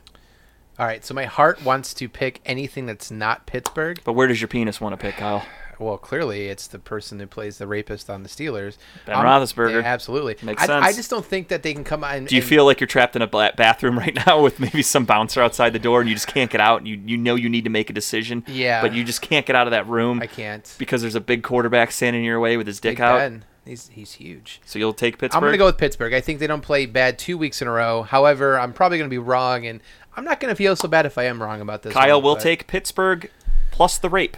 All 0.80 0.86
right, 0.88 1.06
so 1.06 1.14
my 1.14 1.26
heart 1.26 1.64
wants 1.64 1.94
to 1.96 2.10
pick 2.10 2.42
anything 2.46 2.86
that's 2.88 3.12
not 3.12 3.46
Pittsburgh. 3.46 4.00
But 4.04 4.14
where 4.14 4.28
does 4.28 4.42
your 4.42 4.48
penis 4.48 4.82
want 4.82 4.94
to 4.94 4.98
pick, 4.98 5.16
Kyle? 5.18 5.46
Well, 5.80 5.98
clearly 5.98 6.48
it's 6.48 6.68
the 6.68 6.80
person 6.80 7.20
who 7.20 7.28
plays 7.28 7.58
the 7.58 7.68
rapist 7.68 8.10
on 8.10 8.24
the 8.24 8.30
Steelers. 8.30 8.78
Ben 9.06 9.16
um, 9.16 9.26
Roethlisberger. 9.26 9.82
yeah, 9.82 9.88
absolutely. 9.88 10.36
Makes 10.42 10.64
I, 10.64 10.66
sense. 10.68 10.86
I 10.86 10.94
just 10.94 11.10
don't 11.10 11.26
think 11.26 11.50
that 11.50 11.62
they 11.64 11.74
can 11.74 11.84
come 11.84 12.04
on. 12.04 12.26
Do 12.26 12.36
you 12.36 12.42
and- 12.42 12.50
feel 12.50 12.66
like 12.66 12.80
you're 12.80 12.88
trapped 12.88 13.16
in 13.16 13.22
a 13.22 13.28
ba- 13.28 13.54
bathroom 13.56 13.98
right 14.00 14.16
now 14.28 14.42
with 14.42 14.60
maybe 14.60 14.82
some 14.82 15.06
bouncer 15.06 15.42
outside 15.42 15.74
the 15.74 15.80
door 15.80 16.00
and 16.02 16.10
you 16.10 16.16
just 16.16 16.28
can't 16.28 16.50
get 16.50 16.62
out 16.62 16.80
and 16.80 16.88
you, 16.88 17.02
you 17.06 17.18
know 17.18 17.36
you 17.36 17.50
need 17.50 17.64
to 17.66 17.70
make 17.70 17.90
a 17.90 17.94
decision? 17.94 18.44
Yeah. 18.48 18.82
But 18.82 18.94
you 18.94 19.04
just 19.04 19.22
can't 19.22 19.46
get 19.46 19.56
out 19.56 19.68
of 19.68 19.72
that 19.72 19.88
room 19.88 20.22
I 20.22 20.28
can't. 20.28 20.74
because 20.78 21.02
there's 21.02 21.16
a 21.16 21.22
big 21.22 21.44
quarterback 21.44 21.92
standing 21.92 22.22
in 22.22 22.26
your 22.26 22.40
way 22.40 22.56
with 22.58 22.68
his 22.68 22.80
dick 22.80 22.98
Big 22.98 23.02
out. 23.02 23.18
Ben. 23.18 23.46
He's 23.66 23.88
he's 23.88 24.14
huge. 24.14 24.62
So 24.66 24.78
you'll 24.78 24.94
take 24.94 25.18
Pittsburgh? 25.18 25.38
I'm 25.38 25.42
going 25.42 25.54
to 25.54 25.58
go 25.58 25.66
with 25.66 25.78
Pittsburgh. 25.78 26.14
I 26.14 26.22
think 26.22 26.40
they 26.40 26.48
don't 26.48 26.62
play 26.62 26.86
bad 26.86 27.18
two 27.18 27.38
weeks 27.38 27.62
in 27.62 27.68
a 27.68 27.72
row. 27.72 28.04
However, 28.04 28.60
I'm 28.60 28.74
probably 28.74 28.98
going 28.98 29.10
to 29.10 29.14
be 29.14 29.20
wrong, 29.20 29.66
and 29.66 29.80
I'm 30.18 30.26
not 30.26 30.40
going 30.40 30.52
to 30.52 30.56
feel 30.56 30.76
so 30.76 30.88
bad 30.88 31.06
if 31.06 31.18
I 31.18 31.24
am 31.24 31.42
wrong 31.42 31.62
about 31.62 31.84
this. 31.84 31.94
Kyle 31.94 32.18
one, 32.18 32.24
will 32.24 32.36
but- 32.36 32.44
take 32.44 32.68
Pittsburgh 32.68 33.30
plus 33.72 33.98
the 33.98 34.10
rape. 34.10 34.38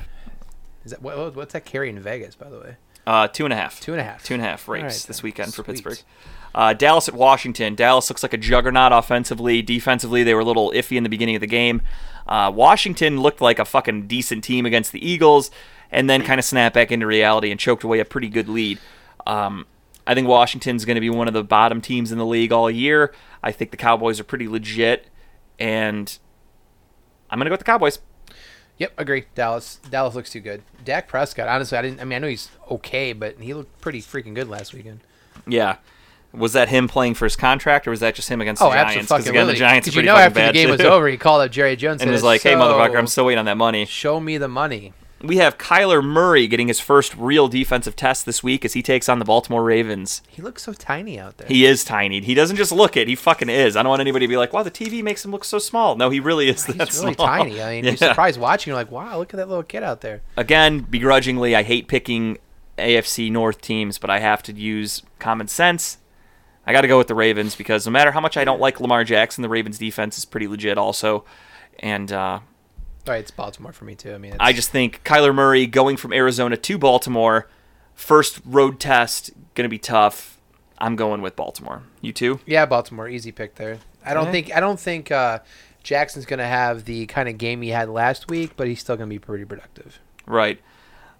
Is 0.83 0.91
that 0.91 1.01
what, 1.01 1.35
what's 1.35 1.53
that 1.53 1.65
carry 1.65 1.89
in 1.89 1.99
Vegas, 1.99 2.35
by 2.35 2.49
the 2.49 2.59
way? 2.59 2.75
Uh, 3.07 3.27
two 3.27 3.45
and 3.45 3.53
a 3.53 3.55
half. 3.55 3.79
Two 3.79 3.91
and 3.93 4.01
a 4.01 4.03
half. 4.03 4.23
Two 4.23 4.33
and 4.33 4.41
a 4.41 4.45
half 4.45 4.67
rapes 4.67 4.83
right, 4.83 5.07
this 5.07 5.21
weekend 5.21 5.53
for 5.53 5.63
Pittsburgh. 5.63 5.97
Uh, 6.53 6.73
Dallas 6.73 7.07
at 7.07 7.13
Washington. 7.13 7.75
Dallas 7.75 8.09
looks 8.09 8.23
like 8.23 8.33
a 8.33 8.37
juggernaut 8.37 8.91
offensively. 8.93 9.61
Defensively, 9.61 10.23
they 10.23 10.33
were 10.33 10.39
a 10.39 10.45
little 10.45 10.71
iffy 10.71 10.95
in 10.97 11.03
the 11.03 11.09
beginning 11.09 11.35
of 11.35 11.41
the 11.41 11.47
game. 11.47 11.81
Uh, 12.27 12.51
Washington 12.53 13.19
looked 13.19 13.41
like 13.41 13.59
a 13.59 13.65
fucking 13.65 14.07
decent 14.07 14.43
team 14.43 14.65
against 14.65 14.91
the 14.91 15.07
Eagles, 15.07 15.51
and 15.91 16.09
then 16.09 16.23
kind 16.23 16.39
of 16.39 16.45
snapped 16.45 16.73
back 16.73 16.91
into 16.91 17.05
reality 17.05 17.51
and 17.51 17.59
choked 17.59 17.83
away 17.83 17.99
a 17.99 18.05
pretty 18.05 18.29
good 18.29 18.47
lead. 18.47 18.79
Um, 19.25 19.65
I 20.07 20.13
think 20.13 20.27
Washington's 20.27 20.85
going 20.85 20.95
to 20.95 21.01
be 21.01 21.09
one 21.09 21.27
of 21.27 21.33
the 21.33 21.43
bottom 21.43 21.81
teams 21.81 22.11
in 22.11 22.17
the 22.17 22.25
league 22.25 22.51
all 22.51 22.69
year. 22.69 23.13
I 23.41 23.51
think 23.51 23.71
the 23.71 23.77
Cowboys 23.77 24.19
are 24.19 24.23
pretty 24.23 24.47
legit, 24.47 25.07
and 25.59 26.17
I'm 27.29 27.37
going 27.39 27.45
to 27.45 27.49
go 27.49 27.53
with 27.53 27.59
the 27.61 27.65
Cowboys. 27.65 27.99
Yep, 28.77 28.93
agree. 28.97 29.25
Dallas. 29.35 29.79
Dallas 29.89 30.15
looks 30.15 30.29
too 30.31 30.41
good. 30.41 30.61
Dak 30.83 31.07
Prescott. 31.07 31.47
Honestly, 31.47 31.77
I 31.77 31.81
didn't. 31.81 32.01
I 32.01 32.03
mean, 32.03 32.17
I 32.17 32.19
know 32.19 32.27
he's 32.27 32.49
okay, 32.69 33.13
but 33.13 33.39
he 33.39 33.53
looked 33.53 33.79
pretty 33.81 34.01
freaking 34.01 34.35
good 34.35 34.49
last 34.49 34.73
weekend. 34.73 34.99
Yeah. 35.47 35.77
Was 36.33 36.51
that 36.53 36.67
him 36.67 36.89
playing 36.89 37.13
for 37.13 37.23
his 37.25 37.37
contract, 37.37 37.87
or 37.87 37.91
was 37.91 38.01
that 38.01 38.13
just 38.13 38.27
him 38.27 38.41
against 38.41 38.61
Oh, 38.61 38.65
the 38.69 38.75
Giants? 38.75 39.09
absolutely. 39.09 39.29
again, 39.29 39.47
the 39.47 39.53
Giants 39.53 39.87
are 39.87 39.91
you 39.91 40.01
know, 40.03 40.17
after 40.17 40.45
the 40.47 40.51
game 40.51 40.69
was 40.69 40.81
over, 40.81 41.07
he 41.07 41.15
called 41.15 41.41
up 41.41 41.49
Jerry 41.51 41.77
Jones 41.77 42.01
and 42.01 42.09
said, 42.09 42.11
was 42.11 42.23
like, 42.23 42.41
"Hey, 42.41 42.53
"So, 42.53 42.59
motherfucker, 42.59 42.97
I'm 42.97 43.07
still 43.07 43.23
waiting 43.25 43.39
on 43.39 43.45
that 43.45 43.55
money." 43.55 43.85
Show 43.85 44.19
me 44.19 44.37
the 44.37 44.49
money. 44.49 44.91
We 45.25 45.37
have 45.37 45.57
Kyler 45.57 46.03
Murray 46.03 46.47
getting 46.47 46.67
his 46.67 46.79
first 46.79 47.15
real 47.15 47.47
defensive 47.47 47.95
test 47.95 48.25
this 48.25 48.43
week 48.43 48.63
as 48.65 48.73
he 48.73 48.81
takes 48.81 49.09
on 49.09 49.19
the 49.19 49.25
Baltimore 49.25 49.63
Ravens. 49.63 50.21
He 50.27 50.41
looks 50.41 50.63
so 50.63 50.73
tiny 50.73 51.19
out 51.19 51.37
there. 51.37 51.47
He 51.47 51.65
is 51.65 51.83
tiny. 51.83 52.21
He 52.21 52.33
doesn't 52.33 52.57
just 52.57 52.71
look 52.71 52.95
it; 52.97 53.07
he 53.07 53.15
fucking 53.15 53.49
is. 53.49 53.75
I 53.75 53.83
don't 53.83 53.89
want 53.89 54.01
anybody 54.01 54.25
to 54.25 54.29
be 54.29 54.37
like, 54.37 54.53
"Wow, 54.53 54.63
the 54.63 54.71
TV 54.71 55.03
makes 55.03 55.23
him 55.25 55.31
look 55.31 55.43
so 55.43 55.57
small." 55.59 55.95
No, 55.95 56.09
he 56.09 56.19
really 56.19 56.49
is 56.49 56.65
He's 56.65 56.75
that 56.75 56.93
really 56.93 57.13
small. 57.15 57.27
tiny. 57.27 57.61
I 57.61 57.75
mean, 57.75 57.85
you're 57.85 57.97
surprised 57.97 58.39
watching. 58.39 58.71
You're 58.71 58.77
like, 58.77 58.91
wow, 58.91 59.17
look 59.17 59.33
at 59.33 59.37
that 59.37 59.47
little 59.49 59.63
kid 59.63 59.83
out 59.83 60.01
there. 60.01 60.21
Again, 60.37 60.79
begrudgingly, 60.81 61.55
I 61.55 61.63
hate 61.63 61.87
picking 61.87 62.37
AFC 62.77 63.31
North 63.31 63.61
teams, 63.61 63.97
but 63.97 64.09
I 64.09 64.19
have 64.19 64.43
to 64.43 64.53
use 64.53 65.01
common 65.19 65.47
sense. 65.47 65.97
I 66.67 66.73
got 66.73 66.81
to 66.81 66.87
go 66.87 66.97
with 66.97 67.07
the 67.07 67.15
Ravens 67.15 67.55
because 67.55 67.85
no 67.85 67.91
matter 67.91 68.11
how 68.11 68.19
much 68.19 68.37
I 68.37 68.43
don't 68.43 68.59
like 68.59 68.79
Lamar 68.79 69.03
Jackson, 69.03 69.41
the 69.43 69.49
Ravens 69.49 69.77
defense 69.77 70.17
is 70.17 70.25
pretty 70.25 70.47
legit 70.47 70.77
also. 70.77 71.23
And 71.79 72.11
uh, 72.11 72.39
All 73.07 73.13
right, 73.13 73.19
it's 73.19 73.31
Baltimore 73.31 73.71
for 73.71 73.85
me 73.85 73.95
too. 73.95 74.13
I 74.13 74.17
mean, 74.17 74.31
it's, 74.33 74.39
I 74.39 74.51
just 74.51 74.69
think 74.69 75.03
Kyler 75.03 75.33
Murray 75.33 75.67
going 75.67 75.95
from 75.95 76.11
Arizona 76.11 76.57
to 76.57 76.77
Baltimore, 76.77 77.47
first 77.93 78.41
road 78.45 78.79
test, 78.79 79.31
going 79.53 79.65
to 79.65 79.69
be 79.69 79.77
tough. 79.77 80.39
I'm 80.77 80.95
going 80.95 81.21
with 81.21 81.35
Baltimore. 81.35 81.83
You 82.01 82.11
too? 82.11 82.39
yeah, 82.45 82.65
Baltimore, 82.65 83.07
easy 83.07 83.31
pick 83.31 83.55
there. 83.55 83.79
I 84.03 84.13
don't 84.13 84.31
think 84.31 84.55
I 84.55 84.59
don't 84.59 84.79
think 84.79 85.11
uh, 85.11 85.39
Jackson's 85.83 86.25
gonna 86.25 86.47
have 86.47 86.85
the 86.85 87.05
kind 87.07 87.27
of 87.29 87.37
game 87.37 87.61
he 87.61 87.69
had 87.69 87.89
last 87.89 88.29
week, 88.29 88.51
but 88.55 88.67
he's 88.67 88.79
still 88.79 88.95
gonna 88.95 89.09
be 89.09 89.19
pretty 89.19 89.45
productive. 89.45 89.99
Right. 90.25 90.59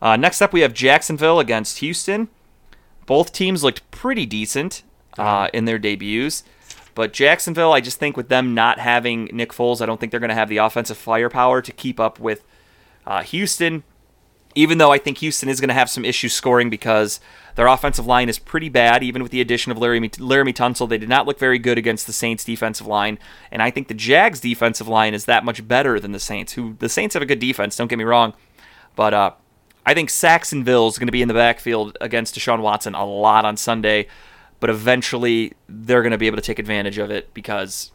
Uh, 0.02 0.18
next 0.18 0.42
up, 0.42 0.54
we 0.54 0.62
have 0.62 0.74
Jacksonville 0.74 1.40
against 1.40 1.80
Houston. 1.80 2.28
Both 3.06 3.32
teams 3.32 3.64
looked 3.64 3.90
pretty 3.92 4.26
decent 4.26 4.84
uh, 5.18 5.48
in 5.54 5.66
their 5.66 5.80
debuts. 5.80 6.44
But 6.96 7.14
Jacksonville, 7.14 7.74
I 7.74 7.82
just 7.82 8.00
think 8.00 8.18
with 8.18 8.30
them 8.30 8.56
not 8.56 8.80
having 8.80 9.26
Nick 9.26 9.52
Foles, 9.52 9.82
I 9.82 9.86
don't 9.86 10.00
think 10.00 10.12
they're 10.12 10.20
going 10.20 10.30
to 10.30 10.36
have 10.36 10.50
the 10.50 10.58
offensive 10.58 10.98
firepower 10.98 11.62
to 11.62 11.72
keep 11.72 12.00
up 12.00 12.20
with 12.20 12.44
uh, 13.06 13.22
Houston. 13.24 13.84
Even 14.58 14.78
though 14.78 14.94
I 14.94 14.98
think 14.98 15.18
Houston 15.18 15.50
is 15.50 15.60
going 15.60 15.68
to 15.68 15.74
have 15.74 15.90
some 15.90 16.06
issues 16.06 16.32
scoring 16.32 16.70
because 16.70 17.20
their 17.56 17.68
offensive 17.68 18.06
line 18.06 18.30
is 18.30 18.40
pretty 18.40 18.70
bad, 18.70 19.04
even 19.04 19.22
with 19.22 19.34
the 19.34 19.42
addition 19.42 19.70
of 19.70 19.78
Laremy, 19.78 20.10
Laremy 20.12 20.54
Tunsil. 20.54 20.88
They 20.88 20.98
did 20.98 21.10
not 21.10 21.28
look 21.28 21.38
very 21.38 21.60
good 21.60 21.78
against 21.78 22.08
the 22.08 22.14
Saints' 22.14 22.46
defensive 22.46 22.88
line. 22.88 23.20
And 23.52 23.62
I 23.62 23.70
think 23.70 23.90
the 23.90 23.94
Jags' 23.94 24.40
defensive 24.40 24.88
line 24.88 25.14
is 25.14 25.26
that 25.26 25.44
much 25.44 25.68
better 25.68 26.00
than 26.00 26.14
the 26.14 26.20
Saints, 26.22 26.54
who 26.54 26.78
the 26.80 26.88
Saints 26.88 27.16
have 27.16 27.22
a 27.22 27.26
good 27.26 27.40
defense, 27.40 27.76
don't 27.76 27.90
get 27.90 27.98
me 27.98 28.06
wrong. 28.06 28.34
But 28.96 29.14
uh, 29.14 29.32
I 29.86 29.94
think 29.94 30.10
Jacksonville 30.10 30.88
is 30.88 30.98
going 30.98 31.10
to 31.10 31.12
be 31.12 31.22
in 31.22 31.28
the 31.28 31.34
backfield 31.34 31.98
against 32.00 32.36
Deshaun 32.36 32.62
Watson 32.62 32.96
a 32.96 33.06
lot 33.06 33.44
on 33.44 33.58
Sunday, 33.58 34.08
but 34.60 34.70
eventually 34.70 35.54
they're 35.68 36.02
going 36.02 36.12
to 36.12 36.18
be 36.18 36.28
able 36.28 36.38
to 36.38 36.42
take 36.42 36.60
advantage 36.60 36.98
of 36.98 37.12
it 37.12 37.34
because 37.34 37.92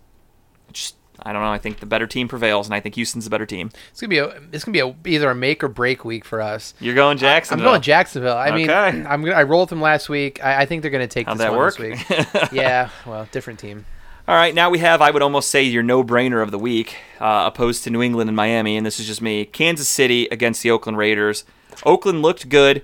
just 0.72 0.96
I 1.22 1.32
don't 1.32 1.42
know. 1.42 1.52
I 1.52 1.58
think 1.58 1.80
the 1.80 1.86
better 1.86 2.06
team 2.06 2.28
prevails, 2.28 2.66
and 2.66 2.74
I 2.74 2.80
think 2.80 2.94
Houston's 2.94 3.24
the 3.24 3.30
better 3.30 3.44
team. 3.44 3.70
It's 3.90 4.00
gonna 4.00 4.08
be 4.08 4.18
a 4.18 4.40
it's 4.52 4.64
gonna 4.64 4.72
be 4.72 4.80
a, 4.80 4.94
either 5.06 5.30
a 5.30 5.34
make 5.34 5.62
or 5.62 5.68
break 5.68 6.02
week 6.04 6.24
for 6.24 6.40
us. 6.40 6.72
You're 6.80 6.94
going 6.94 7.18
Jacksonville. 7.18 7.66
I'm 7.66 7.72
going 7.72 7.82
Jacksonville. 7.82 8.36
I 8.36 8.50
mean, 8.52 8.70
Okay. 8.70 9.04
I'm 9.06 9.22
gonna, 9.22 9.32
I 9.32 9.42
rolled 9.42 9.68
them 9.68 9.82
last 9.82 10.08
week. 10.08 10.42
I, 10.42 10.62
I 10.62 10.66
think 10.66 10.80
they're 10.80 10.90
gonna 10.90 11.06
take 11.06 11.26
How'd 11.26 11.36
this 11.36 11.44
that 11.44 11.50
one 11.50 11.58
work? 11.58 11.76
this 11.76 12.08
week. 12.08 12.52
yeah, 12.52 12.88
well, 13.04 13.28
different 13.32 13.58
team. 13.58 13.84
All 14.26 14.34
right, 14.36 14.54
now 14.54 14.70
we 14.70 14.78
have 14.78 15.02
I 15.02 15.10
would 15.10 15.22
almost 15.22 15.50
say 15.50 15.62
your 15.64 15.82
no-brainer 15.82 16.42
of 16.42 16.52
the 16.52 16.58
week, 16.58 16.96
uh, 17.18 17.44
opposed 17.52 17.84
to 17.84 17.90
New 17.90 18.00
England 18.00 18.30
and 18.30 18.36
Miami, 18.36 18.76
and 18.76 18.86
this 18.86 18.98
is 19.00 19.06
just 19.06 19.20
me. 19.20 19.44
Kansas 19.44 19.88
City 19.88 20.26
against 20.30 20.62
the 20.62 20.70
Oakland 20.70 20.96
Raiders. 20.96 21.44
Oakland 21.84 22.22
looked 22.22 22.48
good. 22.48 22.82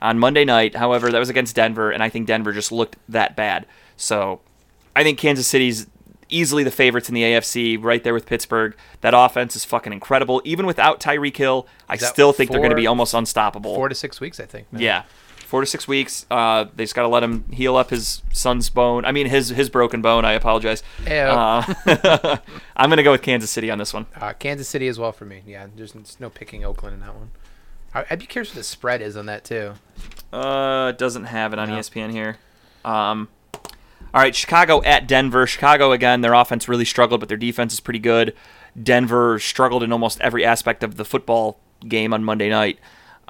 On 0.00 0.18
Monday 0.18 0.44
night. 0.44 0.74
However, 0.76 1.10
that 1.10 1.18
was 1.18 1.28
against 1.28 1.54
Denver, 1.56 1.90
and 1.90 2.02
I 2.02 2.08
think 2.08 2.26
Denver 2.26 2.52
just 2.52 2.72
looked 2.72 2.96
that 3.08 3.36
bad. 3.36 3.66
So 3.96 4.40
I 4.96 5.02
think 5.02 5.18
Kansas 5.18 5.46
City's 5.46 5.86
easily 6.28 6.62
the 6.62 6.70
favorites 6.70 7.08
in 7.08 7.14
the 7.14 7.22
AFC, 7.22 7.82
right 7.82 8.02
there 8.02 8.14
with 8.14 8.26
Pittsburgh. 8.26 8.76
That 9.00 9.14
offense 9.14 9.56
is 9.56 9.64
fucking 9.64 9.92
incredible. 9.92 10.40
Even 10.44 10.64
without 10.66 11.00
Tyreek 11.00 11.36
Hill, 11.36 11.66
I 11.88 11.96
still 11.96 12.32
think 12.32 12.50
they're 12.50 12.60
going 12.60 12.70
to 12.70 12.76
be 12.76 12.86
almost 12.86 13.14
unstoppable. 13.14 13.74
Four 13.74 13.88
to 13.88 13.94
six 13.94 14.20
weeks, 14.20 14.38
I 14.40 14.46
think. 14.46 14.72
man. 14.72 14.80
Yeah, 14.82 15.02
four 15.46 15.60
to 15.60 15.66
six 15.66 15.88
weeks. 15.88 16.26
Uh, 16.30 16.66
they 16.76 16.84
just 16.84 16.94
got 16.94 17.02
to 17.02 17.08
let 17.08 17.22
him 17.22 17.44
heal 17.50 17.76
up 17.76 17.90
his 17.90 18.22
son's 18.32 18.70
bone. 18.70 19.04
I 19.04 19.12
mean, 19.12 19.26
his 19.26 19.48
his 19.48 19.68
broken 19.68 20.00
bone. 20.02 20.24
I 20.24 20.32
apologize. 20.32 20.82
Uh, 21.06 21.74
I'm 22.76 22.88
gonna 22.90 23.02
go 23.02 23.10
with 23.12 23.22
Kansas 23.22 23.50
City 23.50 23.70
on 23.70 23.78
this 23.78 23.92
one. 23.92 24.06
Uh, 24.14 24.32
Kansas 24.32 24.68
City 24.68 24.86
as 24.88 24.98
well 24.98 25.12
for 25.12 25.24
me. 25.24 25.42
Yeah, 25.46 25.66
there's, 25.74 25.92
there's 25.92 26.20
no 26.20 26.30
picking 26.30 26.64
Oakland 26.64 26.94
in 26.94 27.00
that 27.00 27.14
one. 27.14 27.30
I- 27.94 28.04
I'd 28.10 28.18
be 28.20 28.26
curious 28.26 28.50
what 28.50 28.56
the 28.58 28.64
spread 28.64 29.02
is 29.02 29.16
on 29.16 29.26
that 29.26 29.44
too. 29.44 29.74
Uh, 30.32 30.90
it 30.94 30.98
doesn't 30.98 31.24
have 31.24 31.52
it 31.52 31.58
on 31.58 31.68
No. 31.70 31.76
ESPN 31.76 32.10
here. 32.12 32.36
Um, 32.84 33.28
all 33.54 34.20
right, 34.22 34.34
Chicago 34.34 34.82
at 34.84 35.06
Denver. 35.06 35.46
Chicago 35.46 35.92
again. 35.92 36.20
Their 36.20 36.34
offense 36.34 36.68
really 36.68 36.84
struggled, 36.84 37.20
but 37.20 37.28
their 37.28 37.36
defense 37.38 37.72
is 37.72 37.80
pretty 37.80 37.98
good. 37.98 38.34
Denver 38.80 39.38
struggled 39.38 39.82
in 39.82 39.92
almost 39.92 40.20
every 40.20 40.44
aspect 40.44 40.82
of 40.84 40.96
the 40.96 41.04
football 41.04 41.58
game 41.88 42.12
on 42.14 42.22
Monday 42.24 42.48
night. 42.48 42.78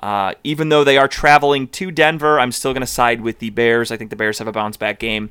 Uh, 0.02 0.32
even 0.44 0.68
though 0.70 0.84
they 0.84 0.96
are 0.98 1.08
traveling 1.08 1.68
to 1.68 1.90
Denver, 1.90 2.38
I'm 2.40 2.52
still 2.52 2.72
going 2.72 2.80
to 2.82 2.86
side 2.86 3.20
with 3.20 3.38
the 3.38 3.50
Bears. 3.50 3.90
I 3.90 3.96
think 3.96 4.10
the 4.10 4.16
Bears 4.16 4.38
have 4.38 4.48
a 4.48 4.52
bounce 4.52 4.76
back 4.76 4.98
game. 4.98 5.30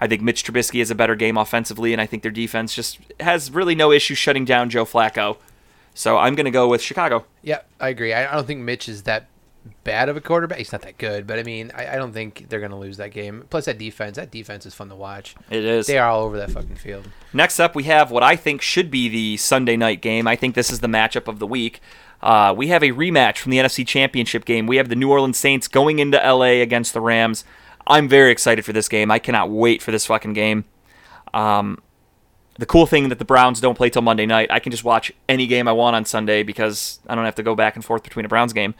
I 0.00 0.06
think 0.06 0.22
Mitch 0.22 0.44
Trubisky 0.44 0.80
has 0.80 0.90
a 0.90 0.94
better 0.94 1.14
game 1.14 1.36
offensively, 1.36 1.92
and 1.92 2.00
I 2.00 2.06
think 2.06 2.22
their 2.22 2.32
defense 2.32 2.74
just 2.74 2.98
has 3.20 3.50
really 3.50 3.74
no 3.74 3.90
issue 3.92 4.14
shutting 4.14 4.44
down 4.44 4.70
Joe 4.70 4.84
Flacco. 4.84 5.38
So 5.94 6.18
I'm 6.18 6.34
going 6.34 6.44
to 6.44 6.50
go 6.50 6.68
with 6.68 6.82
Chicago. 6.82 7.24
Yeah, 7.42 7.62
I 7.80 7.88
agree. 7.88 8.12
I, 8.12 8.30
I 8.30 8.34
don't 8.34 8.46
think 8.46 8.60
Mitch 8.60 8.88
is 8.88 9.04
that 9.04 9.28
bad 9.84 10.08
of 10.08 10.16
a 10.16 10.20
quarterback. 10.20 10.58
He's 10.58 10.72
not 10.72 10.82
that 10.82 10.98
good, 10.98 11.26
but 11.26 11.38
I 11.38 11.42
mean, 11.42 11.70
I, 11.74 11.94
I 11.94 11.96
don't 11.96 12.12
think 12.12 12.48
they're 12.48 12.60
going 12.60 12.72
to 12.72 12.76
lose 12.76 12.96
that 12.98 13.12
game. 13.12 13.44
Plus, 13.48 13.64
that 13.66 13.78
defense, 13.78 14.16
that 14.16 14.30
defense 14.30 14.66
is 14.66 14.74
fun 14.74 14.88
to 14.88 14.96
watch. 14.96 15.34
It 15.50 15.64
is. 15.64 15.86
They 15.86 15.98
are 15.98 16.08
all 16.10 16.24
over 16.24 16.36
that 16.36 16.50
fucking 16.50 16.76
field. 16.76 17.08
Next 17.32 17.60
up, 17.60 17.74
we 17.74 17.84
have 17.84 18.10
what 18.10 18.22
I 18.22 18.36
think 18.36 18.60
should 18.60 18.90
be 18.90 19.08
the 19.08 19.36
Sunday 19.36 19.76
night 19.76 20.02
game. 20.02 20.26
I 20.26 20.36
think 20.36 20.54
this 20.54 20.70
is 20.70 20.80
the 20.80 20.88
matchup 20.88 21.28
of 21.28 21.38
the 21.38 21.46
week. 21.46 21.80
Uh, 22.22 22.54
we 22.56 22.68
have 22.68 22.82
a 22.82 22.90
rematch 22.90 23.38
from 23.38 23.50
the 23.50 23.58
NFC 23.58 23.86
Championship 23.86 24.44
game. 24.44 24.66
We 24.66 24.76
have 24.76 24.88
the 24.88 24.96
New 24.96 25.10
Orleans 25.10 25.38
Saints 25.38 25.68
going 25.68 25.98
into 25.98 26.18
LA 26.18 26.62
against 26.62 26.92
the 26.94 27.00
Rams. 27.00 27.44
I'm 27.86 28.08
very 28.08 28.32
excited 28.32 28.64
for 28.64 28.72
this 28.72 28.88
game. 28.88 29.10
I 29.10 29.18
cannot 29.18 29.50
wait 29.50 29.82
for 29.82 29.90
this 29.92 30.06
fucking 30.06 30.32
game. 30.32 30.64
Um, 31.34 31.82
the 32.58 32.66
cool 32.66 32.86
thing 32.86 33.08
that 33.08 33.18
the 33.18 33.24
Browns 33.24 33.60
don't 33.60 33.74
play 33.74 33.90
till 33.90 34.02
Monday 34.02 34.26
night. 34.26 34.50
I 34.50 34.60
can 34.60 34.70
just 34.70 34.84
watch 34.84 35.12
any 35.28 35.46
game 35.46 35.66
I 35.66 35.72
want 35.72 35.96
on 35.96 36.04
Sunday 36.04 36.42
because 36.42 37.00
I 37.08 37.14
don't 37.14 37.24
have 37.24 37.34
to 37.36 37.42
go 37.42 37.54
back 37.54 37.74
and 37.74 37.84
forth 37.84 38.02
between 38.02 38.24
a 38.24 38.28
Browns 38.28 38.52
game. 38.52 38.74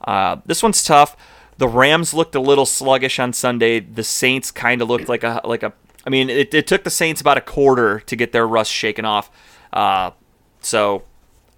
Uh, 0.00 0.36
this 0.46 0.62
one's 0.62 0.84
tough. 0.84 1.16
The 1.58 1.68
Rams 1.68 2.12
looked 2.12 2.34
a 2.34 2.40
little 2.40 2.66
sluggish 2.66 3.18
on 3.18 3.32
Sunday. 3.32 3.80
The 3.80 4.04
Saints 4.04 4.50
kind 4.50 4.82
of 4.82 4.88
looked 4.88 5.08
like 5.08 5.24
a 5.24 5.40
like 5.44 5.62
a. 5.62 5.72
I 6.06 6.10
mean, 6.10 6.30
it, 6.30 6.54
it 6.54 6.66
took 6.66 6.84
the 6.84 6.90
Saints 6.90 7.20
about 7.20 7.36
a 7.36 7.40
quarter 7.40 8.00
to 8.00 8.14
get 8.14 8.30
their 8.32 8.46
rust 8.46 8.70
shaken 8.70 9.04
off. 9.04 9.30
Uh, 9.72 10.12
so, 10.60 11.02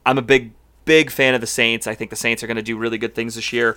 I'm 0.06 0.16
a 0.16 0.22
big 0.22 0.52
big 0.84 1.10
fan 1.10 1.34
of 1.34 1.40
the 1.40 1.46
Saints. 1.46 1.86
I 1.86 1.94
think 1.94 2.10
the 2.10 2.16
Saints 2.16 2.42
are 2.42 2.46
going 2.46 2.56
to 2.56 2.62
do 2.62 2.78
really 2.78 2.96
good 2.96 3.14
things 3.14 3.34
this 3.34 3.52
year. 3.52 3.76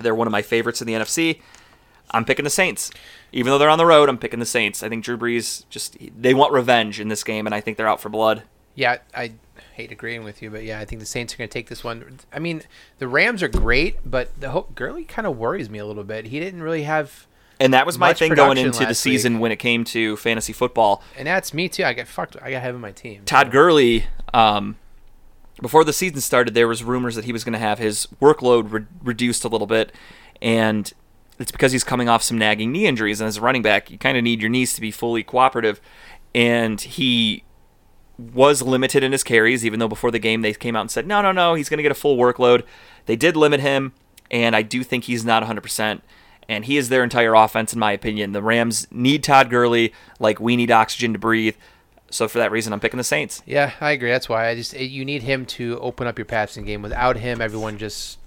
They're 0.00 0.14
one 0.14 0.26
of 0.26 0.32
my 0.32 0.42
favorites 0.42 0.80
in 0.80 0.86
the 0.86 0.94
NFC. 0.94 1.40
I'm 2.10 2.24
picking 2.24 2.44
the 2.44 2.50
Saints. 2.50 2.90
Even 3.32 3.50
though 3.50 3.58
they're 3.58 3.70
on 3.70 3.78
the 3.78 3.86
road, 3.86 4.08
I'm 4.08 4.18
picking 4.18 4.40
the 4.40 4.46
Saints. 4.46 4.82
I 4.82 4.88
think 4.88 5.04
Drew 5.04 5.16
Brees 5.16 5.64
just 5.70 5.96
they 6.20 6.34
want 6.34 6.52
revenge 6.52 7.00
in 7.00 7.08
this 7.08 7.24
game, 7.24 7.46
and 7.46 7.54
I 7.54 7.60
think 7.60 7.76
they're 7.76 7.88
out 7.88 8.00
for 8.00 8.08
blood. 8.08 8.42
Yeah, 8.74 8.98
I 9.14 9.32
hate 9.74 9.90
agreeing 9.92 10.24
with 10.24 10.42
you, 10.42 10.50
but 10.50 10.64
yeah, 10.64 10.78
I 10.80 10.84
think 10.84 11.00
the 11.00 11.06
Saints 11.06 11.34
are 11.34 11.36
going 11.38 11.48
to 11.48 11.52
take 11.52 11.68
this 11.68 11.82
one. 11.82 12.20
I 12.32 12.38
mean, 12.38 12.62
the 12.98 13.08
Rams 13.08 13.42
are 13.42 13.48
great, 13.48 13.96
but 14.08 14.38
the 14.40 14.50
whole 14.50 14.68
Gurley 14.74 15.04
kind 15.04 15.26
of 15.26 15.36
worries 15.38 15.68
me 15.70 15.78
a 15.78 15.86
little 15.86 16.04
bit. 16.04 16.26
He 16.26 16.40
didn't 16.40 16.62
really 16.62 16.82
have, 16.84 17.26
And 17.60 17.72
that 17.74 17.84
was 17.86 17.98
my 17.98 18.12
thing 18.14 18.34
going 18.34 18.58
into 18.58 18.84
the 18.86 18.94
season 18.94 19.40
when 19.40 19.52
it 19.52 19.56
came 19.56 19.84
to 19.84 20.16
fantasy 20.16 20.52
football. 20.52 21.02
and 21.18 21.26
that's 21.26 21.52
me 21.54 21.68
too. 21.68 21.84
I 21.84 21.92
get 21.92 22.08
fucked. 22.08 22.36
I 22.36 22.50
got 22.50 22.56
to 22.56 22.60
have 22.60 22.70
him 22.70 22.76
on 22.76 22.80
my 22.82 22.92
team. 22.92 23.22
Todd 23.24 23.50
Gurley, 23.50 24.06
um, 24.34 24.76
before 25.60 25.84
the 25.84 25.92
season 25.92 26.20
started, 26.20 26.54
there 26.54 26.68
was 26.68 26.82
rumors 26.82 27.14
that 27.14 27.24
he 27.24 27.32
was 27.32 27.44
going 27.44 27.52
to 27.52 27.58
have 27.58 27.78
his 27.78 28.08
workload 28.20 28.72
re- 28.72 28.84
reduced 29.02 29.44
a 29.44 29.48
little 29.48 29.66
bit, 29.66 29.92
and 30.40 30.92
it's 31.42 31.52
because 31.52 31.72
he's 31.72 31.84
coming 31.84 32.08
off 32.08 32.22
some 32.22 32.38
nagging 32.38 32.72
knee 32.72 32.86
injuries. 32.86 33.20
And 33.20 33.28
as 33.28 33.36
a 33.36 33.40
running 33.40 33.62
back, 33.62 33.90
you 33.90 33.98
kind 33.98 34.16
of 34.16 34.24
need 34.24 34.40
your 34.40 34.48
knees 34.48 34.72
to 34.74 34.80
be 34.80 34.90
fully 34.90 35.22
cooperative, 35.22 35.80
and 36.34 36.80
he 36.80 37.44
was 38.16 38.62
limited 38.62 39.02
in 39.02 39.12
his 39.12 39.24
carries. 39.24 39.66
Even 39.66 39.80
though 39.80 39.88
before 39.88 40.10
the 40.10 40.18
game 40.18 40.42
they 40.42 40.54
came 40.54 40.76
out 40.76 40.82
and 40.82 40.90
said, 40.90 41.06
no, 41.06 41.20
no, 41.20 41.32
no, 41.32 41.54
he's 41.54 41.68
going 41.68 41.78
to 41.78 41.82
get 41.82 41.92
a 41.92 41.96
full 41.96 42.16
workload. 42.16 42.64
They 43.06 43.16
did 43.16 43.36
limit 43.36 43.60
him, 43.60 43.92
and 44.30 44.54
I 44.54 44.62
do 44.62 44.82
think 44.84 45.04
he's 45.04 45.24
not 45.24 45.42
100 45.42 45.60
percent. 45.60 46.02
And 46.48 46.64
he 46.64 46.76
is 46.76 46.88
their 46.88 47.04
entire 47.04 47.34
offense, 47.34 47.72
in 47.72 47.78
my 47.78 47.92
opinion. 47.92 48.32
The 48.32 48.42
Rams 48.42 48.86
need 48.90 49.22
Todd 49.22 49.48
Gurley 49.48 49.92
like 50.18 50.40
we 50.40 50.56
need 50.56 50.70
oxygen 50.70 51.12
to 51.12 51.18
breathe. 51.18 51.56
So 52.10 52.28
for 52.28 52.38
that 52.38 52.50
reason, 52.50 52.72
I'm 52.72 52.80
picking 52.80 52.98
the 52.98 53.04
Saints. 53.04 53.42
Yeah, 53.46 53.72
I 53.80 53.92
agree. 53.92 54.10
That's 54.10 54.28
why 54.28 54.48
I 54.48 54.54
just 54.54 54.78
you 54.78 55.04
need 55.04 55.22
him 55.22 55.46
to 55.46 55.78
open 55.80 56.06
up 56.06 56.18
your 56.18 56.26
passing 56.26 56.64
game. 56.64 56.82
Without 56.82 57.16
him, 57.16 57.40
everyone 57.40 57.78
just 57.78 58.18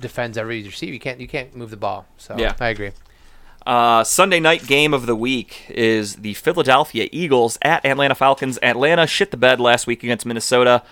defends 0.00 0.36
every 0.38 0.62
receiver. 0.62 0.92
You 0.92 1.00
can't 1.00 1.20
you 1.20 1.28
can't 1.28 1.54
move 1.54 1.70
the 1.70 1.76
ball. 1.76 2.06
So 2.16 2.36
Yeah. 2.38 2.54
I 2.60 2.68
agree. 2.68 2.92
Uh, 3.66 4.02
Sunday 4.04 4.40
night 4.40 4.66
game 4.66 4.94
of 4.94 5.04
the 5.06 5.14
week 5.14 5.66
is 5.68 6.16
the 6.16 6.34
Philadelphia 6.34 7.08
Eagles 7.12 7.58
at 7.62 7.84
Atlanta 7.84 8.14
Falcons. 8.14 8.58
Atlanta 8.62 9.06
shit 9.06 9.30
the 9.30 9.36
bed 9.36 9.60
last 9.60 9.86
week 9.86 10.02
against 10.02 10.24
Minnesota. 10.24 10.82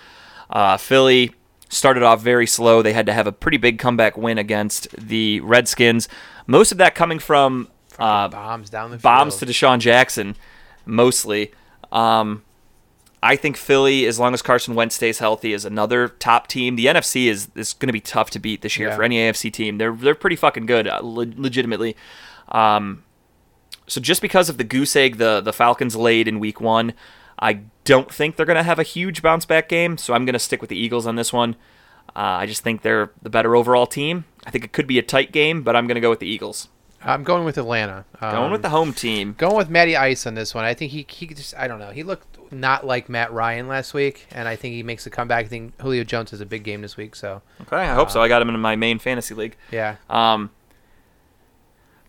Uh, 0.51 0.77
Philly 0.77 1.33
started 1.71 2.03
off 2.03 2.21
very 2.21 2.47
slow. 2.47 2.83
They 2.83 2.93
had 2.93 3.07
to 3.07 3.13
have 3.13 3.27
a 3.27 3.33
pretty 3.33 3.57
big 3.57 3.79
comeback 3.79 4.17
win 4.19 4.37
against 4.39 4.89
the 4.97 5.41
Redskins. 5.41 6.09
Most 6.47 6.71
of 6.73 6.79
that 6.79 6.95
coming 6.95 7.19
from 7.19 7.69
uh, 7.99 8.29
bombs 8.29 8.71
down 8.71 8.91
the 8.91 8.99
bombs 8.99 9.37
to. 9.37 9.47
DeSean 9.47 9.79
Jackson, 9.79 10.37
mostly. 10.85 11.53
Um, 11.91 12.43
I 13.23 13.35
think 13.37 13.57
Philly, 13.57 14.07
as 14.07 14.19
long 14.21 14.33
as 14.35 14.43
Carson 14.43 14.75
Wentz 14.77 14.95
stays 14.95 15.19
healthy, 15.19 15.53
is 15.53 15.65
another 15.65 16.09
top 16.09 16.47
team. 16.47 16.77
The 16.77 16.87
NFC 16.87 17.27
is 17.27 17.49
is 17.57 17.73
going 17.73 17.89
to 17.89 17.93
be 17.93 18.01
tough 18.01 18.31
to 18.31 18.39
beat 18.39 18.63
this 18.63 18.79
year 18.79 18.89
Yeah. 18.89 18.97
for 18.97 19.03
any 19.03 19.17
AFC 19.19 19.53
team. 19.53 19.79
They're 19.79 19.93
they're 19.93 20.15
pretty 20.15 20.37
fucking 20.37 20.67
good, 20.67 20.87
uh, 20.87 21.01
le- 21.03 21.33
legitimately. 21.37 21.97
Um, 22.51 23.03
so 23.87 24.01
just 24.01 24.23
because 24.23 24.49
of 24.49 24.59
the 24.59 24.65
goose 24.65 24.95
egg 24.97 25.17
the 25.17 25.41
the 25.41 25.53
Falcons 25.53 25.97
laid 25.97 26.29
in 26.29 26.39
Week 26.39 26.61
One, 26.61 26.93
I 27.39 27.61
don't 27.85 28.13
think 28.13 28.37
they're 28.37 28.47
going 28.47 28.57
to 28.57 28.63
have 28.63 28.79
a 28.79 28.83
huge 28.85 29.21
bounce 29.23 29.45
back 29.47 29.69
game. 29.69 29.99
So 29.99 30.15
I'm 30.15 30.25
going 30.25 30.35
to 30.35 30.39
stick 30.39 30.61
with 30.61 30.71
the 30.71 30.79
Eagles 30.79 31.07
on 31.07 31.17
this 31.17 31.33
one. 31.33 31.57
Uh, 32.17 32.41
I 32.43 32.47
just 32.47 32.63
think 32.63 32.83
they're 32.83 33.11
the 33.23 33.31
better 33.31 33.55
overall 33.57 33.87
team. 33.87 34.25
I 34.47 34.51
think 34.51 34.65
it 34.65 34.73
could 34.73 34.87
be 34.87 34.99
a 34.99 35.03
tight 35.03 35.31
game, 35.33 35.63
but 35.63 35.75
I'm 35.77 35.87
going 35.87 35.95
to 35.97 36.01
go 36.01 36.11
with 36.11 36.21
the 36.21 36.27
Eagles. 36.27 36.69
I'm 37.05 37.23
going 37.25 37.45
with 37.45 37.57
Atlanta. 37.59 38.05
Um, 38.21 38.33
Going 38.33 38.51
with 38.53 38.63
the 38.63 38.71
home 38.71 38.93
team. 38.93 39.35
Going 39.39 39.57
with 39.57 39.71
Matty 39.71 39.97
Ice 39.97 40.27
on 40.27 40.35
this 40.35 40.53
one. 40.55 40.65
I 40.65 40.75
think 40.75 40.91
he 40.93 41.07
he 41.09 41.27
just 41.29 41.55
I 41.57 41.69
don't 41.69 41.79
know. 41.79 41.91
He 41.91 42.03
looked 42.03 42.53
not 42.53 42.85
like 42.85 43.09
Matt 43.09 43.33
Ryan 43.33 43.69
last 43.69 43.95
week, 43.95 44.27
and 44.33 44.49
I 44.49 44.57
think 44.57 44.75
he 44.75 44.83
makes 44.83 45.07
a 45.07 45.11
comeback. 45.11 45.45
I 45.45 45.49
think 45.49 45.81
Julio 45.81 46.03
Jones 46.03 46.33
has 46.33 46.41
a 46.41 46.47
big 46.47 46.65
game 46.65 46.83
this 46.83 46.97
week. 46.97 47.15
So 47.15 47.43
Okay, 47.63 47.77
I 47.77 47.95
hope 47.95 48.11
so. 48.11 48.21
I 48.21 48.27
got 48.29 48.43
him 48.43 48.49
in 48.49 48.59
my 48.61 48.75
main 48.75 48.99
fantasy 48.99 49.35
league. 49.35 49.57
yeah, 49.71 49.97
Um, 50.11 50.51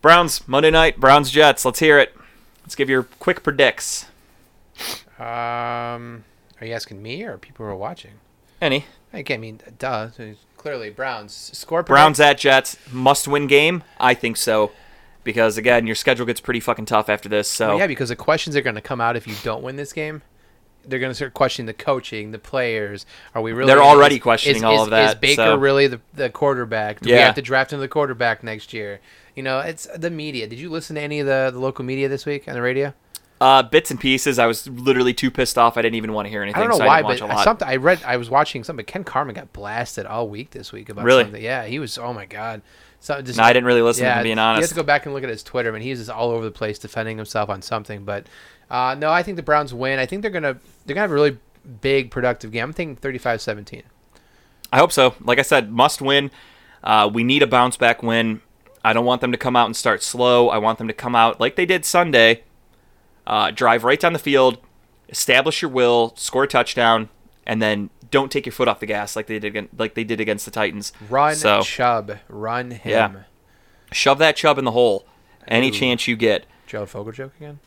Browns 0.01 0.47
Monday 0.47 0.71
night. 0.71 0.99
Browns 0.99 1.29
Jets. 1.29 1.65
Let's 1.65 1.79
hear 1.79 1.99
it. 1.99 2.15
Let's 2.63 2.75
give 2.75 2.89
your 2.89 3.03
quick 3.03 3.43
predicts. 3.43 4.05
um, 5.19 6.23
are 6.59 6.65
you 6.65 6.73
asking 6.73 7.01
me 7.01 7.23
or 7.23 7.37
people 7.37 7.65
who 7.65 7.71
are 7.71 7.75
watching? 7.75 8.13
Any 8.61 8.85
I 9.13 9.23
can't 9.23 9.41
mean 9.41 9.59
duh. 9.77 10.09
Clearly 10.59 10.89
Browns 10.89 11.33
score. 11.53 11.83
predict- 11.83 11.87
Browns 11.95 12.19
at 12.19 12.37
Jets 12.37 12.75
must 12.91 13.29
win 13.29 13.47
game? 13.47 13.81
I 13.97 14.13
think 14.13 14.35
so, 14.35 14.71
because 15.23 15.57
again, 15.57 15.87
your 15.87 15.95
schedule 15.95 16.25
gets 16.25 16.41
pretty 16.41 16.59
fucking 16.59 16.83
tough 16.85 17.07
after 17.07 17.29
this. 17.29 17.49
So 17.49 17.69
Well, 17.69 17.77
yeah, 17.79 17.87
because 17.87 18.09
the 18.09 18.17
questions 18.17 18.57
are 18.57 18.61
going 18.61 18.75
to 18.75 18.81
come 18.81 18.99
out 18.99 19.15
if 19.15 19.25
you 19.25 19.35
don't 19.41 19.63
win 19.63 19.77
this 19.77 19.93
game. 19.93 20.21
They're 20.85 20.99
going 20.99 21.11
to 21.11 21.15
start 21.15 21.33
questioning 21.33 21.65
the 21.67 21.73
coaching, 21.73 22.31
the 22.31 22.39
players. 22.39 23.05
Are 23.33 23.41
we 23.41 23.53
really? 23.53 23.67
They're 23.71 23.81
already 23.81 24.15
is- 24.15 24.21
questioning 24.21 24.57
is- 24.57 24.63
all 24.63 24.75
is- 24.75 24.81
of 24.83 24.89
that, 24.89 25.09
Is 25.09 25.15
Baker 25.15 25.35
so- 25.43 25.55
really 25.55 25.87
the, 25.87 26.01
the 26.13 26.29
quarterback? 26.29 26.99
Do 26.99 27.09
we 27.09 27.15
have 27.17 27.35
to 27.35 27.41
draft 27.41 27.71
another 27.71 27.87
quarterback 27.87 28.43
next 28.43 28.73
year? 28.73 28.99
You 29.37 29.43
know, 29.43 29.59
it's 29.59 29.87
the 29.95 30.09
media. 30.09 30.45
Did 30.45 30.59
you 30.59 30.69
listen 30.69 30.97
to 30.97 31.01
any 31.01 31.21
of 31.21 31.25
the, 31.27 31.51
the 31.53 31.59
local 31.59 31.85
media 31.85 32.09
this 32.09 32.25
week 32.25 32.49
on 32.49 32.53
the 32.53 32.61
radio? 32.61 32.93
Uh, 33.41 33.63
bits 33.63 33.89
and 33.89 33.99
pieces. 33.99 34.37
I 34.37 34.47
was 34.47 34.67
literally 34.67 35.13
too 35.13 35.31
pissed 35.31 35.57
off. 35.57 35.77
I 35.77 35.81
didn't 35.81 35.95
even 35.95 36.11
want 36.11 36.25
to 36.25 36.29
hear 36.29 36.43
anything. 36.43 36.57
I 36.61 36.63
don't 36.65 36.71
know 36.71 36.77
so 36.79 36.85
why, 36.85 36.99
I 36.99 37.01
but 37.03 37.43
something 37.43 37.65
I 37.67 37.77
read. 37.77 38.01
I 38.05 38.17
was 38.17 38.29
watching 38.29 38.65
something. 38.65 38.85
Ken 38.85 39.05
Carman 39.05 39.33
got 39.33 39.53
blasted 39.53 40.05
all 40.05 40.27
week 40.27 40.51
this 40.51 40.73
week 40.73 40.89
about 40.89 41.05
Really? 41.05 41.23
something. 41.23 41.41
Yeah, 41.41 41.63
he 41.65 41.79
was. 41.79 41.97
Oh 41.97 42.11
my 42.11 42.25
god. 42.25 42.61
So 42.99 43.21
just 43.21 43.37
No, 43.37 43.45
I 43.45 43.53
didn't 43.53 43.65
really 43.65 43.81
listen. 43.81 44.03
yeah, 44.03 44.17
to 44.17 44.23
being 44.23 44.37
honest. 44.39 44.59
You 44.59 44.63
have 44.63 44.69
to 44.69 44.75
go 44.75 44.83
back 44.83 45.05
and 45.05 45.15
look 45.15 45.23
at 45.23 45.29
his 45.29 45.41
Twitter. 45.41 45.69
I 45.69 45.71
mean, 45.71 45.83
he's 45.83 45.99
just 45.99 46.09
all 46.09 46.31
over 46.31 46.43
the 46.43 46.51
place 46.51 46.77
defending 46.79 47.15
himself 47.15 47.49
on 47.49 47.61
something. 47.61 48.03
But 48.03 48.27
uh, 48.69 48.95
no, 48.99 49.09
I 49.09 49.23
think 49.23 49.37
the 49.37 49.43
Browns 49.43 49.73
win. 49.73 49.99
I 49.99 50.05
think 50.05 50.21
they're 50.21 50.31
gonna 50.31 50.57
they're 50.85 50.95
gonna 50.95 51.01
have 51.03 51.11
a 51.11 51.13
really 51.13 51.37
big 51.79 52.11
productive 52.11 52.51
game. 52.51 52.63
I'm 52.65 52.73
thinking 52.73 52.97
35-17. 52.97 53.83
I 54.73 54.77
hope 54.79 54.91
so. 54.91 55.15
Like 55.21 55.39
I 55.39 55.43
said, 55.43 55.71
must 55.71 56.01
win. 56.01 56.29
Uh, 56.83 57.09
we 57.11 57.23
need 57.23 57.41
a 57.41 57.47
bounce 57.47 57.77
back 57.77 58.03
win. 58.03 58.41
I 58.83 58.91
don't 58.93 59.05
want 59.05 59.21
them 59.21 59.31
to 59.31 59.37
come 59.37 59.55
out 59.55 59.65
and 59.65 59.75
start 59.77 60.03
slow. 60.03 60.49
I 60.49 60.57
want 60.57 60.77
them 60.77 60.87
to 60.87 60.93
come 60.93 61.15
out 61.15 61.39
like 61.39 61.55
they 61.55 61.65
did 61.65 61.85
Sunday, 61.85 62.43
uh, 63.29 63.51
drive 63.51 63.83
right 63.83 63.99
down 63.99 64.11
the 64.13 64.19
field, 64.19 64.57
establish 65.07 65.61
your 65.61 65.71
will, 65.71 66.13
score 66.17 66.43
a 66.43 66.47
touchdown, 66.47 67.07
and 67.45 67.61
then 67.61 67.89
don't 68.11 68.31
take 68.31 68.45
your 68.45 68.53
foot 68.53 68.67
off 68.67 68.79
the 68.79 68.85
gas 68.85 69.15
like 69.15 69.27
they 69.27 69.35
did 69.35 69.45
against, 69.45 69.79
like 69.79 69.93
they 69.93 70.03
did 70.03 70.19
against 70.19 70.45
the 70.45 70.51
Titans. 70.51 70.91
Run 71.09 71.35
So- 71.35 71.61
Chubb. 71.61 72.17
Run 72.27 72.71
him. 72.71 72.81
Yeah. 73.13 73.21
Shove 73.91 74.17
that 74.17 74.35
chub 74.35 74.57
in 74.57 74.65
the 74.65 74.71
hole 74.71 75.05
any 75.47 75.69
Ooh. 75.69 75.71
chance 75.71 76.07
you 76.07 76.15
get. 76.15 76.45
Gerald 76.67 76.89
Fogel 76.89 77.11
joke 77.11 77.33
again? 77.37 77.59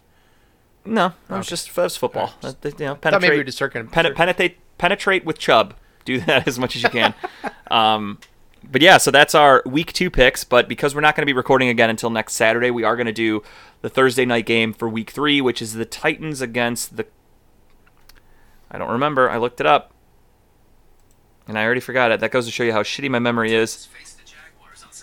No, 0.84 1.12
that 1.28 1.38
was 1.38 1.46
just 1.46 1.72
that 1.74 1.82
was 1.84 1.96
football. 1.96 2.32
Alright. 2.42 2.60
That- 2.60 2.78
you 2.80 2.86
know, 2.86 2.94
thought 2.96 3.20
maybe 3.20 3.36
we 3.38 3.44
penetrate, 3.44 3.46
just 3.46 3.92
pen- 3.92 4.14
penetrate, 4.14 4.58
penetrate 4.78 5.24
with 5.24 5.38
chub. 5.38 5.74
Do 6.04 6.18
that 6.26 6.48
as 6.48 6.58
much 6.58 6.74
as 6.76 6.82
you 6.82 6.88
can. 6.88 7.14
um, 7.70 8.18
but 8.72 8.80
yeah, 8.82 8.96
so 8.96 9.10
that's 9.10 9.34
our 9.34 9.62
week 9.66 9.92
two 9.92 10.10
picks. 10.10 10.42
But 10.44 10.68
because 10.68 10.94
we're 10.94 11.02
not 11.02 11.14
going 11.14 11.22
to 11.22 11.26
be 11.26 11.36
recording 11.36 11.68
again 11.68 11.90
until 11.90 12.10
next 12.10 12.32
Saturday, 12.32 12.70
we 12.70 12.82
are 12.82 12.96
going 12.96 13.06
to 13.06 13.12
do 13.12 13.42
the 13.82 13.88
Thursday 13.88 14.24
night 14.24 14.46
game 14.46 14.72
for 14.72 14.88
week 14.88 15.10
three, 15.10 15.40
which 15.40 15.60
is 15.60 15.74
the 15.74 15.84
Titans 15.84 16.40
against 16.40 16.96
the. 16.96 17.06
I 18.70 18.78
don't 18.78 18.90
remember. 18.90 19.28
I 19.28 19.36
looked 19.36 19.60
it 19.60 19.66
up, 19.66 19.92
and 21.46 21.58
I 21.58 21.64
already 21.64 21.80
forgot 21.80 22.10
it. 22.10 22.20
That 22.20 22.30
goes 22.30 22.46
to 22.46 22.52
show 22.52 22.62
you 22.64 22.72
how 22.72 22.82
shitty 22.82 23.10
my 23.10 23.18
memory 23.18 23.54
is. 23.54 23.88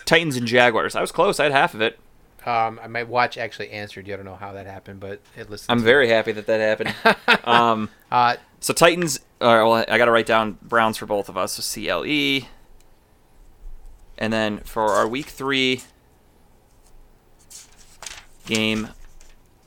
Titans 0.04 0.36
and 0.36 0.46
Jaguars. 0.46 0.96
I 0.96 1.00
was 1.00 1.12
close. 1.12 1.38
I 1.38 1.44
had 1.44 1.52
half 1.52 1.72
of 1.74 1.80
it. 1.80 1.98
Um, 2.44 2.80
I 2.82 2.86
might 2.88 3.06
watch 3.06 3.38
actually 3.38 3.70
answered. 3.70 4.08
You 4.08 4.16
don't 4.16 4.24
know 4.24 4.34
how 4.34 4.54
that 4.54 4.66
happened, 4.66 4.98
but 4.98 5.20
it 5.36 5.50
listens. 5.50 5.66
I'm 5.68 5.80
very 5.80 6.08
happy 6.08 6.32
that 6.32 6.46
that 6.46 6.60
happened. 6.60 7.44
um, 7.44 7.90
Uh, 8.10 8.36
so 8.60 8.74
Titans. 8.74 9.20
All 9.40 9.54
right, 9.54 9.62
well, 9.62 9.84
I 9.88 9.98
got 9.98 10.06
to 10.06 10.10
write 10.10 10.26
down 10.26 10.58
Browns 10.62 10.96
for 10.96 11.06
both 11.06 11.28
of 11.28 11.36
us. 11.36 11.52
So 11.52 11.62
CLE, 11.62 12.48
and 14.20 14.32
then 14.32 14.58
for 14.58 14.82
our 14.90 15.08
week 15.08 15.26
three 15.26 15.82
game, 18.46 18.88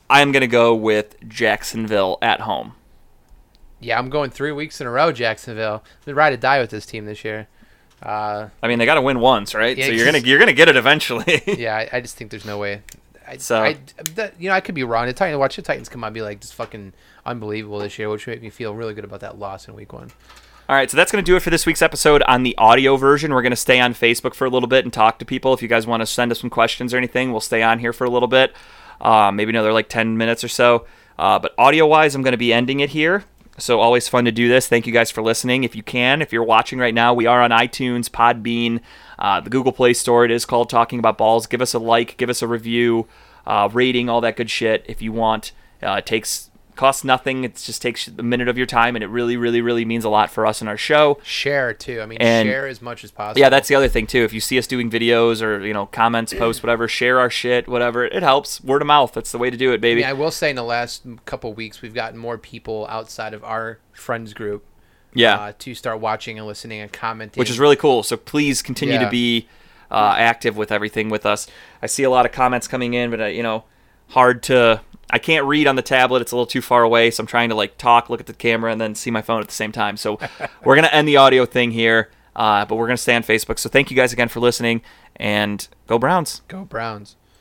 I'm 0.08 0.32
gonna 0.32 0.46
go 0.46 0.74
with 0.74 1.16
Jacksonville 1.28 2.18
at 2.22 2.40
home. 2.42 2.74
yeah, 3.80 3.98
I'm 3.98 4.08
going 4.10 4.30
three 4.30 4.52
weeks 4.52 4.80
in 4.80 4.86
a 4.86 4.90
row. 4.90 5.12
Jacksonville. 5.12 5.84
The 6.04 6.14
ride 6.14 6.32
or 6.32 6.36
die 6.36 6.60
with 6.60 6.70
this 6.70 6.86
team 6.86 7.04
this 7.06 7.24
year. 7.24 7.48
Uh, 8.02 8.48
I 8.62 8.68
mean, 8.68 8.78
they 8.78 8.84
got 8.86 8.94
to 8.96 9.02
win 9.02 9.18
once, 9.20 9.54
right? 9.54 9.76
Yeah, 9.78 9.86
so 9.86 9.92
you're 9.92 10.04
gonna 10.04 10.18
you're 10.18 10.38
gonna 10.38 10.52
get 10.52 10.68
it 10.68 10.76
eventually. 10.76 11.42
yeah, 11.46 11.76
I, 11.76 11.88
I 11.96 12.00
just 12.00 12.16
think 12.16 12.30
there's 12.30 12.44
no 12.44 12.58
way. 12.58 12.82
I, 13.26 13.38
So- 13.38 13.62
I, 13.62 13.78
that, 14.16 14.38
you 14.38 14.50
know, 14.50 14.54
I 14.54 14.60
could 14.60 14.74
be 14.74 14.84
wrong. 14.84 15.06
The 15.06 15.14
Titans, 15.14 15.38
watch 15.38 15.56
the 15.56 15.62
Titans 15.62 15.88
come 15.88 16.04
out 16.04 16.08
and 16.08 16.14
be 16.14 16.20
like 16.20 16.40
just 16.40 16.52
fucking 16.54 16.92
unbelievable 17.24 17.78
this 17.78 17.98
year, 17.98 18.10
which 18.10 18.26
would 18.26 18.34
make 18.34 18.42
me 18.42 18.50
feel 18.50 18.74
really 18.74 18.92
good 18.92 19.04
about 19.04 19.20
that 19.20 19.38
loss 19.38 19.66
in 19.68 19.74
week 19.74 19.94
one. 19.94 20.10
All 20.66 20.74
right, 20.74 20.90
so 20.90 20.96
that's 20.96 21.12
going 21.12 21.22
to 21.22 21.30
do 21.30 21.36
it 21.36 21.40
for 21.40 21.50
this 21.50 21.66
week's 21.66 21.82
episode 21.82 22.22
on 22.22 22.42
the 22.42 22.56
audio 22.56 22.96
version. 22.96 23.34
We're 23.34 23.42
going 23.42 23.50
to 23.50 23.56
stay 23.56 23.80
on 23.80 23.92
Facebook 23.92 24.32
for 24.32 24.46
a 24.46 24.48
little 24.48 24.66
bit 24.66 24.86
and 24.86 24.90
talk 24.90 25.18
to 25.18 25.26
people. 25.26 25.52
If 25.52 25.60
you 25.60 25.68
guys 25.68 25.86
want 25.86 26.00
to 26.00 26.06
send 26.06 26.32
us 26.32 26.40
some 26.40 26.48
questions 26.48 26.94
or 26.94 26.96
anything, 26.96 27.32
we'll 27.32 27.42
stay 27.42 27.62
on 27.62 27.80
here 27.80 27.92
for 27.92 28.04
a 28.04 28.10
little 28.10 28.28
bit, 28.28 28.54
uh, 28.98 29.30
maybe 29.30 29.50
another 29.50 29.74
like 29.74 29.90
10 29.90 30.16
minutes 30.16 30.42
or 30.42 30.48
so. 30.48 30.86
Uh, 31.18 31.38
but 31.38 31.54
audio 31.58 31.86
wise, 31.86 32.14
I'm 32.14 32.22
going 32.22 32.32
to 32.32 32.38
be 32.38 32.50
ending 32.50 32.80
it 32.80 32.88
here. 32.88 33.24
So 33.58 33.80
always 33.80 34.08
fun 34.08 34.24
to 34.24 34.32
do 34.32 34.48
this. 34.48 34.66
Thank 34.66 34.86
you 34.86 34.92
guys 34.94 35.10
for 35.10 35.22
listening. 35.22 35.64
If 35.64 35.76
you 35.76 35.82
can, 35.82 36.22
if 36.22 36.32
you're 36.32 36.42
watching 36.42 36.78
right 36.78 36.94
now, 36.94 37.12
we 37.12 37.26
are 37.26 37.42
on 37.42 37.50
iTunes, 37.50 38.08
Podbean, 38.08 38.80
uh, 39.18 39.42
the 39.42 39.50
Google 39.50 39.70
Play 39.70 39.92
Store. 39.92 40.24
It 40.24 40.30
is 40.30 40.46
called 40.46 40.70
Talking 40.70 40.98
About 40.98 41.18
Balls. 41.18 41.46
Give 41.46 41.60
us 41.60 41.74
a 41.74 41.78
like, 41.78 42.16
give 42.16 42.30
us 42.30 42.40
a 42.40 42.48
review, 42.48 43.06
uh, 43.46 43.68
rating, 43.70 44.08
all 44.08 44.22
that 44.22 44.36
good 44.36 44.48
shit 44.48 44.82
if 44.88 45.02
you 45.02 45.12
want. 45.12 45.52
Uh, 45.82 45.96
it 45.96 46.06
takes 46.06 46.48
costs 46.76 47.04
nothing. 47.04 47.44
It 47.44 47.56
just 47.56 47.80
takes 47.82 48.08
a 48.08 48.22
minute 48.22 48.48
of 48.48 48.56
your 48.56 48.66
time, 48.66 48.96
and 48.96 49.02
it 49.02 49.08
really, 49.08 49.36
really, 49.36 49.60
really 49.60 49.84
means 49.84 50.04
a 50.04 50.08
lot 50.08 50.30
for 50.30 50.46
us 50.46 50.60
and 50.60 50.68
our 50.68 50.76
show. 50.76 51.18
Share 51.22 51.72
too. 51.74 52.00
I 52.00 52.06
mean, 52.06 52.18
And- 52.20 52.48
share 52.48 52.66
as 52.66 52.82
much 52.82 53.04
as 53.04 53.10
possible. 53.10 53.40
Yeah, 53.40 53.48
that's 53.48 53.68
the 53.68 53.74
other 53.74 53.88
thing 53.88 54.06
too. 54.06 54.22
If 54.24 54.32
you 54.32 54.40
see 54.40 54.58
us 54.58 54.66
doing 54.66 54.90
videos 54.90 55.42
or 55.42 55.64
you 55.64 55.72
know 55.74 55.86
comments, 55.86 56.32
posts, 56.34 56.62
whatever, 56.62 56.88
share 56.88 57.18
our 57.20 57.30
shit, 57.30 57.68
whatever. 57.68 58.04
It 58.04 58.22
helps. 58.22 58.62
Word 58.62 58.82
of 58.82 58.86
mouth. 58.86 59.12
That's 59.12 59.32
the 59.32 59.38
way 59.38 59.50
to 59.50 59.56
do 59.56 59.70
it, 59.70 59.74
I, 59.74 59.76
baby. 59.78 60.00
mean, 60.02 60.10
I 60.10 60.12
will 60.12 60.30
say 60.30 60.50
in 60.50 60.56
the 60.56 60.62
last 60.64 61.02
couple 61.24 61.52
weeks, 61.54 61.82
we've 61.82 61.94
gotten 61.94 62.18
more 62.18 62.38
people 62.38 62.86
outside 62.88 63.34
of 63.34 63.44
our 63.44 63.78
friends 63.92 64.32
group 64.32 64.64
yeah, 65.14 65.36
uh, 65.36 65.52
to 65.60 65.74
start 65.74 66.00
watching 66.00 66.38
and 66.38 66.46
listening 66.46 66.80
and 66.80 66.92
commenting. 66.92 67.40
which 67.40 67.50
is 67.50 67.58
really 67.58 67.76
cool. 67.76 68.02
So 68.02 68.16
please 68.16 68.62
continue 68.62 68.98
to 68.98 69.08
be 69.08 69.46
uh, 69.90 70.14
active 70.18 70.56
with 70.56 70.72
everything 70.72 71.08
with 71.08 71.24
us. 71.24 71.46
I 71.80 71.86
see 71.86 72.02
a 72.02 72.10
lot 72.10 72.26
of 72.26 72.32
comments 72.32 72.66
coming 72.66 72.94
in, 72.94 73.10
but 73.10 73.20
uh, 73.20 73.26
you 73.26 73.42
know, 73.42 73.64
hard 74.14 74.42
to. 74.44 74.80
I 75.10 75.18
can't 75.18 75.44
read 75.44 75.66
on 75.66 75.76
the 75.76 75.82
tablet. 75.82 76.22
It's 76.22 76.32
a 76.32 76.36
little 76.36 76.46
too 76.46 76.62
far 76.62 76.82
away, 76.82 77.10
so 77.10 77.22
I'm 77.22 77.26
trying 77.26 77.50
to 77.50 77.54
like 77.54 77.76
talk, 77.78 78.08
look 78.08 78.20
at 78.20 78.26
the 78.26 78.32
camera, 78.32 78.72
and 78.72 78.80
then 78.80 78.94
see 78.94 79.10
my 79.10 79.22
phone 79.22 79.40
at 79.40 79.46
the 79.46 79.54
same 79.54 79.70
time. 79.70 79.96
So 79.96 80.18
we're 80.64 80.74
gonna 80.74 80.88
end 80.88 81.06
the 81.06 81.18
audio 81.18 81.44
thing 81.46 81.70
here, 81.70 82.10
uh, 82.34 82.64
but 82.64 82.76
we're 82.76 82.86
gonna 82.86 82.96
stay 82.96 83.14
on 83.14 83.22
Facebook. 83.22 83.58
So 83.58 83.68
thank 83.68 83.90
you 83.90 83.96
guys 83.96 84.12
again 84.12 84.28
for 84.28 84.40
listening, 84.40 84.82
and 85.16 85.68
go 85.86 85.98
Browns. 85.98 86.42
go 86.48 86.64
Browns. 86.64 87.16